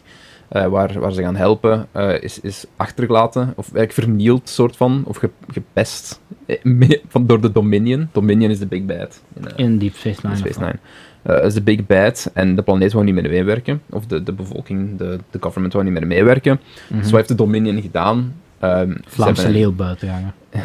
eh, 0.53 0.67
waar, 0.67 1.01
waar 1.01 1.13
ze 1.13 1.23
gaan 1.23 1.37
helpen, 1.37 1.87
eh, 1.93 2.23
is, 2.23 2.41
is 2.41 2.65
achtergelaten, 2.77 3.43
of 3.57 3.65
eigenlijk 3.75 3.93
vernield 3.93 4.49
soort 4.49 4.77
van, 4.77 5.03
of 5.07 5.17
ge- 5.17 5.31
gepest 5.53 6.21
eh, 6.47 6.91
van, 7.09 7.27
door 7.27 7.41
de 7.41 7.53
Dominion. 7.53 8.09
Dominion 8.13 8.51
is 8.51 8.59
de 8.59 8.67
Big 8.67 8.85
Bad 8.85 9.23
in, 9.35 9.57
in 9.57 9.79
Deep 9.79 9.95
Space 9.95 10.21
Nine. 10.23 10.35
Deep 10.35 10.47
Space 10.53 10.61
Nine. 10.61 10.79
Dat 11.23 11.45
is 11.45 11.55
de 11.55 11.63
Big 11.63 11.87
Bad 11.87 12.31
en 12.35 12.55
de 12.57 12.63
planeet 12.63 12.93
wou 12.93 13.05
niet 13.05 13.15
meer 13.15 13.31
meewerken, 13.31 13.83
of 13.91 14.07
de, 14.07 14.23
de 14.23 14.33
bevolking, 14.33 14.99
de, 14.99 15.19
de 15.31 15.39
government 15.41 15.73
wou 15.73 15.85
niet 15.85 15.95
meer 15.95 16.07
meewerken. 16.07 16.61
Dus 16.89 17.05
wat 17.05 17.13
heeft 17.13 17.29
de 17.29 17.35
Dominion 17.35 17.83
gedaan? 17.83 18.35
Ehm, 18.59 18.95
Vlaamse 19.07 19.43
hebben- 19.43 19.61
leeuw 19.61 19.73
buiten 19.73 20.09
hangen. 20.09 20.35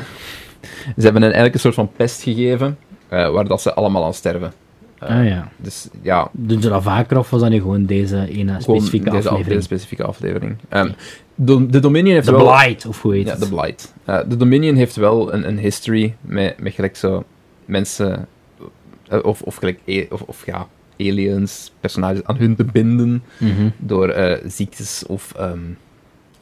ze 0.98 1.04
hebben 1.04 1.22
hen 1.22 1.34
eigenlijk 1.34 1.54
een 1.54 1.60
soort 1.60 1.74
van 1.76 1.92
pest 1.96 2.22
gegeven, 2.22 2.78
waar 3.10 3.48
dat 3.48 3.62
ze 3.62 3.74
allemaal 3.74 4.06
aan 4.06 4.14
sterven. 4.14 4.52
Eh, 5.00 5.18
ah 5.20 5.26
ja. 5.26 5.52
Dus 5.58 5.88
ja, 6.02 6.30
Doen 6.32 6.62
ze 6.62 6.70
dat 6.70 6.84
vaker 6.84 7.18
of 7.18 7.30
was 7.30 7.42
dat 7.42 7.50
nu 7.50 7.58
gewoon 7.60 7.86
deze 7.86 8.16
ene 8.16 8.28
gewoon 8.52 8.62
specifieke 8.62 9.10
deze, 9.10 9.18
af- 9.18 9.26
aflevering? 9.26 9.48
deze 9.48 9.62
specifieke 9.62 10.04
aflevering. 10.04 10.56
De, 11.36 11.66
de 11.66 11.80
Dominion 11.80 12.14
heeft 12.14 12.26
De 12.26 12.32
wel... 12.32 12.46
Blight, 12.58 12.86
of 12.86 13.02
hoe 13.02 13.14
heet 13.14 13.26
Ja, 13.26 13.32
het? 13.32 13.42
de 13.42 13.50
Blight. 13.50 13.94
Eh, 14.06 14.20
de 14.30 14.38
Dominion 14.38 14.76
heeft 14.76 14.96
wel 14.96 15.34
een, 15.34 15.48
een 15.48 15.58
history 15.60 16.16
met, 16.22 16.60
met 16.60 16.74
gelijk 16.74 16.96
zo 16.96 17.24
mensen, 17.66 18.28
eh, 19.08 19.20
of, 19.24 19.42
of, 19.42 19.56
gelijk, 19.56 19.80
a- 19.90 20.06
of, 20.10 20.22
of 20.22 20.46
ja, 20.46 20.68
aliens, 21.00 21.74
personages 21.80 22.24
aan 22.24 22.36
hun 22.38 22.56
te 22.56 22.64
binden 22.64 23.24
Mhm. 23.40 23.70
door 23.78 24.16
ziektes 24.46 25.04
of 25.08 25.34
ehm, 25.38 25.60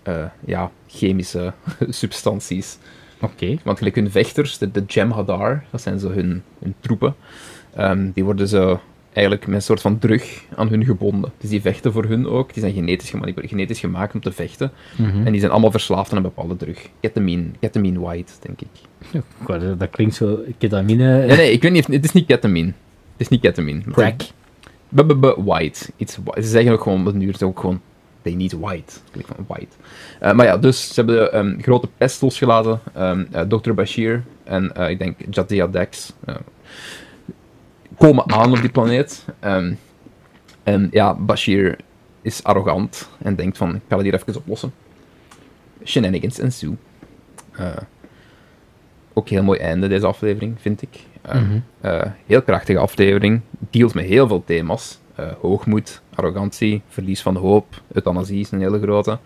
eh, 0.04 0.24
ja, 0.46 0.72
chemische 0.88 1.54
substanties. 1.90 2.78
Oké. 3.22 3.56
Want 3.64 3.78
gelijk 3.78 3.96
hun 3.96 4.12
vechters, 4.12 4.58
de, 4.58 4.72
de 4.72 4.84
Jem'Hadar, 4.88 5.64
dat 5.72 5.82
zijn 5.82 6.00
zo 6.00 6.10
hun, 6.10 6.44
hun 6.60 6.76
troepen, 6.80 7.16
ehm, 7.76 8.10
die 8.14 8.24
worden 8.24 8.48
zo 8.48 8.80
eigenlijk 9.14 9.48
met 9.48 9.56
een 9.56 9.62
soort 9.62 9.82
van 9.82 10.00
drug 10.00 10.44
aan 10.56 10.68
hun 10.68 10.86
gebonden. 10.86 11.32
Dus 11.38 11.50
die 11.50 11.62
vechten 11.62 11.92
voor 11.92 12.06
hun 12.06 12.28
ook. 12.28 12.54
Die 12.54 12.62
zijn 12.62 12.74
genetisch, 12.74 13.10
gemanipuleerd, 13.10 13.52
genetisch 13.52 13.80
gemaakt 13.80 14.14
om 14.14 14.22
te 14.22 14.32
vechten. 14.32 14.72
Mhm. 14.98 15.26
En 15.26 15.32
die 15.32 15.40
zijn 15.40 15.52
allemaal 15.52 15.72
verslaafd 15.72 16.12
aan 16.12 16.18
een 16.18 16.24
bepaalde 16.24 16.56
drug. 16.56 16.90
Ketamine, 17.00 17.44
ketamine 17.60 18.00
white, 18.00 18.34
denk 18.40 18.62
ik. 18.62 18.68
Dat- 19.78 19.90
klinkt 19.90 20.16
zo 20.16 20.40
ketamine. 20.58 21.26
Nee, 21.26 21.38
nee, 21.38 21.52
ik 21.52 21.62
weet 21.62 21.72
niet, 21.72 21.88
het 21.88 22.04
is 22.04 22.12
niet 22.12 22.26
ketamine. 22.26 22.68
Het 22.68 22.74
is 23.18 23.28
niet 23.28 23.42
ketamine. 23.42 23.82
Crack. 23.92 24.22
B- 24.96 25.08
b- 25.08 25.20
b- 25.22 25.36
white. 25.46 25.90
Iets, 25.98 26.18
ze 26.36 26.42
zeggen 26.42 26.72
ook 26.72 26.82
gewoon, 26.82 27.18
nu 27.18 27.28
is 27.28 27.34
het 27.34 27.44
ook 27.44 27.60
gewoon, 27.60 27.82
they 28.22 28.34
need 28.34 28.52
white. 28.60 28.94
Klik 29.12 29.26
van 29.36 29.46
white. 29.48 29.76
Eh, 30.20 30.34
maar 30.34 30.46
ja, 30.46 30.58
dus 30.58 30.88
ze 30.88 30.94
hebben 30.94 31.38
een 31.38 31.58
grote 31.62 31.88
pest 31.98 32.22
losgelaten. 32.22 32.80
Ehm 32.94 33.24
eh, 33.32 33.42
Dr. 33.42 33.74
Bashir 33.74 34.24
en 34.44 34.76
eh, 34.76 34.90
ik 34.90 35.00
denk 35.00 35.18
Jadia 35.30 35.68
Dex 35.68 36.14
komen 37.98 38.32
aan 38.32 38.52
op 38.52 38.62
die 38.62 38.70
planeet. 38.70 39.26
Ehm, 39.40 39.74
en 40.64 40.88
ja, 40.92 41.14
Bashir 41.16 41.76
is 42.22 42.44
arrogant 42.44 43.10
en 43.18 43.36
denkt 43.36 43.58
van, 43.58 43.76
ik 43.76 43.82
ga 43.90 43.96
het 43.96 44.06
hier 44.06 44.14
even 44.14 44.36
oplossen. 44.36 44.74
Shenanigans 45.84 46.40
en 46.40 46.52
Sue. 46.52 46.76
Eh, 47.52 47.68
ook 49.14 49.30
heel 49.30 49.44
mooi 49.44 49.60
einde, 49.60 49.88
deze 49.88 50.06
aflevering, 50.08 50.56
vind 50.60 50.82
ik. 50.82 51.00
Eh, 51.22 51.36
Mhm. 51.42 51.60
eh, 51.82 52.02
heel 52.26 52.42
krachtige 52.42 52.80
aflevering. 52.80 53.42
Dealt 53.70 53.94
met 53.94 54.06
heel 54.06 54.28
veel 54.28 54.44
thema's. 54.46 55.00
Hoogmoed, 55.42 56.02
arrogantie, 56.16 56.82
verlies 56.88 57.22
van 57.22 57.36
hoop, 57.36 57.82
euthanasie 57.94 58.40
is 58.40 58.52
een 58.52 58.60
hele 58.60 58.80
grote. 58.82 59.18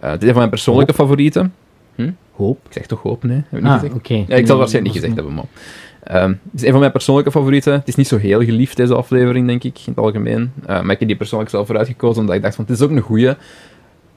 Het 0.00 0.14
is 0.22 0.22
een 0.22 0.28
van 0.28 0.36
mijn 0.36 0.48
persoonlijke 0.50 0.94
favorieten. 0.94 1.54
Hoop. 2.32 2.58
Ik 2.66 2.72
zeg 2.72 2.86
toch 2.86 3.02
hoop, 3.02 3.22
nee? 3.22 3.36
Heb 3.36 3.44
ik 3.58 3.62
niet 3.62 3.64
Ah, 3.72 3.80
gezegd? 3.80 4.08
Ja, 4.08 4.14
ik 4.16 4.26
zal 4.28 4.36
het 4.38 4.48
waarschijnlijk 4.48 4.84
niet 4.84 4.92
gezegd 4.92 5.14
hebben, 5.14 5.32
man. 5.34 5.46
Ehm, 6.02 6.28
het 6.28 6.54
is 6.54 6.62
een 6.62 6.70
van 6.70 6.80
mijn 6.80 6.92
persoonlijke 6.92 7.30
favorieten. 7.30 7.72
Het 7.72 7.88
is 7.88 7.94
niet 7.94 8.08
zo 8.08 8.16
heel 8.16 8.42
geliefd, 8.44 8.76
deze 8.76 8.94
aflevering, 8.94 9.46
denk 9.46 9.64
ik, 9.64 9.78
in 9.78 9.92
het 9.94 9.98
algemeen. 9.98 10.52
Eh, 10.66 10.80
maar 10.80 10.90
ik 10.90 10.98
heb 10.98 11.08
die 11.08 11.16
persoonlijk 11.16 11.50
zelf 11.50 11.66
vooruit 11.66 11.88
gekozen, 11.88 12.20
omdat 12.20 12.36
ik 12.36 12.42
dacht 12.42 12.54
van, 12.54 12.64
het 12.64 12.74
is 12.74 12.82
ook 12.82 12.90
een 12.90 13.00
goeie. 13.00 13.34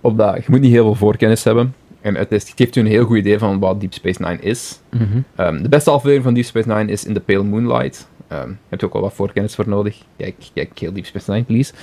Omdat 0.01 0.36
je 0.36 0.43
moet 0.47 0.61
niet 0.61 0.71
heel 0.71 0.84
veel 0.84 0.95
voorkennis 0.95 1.43
hebben. 1.43 1.75
En 2.01 2.15
het, 2.15 2.32
is, 2.32 2.49
het 2.49 2.53
geeft 2.55 2.75
u 2.75 2.79
een 2.79 2.88
heel 2.88 3.05
goed 3.05 3.17
idee 3.17 3.39
van 3.39 3.59
wat 3.59 3.79
Deep 3.79 3.93
Space 3.93 4.21
Nine 4.21 4.39
is. 4.39 4.79
Mhm. 4.89 5.03
Ehm, 5.36 5.61
de 5.61 5.69
beste 5.69 5.91
aflevering 5.91 6.23
van 6.23 6.34
Deep 6.34 6.45
Space 6.45 6.67
Nine 6.67 6.91
is 6.91 7.05
In 7.05 7.13
the 7.13 7.19
Pale 7.19 7.43
Moonlight. 7.43 8.07
Ehm 8.27 8.49
heb 8.69 8.79
je 8.79 8.86
ook 8.86 8.93
al 8.93 9.01
wat 9.01 9.13
voorkennis 9.13 9.55
voor 9.55 9.67
nodig. 9.67 9.97
Kijk, 10.17 10.36
kijk 10.53 10.79
heel 10.79 10.93
Deep 10.93 11.05
Space 11.05 11.32
Nine, 11.32 11.43
please. 11.43 11.73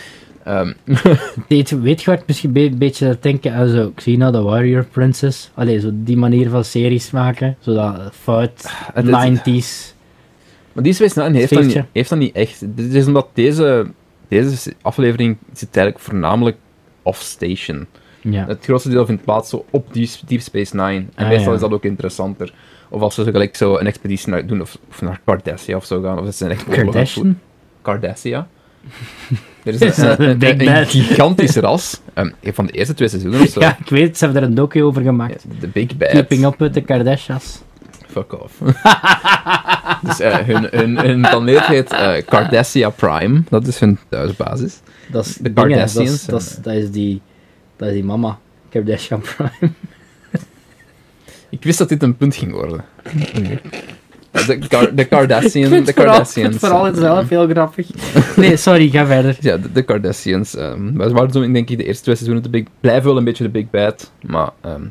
Ehm, 0.49 0.72
Weet, 1.49 1.70
weet 1.80 2.03
je 2.03 2.11
het 2.11 2.26
misschien 2.26 2.57
een 2.57 2.78
beetje 2.78 3.09
aan 3.09 3.16
denken 3.20 3.53
aan 3.55 3.68
zo 3.68 3.92
Xena, 3.94 4.30
the 4.30 4.42
Warrior 4.42 4.84
Princess? 4.84 5.51
Allee, 5.55 5.80
zo 5.80 5.90
die 5.94 6.16
manier 6.16 6.49
van 6.51 6.64
series 6.64 7.11
maken. 7.11 7.57
Zo 7.61 7.74
dat 7.74 8.11
fout, 8.14 8.64
het 8.92 9.07
is- 9.07 9.11
90s. 9.11 9.94
Maar 10.72 10.84
die 10.84 10.92
Space 10.92 11.20
Nine 11.22 11.38
heeft 11.38 11.55
dat, 11.74 11.84
heeft 11.92 12.09
dat 12.09 12.18
niet 12.18 12.34
echt. 12.34 12.61
Het 12.61 12.94
is 12.94 13.07
omdat 13.07 13.28
deze, 13.32 13.86
deze 14.28 14.72
aflevering 14.82 15.36
zit 15.53 15.76
eigenlijk 15.76 16.05
voornamelijk 16.05 16.57
off-station. 17.03 17.86
Ja. 18.20 18.46
Het 18.46 18.64
grootste 18.64 18.88
deel 18.90 19.07
vindt 19.07 19.24
plaats 19.24 19.51
zo 19.51 19.64
op 19.70 19.94
Deep, 19.94 20.09
Deep 20.26 20.40
Space 20.40 20.76
Nine. 20.76 21.05
En 21.14 21.24
Ah, 21.24 21.28
meestal 21.28 21.49
ja. 21.49 21.55
is 21.55 21.61
dat 21.61 21.72
ook 21.72 21.84
interessanter. 21.84 22.55
Of 22.88 23.01
als 23.01 23.14
ze 23.14 23.24
zo 23.24 23.30
gelijk 23.30 23.57
zo 23.57 23.76
een 23.78 23.86
expeditie 23.86 24.30
naar 24.30 24.46
doen, 24.46 24.61
of, 24.61 24.78
of 24.88 25.03
naar 25.03 25.20
Cardassia 25.24 25.76
of 25.76 25.84
zo 25.84 26.03
gaan. 26.03 26.18
Of 26.18 26.34
ze 26.34 26.44
het 26.46 26.64
Kardashian? 26.64 27.36
voeren. 27.82 28.49
Er 29.64 29.82
is 29.82 29.97
een, 29.99 30.20
Een 30.20 30.76
een, 30.76 30.86
gigantisch 30.86 31.57
ras. 31.57 32.01
Ehm, 32.14 32.30
van 32.43 32.66
de 32.66 32.72
eerste 32.72 32.95
twee 32.95 33.09
seizoenen 33.09 33.41
of 33.41 33.49
zo. 33.49 33.61
Ja, 33.64 33.76
ik 33.80 33.89
weet 33.89 34.18
ze 34.18 34.24
hebben 34.24 34.43
er 34.43 34.49
een 34.49 34.55
docu 34.55 34.82
over 34.82 35.03
gemaakt. 35.03 35.45
De 35.61 35.68
Big 35.68 35.97
Bad. 35.97 36.11
Keeping 36.11 36.45
up 36.45 36.59
with 36.59 36.72
the 36.72 36.80
Kardashians. 36.80 37.59
Fuck 38.07 38.43
off. 38.43 38.59
dus 40.03 40.20
eh, 40.20 40.36
hun, 40.36 40.68
hun, 40.70 40.99
hun 40.99 41.20
planeet 41.20 41.66
heet 41.66 41.93
eh, 41.93 42.22
Cardassia 42.26 42.91
Prime. 42.91 43.43
Dat 43.49 43.66
is 43.66 43.78
hun 43.78 43.99
thuisbasis. 44.09 44.80
Dat 45.11 45.26
is, 45.26 45.34
De 45.34 45.53
dingen, 45.53 45.78
dat, 45.78 45.89
is, 45.89 45.95
Kardashians 45.95 46.26
dat, 46.26 46.41
is, 46.41 46.57
dat, 46.62 46.74
is 46.74 46.91
die, 46.91 47.20
dat 47.76 47.89
is 47.89 47.95
die 47.95 48.05
mama. 48.05 48.39
Kardashian 48.70 49.20
Prime. 49.20 49.72
Ik 51.49 51.62
wist 51.62 51.78
dat 51.78 51.89
dit 51.89 52.03
een 52.03 52.16
punt 52.16 52.36
ging 52.36 52.53
worden. 52.53 52.84
Eh, 54.31 54.47
de, 54.47 54.59
de 54.95 55.07
de 55.87 55.87
het 55.87 55.95
vooral- 55.95 56.24
vind 56.24 56.59
Cardassians. 56.61 56.61
het 56.87 56.97
eh, 56.97 57.03
zelf 57.03 57.29
heel 57.29 57.49
grappig. 57.49 57.87
Nee, 58.37 58.57
sorry, 58.57 58.89
ga 58.89 59.07
verder. 59.07 59.37
Ja, 59.41 59.57
de, 59.57 59.83
maar 60.97 61.09
ze 61.09 61.14
waren 61.14 61.33
zo, 61.33 61.53
denk 61.53 61.70
ik, 61.70 61.79
de 61.79 61.85
eerste 61.85 62.03
twee 62.03 62.14
seizoenen 62.14 62.45
de 62.45 62.51
big, 62.59 62.64
blijven 62.81 63.05
wel 63.05 63.16
een 63.16 63.24
beetje 63.24 63.45
de 63.45 63.51
big 63.51 63.70
bad, 63.70 64.12
maar 64.26 64.51
ehm, 64.61 64.83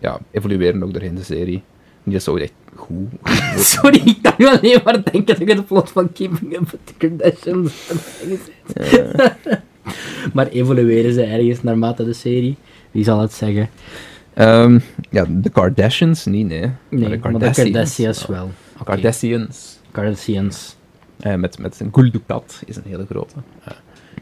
ja, 0.00 0.18
evolueren 0.30 0.82
ook 0.82 0.92
doorheen 0.92 1.14
de 1.14 1.22
serie. 1.24 1.62
Niet 2.02 2.14
dat 2.14 2.22
zo 2.22 2.36
echt 2.36 2.52
goed. 2.74 3.08
Sorry, 3.74 4.00
ik 4.04 4.18
kan 4.22 4.32
nu 4.38 4.46
alleen 4.46 4.80
maar 4.84 5.02
denken 5.02 5.24
dat 5.24 5.40
ik 5.40 5.48
het 5.48 5.66
plot 5.66 5.90
van 5.90 6.12
Keeping 6.12 6.52
Up 6.56 6.70
with 6.70 6.80
the 6.84 6.92
Kardashians 6.98 7.72
ben. 8.74 9.32
Maar 10.32 10.46
evolueren 10.48 11.12
ze 11.12 11.22
ergens 11.22 11.62
naarmate 11.62 12.04
de 12.04 12.12
serie? 12.12 12.56
Wie 12.90 13.04
zal 13.04 13.20
het 13.20 13.32
zeggen? 13.32 13.68
Ehm, 14.34 14.78
ja, 15.10 15.24
de 15.28 15.50
Kardashians? 15.50 16.24
niet 16.24 16.46
nee. 16.46 16.60
Nee, 16.88 17.08
de 17.08 17.18
maar 17.22 17.32
de 17.32 17.50
Kardashians 17.52 18.26
wel. 18.26 18.50
Oké. 18.80 18.84
Kardashians. 18.84 19.78
Kardashians. 19.90 20.76
Eh, 21.20 21.34
met, 21.34 21.58
met 21.58 21.80
een 21.80 21.88
Gul 21.92 22.10
Dukat 22.10 22.62
is 22.66 22.76
een 22.76 22.82
hele 22.86 23.06
grote. 23.10 23.34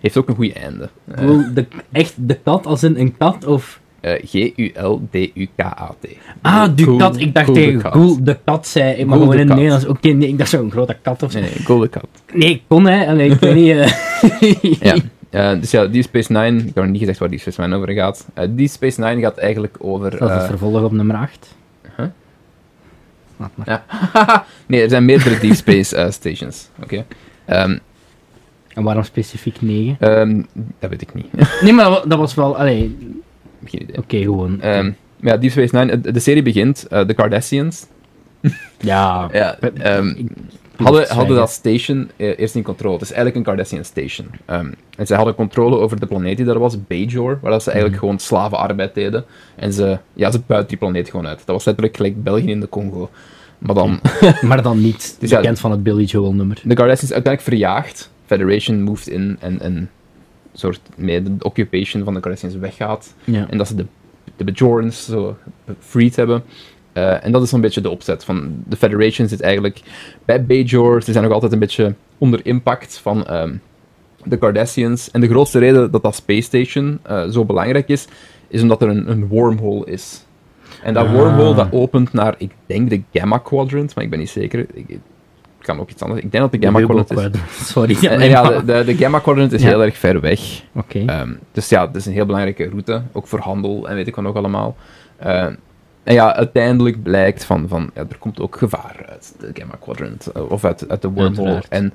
Heeft 0.01 0.17
ook 0.17 0.29
een 0.29 0.35
goed 0.35 0.53
einde. 0.53 0.89
Gul- 1.15 1.55
de, 1.55 1.67
echt 1.93 2.15
de 2.17 2.35
kat 2.35 2.67
als 2.67 2.83
in 2.83 2.97
een 2.97 3.17
kat 3.17 3.45
of... 3.47 3.81
eh, 4.01 4.13
G-U-L-D-U-K-A-T. 4.25 6.07
Ah, 6.43 6.69
Ducat. 6.75 7.21
Ik 7.21 7.35
dacht 7.35 7.55
tegen 7.55 7.73
Dukat. 7.73 7.93
Gul 7.93 8.25
de 8.25 8.39
kat 8.45 8.67
zei. 8.67 8.95
Ik 8.95 9.07
mag 9.07 9.19
gewoon 9.19 9.33
in 9.33 9.39
het 9.39 9.49
Dukat. 9.49 9.63
Nederlands. 9.63 9.87
Oké, 9.99 10.09
nee, 10.09 10.29
ik 10.29 10.39
dacht 10.39 10.51
zo'n 10.51 10.71
grote 10.71 10.97
kat 11.03 11.23
of 11.23 11.31
zo. 11.33 11.41
Nee, 11.41 11.49
Gul 11.51 11.79
Dukat. 11.79 12.07
Nee, 12.35 12.49
ik 12.51 12.63
kon 12.69 12.87
hè. 12.87 13.05
En 13.05 13.21
ik 13.21 13.33
weet 13.41 13.55
niet... 13.55 13.77
eh, 13.77 13.93
Ja. 14.95 14.97
Eh, 15.31 15.61
dus 15.61 15.71
ja, 15.71 15.87
Deep 15.87 16.03
Space 16.03 16.33
Nine, 16.33 16.59
ik 16.59 16.65
heb 16.65 16.75
nog 16.75 16.87
niet 16.87 16.99
gezegd 16.99 17.19
waar 17.19 17.29
Deep 17.31 17.41
Space 17.41 17.61
Nine 17.61 17.77
over 17.77 17.91
gaat. 17.93 18.27
Eh 18.35 18.49
Deep 18.51 18.69
Space 18.69 19.01
Nine 19.01 19.21
gaat 19.21 19.37
eigenlijk 19.37 19.77
over... 19.79 20.11
Dat 20.19 20.31
is 20.31 20.37
het 20.37 20.47
vervolg 20.47 20.83
op 20.83 20.93
nummer 20.93 21.17
8. 21.17 21.55
Laat 23.37 23.51
maar. 23.55 23.67
Ja. 23.69 24.45
nee, 24.67 24.83
er 24.83 24.89
zijn 24.89 25.05
meerdere 25.05 25.39
Deep 25.39 25.55
Space 25.55 25.97
eh, 25.97 26.11
stations. 26.11 26.69
Oké. 26.83 27.05
Ehm, 27.45 27.79
En 28.75 28.83
waarom 28.83 29.03
specifiek 29.03 29.61
9? 29.63 29.97
ehm, 30.01 30.43
dat 30.79 30.91
weet 30.91 31.03
ik 31.03 31.15
niet. 31.15 31.27
Nee, 31.63 31.73
maar 31.73 31.85
dat 31.85 31.99
wa- 32.03 32.09
dat 32.09 32.19
was 32.19 32.35
wel... 32.35 32.57
Allee, 32.59 32.97
Geen 33.65 33.83
idee. 33.83 33.99
oké, 33.99 34.19
gewoon. 34.19 34.61
Ehm, 34.61 34.85
maar 35.21 35.33
ja, 35.33 35.37
Deep 35.37 35.51
Space 35.51 35.77
Nine, 35.77 35.93
eh, 35.93 36.13
de 36.13 36.21
serie 36.21 36.43
begint, 36.43 36.87
eh, 36.87 37.07
de 37.07 37.15
Cardassians 37.15 37.87
ja. 38.81 39.29
ja, 39.33 39.57
ik- 39.61 40.31
hadden, 40.77 41.09
hadden 41.09 41.37
dat 41.37 41.51
station 41.51 42.11
eh, 42.17 42.39
eerst 42.39 42.55
in 42.55 42.63
controle. 42.63 42.93
Het 42.93 43.03
is 43.03 43.13
eigenlijk 43.13 43.37
een 43.37 43.55
Cardassian 43.55 43.85
station. 43.85 44.27
Ehm, 44.45 44.73
en 44.97 45.07
zij 45.07 45.17
hadden 45.17 45.35
controle 45.35 45.79
over 45.79 46.01
de 46.01 46.07
planeet 46.07 46.37
die 46.37 46.47
daar 46.47 46.59
was, 46.59 46.87
Bajor, 46.87 47.39
waar 47.43 47.51
dat 47.51 47.63
ze 47.63 47.71
eigenlijk 47.71 48.01
gewoon 48.01 48.19
slavenarbeid 48.19 48.95
deden. 48.95 49.25
En 49.57 49.73
ze, 49.73 49.99
ja, 50.13 50.31
ze 50.31 50.41
buiten 50.47 50.69
die 50.69 50.79
planeet 50.79 51.11
gewoon 51.11 51.27
uit. 51.27 51.39
Dat 51.39 51.47
was 51.47 51.65
letterlijk 51.65 51.97
gelijk 51.97 52.23
België 52.23 52.51
in 52.51 52.61
de 52.61 52.69
Congo. 52.69 53.11
Maar 53.59 53.75
dan, 53.75 54.01
Maar 54.41 54.63
dan 54.63 54.81
niet 54.81 55.17
Dus 55.19 55.31
ja, 55.31 55.37
bekend 55.37 55.61
van 55.61 55.71
het 55.71 55.83
Billy 55.83 56.05
Joel 56.05 56.35
nummer. 56.35 56.61
de 56.65 56.75
Cardassians 56.75 57.13
uiteindelijk 57.13 57.43
verjaagd. 57.43 58.11
Federation 58.27 58.83
moved 58.83 59.07
in 59.07 59.37
en 59.41 59.65
een 59.65 59.89
soort 60.53 60.81
mee 60.97 61.23
de 61.23 61.35
occupation 61.39 62.05
van 62.05 62.15
de 62.15 62.21
Cardassians 62.21 62.55
weggaat. 62.57 63.15
Ja. 63.25 63.47
En 63.51 63.59
dat 63.59 63.67
ze 63.67 63.75
de, 63.75 63.87
de 64.37 64.45
Bajorans 64.45 65.05
zo 65.05 65.37
freed 65.79 66.17
hebben. 66.17 66.43
Eh, 66.95 67.25
en 67.25 67.33
dat 67.33 67.43
is 67.43 67.49
zo'n 67.49 67.61
beetje 67.61 67.81
de 67.81 67.91
opzet 67.91 68.25
van 68.25 68.63
de 68.69 68.77
Federation 68.77 69.29
zit 69.29 69.41
eigenlijk 69.41 69.81
bij 70.25 70.45
Bajor. 70.45 71.03
Ze 71.03 71.13
zijn 71.13 71.25
nog 71.25 71.33
altijd 71.33 71.53
een 71.53 71.59
beetje 71.59 71.95
onder 72.19 72.41
impact 72.43 72.99
van 72.99 73.27
ehm, 73.27 73.55
de 74.25 74.39
Cardassians. 74.39 75.11
En 75.11 75.21
de 75.21 75.29
grootste 75.29 75.59
reden 75.59 75.91
dat 75.91 76.03
dat 76.03 76.15
Space 76.15 76.41
Station 76.43 76.99
eh, 77.03 77.29
zo 77.29 77.45
belangrijk 77.45 77.89
is, 77.89 78.07
is 78.49 78.63
omdat 78.63 78.83
er 78.83 78.89
een, 78.89 79.11
een 79.11 79.27
wormhole 79.27 79.87
is. 79.87 80.25
En 80.83 80.95
dat 80.95 81.07
Ah. 81.07 81.13
wormhole 81.13 81.55
dat 81.55 81.69
opent 81.71 82.13
naar, 82.13 82.35
ik 82.39 82.51
denk 82.67 82.91
de 82.91 83.03
Gamma 83.13 83.39
Quadrant, 83.39 83.95
maar 83.95 84.05
ik 84.05 84.11
ben 84.11 84.19
niet 84.19 84.31
zeker. 84.31 84.59
Ik, 84.73 84.85
ik 84.89 84.99
kan 85.59 85.81
ook 85.81 85.91
iets 85.91 86.03
anders. 86.03 86.21
Ik 86.21 86.33
denk 86.33 86.51
dat 86.51 86.61
de 86.61 86.67
Gamma 86.67 86.81
Quadrant 86.81 87.35
is. 87.35 87.41
Sorry. 87.73 87.97
En, 88.07 88.21
en 88.21 88.29
ja, 88.29 88.49
de, 88.49 88.65
de, 88.65 88.85
de 88.85 88.95
Gamma 88.97 89.19
Quadrant 89.19 89.53
is 89.53 89.63
Ja. 89.63 89.69
heel 89.69 89.83
erg 89.83 89.97
ver 89.97 90.21
weg. 90.21 90.41
Oké. 90.75 90.99
Ehm, 91.07 91.33
dus 91.53 91.69
ja, 91.69 91.87
het 91.87 91.97
is 91.97 92.07
een 92.07 92.13
heel 92.13 92.27
belangrijke 92.27 92.69
route, 92.69 93.03
ook 93.13 93.27
voor 93.27 93.39
handel 93.39 93.89
en 93.89 93.95
weet 93.95 94.07
ik 94.07 94.15
wat 94.15 94.25
nog 94.25 94.35
allemaal. 94.37 94.77
Ehm, 95.19 95.55
en 96.05 96.15
ja, 96.15 96.35
uiteindelijk 96.35 97.03
blijkt 97.03 97.45
van, 97.45 97.69
van 97.69 97.91
ja, 97.95 98.01
er 98.09 98.19
komt 98.19 98.41
ook 98.41 98.57
gevaar 98.57 99.05
uit 99.09 99.35
de 99.39 99.51
Gamma 99.53 99.75
Quadrant, 99.81 100.27
eh, 100.27 100.51
of 100.51 100.65
uit, 100.65 100.89
uit 100.89 101.03
de 101.03 101.09
wormhole. 101.09 101.49
Uiteraard. 101.49 101.69
En 101.69 101.93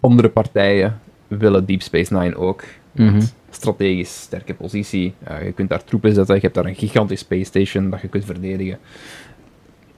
andere 0.00 0.28
partijen 0.28 1.00
willen 1.28 1.64
Deep 1.64 1.82
Space 1.82 2.14
Nine 2.14 2.36
ook. 2.36 2.64
Mhm. 2.92 3.20
Strategisch 3.50 4.20
sterke 4.20 4.54
positie. 4.54 5.14
Je 5.44 5.52
kunt 5.52 5.68
daar 5.68 5.84
troepen 5.84 6.14
zetten, 6.14 6.34
je 6.34 6.40
hebt 6.40 6.54
daar 6.54 6.64
een 6.64 6.74
gigantisch 6.74 7.20
space 7.20 7.44
station 7.44 7.90
dat 7.90 8.00
je 8.00 8.08
kunt 8.08 8.24
verdedigen. 8.24 8.78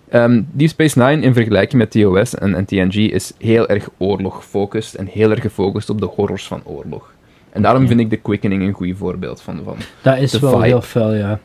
Ehm, 0.09 0.43
Deep 0.53 0.69
Space 0.69 0.99
Nine 0.99 1.23
in 1.23 1.35
vergelijking 1.35 1.83
met 1.83 1.91
TOS 1.91 2.35
en, 2.35 2.55
en 2.55 2.65
TNG 2.65 2.95
is 2.95 3.33
heel 3.39 3.69
erg 3.69 3.89
oorlog-gefocust 3.99 4.95
en 4.95 5.07
heel 5.07 5.31
erg 5.31 5.41
gefocust 5.41 5.91
op 5.91 6.01
de 6.01 6.07
horrors 6.07 6.47
van 6.47 6.61
oorlog. 6.65 7.13
En 7.53 7.63
daarom 7.63 7.87
vind 7.87 8.01
ik 8.01 8.11
de 8.11 8.17
Quickening 8.17 8.63
een 8.63 8.73
goed 8.73 8.97
voorbeeld 8.97 9.41
van, 9.41 9.61
van 9.65 9.77
dat 10.03 10.19
is 10.19 10.39
wel 10.39 10.51
vibe. 10.51 10.65
heel 10.65 10.83
fel, 10.83 11.15
ja. 11.15 11.41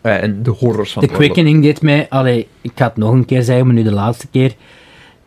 Eh, 0.00 0.22
en 0.22 0.42
de 0.42 0.50
horrors 0.50 0.92
van 0.92 1.02
De. 1.02 1.08
Quickening 1.08 1.62
deed 1.62 1.82
mij... 1.82 2.06
Allee, 2.08 2.48
ik 2.60 2.72
ga 2.74 2.86
het 2.86 2.96
nog 2.96 3.12
een 3.12 3.24
keer 3.24 3.42
zeggen, 3.42 3.66
maar 3.66 3.74
nu 3.74 3.82
de 3.82 3.92
laatste 3.92 4.26
keer. 4.28 4.54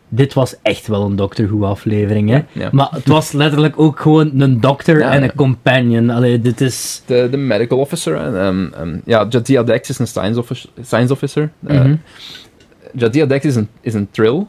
Dit 0.08 0.34
was 0.34 0.54
echt 0.62 0.86
wel 0.86 1.04
een 1.04 1.16
Doctor 1.16 1.46
Who 1.46 1.64
aflevering, 1.64 2.30
hè. 2.30 2.40
Ja. 2.52 2.68
Maar 2.72 2.88
het 2.90 3.08
was 3.08 3.32
letterlijk 3.32 3.80
ook 3.80 4.00
gewoon 4.00 4.40
een 4.40 4.60
dokter 4.60 4.98
Ja, 4.98 5.12
en 5.12 5.22
een 5.22 5.34
companion. 5.34 6.10
Allee, 6.10 6.40
dit 6.40 6.60
is... 6.60 7.02
De, 7.06 7.28
de 7.30 7.36
medical 7.36 7.78
officer. 7.78 8.16
En, 8.16 8.40
ehm, 8.40 8.66
ehm, 8.72 8.98
ja, 9.04 9.26
Jadzia 9.28 9.62
Dex 9.62 9.88
is 9.88 9.98
een 9.98 10.06
science 10.06 10.40
officer. 10.40 10.70
Science 10.82 11.12
officer. 11.12 11.50
Eh, 11.66 11.80
Mhm. 11.80 11.94
Jadzia 12.92 13.26
Dex 13.26 13.44
is 13.44 13.56
een, 13.56 13.68
is 13.80 13.94
een 13.94 14.08
trill. 14.10 14.44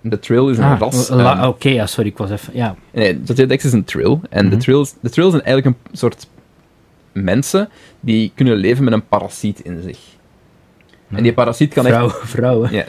De 0.00 0.18
trill 0.18 0.50
is 0.50 0.58
een 0.58 0.64
Ah, 0.64 0.80
ras. 0.80 1.10
Oké, 1.46 1.68
ja, 1.68 1.86
sorry, 1.86 2.08
ik 2.10 2.16
was 2.18 2.30
even... 2.30 2.52
Ja. 2.56 2.74
Nee, 2.92 3.20
Jadzia 3.24 3.46
Dex 3.46 3.64
is 3.64 3.72
een 3.72 3.84
trill. 3.84 4.18
En 4.30 4.44
de, 4.44 4.50
Mhm. 4.50 4.58
trills, 4.64 4.94
de 5.00 5.10
trills 5.10 5.30
zijn 5.30 5.42
eigenlijk 5.44 5.76
een 5.76 5.96
soort 5.98 6.26
mensen 7.12 7.68
die 8.00 8.32
kunnen 8.34 8.56
leven 8.56 8.84
met 8.84 8.92
een 8.92 9.06
parasiet 9.08 9.60
in 9.60 9.82
zich. 9.82 9.98
En 11.10 11.22
die 11.22 11.32
parasiet 11.32 11.74
kan 11.74 11.86
echt... 11.86 11.96
Vrouw, 11.96 12.08
vrouwen. 12.08 12.72
Ja, 12.72 12.84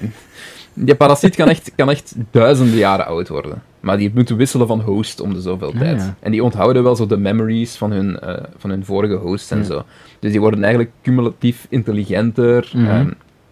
die 0.73 0.95
parasiet 0.95 1.35
kan 1.35 1.49
echt, 1.49 1.71
kan 1.75 1.89
echt 1.89 2.15
duizenden 2.31 2.75
jaren 2.77 3.05
oud 3.05 3.27
worden. 3.27 3.61
Maar 3.79 3.97
die 3.97 4.11
moeten 4.13 4.35
wisselen 4.37 4.67
van 4.67 4.81
host 4.81 5.19
om 5.19 5.33
de 5.33 5.41
zoveel 5.41 5.71
Ah, 5.73 5.79
tijd. 5.79 5.99
ja. 5.99 6.15
En 6.19 6.31
die 6.31 6.43
onthouden 6.43 6.83
wel 6.83 6.95
zo 6.95 7.05
de 7.05 7.17
memories 7.17 7.75
van 7.75 7.91
hun, 7.91 8.19
eh, 8.19 8.43
van 8.57 8.69
hun 8.69 8.85
vorige 8.85 9.15
hosts 9.15 9.51
en 9.51 9.65
zo. 9.65 9.83
Dus 10.19 10.31
die 10.31 10.39
worden 10.39 10.63
eigenlijk 10.63 10.93
cumulatief 11.01 11.65
intelligenter. 11.69 12.71
Mhm. 12.75 12.85
ehm, 12.87 13.09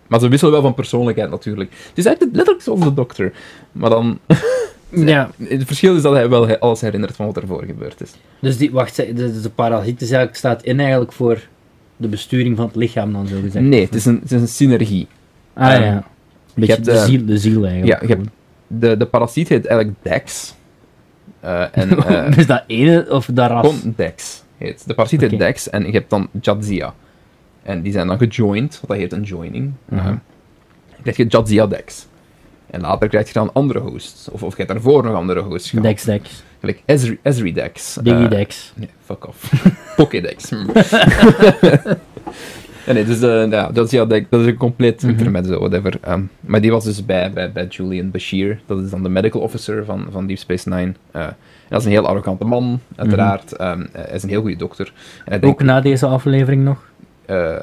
maar 0.08 0.20
ze 0.20 0.28
wisselen 0.28 0.54
wel 0.54 0.62
van 0.62 0.74
persoonlijkheid 0.74 1.30
natuurlijk. 1.30 1.70
Het 1.72 1.98
is 1.98 2.06
eigenlijk 2.06 2.36
letterlijk 2.36 2.66
zoals 2.66 2.80
de 2.80 2.94
dokter. 2.94 3.34
Maar 3.72 3.90
dan... 3.90 4.20
Ja, 4.92 5.30
Het 5.44 5.64
verschil 5.66 5.96
is 5.96 6.02
dat 6.02 6.14
hij 6.14 6.30
wel 6.30 6.58
alles 6.58 6.82
herinnert 6.82 7.16
van 7.16 7.26
wat 7.26 7.38
ervoor 7.38 7.64
gebeurd 7.66 8.02
is. 8.02 8.12
dus 8.40 8.58
die, 8.58 8.72
wacht, 8.72 8.96
de, 8.96 9.42
de, 9.42 9.50
parasiet 9.50 10.02
is 10.02 10.10
eigenlijk, 10.10 10.38
staat 10.38 10.64
in 10.64 10.80
eigenlijk 10.80 11.12
voor 11.12 11.48
de 11.98 12.08
besturing 12.08 12.58
van 12.58 12.66
het 12.66 12.76
lichaam 12.76 13.14
dan, 13.14 13.28
zo 13.28 13.36
gezegd. 13.42 13.66
Nee, 13.66 13.86
het 13.86 13.96
is 13.96 14.06
een, 14.06 14.20
het 14.22 14.32
is 14.32 14.42
een 14.42 14.48
synergie. 14.48 15.08
Ah 15.54 15.74
Ehm, 15.74 15.84
ja. 15.84 16.04
Beetje 16.54 16.74
hebt, 16.74 16.86
de, 16.86 16.92
eh, 16.92 17.04
ziel, 17.04 17.26
de 17.26 17.38
ziel 17.38 17.66
eigenlijk. 17.66 18.02
Ja, 18.02 18.08
je 18.08 18.14
hebt, 18.16 18.30
de, 18.68 18.98
de 18.98 19.06
parasiet 19.06 19.48
heet 19.50 19.66
eigenlijk 19.66 19.98
Dex. 20.02 20.56
Eh, 21.40 21.78
en, 21.78 21.98
eh, 22.06 22.38
is 22.38 22.48
dat 22.48 22.64
ene 22.68 23.06
of 23.10 23.30
dat 23.34 23.50
ras? 23.50 23.68
Gewoon 23.68 23.94
Dex 23.96 24.44
heet. 24.58 24.88
De 24.88 24.94
parasiet 24.94 25.22
heet. 25.22 25.38
Dex 25.38 25.70
en 25.70 25.86
je 25.86 25.92
hebt 25.92 26.10
dan 26.10 26.30
Jadzia. 26.42 26.94
En 27.64 27.82
die 27.82 27.92
zijn 27.92 28.08
dan 28.08 28.18
gejoined, 28.18 28.80
wat 28.80 28.90
dat 28.90 28.98
heet 28.98 29.12
een 29.12 29.24
joining. 29.24 29.72
Uh, 29.90 30.06
dan 30.06 30.20
krijg 31.02 31.18
je 31.18 31.26
Jadzia 31.26 31.68
Dex. 31.68 32.08
En 32.72 32.82
later 32.82 33.08
krijg 33.08 33.28
je 33.28 33.34
dan 33.34 33.54
andere 33.54 33.80
hosts. 33.80 34.30
Of, 34.30 34.44
of 34.44 34.50
je 34.58 34.64
hebt 34.64 34.70
daarvoor 34.74 35.04
nog 35.04 35.16
andere 35.16 35.40
hosts 35.42 35.70
gehad. 35.70 35.86
Dex 35.86 36.04
Dex. 36.04 36.44
Gelijk 36.60 36.82
Esri, 36.86 37.20
Esri 37.22 37.54
Dex. 37.54 37.98
Diggy 38.02 38.24
Eh, 38.24 38.30
Dex. 38.30 38.74
nee, 38.76 38.90
fuck 39.06 39.28
off. 39.28 39.52
Pokédex. 39.96 40.50
Ja, 42.86 42.94
nee, 42.94 43.06
dus 43.06 43.22
uh, 43.22 43.50
ja, 43.52 43.70
Jadzia 43.74 44.06
Dex, 44.06 44.26
dat 44.30 44.40
is 44.42 44.46
een 44.46 44.58
compleet 44.58 45.02
Mhm. 45.02 45.12
intermezzo, 45.12 45.60
whatever. 45.60 46.00
Um, 46.10 46.30
maar 46.40 46.62
die 46.62 46.72
was 46.72 46.84
dus 46.84 47.06
bij, 47.06 47.32
bij, 47.32 47.52
bij 47.52 47.66
Julian 47.66 48.12
Bashir. 48.12 48.60
Dat 48.66 48.80
is 48.80 48.90
dan 48.90 49.04
de 49.04 49.10
medical 49.10 49.42
officer 49.42 49.86
van, 49.86 50.08
van 50.12 50.28
Deep 50.28 50.38
Space 50.38 50.70
Nine. 50.70 50.94
Uh, 51.16 51.28
dat 51.70 51.80
is 51.80 51.86
een 51.86 51.92
heel 51.92 52.08
arrogante 52.08 52.46
man, 52.46 52.80
uiteraard. 52.96 53.62
Um, 53.62 53.90
hij 53.92 54.10
is 54.16 54.24
een 54.24 54.30
heel 54.30 54.42
goede 54.42 54.56
dokter. 54.56 54.94
En 55.26 55.44
Ook 55.44 55.64
na 55.64 55.82
deze 55.82 56.06
aflevering 56.06 56.64
nog? 56.64 56.78
eh, 57.26 57.56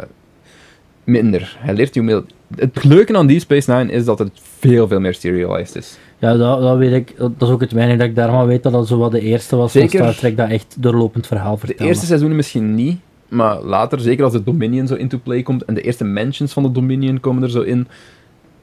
minder. 1.04 1.56
Hij 1.58 1.74
leert 1.74 1.94
je 1.94 2.02
meer. 2.02 2.22
Het 2.56 2.84
leuke 2.84 3.16
aan 3.16 3.26
Deep 3.26 3.40
Space 3.40 3.72
Nine 3.74 3.92
is 3.92 4.04
dat 4.04 4.18
het 4.18 4.30
veel, 4.58 4.88
veel 4.88 5.00
meer 5.00 5.14
serialized 5.14 5.76
is. 5.76 5.98
Ja, 6.18 6.36
dat, 6.36 6.60
dat 6.60 6.76
weet 6.78 6.92
ik. 6.92 7.14
Dat 7.18 7.32
is 7.38 7.48
ook 7.48 7.60
het 7.60 7.72
weinig 7.72 7.98
dat 7.98 8.06
ik 8.06 8.14
daarvan 8.14 8.46
weet 8.46 8.62
dat 8.62 8.72
dat 8.72 8.86
zo 8.88 8.98
wat 8.98 9.10
de 9.12 9.20
eerste 9.20 9.56
was 9.56 9.72
Zeker. 9.72 9.88
van 9.98 9.98
Star 10.08 10.14
Trek 10.20 10.36
dat 10.36 10.48
echt 10.50 10.76
doorlopend 10.78 11.26
verhaal 11.26 11.52
De 11.52 11.58
vertelde. 11.58 11.84
eerste 11.84 12.06
seizoenen 12.06 12.36
misschien 12.36 12.74
niet, 12.74 12.98
maar 13.28 13.60
later, 13.62 14.00
zeker 14.00 14.24
als 14.24 14.32
de 14.32 14.44
Dominion 14.44 14.86
zo 14.86 14.94
into 14.94 15.18
play 15.22 15.42
komt 15.42 15.64
en 15.64 15.74
de 15.74 15.80
eerste 15.80 16.04
mentions 16.04 16.52
van 16.52 16.62
de 16.62 16.72
Dominion 16.72 17.20
komen 17.20 17.42
er 17.42 17.50
zo 17.50 17.60
in, 17.60 17.88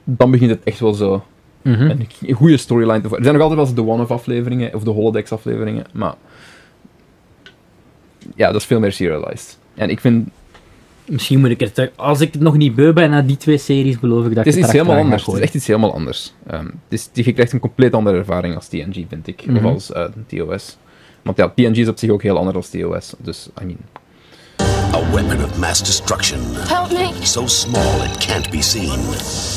dan 0.04 0.32
begint 0.32 0.50
het 0.52 0.64
echt 0.64 0.80
wel 0.80 0.94
zo 0.94 1.24
Mhm. 1.62 1.82
een, 1.90 2.08
een 2.22 2.34
goede 2.36 2.58
storyline 2.58 3.02
te. 3.02 3.16
Er 3.16 3.24
zijn 3.24 3.34
nog 3.34 3.42
altijd 3.44 3.60
wel 3.60 3.66
eens 3.70 3.76
de 3.76 3.86
One-Off 3.92 4.12
afleveringen 4.12 4.74
of 4.74 4.84
de 4.84 4.90
Holodecks 4.90 5.32
afleveringen, 5.32 5.86
maar 5.94 6.14
ja, 8.36 8.52
dat 8.52 8.62
is 8.62 8.68
veel 8.68 8.80
meer 8.80 8.92
serialized. 8.92 9.58
En 9.76 9.90
ik 9.90 10.00
vind 10.00 10.30
Misschien 11.08 11.40
moet 11.40 11.50
ik 11.50 11.62
er 11.62 11.72
terug... 11.72 11.90
Als 11.96 12.22
ik 12.22 12.34
het 12.34 12.42
nog 12.42 12.58
niet 12.58 12.76
beu 12.76 12.94
ben 12.94 13.10
na 13.10 13.22
die 13.22 13.38
twee 13.38 13.58
series, 13.58 14.00
beloof 14.00 14.26
ik 14.26 14.36
dat 14.36 14.46
Het 14.46 14.48
is 14.48 14.54
ik 14.54 14.60
iets 14.60 14.72
het 14.72 14.82
helemaal 14.82 15.04
anders. 15.04 15.26
Het 15.26 15.36
is 15.36 15.42
echt 15.42 15.54
iets 15.54 15.68
helemaal 15.68 15.94
anders. 15.94 16.34
Ehm, 16.48 16.66
het 16.66 16.74
is, 16.90 17.10
je 17.14 17.34
krijgt 17.34 17.54
een 17.54 17.60
compleet 17.60 17.94
andere 17.94 18.18
ervaring 18.18 18.56
als 18.56 18.68
TNG, 18.68 19.06
vind 19.10 19.28
ik. 19.28 19.46
Mhm. 19.46 19.66
Of 19.66 19.74
als 19.74 19.92
eh, 19.92 20.06
TOS. 20.28 20.78
Want 21.22 21.38
ja, 21.38 21.50
TNG 21.56 21.78
is 21.78 21.88
op 21.88 21.98
zich 21.98 22.10
ook 22.10 22.24
heel 22.24 22.38
anders 22.38 22.56
als 22.56 22.70
TOS. 22.70 23.14
Dus, 23.18 23.50
I 23.62 23.66
mean... 23.66 23.78
A 24.94 25.12
weapon 25.12 25.44
of 25.44 25.60
mass 25.60 25.84
destruction. 25.84 26.40
Help 26.68 26.92
me. 26.92 27.26
So 27.26 27.48
small 27.48 28.02
it 28.04 28.18
can't 28.20 28.50
be 28.52 28.62
seen. 28.62 29.00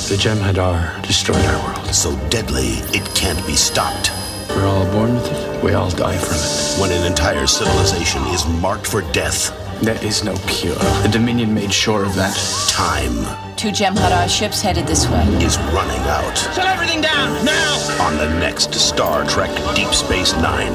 The 0.09 0.17
Jem'Hadar 0.17 1.01
destroyed 1.07 1.45
our 1.45 1.63
world. 1.63 1.95
So 1.95 2.19
deadly 2.29 2.83
it 2.93 3.15
can't 3.15 3.47
be 3.47 3.55
stopped. 3.55 4.11
We're 4.49 4.67
all 4.67 4.87
born 4.87 5.15
with 5.15 5.31
it. 5.31 5.63
We 5.63 5.75
all 5.75 5.91
die 5.91 6.19
from 6.19 6.37
it. 6.37 6.81
When 6.81 6.91
an 6.91 7.07
entire 7.07 7.47
civilization 7.47 8.23
is 8.35 8.45
marked 8.61 8.87
for 8.87 9.03
death, 9.13 9.53
There 9.83 9.99
is 10.07 10.23
no 10.25 10.35
cure. 10.47 10.75
The 11.03 11.09
Dominion 11.09 11.55
made 11.55 11.73
sure 11.73 12.05
of 12.05 12.15
that. 12.17 12.35
time 12.69 13.15
Two 13.57 13.71
Jem'Hadar 13.71 14.29
ships 14.29 14.61
headed 14.63 14.87
this 14.87 15.07
way. 15.09 15.25
is 15.45 15.57
running 15.73 16.03
out. 16.09 16.37
Shut 16.55 16.67
everything 16.67 17.01
down, 17.01 17.45
now! 17.45 18.07
On 18.07 18.17
the 18.19 18.29
next 18.41 18.75
Star 18.75 19.25
Trek 19.27 19.51
Deep 19.75 19.93
Space 19.93 20.35
Nine. 20.41 20.75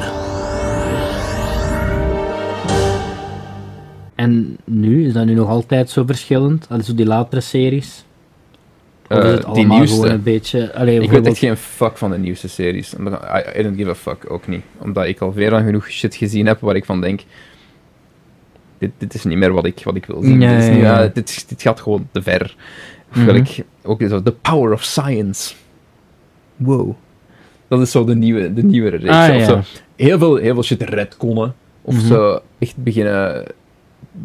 En 4.15 4.57
nu, 4.65 5.05
is 5.07 5.13
dat 5.13 5.25
nu 5.25 5.33
nog 5.33 5.49
altijd 5.49 5.89
zo 5.89 6.03
verschillend? 6.05 6.65
Al 6.69 6.81
zo 6.81 6.93
die 6.95 7.05
latere 7.05 7.41
series? 7.41 8.03
Of 9.09 9.17
is 9.17 9.23
Eh, 9.23 9.29
het 9.31 9.37
die 9.37 9.45
allemaal 9.47 9.77
nieuwste. 9.77 9.95
gewoon 9.95 10.11
een 10.11 10.23
beetje... 10.23 10.73
Allee, 10.73 10.99
Ik 11.01 11.11
weet 11.11 11.27
echt 11.27 11.37
geen 11.37 11.57
fuck 11.57 11.97
van 11.97 12.11
de 12.11 12.17
nieuwste 12.17 12.47
series. 12.47 12.93
I, 12.93 13.59
I 13.59 13.63
don't 13.63 13.77
give 13.77 13.89
a 13.89 13.95
fuck, 13.95 14.31
ook 14.31 14.47
niet. 14.47 14.63
Omdat 14.77 15.05
ik 15.05 15.19
al 15.19 15.31
veel 15.33 15.49
dan 15.49 15.63
genoeg 15.63 15.89
shit 15.89 16.15
gezien 16.15 16.45
heb 16.45 16.59
waar 16.59 16.75
ik 16.75 16.85
van 16.85 17.01
denk... 17.01 17.21
Dit, 18.83 18.91
dit 18.97 19.13
is 19.13 19.23
niet 19.23 19.37
meer 19.37 19.53
wat 19.53 19.65
ik, 19.65 19.81
wat 19.83 19.95
ik 19.95 20.05
wil 20.05 20.21
zien. 20.21 20.37
Nee, 20.37 20.55
dit, 20.55 20.63
is 20.63 20.69
niet, 20.69 20.79
ja. 20.79 21.07
dit, 21.07 21.45
dit 21.49 21.61
gaat 21.61 21.79
gewoon 21.81 22.07
te 22.11 22.21
ver. 22.21 22.55
Of 23.15 23.23
wil 23.25 23.35
ik 23.35 23.63
ook 23.83 24.01
zo, 24.09 24.21
The 24.23 24.31
Power 24.31 24.73
of 24.73 24.83
Science. 24.83 25.53
Wow. 26.55 26.93
Dat 27.67 27.81
is 27.81 27.91
zo 27.91 28.03
de 28.05 28.15
nieuwe, 28.15 28.53
de 28.53 28.63
nieuwe 28.63 28.89
reeks. 28.89 29.03
Ah, 29.03 29.37
ja. 29.37 29.45
zo, 29.45 29.61
heel, 29.95 30.17
veel, 30.17 30.35
heel 30.35 30.53
veel 30.53 30.63
shit 30.63 30.81
redconnen. 30.81 31.55
Of 31.81 31.95
Mhm. 31.95 32.05
zo 32.05 32.39
echt 32.59 32.77
beginnen 32.77 33.45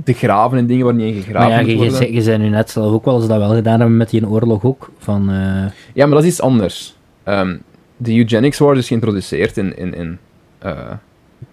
te 0.04 0.12
graven 0.12 0.58
in 0.58 0.66
dingen 0.66 0.84
waar 0.84 0.94
niet 0.94 1.14
in 1.14 1.22
gegraven 1.22 1.48
Maar 1.50 1.66
ja, 1.66 1.84
je, 1.84 1.90
je, 2.04 2.12
je 2.12 2.22
zei 2.22 2.38
nu 2.38 2.48
net 2.48 2.70
zelf 2.70 2.92
ook 2.92 3.04
wel 3.04 3.16
eens 3.16 3.26
dat 3.26 3.38
wel 3.38 3.54
gedaan 3.54 3.78
hebben 3.80 3.96
met 3.96 4.10
die 4.10 4.28
oorlog 4.28 4.64
ook. 4.64 4.90
Van, 4.98 5.30
eh, 5.30 5.66
Ja, 5.94 6.06
maar 6.06 6.14
dat 6.14 6.22
is 6.22 6.28
iets 6.28 6.40
anders. 6.40 6.96
Ehm, 7.22 7.56
de 7.96 8.16
eugenics 8.16 8.58
wars 8.58 8.78
is 8.78 8.86
geïntroduceerd 8.88 9.56
in... 9.56 9.76
in, 9.76 9.94
in 9.94 10.18
eh, 10.58 10.72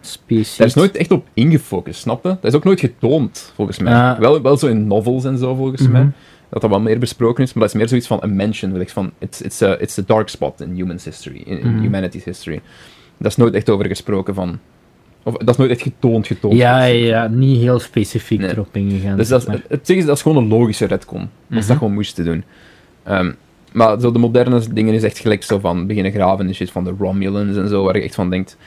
species. 0.05 0.55
daar 0.57 0.67
is 0.67 0.73
nooit 0.73 0.95
echt 0.97 1.11
op 1.11 1.27
ingefocust, 1.33 1.99
snap 2.01 2.23
je? 2.23 2.29
Dat 2.29 2.43
is 2.43 2.53
ook 2.53 2.63
nooit 2.63 2.79
getoond, 2.79 3.51
volgens 3.55 3.79
mij. 3.79 3.93
Ja. 3.93 4.17
Wel, 4.19 4.41
wel 4.41 4.57
zo 4.57 4.67
in 4.67 4.87
novels 4.87 5.23
en 5.25 5.37
zo, 5.37 5.55
volgens 5.55 5.81
Mhm. 5.81 5.91
mij. 5.91 6.07
Dat 6.49 6.61
dat 6.61 6.69
wel 6.69 6.79
meer 6.79 6.99
besproken 6.99 7.43
is, 7.43 7.53
maar 7.53 7.63
dat 7.63 7.71
is 7.73 7.79
meer 7.79 7.87
zoiets 7.87 8.07
van 8.07 8.21
a 8.23 8.27
mention. 8.27 8.77
Like 8.77 8.91
van, 8.91 9.11
it's, 9.19 9.41
it's, 9.41 9.61
a, 9.61 9.77
it's 9.79 9.97
a 9.99 10.03
dark 10.05 10.29
spot 10.29 10.61
in 10.61 10.73
humans 10.75 11.03
history, 11.03 11.41
in, 11.45 11.59
in 11.59 11.71
Mhm. 11.71 11.81
humanity's 11.81 12.23
history. 12.23 12.61
Dat 13.17 13.31
is 13.31 13.37
nooit 13.37 13.53
echt 13.53 13.69
over 13.69 13.85
gesproken 13.85 14.33
van... 14.33 14.59
Of 15.23 15.33
dat 15.37 15.49
is 15.49 15.55
nooit 15.57 15.71
echt 15.71 15.81
getoond, 15.81 16.27
getoond. 16.27 16.55
ja, 16.57 16.83
ja, 16.83 17.27
niet 17.27 17.61
heel 17.61 17.79
specifiek 17.79 18.39
Nee. 18.39 18.49
erop 18.49 18.75
ingegaan. 18.75 19.17
Dus 19.17 19.27
dat 19.27 19.41
is, 19.41 19.47
maar. 19.47 19.61
het 19.67 19.87
dat 19.87 20.15
is 20.15 20.21
gewoon 20.21 20.37
een 20.43 20.47
logische 20.49 20.85
retcon. 20.85 21.19
Dat 21.19 21.29
is 21.49 21.57
Mhm. 21.57 21.67
dat 21.67 21.77
gewoon 21.77 21.93
moesten 21.93 22.25
doen. 22.25 22.43
Ehm, 23.03 23.31
maar 23.73 23.99
zo 23.99 24.11
de 24.11 24.19
moderne 24.19 24.61
dingen 24.73 24.93
is 24.93 25.03
echt 25.03 25.17
gelijk 25.19 25.43
zo 25.43 25.59
van 25.59 25.87
beginnen 25.87 26.11
graven 26.11 26.47
en 26.47 26.55
shit 26.55 26.71
van 26.71 26.83
de 26.83 26.93
Romulans 26.99 27.57
en 27.57 27.67
zo, 27.69 27.83
waar 27.83 27.95
je 27.97 28.03
echt 28.03 28.15
van 28.15 28.29
denkt... 28.29 28.57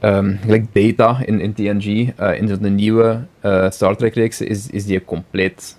ehm, 0.00 0.36
gelijk 0.36 0.66
Data 0.72 1.22
in, 1.24 1.40
in 1.40 1.54
TNG, 1.54 2.12
eh, 2.16 2.38
in 2.38 2.46
de 2.46 2.70
nieuwe 2.70 3.24
eh, 3.40 3.70
Star 3.70 3.96
Trek-reeks 3.96 4.40
is, 4.40 4.70
is 4.70 4.84
die 4.84 5.04
compleet 5.04 5.78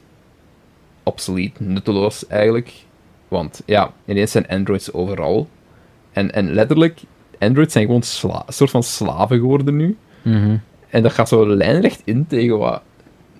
obsolete, 1.03 1.63
nutteloos 1.63 2.27
eigenlijk. 2.27 2.73
Want 3.27 3.61
ja, 3.65 3.93
ineens 4.05 4.31
zijn 4.31 4.47
androids 4.47 4.93
overal. 4.93 5.49
En, 6.11 6.33
en 6.33 6.53
letterlijk, 6.53 6.99
androids 7.39 7.73
zijn 7.73 7.85
gewoon 7.85 8.03
sla 8.03 8.43
een 8.45 8.53
soort 8.53 8.69
van 8.69 8.83
slaven 8.83 9.37
geworden 9.37 9.75
nu. 9.75 9.97
Mhm. 10.21 10.57
En 10.89 11.03
dat 11.03 11.11
gaat 11.11 11.27
zo 11.27 11.47
lijnrecht 11.47 12.01
in 12.03 12.27
tegen 12.27 12.57
wat, 12.57 12.81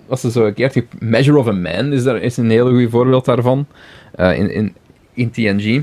wat 0.06 0.20
ze 0.20 0.30
zo 0.30 0.46
een 0.46 0.54
keer... 0.54 0.84
Measure 0.98 1.38
of 1.38 1.48
a 1.48 1.52
Man 1.52 1.92
is, 1.92 2.04
daar, 2.04 2.16
is 2.16 2.36
een 2.36 2.50
heel 2.50 2.70
goed 2.70 2.90
voorbeeld 2.90 3.24
daarvan. 3.24 3.66
eh, 4.14 4.38
in, 4.38 4.50
in, 4.50 4.74
in 5.12 5.30
TNG. 5.30 5.82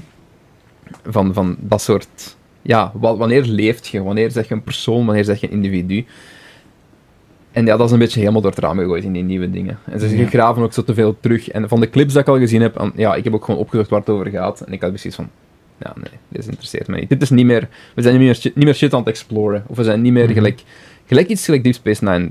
Van, 1.06 1.34
van 1.34 1.56
dat 1.60 1.82
soort... 1.82 2.38
Ja, 2.62 2.92
wa- 2.94 3.16
wanneer 3.16 3.44
leeft 3.44 3.88
je? 3.88 4.04
Wanneer 4.04 4.32
zeg 4.32 4.48
je 4.48 4.54
een 4.54 4.64
persoon? 4.64 5.06
Wanneer 5.06 5.24
zeg 5.24 5.40
je 5.42 5.48
een 5.48 5.54
individu? 5.54 6.06
En 7.52 7.66
ja, 7.66 7.78
dat 7.78 7.86
is 7.86 7.92
een 7.92 8.00
beetje 8.00 8.20
helemaal 8.20 8.42
door 8.42 8.52
het 8.52 8.60
raam 8.60 8.78
gegooid 8.78 9.04
in 9.04 9.12
die 9.14 9.24
nieuwe 9.24 9.52
dingen. 9.52 9.80
En 9.86 10.00
ze 10.00 10.18
Ja. 10.18 10.28
graven 10.28 10.64
ook 10.64 10.74
zo 10.74 10.84
te 10.84 10.94
veel 10.94 11.18
terug. 11.20 11.50
En 11.50 11.70
van 11.70 11.80
de 11.80 11.90
clips 11.90 12.14
dat 12.14 12.22
ik 12.22 12.28
al 12.28 12.38
gezien 12.38 12.62
heb, 12.62 12.92
ja, 12.96 13.16
ik 13.16 13.24
heb 13.24 13.34
ook 13.34 13.46
gewoon 13.46 13.60
opgezocht 13.60 13.90
waar 13.90 14.00
het 14.00 14.10
over 14.10 14.28
gaat. 14.30 14.62
En 14.62 14.74
ik 14.74 14.82
had 14.82 14.90
precies 14.90 15.16
van, 15.16 15.30
ja, 15.78 15.94
nee, 15.96 16.20
dit 16.28 16.46
interesseert 16.48 16.88
me 16.88 17.00
niet. 17.00 17.10
Dit 17.10 17.22
is 17.22 17.30
niet 17.30 17.46
meer, 17.46 17.70
we 17.96 18.02
zijn 18.02 18.14
niet 18.16 18.24
meer, 18.24 18.36
shit, 18.36 18.56
niet 18.56 18.66
meer 18.66 18.74
shit 18.76 18.94
aan 18.94 19.00
het 19.00 19.10
exploren. 19.10 19.64
Of 19.68 19.78
we 19.78 19.84
zijn 19.84 20.02
niet 20.02 20.14
meer 20.14 20.24
Mhm. 20.26 20.34
gelijk, 20.34 20.64
gelijk 21.06 21.28
iets 21.28 21.46
gelijk 21.46 21.64
Deep 21.64 21.74
Space 21.74 22.04
Nine. 22.04 22.30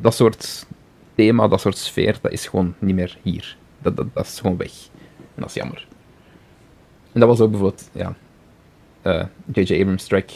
Dat 0.00 0.14
soort 0.14 0.66
thema, 1.14 1.48
dat 1.48 1.60
soort 1.60 1.76
sfeer, 1.76 2.18
dat 2.20 2.32
is 2.32 2.46
gewoon 2.46 2.74
niet 2.78 2.94
meer 2.94 3.16
hier. 3.22 3.56
Dat, 3.82 3.96
dat, 3.96 4.06
dat 4.14 4.26
is 4.26 4.40
gewoon 4.40 4.56
weg. 4.56 4.72
En 5.18 5.40
dat 5.42 5.48
is 5.48 5.54
jammer. 5.54 5.86
En 7.12 7.20
dat 7.20 7.28
was 7.28 7.40
ook 7.40 7.50
bijvoorbeeld, 7.50 7.88
ja, 7.92 8.14
eh, 9.06 9.24
J.J. 9.52 9.80
Abrams' 9.80 10.06
track. 10.06 10.30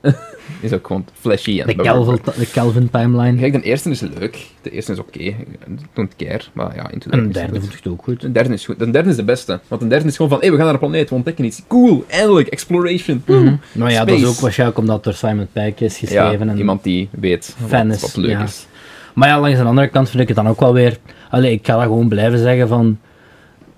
is 0.60 0.72
ook 0.72 0.86
gewoon 0.86 1.04
flashy. 1.12 1.60
En 1.60 1.66
De 1.76 2.46
Kelvin 2.52 2.90
timeline. 2.90 3.38
Kijk, 3.38 3.52
de 3.52 3.62
eerste 3.62 3.90
is 3.90 4.00
leuk. 4.00 4.46
De 4.62 4.70
eerste 4.70 4.92
is 4.92 4.98
oké. 4.98 5.34
Don't 5.92 6.16
care. 6.16 6.40
Maar 6.52 6.74
ja, 6.74 6.90
En 6.90 6.98
de 6.98 7.28
derde 7.28 7.60
vond 7.60 7.72
ik 7.72 7.78
het 7.82 7.92
ook 7.92 8.02
goed. 8.02 8.20
De 8.20 8.32
derde 8.32 8.54
is 8.54 8.64
goed. 8.64 8.78
De 8.78 8.90
derde 8.90 9.10
is 9.10 9.16
de 9.16 9.24
beste. 9.24 9.60
Want 9.68 9.80
de 9.80 9.86
derde 9.86 10.06
is 10.06 10.16
gewoon 10.16 10.30
van, 10.30 10.38
hé, 10.40 10.46
hey, 10.46 10.56
we 10.56 10.62
gaan 10.62 10.72
naar 10.72 10.82
een 10.82 10.88
planeet, 10.88 11.08
we 11.08 11.14
ontdekken 11.14 11.44
iets. 11.44 11.62
Cool, 11.66 12.04
eindelijk, 12.08 12.48
exploration. 12.48 13.22
Mhm. 13.26 13.56
Maar 13.72 13.92
ja, 13.92 14.04
dat 14.04 14.18
is 14.18 14.26
ook 14.26 14.40
waarschijnlijk 14.40 14.78
omdat 14.78 15.04
door 15.04 15.14
Simon 15.14 15.48
Pegg 15.52 15.80
is 15.80 15.98
Ja, 15.98 16.06
geschreven. 16.06 16.48
en 16.48 16.58
iemand 16.58 16.82
die 16.82 17.08
weet 17.10 17.56
fan 17.66 17.86
wat, 17.86 17.96
is, 17.96 18.02
wat 18.02 18.16
leuk 18.16 18.30
ja. 18.30 18.42
is. 18.42 18.66
Maar 19.14 19.28
ja, 19.28 19.40
langs 19.40 19.58
de 19.58 19.64
andere 19.64 19.88
kant 19.88 20.08
vind 20.10 20.22
ik 20.22 20.28
het 20.28 20.36
dan 20.36 20.48
ook 20.48 20.60
wel 20.60 20.72
weer... 20.72 20.98
Allee, 21.30 21.52
ik 21.52 21.66
ga 21.66 21.74
dat 21.74 21.82
gewoon 21.82 22.08
blijven 22.08 22.38
zeggen 22.38 22.68
van... 22.68 22.98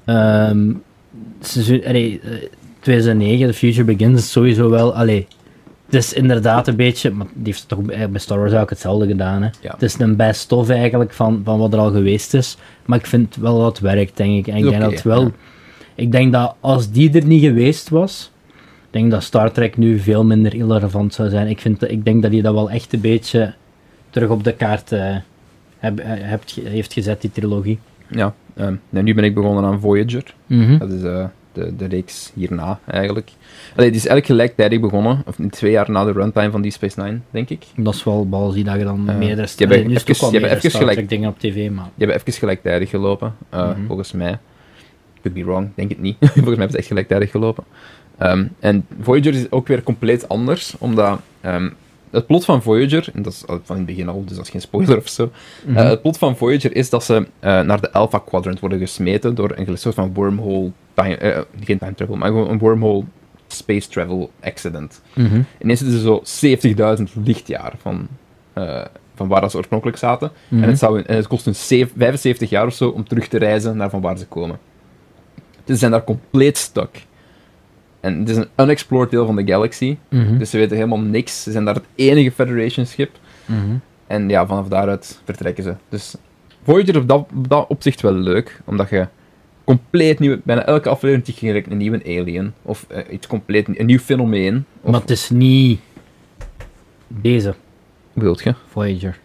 ehm 0.04 0.72
seizoen, 1.40 1.84
allee, 1.86 2.20
eh, 2.24 2.30
2009, 2.80 3.46
The 3.46 3.54
Future 3.54 3.84
Begins, 3.84 4.18
is 4.18 4.30
sowieso 4.30 4.70
wel... 4.70 4.94
Allee, 4.94 5.26
het 5.86 5.94
is 5.94 6.12
inderdaad 6.12 6.68
een 6.68 6.76
beetje... 6.76 7.10
Maar 7.10 7.26
die 7.34 7.52
heeft 7.52 7.68
toch 7.68 7.82
bij 7.82 8.08
Star 8.14 8.38
Wars 8.38 8.52
ook 8.52 8.70
hetzelfde 8.70 9.06
gedaan, 9.06 9.42
hè. 9.42 9.48
Ja. 9.60 9.70
Het 9.70 9.82
is 9.82 9.98
een 9.98 10.16
best 10.16 10.52
of 10.52 10.68
eigenlijk 10.68 11.12
van, 11.12 11.40
van 11.44 11.58
wat 11.58 11.72
er 11.72 11.78
al 11.78 11.90
geweest 11.90 12.34
is. 12.34 12.56
Maar 12.84 12.98
ik 12.98 13.06
vind 13.06 13.36
wel 13.36 13.58
dat 13.58 13.66
het 13.66 13.80
werkt, 13.80 14.16
denk 14.16 14.38
ik. 14.38 14.46
En 14.46 14.56
ik 14.56 14.70
denk 14.70 14.82
dat 14.82 15.02
wel... 15.02 15.22
ja. 15.22 15.30
Ik 15.94 16.12
denk 16.12 16.32
dat 16.32 16.54
als 16.60 16.90
die 16.90 17.12
er 17.12 17.26
niet 17.26 17.42
geweest 17.42 17.88
was... 17.88 18.30
Ik 18.90 18.98
denk 18.98 19.10
dat 19.10 19.22
Star 19.22 19.52
Trek 19.52 19.76
nu 19.76 19.98
veel 19.98 20.24
minder 20.24 20.54
irrelevant 20.54 21.14
zou 21.14 21.28
zijn. 21.28 21.46
Ik, 21.48 21.60
vind, 21.60 21.90
ik 21.90 22.04
denk 22.04 22.22
dat 22.22 22.32
hij 22.32 22.40
dat 22.40 22.54
wel 22.54 22.70
echt 22.70 22.92
een 22.92 23.00
beetje 23.00 23.54
terug 24.10 24.28
op 24.28 24.44
de 24.44 24.52
kaart 24.52 24.92
eh, 24.92 25.16
heb, 25.78 25.98
eh, 25.98 26.38
heeft 26.64 26.92
gezet, 26.92 27.20
die 27.20 27.32
trilogie. 27.32 27.78
Ja, 28.08 28.34
ehm, 28.54 28.74
nu 28.88 29.14
ben 29.14 29.24
ik 29.24 29.34
begonnen 29.34 29.64
aan 29.64 29.80
Voyager. 29.80 30.34
Mhm. 30.46 30.78
Dat 30.78 30.90
is 30.90 31.02
eh, 31.02 31.24
de, 31.52 31.76
de 31.76 31.86
reeks 31.86 32.30
hierna, 32.34 32.78
eigenlijk. 32.86 33.30
Allee, 33.76 33.90
die 33.90 34.00
is 34.00 34.06
eigenlijk 34.06 34.26
gelijktijdig 34.26 34.80
begonnen. 34.80 35.22
Of 35.26 35.36
twee 35.50 35.70
jaar 35.70 35.90
na 35.90 36.04
de 36.04 36.12
runtime 36.12 36.50
van 36.50 36.62
Deep 36.62 36.72
Space 36.72 37.02
Nine, 37.02 37.18
denk 37.30 37.48
ik. 37.50 37.64
Dat 37.76 37.94
is 37.94 38.04
wel 38.04 38.28
balzie 38.28 38.64
dat 38.64 38.76
je 38.78 38.84
dan 38.84 39.08
Eh, 39.08 39.16
meerdere... 39.16 39.48
je 39.56 39.66
hebt 39.66 39.86
nu 39.86 39.94
het 39.94 40.08
even- 40.08 40.32
je 40.32 40.46
hebt 40.46 40.64
even 40.64 40.78
gelijk- 40.78 41.08
dingen 41.08 41.28
op 41.28 41.38
tv, 41.38 41.70
maar... 41.70 41.84
Die 41.84 42.06
hebben 42.06 42.16
even 42.16 42.32
gelijktijdig 42.32 42.90
gelopen, 42.90 43.34
eh, 43.48 43.68
Mhm. 43.68 43.86
volgens 43.86 44.12
mij. 44.12 44.38
Could 45.22 45.36
be 45.38 45.44
wrong, 45.44 45.68
denk 45.74 45.88
het 45.88 46.00
niet. 46.00 46.16
volgens 46.20 46.34
mij 46.44 46.50
hebben 46.54 46.70
ze 46.70 46.76
echt 46.78 46.86
gelijktijdig 46.86 47.30
gelopen. 47.30 47.64
Ehm, 48.18 48.46
en 48.60 48.86
Voyager 49.00 49.34
is 49.34 49.50
ook 49.50 49.66
weer 49.68 49.82
compleet 49.82 50.28
anders, 50.28 50.74
omdat 50.78 51.20
ehm, 51.40 51.68
het 52.10 52.26
plot 52.26 52.44
van 52.44 52.62
Voyager, 52.62 53.08
en 53.14 53.22
dat 53.22 53.32
is 53.32 53.42
van 53.46 53.58
in 53.68 53.76
het 53.76 53.86
begin 53.86 54.08
al, 54.08 54.24
dus 54.24 54.36
dat 54.36 54.44
is 54.44 54.50
geen 54.50 54.60
spoiler 54.60 54.96
of 54.96 55.08
zo. 55.08 55.30
Mhm. 55.66 55.76
Eh, 55.76 55.88
het 55.88 56.02
plot 56.02 56.18
van 56.18 56.36
Voyager 56.36 56.76
is 56.76 56.90
dat 56.90 57.04
ze 57.04 57.26
eh, 57.38 57.60
naar 57.60 57.80
de 57.80 57.92
Alpha 57.92 58.18
Quadrant 58.18 58.60
worden 58.60 58.78
gesmeten 58.78 59.34
door 59.34 59.52
een 59.54 59.78
soort 59.78 59.94
van 59.94 60.14
wormhole, 60.14 60.70
time, 60.94 61.16
eh, 61.16 61.40
geen 61.64 61.78
time 61.78 61.94
travel, 61.94 62.16
maar 62.16 62.28
gewoon 62.28 62.50
een 62.50 62.58
wormhole 62.58 63.04
space 63.46 63.88
travel 63.88 64.30
accident. 64.40 65.00
Mhm. 65.14 65.40
Ineens 65.58 65.78
zitten 65.78 65.98
ze 65.98 66.04
zo 66.04 66.20
70.000 66.22 67.14
lichtjaar 67.24 67.72
van, 67.78 68.08
van 69.14 69.28
waar 69.28 69.40
dat 69.40 69.50
ze 69.50 69.56
oorspronkelijk 69.56 69.98
zaten. 69.98 70.30
Mhm. 70.48 70.62
En, 70.62 70.68
het 70.68 70.78
zou, 70.78 71.02
en 71.02 71.16
het 71.16 71.26
kost 71.26 71.44
hun 71.44 71.54
zev- 71.54 71.90
75 71.96 72.50
jaar 72.50 72.66
of 72.66 72.74
zo 72.74 72.88
om 72.88 73.08
terug 73.08 73.28
te 73.28 73.38
reizen 73.38 73.76
naar 73.76 73.90
van 73.90 74.00
waar 74.00 74.18
ze 74.18 74.26
komen. 74.26 74.58
Dus 75.34 75.74
ze 75.74 75.76
zijn 75.76 75.90
daar 75.90 76.04
compleet 76.04 76.58
stuck. 76.58 77.08
En 78.00 78.18
het 78.18 78.28
is 78.28 78.36
een 78.36 78.48
unexplored 78.56 79.10
deel 79.10 79.26
van 79.26 79.36
de 79.36 79.46
galaxy. 79.46 79.96
Mhm. 80.08 80.38
Dus 80.38 80.50
ze 80.50 80.58
weten 80.58 80.76
helemaal 80.76 81.00
niks. 81.00 81.42
Ze 81.42 81.50
zijn 81.50 81.64
daar 81.64 81.74
het 81.74 81.84
enige 81.94 82.30
Federation-schip. 82.30 83.18
Mhm. 83.46 83.76
En 84.06 84.28
ja, 84.28 84.46
vanaf 84.46 84.68
daaruit 84.68 85.20
vertrekken 85.24 85.64
ze. 85.64 85.74
Dus 85.88 86.16
Voyager 86.62 86.96
op 86.96 87.08
dat, 87.08 87.26
op 87.36 87.48
dat 87.48 87.66
opzicht 87.68 88.00
wel 88.00 88.12
leuk, 88.12 88.60
omdat 88.64 88.90
je 88.90 89.06
compleet 89.64 90.18
nieuw... 90.18 90.40
Bijna 90.44 90.64
elke 90.64 90.88
aflevering 90.88 91.26
zie 91.26 91.52
je 91.52 91.70
een 91.70 91.76
nieuwe 91.76 92.02
alien. 92.04 92.54
Of 92.62 92.86
eh, 92.88 93.12
iets 93.12 93.26
compleet... 93.26 93.78
Een 93.78 93.86
nieuw 93.86 93.98
fenomeen. 93.98 94.64
Of, 94.80 94.90
Maar 94.90 95.00
het 95.00 95.10
is 95.10 95.30
niet... 95.30 95.80
Deze, 97.08 97.54
bedoelt 98.12 98.42
je? 98.42 98.54
Voyager. 98.68 99.18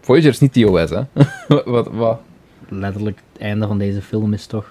Voyager 0.00 0.30
is 0.30 0.40
niet 0.40 0.52
TOS, 0.52 0.90
hè? 0.90 1.02
wat, 1.72 1.88
wat? 1.88 2.20
Letterlijk 2.68 3.20
het 3.32 3.42
einde 3.42 3.66
van 3.66 3.78
deze 3.78 4.02
film 4.02 4.32
is 4.32 4.46
toch... 4.46 4.66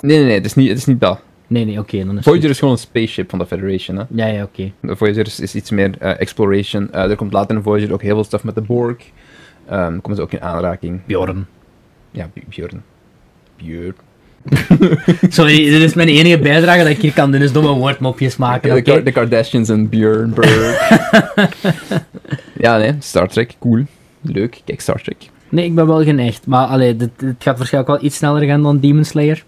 Nee, 0.00 0.16
nee, 0.16 0.26
nee, 0.26 0.34
het 0.34 0.44
is 0.44 0.54
niet, 0.54 0.68
het 0.68 0.78
is 0.78 0.84
niet 0.86 1.00
dat. 1.00 1.20
Nee, 1.46 1.64
nee, 1.64 1.78
oké, 1.78 2.04
dan 2.04 2.18
is 2.18 2.24
Voyager 2.24 2.50
is 2.50 2.58
gewoon 2.58 2.74
een 2.74 2.80
spaceship 2.80 3.30
van 3.30 3.38
de 3.38 3.46
Federation, 3.46 3.96
hè? 3.96 4.04
Ja, 4.08 4.26
ja, 4.26 4.42
oké. 4.42 4.70
Voyager 4.82 5.26
is, 5.26 5.40
is 5.40 5.54
iets 5.54 5.70
meer 5.70 5.90
eh, 5.98 6.20
exploration. 6.20 6.92
Eh, 6.92 7.10
er 7.10 7.16
komt 7.16 7.32
later 7.32 7.56
in 7.56 7.62
Voyager 7.62 7.92
ook 7.92 8.02
heel 8.02 8.14
veel 8.14 8.24
stuff 8.24 8.44
met 8.44 8.54
de 8.54 8.60
Borg. 8.60 8.96
Ehm 9.68 10.00
komen 10.00 10.16
ze 10.16 10.22
ook 10.22 10.32
in 10.32 10.42
aanraking. 10.42 11.00
Bjorn. 11.06 11.46
Ja, 12.10 12.26
B- 12.34 12.40
Björn. 12.48 12.82
Björn. 13.56 13.94
Sorry, 15.28 15.56
dit 15.70 15.82
is 15.82 15.94
mijn 15.94 16.08
enige 16.08 16.38
bijdrage 16.38 16.78
dat 16.78 16.88
ik 16.88 17.00
hier 17.00 17.12
kan 17.12 17.30
doen, 17.30 17.42
is 17.42 17.52
domme 17.52 17.72
woordmopjes 17.72 18.36
maken, 18.36 18.84
de, 19.04 19.12
Kardashians 19.12 19.68
en 19.68 19.88
Berg. 19.88 20.28
ja, 22.64 22.78
nee, 22.78 22.92
Star 22.98 23.28
Trek, 23.28 23.54
cool. 23.58 23.82
Leuk, 24.20 24.60
kijk 24.64 24.80
Star 24.80 25.02
Trek. 25.02 25.30
Nee, 25.48 25.64
ik 25.64 25.74
ben 25.74 25.86
wel 25.86 26.04
geneigd. 26.04 26.46
Maar 26.46 26.66
allee, 26.66 26.96
dit, 26.96 27.10
dit 27.16 27.34
gaat 27.38 27.58
waarschijnlijk 27.58 27.96
wel 27.96 28.04
iets 28.08 28.16
sneller 28.16 28.42
gaan 28.42 28.62
dan 28.62 28.80
Demon 28.80 29.04
Slayer. 29.04 29.44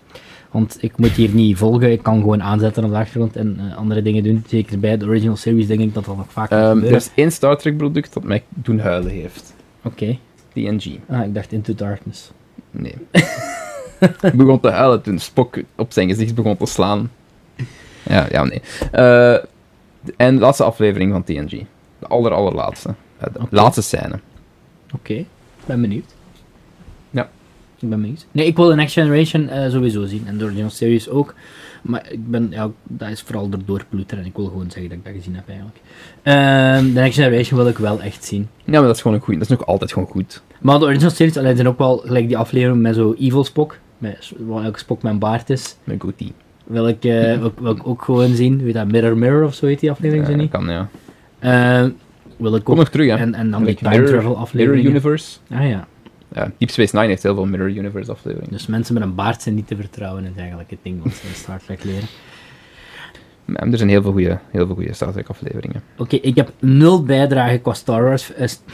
Want 0.50 0.78
ik 0.80 0.92
moet 0.96 1.10
hier 1.10 1.30
niet 1.30 1.56
volgen. 1.56 1.92
Ik 1.92 2.02
kan 2.02 2.20
gewoon 2.20 2.42
aanzetten 2.42 2.84
op 2.84 2.90
de 2.90 2.96
achtergrond 2.96 3.36
en 3.36 3.56
eh, 3.58 3.76
andere 3.76 4.02
dingen 4.02 4.22
doen. 4.22 4.44
Zeker 4.48 4.80
bij 4.80 4.96
de 4.96 5.06
original 5.06 5.36
series 5.36 5.66
denk 5.66 5.80
ik 5.80 5.94
dat 5.94 6.04
dat 6.04 6.16
nog 6.16 6.32
vaak 6.32 6.50
Ehm, 6.50 6.84
er 6.84 6.92
is 6.94 7.10
één 7.14 7.32
Star 7.32 7.56
Trek 7.58 7.76
product 7.76 8.12
dat 8.12 8.24
mij 8.24 8.42
doen 8.48 8.78
huilen 8.78 9.10
heeft. 9.10 9.54
Oké. 9.82 10.18
TNG. 10.52 10.98
Ah, 11.08 11.24
ik 11.24 11.34
dacht 11.34 11.52
Into 11.52 11.74
Darkness. 11.74 12.30
Nee. 12.70 12.94
Ik 14.20 14.32
begon 14.36 14.60
te 14.60 14.70
huilen 14.70 15.02
toen 15.02 15.18
Spock 15.18 15.58
op 15.76 15.92
zijn 15.92 16.08
gezicht 16.08 16.34
begon 16.34 16.56
te 16.56 16.66
slaan. 16.66 17.10
Ja, 18.02 18.26
ja, 18.30 18.44
nee. 18.44 18.62
Eh, 18.92 19.34
en 20.16 20.34
de 20.34 20.40
laatste 20.40 20.64
aflevering 20.64 21.12
van 21.12 21.24
TNG. 21.24 21.64
De 21.98 22.06
aller, 22.06 22.32
allerlaatste. 22.32 22.94
Eh, 23.18 23.26
de 23.32 23.46
laatste 23.50 23.82
scène. 23.82 24.20
Oké, 24.94 25.14
ik 25.14 25.26
ben 25.66 25.80
benieuwd. 25.80 26.14
Ik 27.80 27.88
ben 27.88 28.00
benieuwd. 28.00 28.26
Nee, 28.32 28.46
ik 28.46 28.56
wil 28.56 28.66
de 28.68 28.74
Next 28.74 28.92
Generation 28.92 29.48
eh, 29.48 29.70
sowieso 29.70 30.04
zien. 30.06 30.22
En 30.26 30.38
de 30.38 30.44
original 30.44 30.70
series 30.70 31.08
ook. 31.08 31.34
Maar 31.82 32.06
ik 32.12 32.30
ben, 32.30 32.46
ja, 32.50 32.70
dat 32.88 33.08
is 33.08 33.20
vooral 33.22 33.48
door 33.48 33.60
doorploeter. 33.64 34.18
En 34.18 34.24
ik 34.24 34.36
wil 34.36 34.44
gewoon 34.46 34.70
zeggen 34.70 34.88
dat 34.88 34.98
ik 34.98 35.04
dat 35.04 35.12
gezien 35.14 35.34
heb 35.34 35.48
eigenlijk. 35.48 35.78
Ehm, 36.22 36.94
de 36.94 37.00
Next 37.00 37.14
Generation 37.18 37.58
wil 37.58 37.68
ik 37.68 37.78
wel 37.78 38.00
echt 38.00 38.24
zien. 38.24 38.48
Ja, 38.64 38.72
maar 38.72 38.82
dat 38.82 38.94
is 38.96 39.02
gewoon 39.02 39.16
een 39.16 39.22
goeie. 39.22 39.38
Dat 39.40 39.50
is 39.50 39.56
nog 39.56 39.66
altijd 39.66 39.92
gewoon 39.92 40.08
goed. 40.08 40.42
Maar 40.60 40.78
de 40.78 40.84
original 40.84 41.10
series 41.10 41.36
alleen 41.36 41.56
zijn 41.56 41.68
ook 41.68 41.78
wel 41.78 41.96
gelijk 41.96 42.26
die 42.26 42.36
aflevering 42.36 42.80
met 42.82 42.94
zo 42.94 43.14
Evil 43.18 43.44
Spock. 43.44 43.78
Met, 43.98 44.32
waar 44.38 44.64
elke 44.64 44.78
Spock 44.78 45.02
mijn 45.02 45.18
baard 45.18 45.50
is. 45.50 45.76
Een 45.84 46.00
goodie. 46.00 46.32
Wil 46.66 46.88
ik, 46.88 47.04
eh, 47.04 47.36
wil, 47.38 47.46
ik- 47.46 47.58
wil 47.58 47.72
ik 47.72 47.86
ook 47.86 48.02
gewoon 48.02 48.34
zien. 48.34 48.62
Weet 48.62 48.74
dat, 48.74 48.86
Mirror 48.88 49.16
Mirror 49.18 49.44
of 49.44 49.54
zo 49.54 49.66
heet 49.66 49.80
die 49.80 49.90
aflevering 49.90 50.28
Ja, 50.28 50.34
niet. 50.36 50.50
kan, 50.50 50.68
ja. 50.68 50.88
Eh, 51.38 51.88
wil 52.36 52.54
ik 52.54 52.64
Kom 52.64 52.74
ook. 52.74 52.80
nog 52.80 52.88
terug, 52.88 53.06
hè. 53.08 53.16
En, 53.16 53.34
en 53.34 53.50
dan 53.50 53.64
die 53.64 53.74
time 53.74 53.90
Mirror- 53.90 54.06
travel 54.08 54.26
Mirror 54.28 54.42
afleveringen. 54.42 54.90
Universe. 54.90 55.38
Ah 55.50 55.68
ja. 55.68 55.86
Ja, 56.34 56.50
Deep 56.58 56.70
Space 56.70 56.96
Nine 56.96 57.08
heeft 57.08 57.22
heel 57.22 57.34
veel 57.34 57.46
Mirror 57.46 57.70
Universe 57.70 58.10
afleveringen. 58.10 58.52
Dus 58.52 58.66
mensen 58.66 58.94
met 58.94 59.02
een 59.02 59.14
baard 59.14 59.42
zijn 59.42 59.54
niet 59.54 59.66
te 59.66 59.76
vertrouwen, 59.76 60.24
is 60.24 60.30
eigenlijk 60.38 60.70
het 60.70 60.78
ding 60.82 61.02
wat 61.02 61.12
ze 61.12 61.26
in 61.28 61.34
Star 61.34 61.60
Trek 61.66 61.84
leren. 61.84 62.08
Er 63.70 63.76
zijn 63.78 63.88
heel 63.88 64.02
veel 64.02 64.12
goede, 64.12 64.38
heel 64.50 64.66
veel 64.66 64.74
goede 64.74 64.92
Star 64.92 65.12
Trek 65.12 65.28
afleveringen. 65.28 65.82
Oké, 65.98 66.16
ik 66.16 66.36
heb 66.36 66.52
nul 66.58 67.02
bijdrage 67.02 67.58
qua 67.58 67.72
Star 67.72 68.04
Wars. 68.04 68.32
eh, 68.34 68.46
st- 68.46 68.62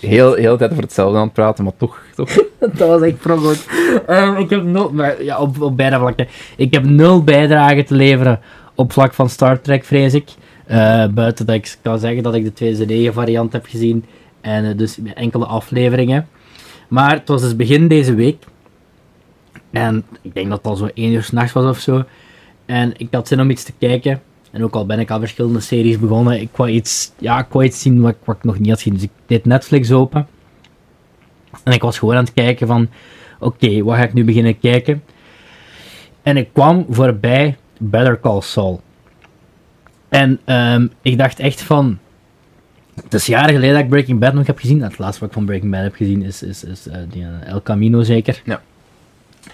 Heel, 0.00 0.34
heel 0.34 0.56
tijd 0.56 0.70
over 0.70 0.82
hetzelfde 0.82 1.18
aan 1.18 1.24
het 1.24 1.32
praten, 1.32 1.64
maar 1.64 1.72
toch. 1.76 2.02
toch. 2.14 2.30
dat 2.60 2.78
was 2.88 3.00
echt 3.02 3.16
goed. 3.28 3.66
Ehm, 4.06 4.36
ik 4.36 4.50
heb 4.50 4.62
nul, 4.62 4.92
maar 4.92 5.22
ja, 5.22 5.38
op, 5.38 5.60
op 5.60 5.76
beide 5.76 5.96
vlakken. 5.98 6.28
Ik 6.56 6.74
heb 6.74 6.84
nul 6.84 7.24
bijdrage 7.24 7.84
te 7.84 7.94
leveren 7.94 8.40
op 8.74 8.92
vlak 8.92 9.14
van 9.14 9.28
Star 9.30 9.60
Trek, 9.60 9.84
vrees 9.84 10.14
ik. 10.14 10.28
Eh, 10.66 11.06
buiten 11.06 11.46
dat 11.46 11.54
ik 11.54 11.76
kan 11.82 11.98
zeggen 11.98 12.22
dat 12.22 12.34
ik 12.34 12.44
de 12.44 12.52
2009 12.52 13.12
variant 13.12 13.52
heb 13.52 13.66
gezien. 13.66 14.04
En 14.46 14.64
eh, 14.64 14.76
dus 14.76 14.98
enkele 15.14 15.46
afleveringen. 15.46 16.28
Maar 16.88 17.10
het 17.10 17.28
was 17.28 17.40
dus 17.40 17.56
begin 17.56 17.88
deze 17.88 18.14
week. 18.14 18.44
En 19.70 20.04
ik 20.22 20.34
denk 20.34 20.48
dat 20.48 20.58
het 20.58 20.66
al 20.66 20.76
zo 20.76 20.88
1 20.94 21.12
uur 21.12 21.22
s'nachts 21.22 21.52
was 21.52 21.64
of 21.64 21.78
zo. 21.78 22.04
En 22.66 22.92
ik 22.96 23.08
had 23.10 23.28
zin 23.28 23.40
om 23.40 23.50
iets 23.50 23.64
te 23.64 23.72
kijken. 23.78 24.22
En 24.50 24.64
ook 24.64 24.74
al 24.74 24.86
ben 24.86 24.98
ik 24.98 25.10
aan 25.10 25.20
verschillende 25.20 25.60
series 25.60 25.98
begonnen, 25.98 26.40
ik 26.40 26.48
wou 26.56 26.70
iets, 26.70 27.12
ja, 27.18 27.38
ik 27.38 27.46
wou 27.50 27.64
iets 27.64 27.80
zien 27.80 28.00
wat, 28.00 28.16
wat 28.24 28.36
ik 28.36 28.44
nog 28.44 28.58
niet 28.58 28.68
had 28.68 28.78
gezien. 28.78 28.94
Dus 28.94 29.02
ik 29.02 29.10
deed 29.26 29.44
Netflix 29.44 29.92
open. 29.92 30.26
En 31.64 31.72
ik 31.72 31.82
was 31.82 31.98
gewoon 31.98 32.14
aan 32.14 32.24
het 32.24 32.34
kijken 32.34 32.66
van, 32.66 32.88
oké, 33.38 33.82
wat 33.82 33.96
ga 33.96 34.02
ik 34.02 34.12
nu 34.12 34.24
beginnen 34.24 34.58
kijken? 34.58 35.02
En 36.22 36.36
ik 36.36 36.48
kwam 36.52 36.86
voorbij 36.90 37.56
Better 37.78 38.20
Call 38.20 38.40
Saul. 38.40 38.80
En 40.08 40.40
ehm, 40.44 40.86
ik 41.02 41.18
dacht 41.18 41.38
echt 41.38 41.62
van, 41.62 41.98
het 43.04 43.14
is 43.14 43.26
jaren 43.26 43.54
geleden 43.54 43.74
dat 43.74 43.82
ik 43.84 43.88
Breaking 43.88 44.18
Bad 44.20 44.34
nog 44.34 44.46
heb 44.46 44.58
gezien. 44.58 44.82
Het 44.82 44.98
laatste 44.98 45.20
wat 45.20 45.28
ik 45.28 45.34
van 45.34 45.44
Breaking 45.44 45.72
Bad 45.72 45.82
heb 45.82 45.94
gezien 45.94 46.22
is, 46.22 46.42
is, 46.42 46.64
is 46.64 46.88
eh, 46.88 46.98
die, 47.10 47.22
eh, 47.22 47.48
El 47.52 47.62
Camino 47.62 48.02
zeker. 48.02 48.42
Ja. 48.44 48.62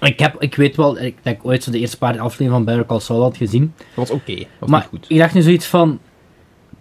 Ik, 0.01 0.19
heb, 0.19 0.37
ik 0.43 0.55
weet 0.55 0.77
wel 0.77 1.01
ik, 1.01 1.17
dat 1.23 1.33
ik 1.33 1.45
ooit 1.45 1.63
zo 1.63 1.71
de 1.71 1.79
eerste 1.79 1.99
paar 1.99 2.19
afleveringen 2.21 2.53
van 2.55 2.65
Better 2.65 2.87
Call 2.87 3.01
Saul 3.01 3.23
had 3.23 3.37
gezien. 3.37 3.73
Dat 3.77 4.09
was 4.09 4.11
oké. 4.11 4.45
Was 4.59 4.69
Maar 4.71 4.81
niet 4.81 4.89
goed. 5.01 5.11
ik 5.11 5.19
dacht 5.19 5.35
nu 5.35 5.43
zoiets 5.43 5.67
van... 5.67 5.99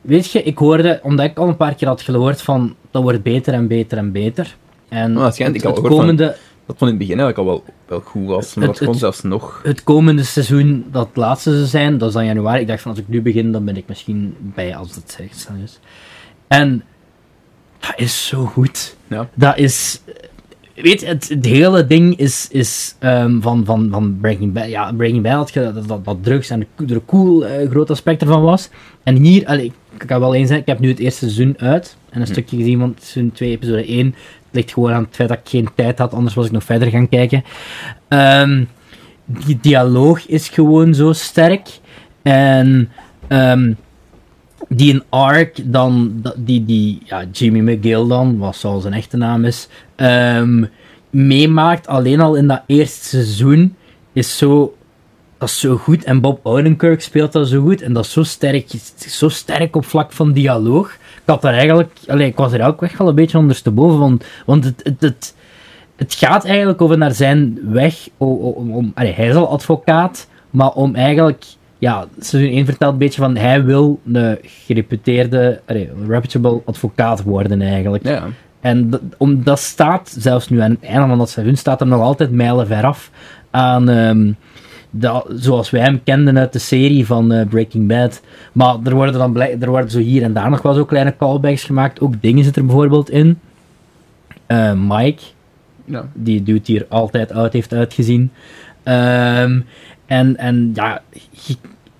Weet 0.01 0.31
je, 0.31 0.43
ik 0.43 0.57
hoorde, 0.57 0.99
omdat 1.03 1.25
ik 1.25 1.38
al 1.38 1.47
een 1.47 1.57
paar 1.57 1.75
keer 1.75 1.88
had 1.88 2.01
gehoord 2.01 2.41
van... 2.41 2.75
Dat 2.91 3.01
wordt 3.03 3.23
beter 3.23 3.53
en 3.53 3.67
beter 3.67 3.97
en 3.97 4.11
beter. 4.11 4.55
En 4.89 5.11
Nou, 5.11 5.23
dat 5.25 5.33
schijnt, 5.35 5.55
ik 5.55 5.61
het, 5.61 5.69
had 5.71 5.77
het 5.77 5.85
gehoord 5.88 6.05
van- 6.07 6.15
komende, 6.17 6.35
Dat 6.65 6.77
van 6.77 6.88
in 6.88 6.93
het 6.93 7.03
begin 7.07 7.19
eigenlijk 7.19 7.38
al 7.38 7.45
wel, 7.55 7.63
wel 7.88 7.99
goed 7.99 8.27
was, 8.27 8.53
maar 8.53 8.67
Het- 8.67 8.77
dat 8.77 8.88
kon 8.88 8.97
zelfs 8.97 9.21
nog. 9.21 9.59
het 9.63 9.83
komende 9.83 10.23
seizoen 10.23 10.85
dat 10.91 11.09
laatste 11.13 11.51
zou 11.55 11.65
zijn, 11.65 11.97
dat 11.97 12.07
is 12.07 12.13
dan 12.13 12.25
januari. 12.25 12.61
Ik 12.61 12.67
dacht 12.67 12.81
van, 12.81 12.91
als 12.91 12.99
ik 12.99 13.07
nu 13.07 13.21
begin, 13.21 13.51
dan 13.51 13.65
ben 13.65 13.77
ik 13.77 13.88
misschien 13.88 14.35
bij 14.39 14.75
als 14.75 14.95
het 14.95 15.11
zegt. 15.11 15.49
is. 15.63 15.79
En 16.52 16.84
dat 17.80 17.94
is 17.95 18.28
zo 18.28 18.45
goed. 18.45 18.95
Ja. 19.07 19.30
Dat 19.34 19.57
is... 19.57 20.02
Weet 20.76 21.02
je, 21.02 21.07
het, 21.07 21.30
het 21.30 21.45
hele 21.45 21.88
ding 21.88 22.18
is, 22.18 22.48
is 22.52 22.95
ehm, 22.99 23.40
van, 23.40 23.65
van, 23.65 23.88
van 23.91 24.18
Breaking 24.22 24.53
Bad. 24.53 24.69
Ja, 24.69 24.91
Breaking 24.91 25.23
Bad 25.23 25.34
had 25.34 25.73
dat, 25.73 25.88
dat, 25.88 26.06
dat 26.06 26.18
drugs 26.22 26.49
en 26.49 26.68
de, 26.76 27.02
cool 27.06 27.45
eh, 27.45 27.69
groot 27.69 27.90
aspect 27.90 28.22
ervan 28.22 28.41
was. 28.41 28.69
En 29.03 29.15
hier, 29.15 29.48
allee, 29.48 29.65
ik, 29.65 30.07
kan 30.07 30.19
wel 30.19 30.36
eens 30.36 30.48
zeggen, 30.48 30.65
ik 30.65 30.72
heb 30.72 30.80
nu 30.80 30.90
het 30.90 30.99
eerste 30.99 31.19
seizoen 31.19 31.56
uit. 31.57 31.95
En 32.10 32.22
een 32.22 32.28
stukje 32.28 32.57
gezien 32.57 32.80
van 32.80 32.95
seizoen 32.99 33.32
2, 33.32 33.49
episode 33.49 33.86
1. 33.86 34.06
Het 34.06 34.15
ligt 34.52 34.73
gewoon 34.73 34.91
aan 34.91 35.03
het 35.03 35.15
feit 35.15 35.30
dat 35.30 35.38
ik 35.38 35.49
geen 35.49 35.69
tijd 35.76 35.98
had, 35.98 36.14
anders 36.14 36.36
was 36.36 36.45
ik 36.45 36.52
nog 36.52 36.64
verder 36.64 36.90
gaan 36.90 37.10
kijken. 37.10 37.44
Ehm, 38.07 38.64
die 39.26 39.57
dialoog 39.61 40.28
is 40.28 40.49
gewoon 40.49 40.94
zo 40.94 41.14
sterk. 41.14 41.69
En 42.22 42.90
ehm, 43.28 43.73
die 44.73 44.93
een 44.93 45.03
arc 45.10 45.57
dan, 45.64 46.22
die, 46.35 46.65
die 46.65 47.02
ja, 47.06 47.23
Jimmy 47.31 47.60
McGill 47.60 48.07
dan, 48.07 48.38
wat 48.38 48.56
zoals 48.56 48.81
zijn 48.81 48.93
echte 48.93 49.18
naam 49.18 49.45
is, 49.45 49.68
ehm, 49.95 50.64
meemaakt, 51.10 51.88
alleen 51.88 52.22
al 52.22 52.35
in 52.35 52.48
dat 52.48 52.61
eerste 52.65 53.03
seizoen, 53.03 53.76
is 54.14 54.38
zo, 54.38 54.76
dat 55.38 55.49
is 55.49 55.60
zo 55.60 55.77
goed. 55.77 56.03
En 56.03 56.22
Bob 56.22 56.45
Odenkirk 56.45 57.02
speelt 57.02 57.31
dat 57.31 57.48
zo 57.48 57.61
goed. 57.61 57.81
En 57.81 57.93
dat 57.93 58.06
is 58.06 58.11
zo 58.11 58.23
sterk, 58.23 58.68
zo 58.95 59.30
sterk 59.30 59.76
op 59.76 59.85
vlak 59.85 60.11
van 60.11 60.31
dialoog. 60.31 60.93
Ik 60.93 61.22
had 61.26 61.41
daar 61.41 61.53
eigenlijk, 61.53 61.98
allee, 62.07 62.27
ik 62.27 62.35
was 62.35 62.53
er 62.53 62.68
ook 62.68 62.84
echt 62.84 62.98
wel 62.98 63.07
een 63.07 63.15
beetje 63.15 63.38
ondersteboven, 63.38 63.99
want, 63.99 64.26
want 64.45 64.64
het, 64.64 64.81
het, 64.84 65.02
het, 65.02 65.35
het 65.95 66.14
gaat 66.14 66.45
eigenlijk 66.45 66.81
over 66.81 66.98
naar 66.98 67.14
zijn 67.14 67.60
weg. 67.64 68.10
Om, 68.18 68.73
om, 68.73 68.91
hij 68.95 69.27
is 69.27 69.35
al 69.35 69.49
advocaat, 69.49 70.27
maar 70.49 70.72
om 70.72 70.95
eigenlijk. 70.95 71.45
Ja, 71.81 72.07
seizoen 72.19 72.53
1 72.53 72.65
vertelt 72.65 72.91
een 72.91 72.97
beetje 72.97 73.21
van 73.21 73.35
hij 73.35 73.63
wil 73.63 73.99
een 74.13 74.37
gereputeerde, 74.41 75.61
reputable 76.07 76.61
advocaat 76.65 77.23
worden 77.23 77.61
eigenlijk. 77.61 78.07
Ja. 78.07 78.23
En 78.59 78.91
om, 79.17 79.43
dat 79.43 79.59
staat, 79.59 80.15
zelfs 80.17 80.49
nu 80.49 80.59
aan 80.59 80.71
het 80.71 80.83
einde 80.83 81.07
van 81.07 81.17
dat 81.17 81.29
seizoen, 81.29 81.55
staat 81.55 81.81
er 81.81 81.87
nog 81.87 82.01
altijd 82.01 82.31
mijlen 82.31 82.67
ver 82.67 82.85
af 82.85 83.11
aan 83.51 83.89
dat, 84.91 85.27
zoals 85.35 85.69
wij 85.69 85.81
hem 85.81 86.03
kenden 86.03 86.37
uit 86.37 86.53
de 86.53 86.59
serie 86.59 87.05
van 87.05 87.31
eh, 87.31 87.47
Breaking 87.47 87.87
Bad. 87.87 88.21
Maar 88.51 88.75
er 88.83 88.95
worden 88.95 89.13
dan 89.13 89.41
er 89.41 89.69
worden 89.69 89.91
zo 89.91 89.99
hier 89.99 90.23
en 90.23 90.33
daar 90.33 90.49
nog 90.49 90.61
wel 90.61 90.73
zo 90.73 90.85
kleine 90.85 91.15
callbacks 91.17 91.63
gemaakt. 91.63 91.99
Ook 91.99 92.21
dingen 92.21 92.43
zit 92.43 92.55
er 92.55 92.65
bijvoorbeeld 92.65 93.09
in. 93.09 93.39
Eh, 94.45 94.73
Mike, 94.73 95.21
ja. 95.85 96.05
die 96.13 96.43
dude 96.43 96.61
die 96.61 96.79
er 96.79 96.85
altijd 96.89 97.33
uit 97.33 97.53
heeft 97.53 97.73
uitgezien. 97.73 98.31
Ehm, 98.83 99.59
en, 100.11 100.38
en 100.38 100.71
ja, 100.73 101.01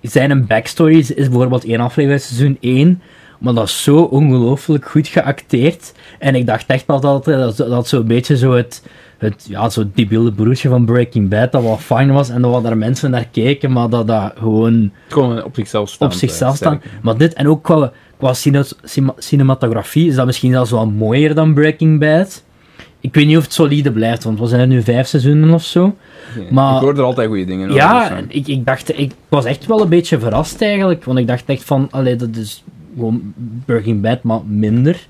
zijn 0.00 0.30
een 0.30 0.46
backstory 0.46 0.98
is, 0.98 1.10
is 1.10 1.28
bijvoorbeeld 1.28 1.64
één 1.64 1.80
aflevering 1.80 2.20
seizoen 2.20 2.56
1, 2.60 3.02
maar 3.38 3.54
dat 3.54 3.64
is 3.64 3.82
zo 3.82 3.96
ongelooflijk 3.96 4.88
goed 4.88 5.08
geacteerd. 5.08 5.92
En 6.18 6.34
ik 6.34 6.46
dacht 6.46 6.66
echt 6.66 6.86
altijd 6.86 7.24
dat 7.24 7.56
dat, 7.56 7.68
dat 7.68 7.88
zo'n 7.88 8.06
beetje 8.06 8.36
zo 8.36 8.52
het, 8.52 8.82
het 9.18 9.46
ja, 9.48 9.68
zo 9.68 9.84
debiele 9.94 10.32
broertje 10.32 10.68
van 10.68 10.84
Breaking 10.84 11.28
Bad, 11.28 11.52
dat 11.52 11.62
wat 11.62 11.80
fijn 11.80 12.12
was 12.12 12.28
en 12.28 12.42
dat 12.42 12.50
wat 12.50 12.62
daar 12.62 12.76
mensen 12.76 13.10
naar 13.10 13.28
keken, 13.30 13.72
maar 13.72 13.88
dat 13.88 14.06
dat 14.06 14.32
gewoon 14.36 14.92
Gewoon 15.08 15.44
op 15.44 15.54
zichzelf 15.54 15.88
staan. 15.88 16.08
op 16.08 16.14
zichzelf 16.14 16.56
staan. 16.56 16.82
Maar 17.02 17.16
dit, 17.16 17.32
en 17.32 17.48
ook 17.48 17.62
qua, 17.62 17.92
qua 18.18 18.34
cinematografie, 19.16 20.08
is 20.08 20.14
dat 20.14 20.26
misschien 20.26 20.52
zelfs 20.52 20.70
wel 20.70 20.86
mooier 20.86 21.34
dan 21.34 21.54
Breaking 21.54 22.00
Bad. 22.00 22.42
Ik 23.02 23.14
weet 23.14 23.26
niet 23.26 23.36
of 23.36 23.42
het 23.42 23.52
solide 23.52 23.92
blijft, 23.92 24.24
want 24.24 24.38
we 24.38 24.46
zijn 24.46 24.60
er 24.60 24.66
nu 24.66 24.82
vijf 24.82 25.06
seizoenen 25.06 25.50
of 25.54 25.64
zo. 25.64 25.96
maar- 26.50 26.74
Ik 26.74 26.80
hoor 26.80 26.94
er 26.96 27.02
altijd 27.02 27.28
goede 27.28 27.44
dingen 27.44 27.64
over. 27.68 27.80
Ja, 27.80 28.08
dus, 28.08 28.18
eh. 28.18 28.24
ik, 28.28 28.46
ik 28.46 28.66
dacht, 28.66 28.98
ik 28.98 29.12
was 29.28 29.44
echt 29.44 29.66
wel 29.66 29.80
een 29.82 29.88
beetje 29.88 30.18
verrast 30.18 30.62
eigenlijk, 30.62 31.04
want 31.04 31.18
ik 31.18 31.26
dacht 31.26 31.44
echt 31.46 31.64
van, 31.64 31.88
allee, 31.90 32.16
dat 32.16 32.36
is 32.36 32.64
gewoon 32.96 33.32
Breaking 33.64 34.00
Bad, 34.02 34.22
maar 34.22 34.40
minder. 34.46 35.06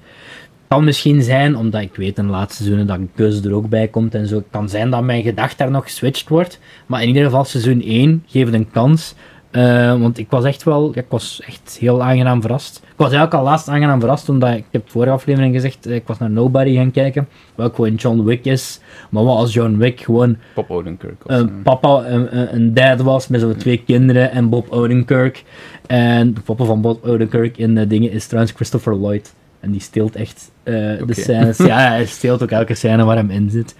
Kan 0.68 0.84
misschien 0.84 1.22
zijn, 1.22 1.56
omdat 1.56 1.80
ik 1.80 1.94
weet 1.96 2.18
in 2.18 2.24
de 2.26 2.30
laatste 2.30 2.62
seizoenen 2.62 2.86
dat 2.86 2.98
Gus 3.16 3.44
er 3.44 3.54
ook 3.54 3.68
bij 3.68 3.88
komt 3.88 4.14
en 4.14 4.26
zo. 4.26 4.42
kan 4.50 4.68
zijn 4.68 4.90
dat 4.90 5.02
mijn 5.02 5.22
gedachte 5.22 5.56
daar 5.56 5.70
nog 5.70 5.84
geswitcht 5.84 6.28
wordt. 6.28 6.58
Maar 6.86 7.02
in 7.02 7.08
ieder 7.08 7.24
geval, 7.24 7.44
seizoen 7.44 7.82
1 7.82 8.24
geeft 8.26 8.52
een 8.52 8.70
kans. 8.70 9.14
Eh, 9.52 10.00
want 10.00 10.18
ik 10.18 10.30
was 10.30 10.44
echt 10.44 10.62
wel, 10.62 10.90
ja, 10.94 11.00
ik 11.00 11.06
was 11.08 11.42
echt 11.46 11.76
heel 11.80 12.02
aangenaam 12.02 12.40
verrast. 12.40 12.76
Ik 12.76 12.92
was 12.96 13.06
eigenlijk 13.12 13.34
al 13.34 13.42
laatst 13.44 13.68
aangenaam 13.68 14.00
verrast, 14.00 14.28
omdat 14.28 14.50
ik, 14.56 14.64
heb 14.70 14.90
vorige 14.90 15.12
aflevering 15.12 15.54
gezegd, 15.54 15.86
eh, 15.86 15.94
ik 15.94 16.06
was 16.06 16.18
naar 16.18 16.30
Nobody 16.30 16.74
gaan 16.74 16.90
kijken. 16.90 17.28
Wat 17.54 17.74
gewoon 17.74 17.94
John 17.94 18.22
Wick 18.24 18.44
is. 18.44 18.80
Maar 19.10 19.24
wat 19.24 19.36
als 19.36 19.52
John 19.52 19.76
Wick 19.76 20.00
gewoon 20.00 20.36
Pop 20.54 20.70
Odenkirk. 20.70 21.22
zo. 21.26 21.48
papa, 21.62 22.04
een, 22.06 22.54
een- 22.54 22.74
dad 22.74 23.00
was 23.00 23.28
met 23.28 23.40
zo'n 23.40 23.56
twee 23.56 23.82
kinderen 23.86 24.30
en 24.30 24.48
Bob 24.48 24.70
Odenkirk. 24.70 25.44
En 25.86 26.34
de 26.34 26.40
papa 26.40 26.64
van 26.64 26.80
Bob 26.80 27.04
Odenkirk 27.06 27.56
in 27.58 27.74
de 27.74 27.86
dingen 27.86 28.10
is 28.10 28.26
trouwens 28.26 28.54
Christopher 28.54 28.94
Lloyd. 28.96 29.34
En 29.60 29.70
die 29.70 29.80
steelt 29.80 30.16
echt 30.16 30.50
eh, 30.62 30.74
de 31.06 31.14
scènes. 31.14 31.56
Ja, 31.58 31.78
hij 31.88 32.06
steelt 32.06 32.42
ook 32.42 32.50
elke 32.50 32.74
scène 32.74 33.04
waar 33.04 33.16
hem 33.16 33.30
in 33.30 33.50
zit. 33.50 33.74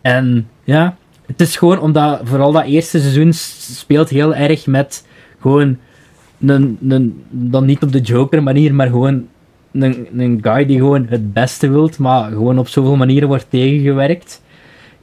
En 0.00 0.48
ja, 0.64 0.96
het 1.26 1.40
is 1.40 1.56
gewoon 1.56 1.80
omdat 1.80 2.20
vooral 2.24 2.52
dat 2.52 2.64
eerste 2.64 3.00
seizoen 3.00 3.32
speelt 3.32 4.08
heel 4.08 4.34
erg 4.34 4.66
met 4.66 5.06
gewoon 5.40 5.78
een, 6.40 6.78
een, 6.88 7.24
dan 7.30 7.64
niet 7.64 7.82
op 7.82 7.92
de 7.92 8.00
Joker 8.00 8.42
manier, 8.42 8.74
maar 8.74 8.86
gewoon 8.86 9.26
een, 9.72 10.06
een 10.16 10.38
guy 10.42 10.66
die 10.66 10.78
gewoon 10.78 11.06
het 11.08 11.32
beste 11.32 11.68
wilt, 11.68 11.98
maar 11.98 12.30
gewoon 12.30 12.58
op 12.58 12.68
zoveel 12.68 12.96
manieren 12.96 13.28
wordt 13.28 13.46
tegengewerkt. 13.48 14.42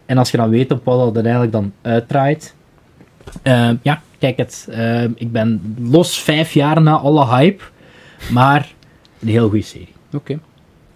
En 0.06 0.18
als 0.18 0.32
je 0.32 0.38
dan 0.38 0.50
weet 0.50 0.72
op 0.72 0.86
wat 0.86 1.14
dat 1.14 1.24
eigenlijk 1.24 1.54
dan 1.54 1.72
uitdraait. 1.82 2.56
Ehm, 3.42 3.76
ja, 3.82 4.02
kijk 4.20 4.38
het. 4.38 4.68
Ehm, 4.70 5.12
ik 5.16 5.32
ben 5.32 5.76
los 5.82 6.20
vijf 6.20 6.54
jaar 6.54 6.82
na 6.82 6.98
alle 6.98 7.26
hype, 7.28 7.64
maar 8.32 8.74
een 9.20 9.28
heel 9.28 9.50
goede 9.50 9.64
serie. 9.64 9.94
Oké. 10.14 10.40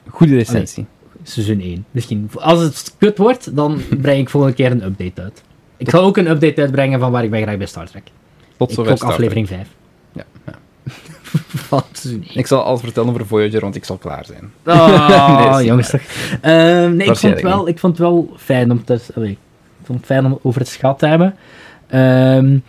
Goede 0.07 0.35
recensie. 0.35 0.85
Seizoen 1.27 1.61
1. 1.61 1.85
Misschien. 1.91 2.29
Als 2.35 2.61
het 2.61 2.95
kut 2.97 3.17
wordt, 3.17 3.55
dan 3.55 3.81
breng 4.01 4.19
ik 4.19 4.29
volgende 4.29 4.55
keer 4.55 4.71
een 4.71 4.83
update 4.83 5.21
uit. 5.21 5.43
Ik 5.77 5.89
ga 5.89 5.97
ook 5.97 6.17
een 6.17 6.29
update 6.29 6.61
uitbrengen 6.61 6.99
van 6.99 7.11
waar 7.11 7.23
ik 7.23 7.29
ben 7.29 7.39
geraakt 7.39 7.57
bij 7.57 7.67
Star 7.67 7.89
Trek. 7.89 8.11
Tot 8.57 8.71
zover 8.71 8.99
aflevering 8.99 9.47
5 9.47 9.67
Ja, 10.11 10.23
ja. 10.45 10.53
van 11.69 11.83
seizoen 11.91 12.23
1. 12.23 12.37
Ik 12.37 12.47
zal 12.47 12.63
alles 12.63 12.81
vertellen 12.81 13.09
over 13.09 13.25
Voyager, 13.25 13.61
want 13.61 13.75
ik 13.75 13.85
zal 13.85 13.97
klaar 13.97 14.25
zijn. 14.25 14.51
Oh, 14.65 15.55
Nee, 15.55 15.65
jongens 15.65 15.89
toch. 15.89 16.01
Ehm, 16.41 16.95
nee, 16.95 17.07
ik 17.07 17.15
vond, 17.15 17.41
wel, 17.41 17.67
ik 17.67 17.79
vond 17.79 17.97
het 17.97 18.07
wel 18.07 18.33
fijn 18.37 18.71
om 18.71 18.83
te... 18.83 18.99
allee, 19.15 19.31
ik 19.31 19.85
vond 19.85 19.97
het 19.97 20.07
fijn 20.07 20.25
om 20.25 20.39
over 20.41 20.59
het 20.59 20.69
schat 20.69 20.99
te 20.99 21.07
hebben. 21.07 21.35
Ehm, 21.87 22.59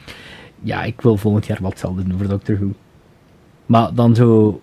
ja, 0.63 0.83
ik 0.83 1.01
wil 1.01 1.17
volgend 1.17 1.47
jaar 1.47 1.59
wat 1.61 1.71
hetzelfde 1.71 2.03
doen 2.03 2.19
voor 2.19 2.29
Doctor 2.29 2.57
Who. 2.57 2.73
Maar 3.67 3.95
dan 3.95 4.15
zo... 4.15 4.61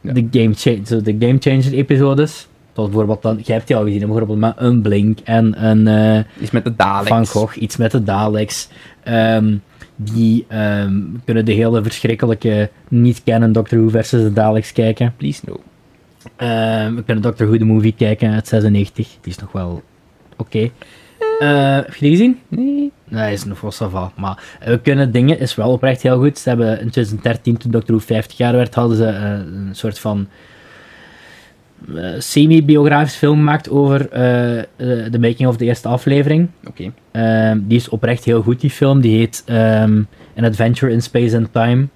Ja. 0.00 0.12
De, 0.12 0.28
game 0.30 0.82
zo 0.84 1.02
de 1.02 1.16
Game 1.18 1.36
Changer 1.38 1.72
episodes. 1.72 2.47
Zoals 2.78 2.92
bijvoorbeeld 2.92 3.22
dan... 3.22 3.38
Jij 3.44 3.54
hebt 3.56 3.66
die 3.66 3.76
al 3.76 3.84
gezien, 3.84 3.98
bijvoorbeeld 3.98 4.38
met 4.38 4.54
een 4.56 4.82
Blink 4.82 5.18
en 5.24 5.64
een... 5.64 6.24
Iets 6.40 6.50
met 6.50 6.64
de 6.64 6.76
Daleks. 6.76 7.08
van 7.08 7.26
Gogh, 7.26 7.56
iets 7.56 7.76
met 7.76 7.90
de 7.90 8.02
Daleks. 8.02 8.68
Ehm, 9.02 9.56
die 9.96 10.44
ehm, 10.48 11.02
kunnen 11.24 11.44
de 11.44 11.52
hele 11.52 11.82
verschrikkelijke 11.82 12.70
niet 12.88 13.22
kennen 13.24 13.52
Doctor 13.52 13.78
Who 13.78 13.88
versus 13.88 14.22
de 14.22 14.32
Daleks 14.32 14.72
kijken. 14.72 15.14
Please 15.16 15.42
no. 15.46 15.60
Ehm, 16.36 16.94
we 16.94 17.02
kunnen 17.02 17.22
Doctor 17.22 17.46
Who 17.46 17.58
de 17.58 17.64
movie 17.64 17.94
kijken 17.96 18.32
uit 18.32 18.48
96. 18.48 19.08
Die 19.20 19.32
is 19.32 19.38
nog 19.38 19.52
wel 19.52 19.82
oké. 20.36 20.70
Eh, 21.38 21.74
heb 21.74 21.94
je 21.94 22.00
die 22.00 22.10
gezien? 22.10 22.38
Nee. 22.48 22.92
Nee, 23.08 23.32
is 23.32 23.44
nog 23.44 23.60
wel 23.60 23.70
sava. 23.70 24.12
Maar 24.16 24.42
eh, 24.60 24.68
we 24.68 24.80
kunnen 24.80 25.12
dingen, 25.12 25.38
is 25.38 25.54
wel 25.54 25.70
oprecht 25.70 26.02
heel 26.02 26.18
goed. 26.18 26.38
Ze 26.38 26.48
hebben 26.48 26.70
in 26.70 26.90
2013, 26.90 27.56
toen 27.56 27.70
Doctor 27.70 27.94
Who 27.94 28.04
50 28.06 28.38
jaar 28.38 28.52
werd, 28.52 28.74
hadden 28.74 28.96
ze 28.96 29.06
een 29.06 29.68
soort 29.72 29.98
van 29.98 30.28
semi-biografisch 32.18 33.16
film 33.16 33.36
gemaakt 33.36 33.70
over 33.70 34.10
eh, 34.10 34.58
eh, 34.58 34.66
de 35.10 35.18
making 35.18 35.48
of 35.48 35.56
de 35.56 35.64
eerste 35.64 35.88
aflevering. 35.88 36.48
Oké. 36.66 36.92
Ehm, 37.10 37.58
die 37.62 37.76
is 37.76 37.88
oprecht 37.88 38.24
heel 38.24 38.42
goed, 38.42 38.60
die 38.60 38.70
film. 38.70 39.00
Die 39.00 39.16
heet 39.16 39.42
ehm, 39.46 40.02
An 40.36 40.44
Adventure 40.44 40.92
in 40.92 41.02
Space 41.02 41.36
and 41.36 41.52
Time. 41.52 41.86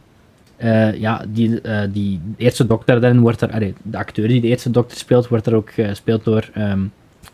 Eh, 0.57 0.95
ja, 1.01 1.25
die, 1.29 1.61
eh, 1.61 1.83
die 1.93 2.21
eerste 2.37 2.67
dokter 2.67 3.01
daarin 3.01 3.21
wordt 3.21 3.41
er... 3.41 3.53
allee, 3.53 3.75
de 3.83 3.97
acteur 3.97 4.29
die 4.29 4.41
de 4.41 4.49
eerste 4.49 4.71
dokter 4.71 4.99
speelt, 4.99 5.29
wordt 5.29 5.47
er 5.47 5.55
ook 5.55 5.71
gespeeld 5.71 6.25
door... 6.25 6.51
ehm 6.55 6.81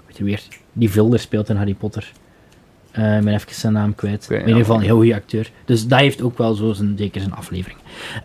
weet 0.06 0.16
je 0.16 0.24
weer, 0.24 0.42
die 0.72 0.90
Vilder 0.90 1.18
speelt 1.18 1.48
in 1.48 1.56
Harry 1.56 1.74
Potter. 1.74 2.12
Eh, 2.90 3.16
ik 3.18 3.24
ben 3.24 3.34
even 3.34 3.54
zijn 3.54 3.72
naam 3.72 3.94
kwijt. 3.94 4.26
In 4.30 4.38
ieder 4.40 4.56
geval 4.56 4.76
een 4.76 4.82
heel 4.82 4.96
goede 4.96 5.14
acteur. 5.14 5.50
Dus 5.64 5.86
dat 5.86 5.98
heeft 5.98 6.22
ook 6.22 6.38
wel 6.38 6.54
zo 6.54 6.72
zijn, 6.72 6.94
zeker 6.98 7.20
zijn 7.20 7.32
aflevering. 7.34 7.78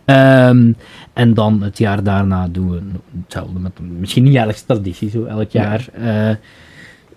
Ehm, 0.04 0.72
en 1.12 1.34
dan 1.34 1.62
het 1.62 1.78
jaar 1.78 2.02
daarna 2.02 2.48
doen 2.48 2.70
we 2.70 2.82
hetzelfde. 3.22 3.58
Met, 3.58 3.72
misschien 3.98 4.22
niet 4.22 4.32
jaarlijks 4.32 4.62
traditie, 4.62 5.10
zo 5.10 5.24
elk 5.24 5.50
Ja. 5.50 5.62
jaar. 5.62 5.88
eh, 6.30 6.36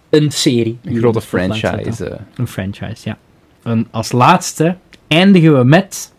een 0.09 0.31
serie. 0.31 0.77
Een 0.83 0.97
grote 0.97 1.21
franchise. 1.21 2.09
eh. 2.09 2.19
Een 2.35 2.47
franchise, 2.47 3.09
ja. 3.09 3.17
En 3.63 3.87
als 3.91 4.11
laatste 4.11 4.75
eindigen 5.07 5.57
we 5.57 5.63
met... 5.63 6.13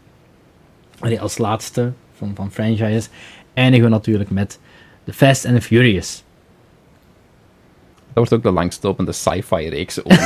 als 1.20 1.38
laatste 1.38 1.92
van, 2.16 2.32
van 2.34 2.50
franchises 2.52 3.08
eindigen 3.54 3.84
we 3.84 3.90
natuurlijk 3.90 4.30
met 4.30 4.58
The 5.04 5.12
Fast 5.12 5.44
and 5.46 5.54
the 5.54 5.60
Furious. 5.62 6.24
Dat 8.18 8.28
wordt 8.28 8.46
ook 8.46 8.52
de 8.52 8.60
langstlopende 8.60 9.12
sci-fi 9.12 9.68
reeks 9.68 10.04
ooit. 10.04 10.20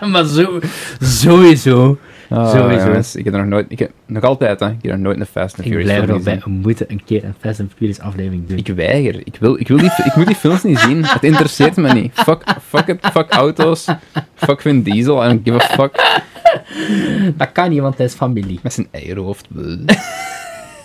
maar 0.12 0.24
zo, 0.24 0.60
sowieso. 1.00 1.98
Ah, 2.30 2.50
Sowieso. 2.50 2.86
jongens, 2.86 3.16
ik 3.16 3.24
heb 3.24 3.34
er 3.34 3.40
nog 3.40 3.48
nooit... 3.48 3.66
Ik 3.68 3.78
heb, 3.78 3.90
nog 4.06 4.22
altijd, 4.22 4.60
hè. 4.60 4.66
Ik 4.66 4.76
heb 4.82 4.92
nog 4.92 5.00
nooit 5.00 5.20
een 5.20 5.26
Fast 5.26 5.56
and 5.56 5.66
Ik 5.66 5.72
Furious 5.72 5.84
blijf 5.84 6.08
er 6.08 6.22
bij. 6.22 6.40
We 6.44 6.50
moeten 6.50 6.86
een 6.88 7.04
keer 7.04 7.24
een 7.24 7.34
Fast 7.40 7.60
and 7.60 7.72
Furious 7.76 8.00
aflevering 8.00 8.46
doen. 8.46 8.58
Ik 8.58 8.66
weiger. 8.66 9.20
Ik, 9.24 9.36
wil, 9.40 9.60
ik, 9.60 9.68
wil 9.68 9.76
die, 9.76 9.90
ik 10.04 10.16
moet 10.16 10.26
die 10.26 10.36
films 10.36 10.62
niet 10.62 10.78
zien. 10.78 11.04
Het 11.04 11.24
interesseert 11.24 11.76
me 11.76 11.92
niet. 11.92 12.12
Fuck, 12.14 12.42
fuck 12.68 12.86
it. 12.86 13.06
Fuck 13.12 13.30
auto's. 13.30 13.86
Fuck 14.34 14.60
Vin 14.60 14.82
Diesel. 14.82 15.24
I 15.24 15.28
don't 15.28 15.40
give 15.44 15.62
a 15.62 15.66
fuck. 15.74 16.20
Dat 17.36 17.52
kan 17.52 17.70
niet, 17.70 17.80
want 17.80 17.96
hij 17.96 18.06
is 18.06 18.14
familie. 18.14 18.58
Met 18.62 18.72
zijn 18.72 18.88
eierhoofd. 18.90 19.48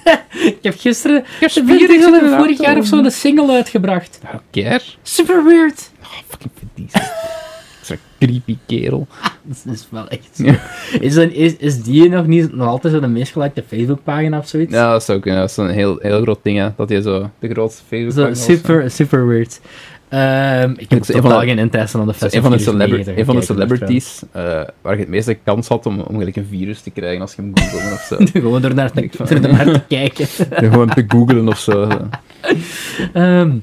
Ik 0.45 0.57
heb 0.61 0.79
gisteren, 0.79 1.23
de 1.39 1.49
de 1.55 2.35
vorig 2.37 2.59
jaar 2.59 2.77
of 2.77 2.85
zo 2.85 2.97
een 2.97 3.11
single 3.11 3.51
uitgebracht. 3.51 4.19
Care. 4.51 4.81
Super 5.01 5.43
weird. 5.43 5.91
Oh, 6.01 6.09
fucking 6.27 6.51
Vin 6.57 6.69
Diesel. 6.75 7.01
Zo'n 7.81 7.97
creepy 8.19 8.57
kerel. 8.67 9.07
Dat 9.43 9.73
is 9.73 9.87
wel 9.89 10.07
echt 10.07 10.29
zo. 10.33 10.43
Is, 10.99 11.13
dan, 11.13 11.31
is, 11.31 11.55
is 11.57 11.81
die 11.81 12.09
nog 12.09 12.27
niet 12.27 12.55
nog 12.55 12.67
altijd 12.67 12.93
zo 12.93 12.99
de 12.99 13.07
meest 13.07 13.31
gelikte 13.31 13.63
Facebookpagina 13.67 14.37
of 14.37 14.47
zoiets? 14.47 14.73
Ja, 14.73 14.91
dat 14.91 15.03
zou 15.03 15.19
kunnen. 15.19 15.41
Dat 15.41 15.49
is 15.49 15.57
een 15.57 15.69
heel, 15.69 15.97
heel 16.01 16.21
groot 16.21 16.39
ding, 16.43 16.57
hè. 16.57 16.69
Dat 16.77 16.89
hij 16.89 17.01
zo 17.01 17.29
de 17.39 17.49
grootste 17.49 17.83
Facebook 17.87 18.35
Zo, 18.35 18.53
super, 18.53 18.91
super 18.91 19.27
weird. 19.27 19.59
Ehm, 20.13 20.73
ik 20.77 20.89
heb 20.89 21.03
totaal 21.03 21.39
de- 21.39 21.45
geen 21.45 21.57
interesse 21.59 21.97
aan 21.97 22.07
de 22.07 22.13
Fast 22.13 22.33
Een 22.35 22.41
van 22.41 22.51
de, 22.51 22.57
and 22.57 22.65
Furious 22.65 22.81
celebri- 22.81 22.97
9 23.05 23.19
een 23.19 23.25
van 23.25 23.35
de 23.35 23.41
celebrities 23.41 24.21
eh, 24.31 24.43
waar 24.81 24.93
je 24.93 24.99
het 24.99 25.07
meeste 25.07 25.33
kans 25.33 25.67
had 25.67 25.85
om, 25.85 25.99
om 25.99 26.17
gelijk 26.17 26.35
een 26.35 26.45
virus 26.45 26.81
te 26.81 26.89
krijgen 26.89 27.21
als 27.21 27.35
je 27.35 27.41
hem 27.41 27.51
googelde 27.53 27.93
of 27.93 28.01
zo. 28.01 28.17
Gewoon 28.41 28.61
door 28.61 28.73
naar, 28.73 28.91
te, 28.91 29.09
naar 29.41 29.65
te 29.65 29.81
kijken. 29.87 30.27
Gewoon 30.69 30.89
te 30.89 31.05
googelen 31.07 31.47
of 31.47 31.59
zo. 31.59 31.87
Ehm, 33.13 33.57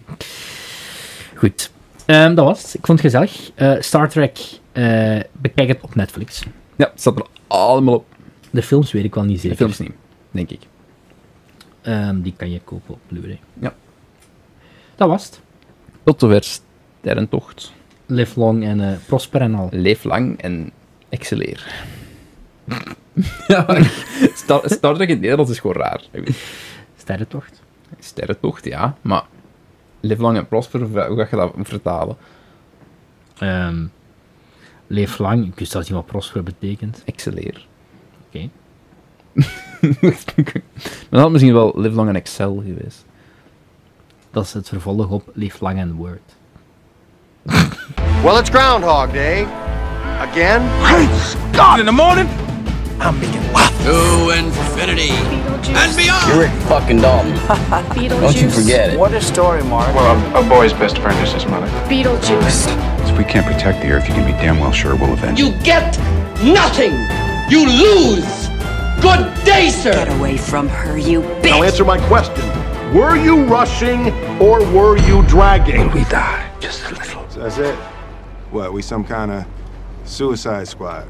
goed. 1.35 1.71
Ehm, 2.07 2.35
dat 2.35 2.45
was 2.45 2.63
het. 2.63 2.75
Ik 2.75 2.87
vond 2.87 3.03
het 3.03 3.13
gezellig. 3.13 3.51
Eh, 3.55 3.73
Star 3.81 4.09
Trek, 4.09 4.39
eh, 4.73 5.19
bekijk 5.33 5.69
het 5.69 5.79
op 5.81 5.95
Netflix. 5.95 6.43
Ja, 6.77 6.91
het 6.91 7.01
staat 7.01 7.17
er 7.19 7.27
allemaal 7.47 7.95
op. 7.95 8.05
De 8.51 8.63
films 8.63 8.93
weet 8.93 9.05
ik 9.05 9.15
wel 9.15 9.25
niet 9.25 9.35
De 9.35 9.41
zeker. 9.41 9.57
films 9.57 9.79
niet, 9.79 9.93
denk 10.31 10.51
ik. 10.51 10.61
Die 12.15 12.35
kan 12.37 12.51
je 12.51 12.61
kopen 12.65 12.95
op 12.95 13.01
Blu-ray. 13.09 13.41
Ja. 13.61 13.75
Dat 14.97 15.09
was 15.09 15.25
het. 15.25 15.41
Tot 16.03 16.21
zover 16.21 16.43
Sterrentocht. 16.43 17.73
Live 18.07 18.41
long 18.41 18.65
en 18.65 18.81
eh, 18.81 18.97
prosper 19.07 19.41
en 19.41 19.55
al. 19.55 19.69
Leef 19.71 20.05
lang 20.05 20.41
en 20.41 20.71
excelleer. 21.09 21.87
ja, 23.49 23.85
Star, 24.35 24.63
Star 24.65 24.95
Trek 24.95 25.09
in 25.09 25.15
het 25.15 25.21
Nederlands 25.21 25.51
is 25.51 25.59
gewoon 25.59 25.77
raar. 25.77 26.03
Sterrentocht. 26.97 27.63
Sterrentocht, 27.99 28.65
ja, 28.65 28.97
maar 29.01 29.25
leef 30.01 30.19
lang 30.19 30.37
en 30.37 30.49
prosper, 30.49 30.81
hoe 30.81 31.17
ga 31.17 31.27
je 31.31 31.37
dat 31.37 31.55
vertalen? 31.63 32.17
Ehm 33.39 33.87
leef 34.91 35.19
lang. 35.19 35.47
Ik 35.47 35.59
wist 35.59 35.71
zelfs 35.71 35.89
niet 35.89 35.97
wat 35.97 36.07
prosper 36.07 36.43
betekent. 36.43 37.03
Excelleer. 37.05 37.67
Oké. 38.27 38.49
Maar 39.33 39.51
dat 41.11 41.21
had 41.21 41.31
misschien 41.31 41.53
wel 41.53 41.73
live 41.77 41.95
long 41.95 42.09
en 42.09 42.17
excel 42.17 42.55
geweest. 42.55 43.05
Dat 44.33 44.45
is 44.45 44.53
het 44.53 44.69
vervolg 44.69 45.09
op 45.09 45.31
Leef 45.35 45.61
lang 45.61 45.79
en 45.79 45.95
word. 45.95 46.21
Well, 48.23 48.39
it's 48.39 48.51
Groundhog 48.51 49.13
Day. 49.13 49.47
Again? 50.21 50.61
Great 50.83 51.09
Scott! 51.17 51.79
In 51.79 51.87
the 51.87 51.93
morning, 51.93 52.29
I'm 53.01 53.19
making 53.19 53.53
waffles. 53.53 53.87
To 53.87 54.31
infinity 54.31 55.11
and 55.75 55.97
beyond. 55.97 56.29
You're 56.29 56.41
Rick 56.43 56.51
fucking 56.69 57.01
Dalton. 57.01 57.35
Don't 58.21 58.37
you 58.37 58.51
forget 58.51 58.93
it. 58.93 58.99
What 58.99 59.15
a 59.15 59.23
story, 59.23 59.63
Mark. 59.65 59.95
Well, 59.95 60.37
a, 60.37 60.45
a 60.45 60.49
boy's 60.49 60.75
best 60.75 60.99
friend 60.99 61.19
is 61.27 61.33
his 61.33 61.47
mother. 61.47 61.67
Beetlejuice. 61.89 62.67
If 63.11 63.17
we 63.17 63.25
can't 63.25 63.47
protect 63.47 63.81
the 63.81 63.91
Earth, 63.91 64.07
you 64.07 64.15
can 64.15 64.27
be 64.27 64.33
damn 64.33 64.59
well 64.61 64.73
sure 64.73 64.95
we'll 64.97 65.15
avenge 65.15 65.39
You 65.39 65.53
get 65.65 65.99
nothing. 66.45 66.93
You 67.49 67.65
lose. 67.67 68.49
Good 69.01 69.33
day, 69.45 69.71
sir. 69.71 69.93
Get 69.93 70.13
away 70.19 70.37
from 70.37 70.69
her, 70.69 70.99
you 70.99 71.23
bitch! 71.23 71.45
Now 71.51 71.63
answer 71.63 71.87
my 71.87 71.99
question. 72.07 72.45
Were 72.93 73.17
you 73.17 73.45
rushing 73.45 74.09
or 74.41 74.59
were 74.73 74.99
you 74.99 75.23
dragging? 75.29 75.93
We 75.93 76.03
die 76.05 76.51
just 76.59 76.83
a 76.91 76.95
little. 76.97 77.31
So 77.31 77.39
that's 77.39 77.57
it? 77.59 77.77
What, 78.51 78.73
we 78.73 78.83
some 78.83 79.05
kind 79.05 79.31
of 79.31 79.47
suicide 80.05 80.67
squad? 80.67 81.07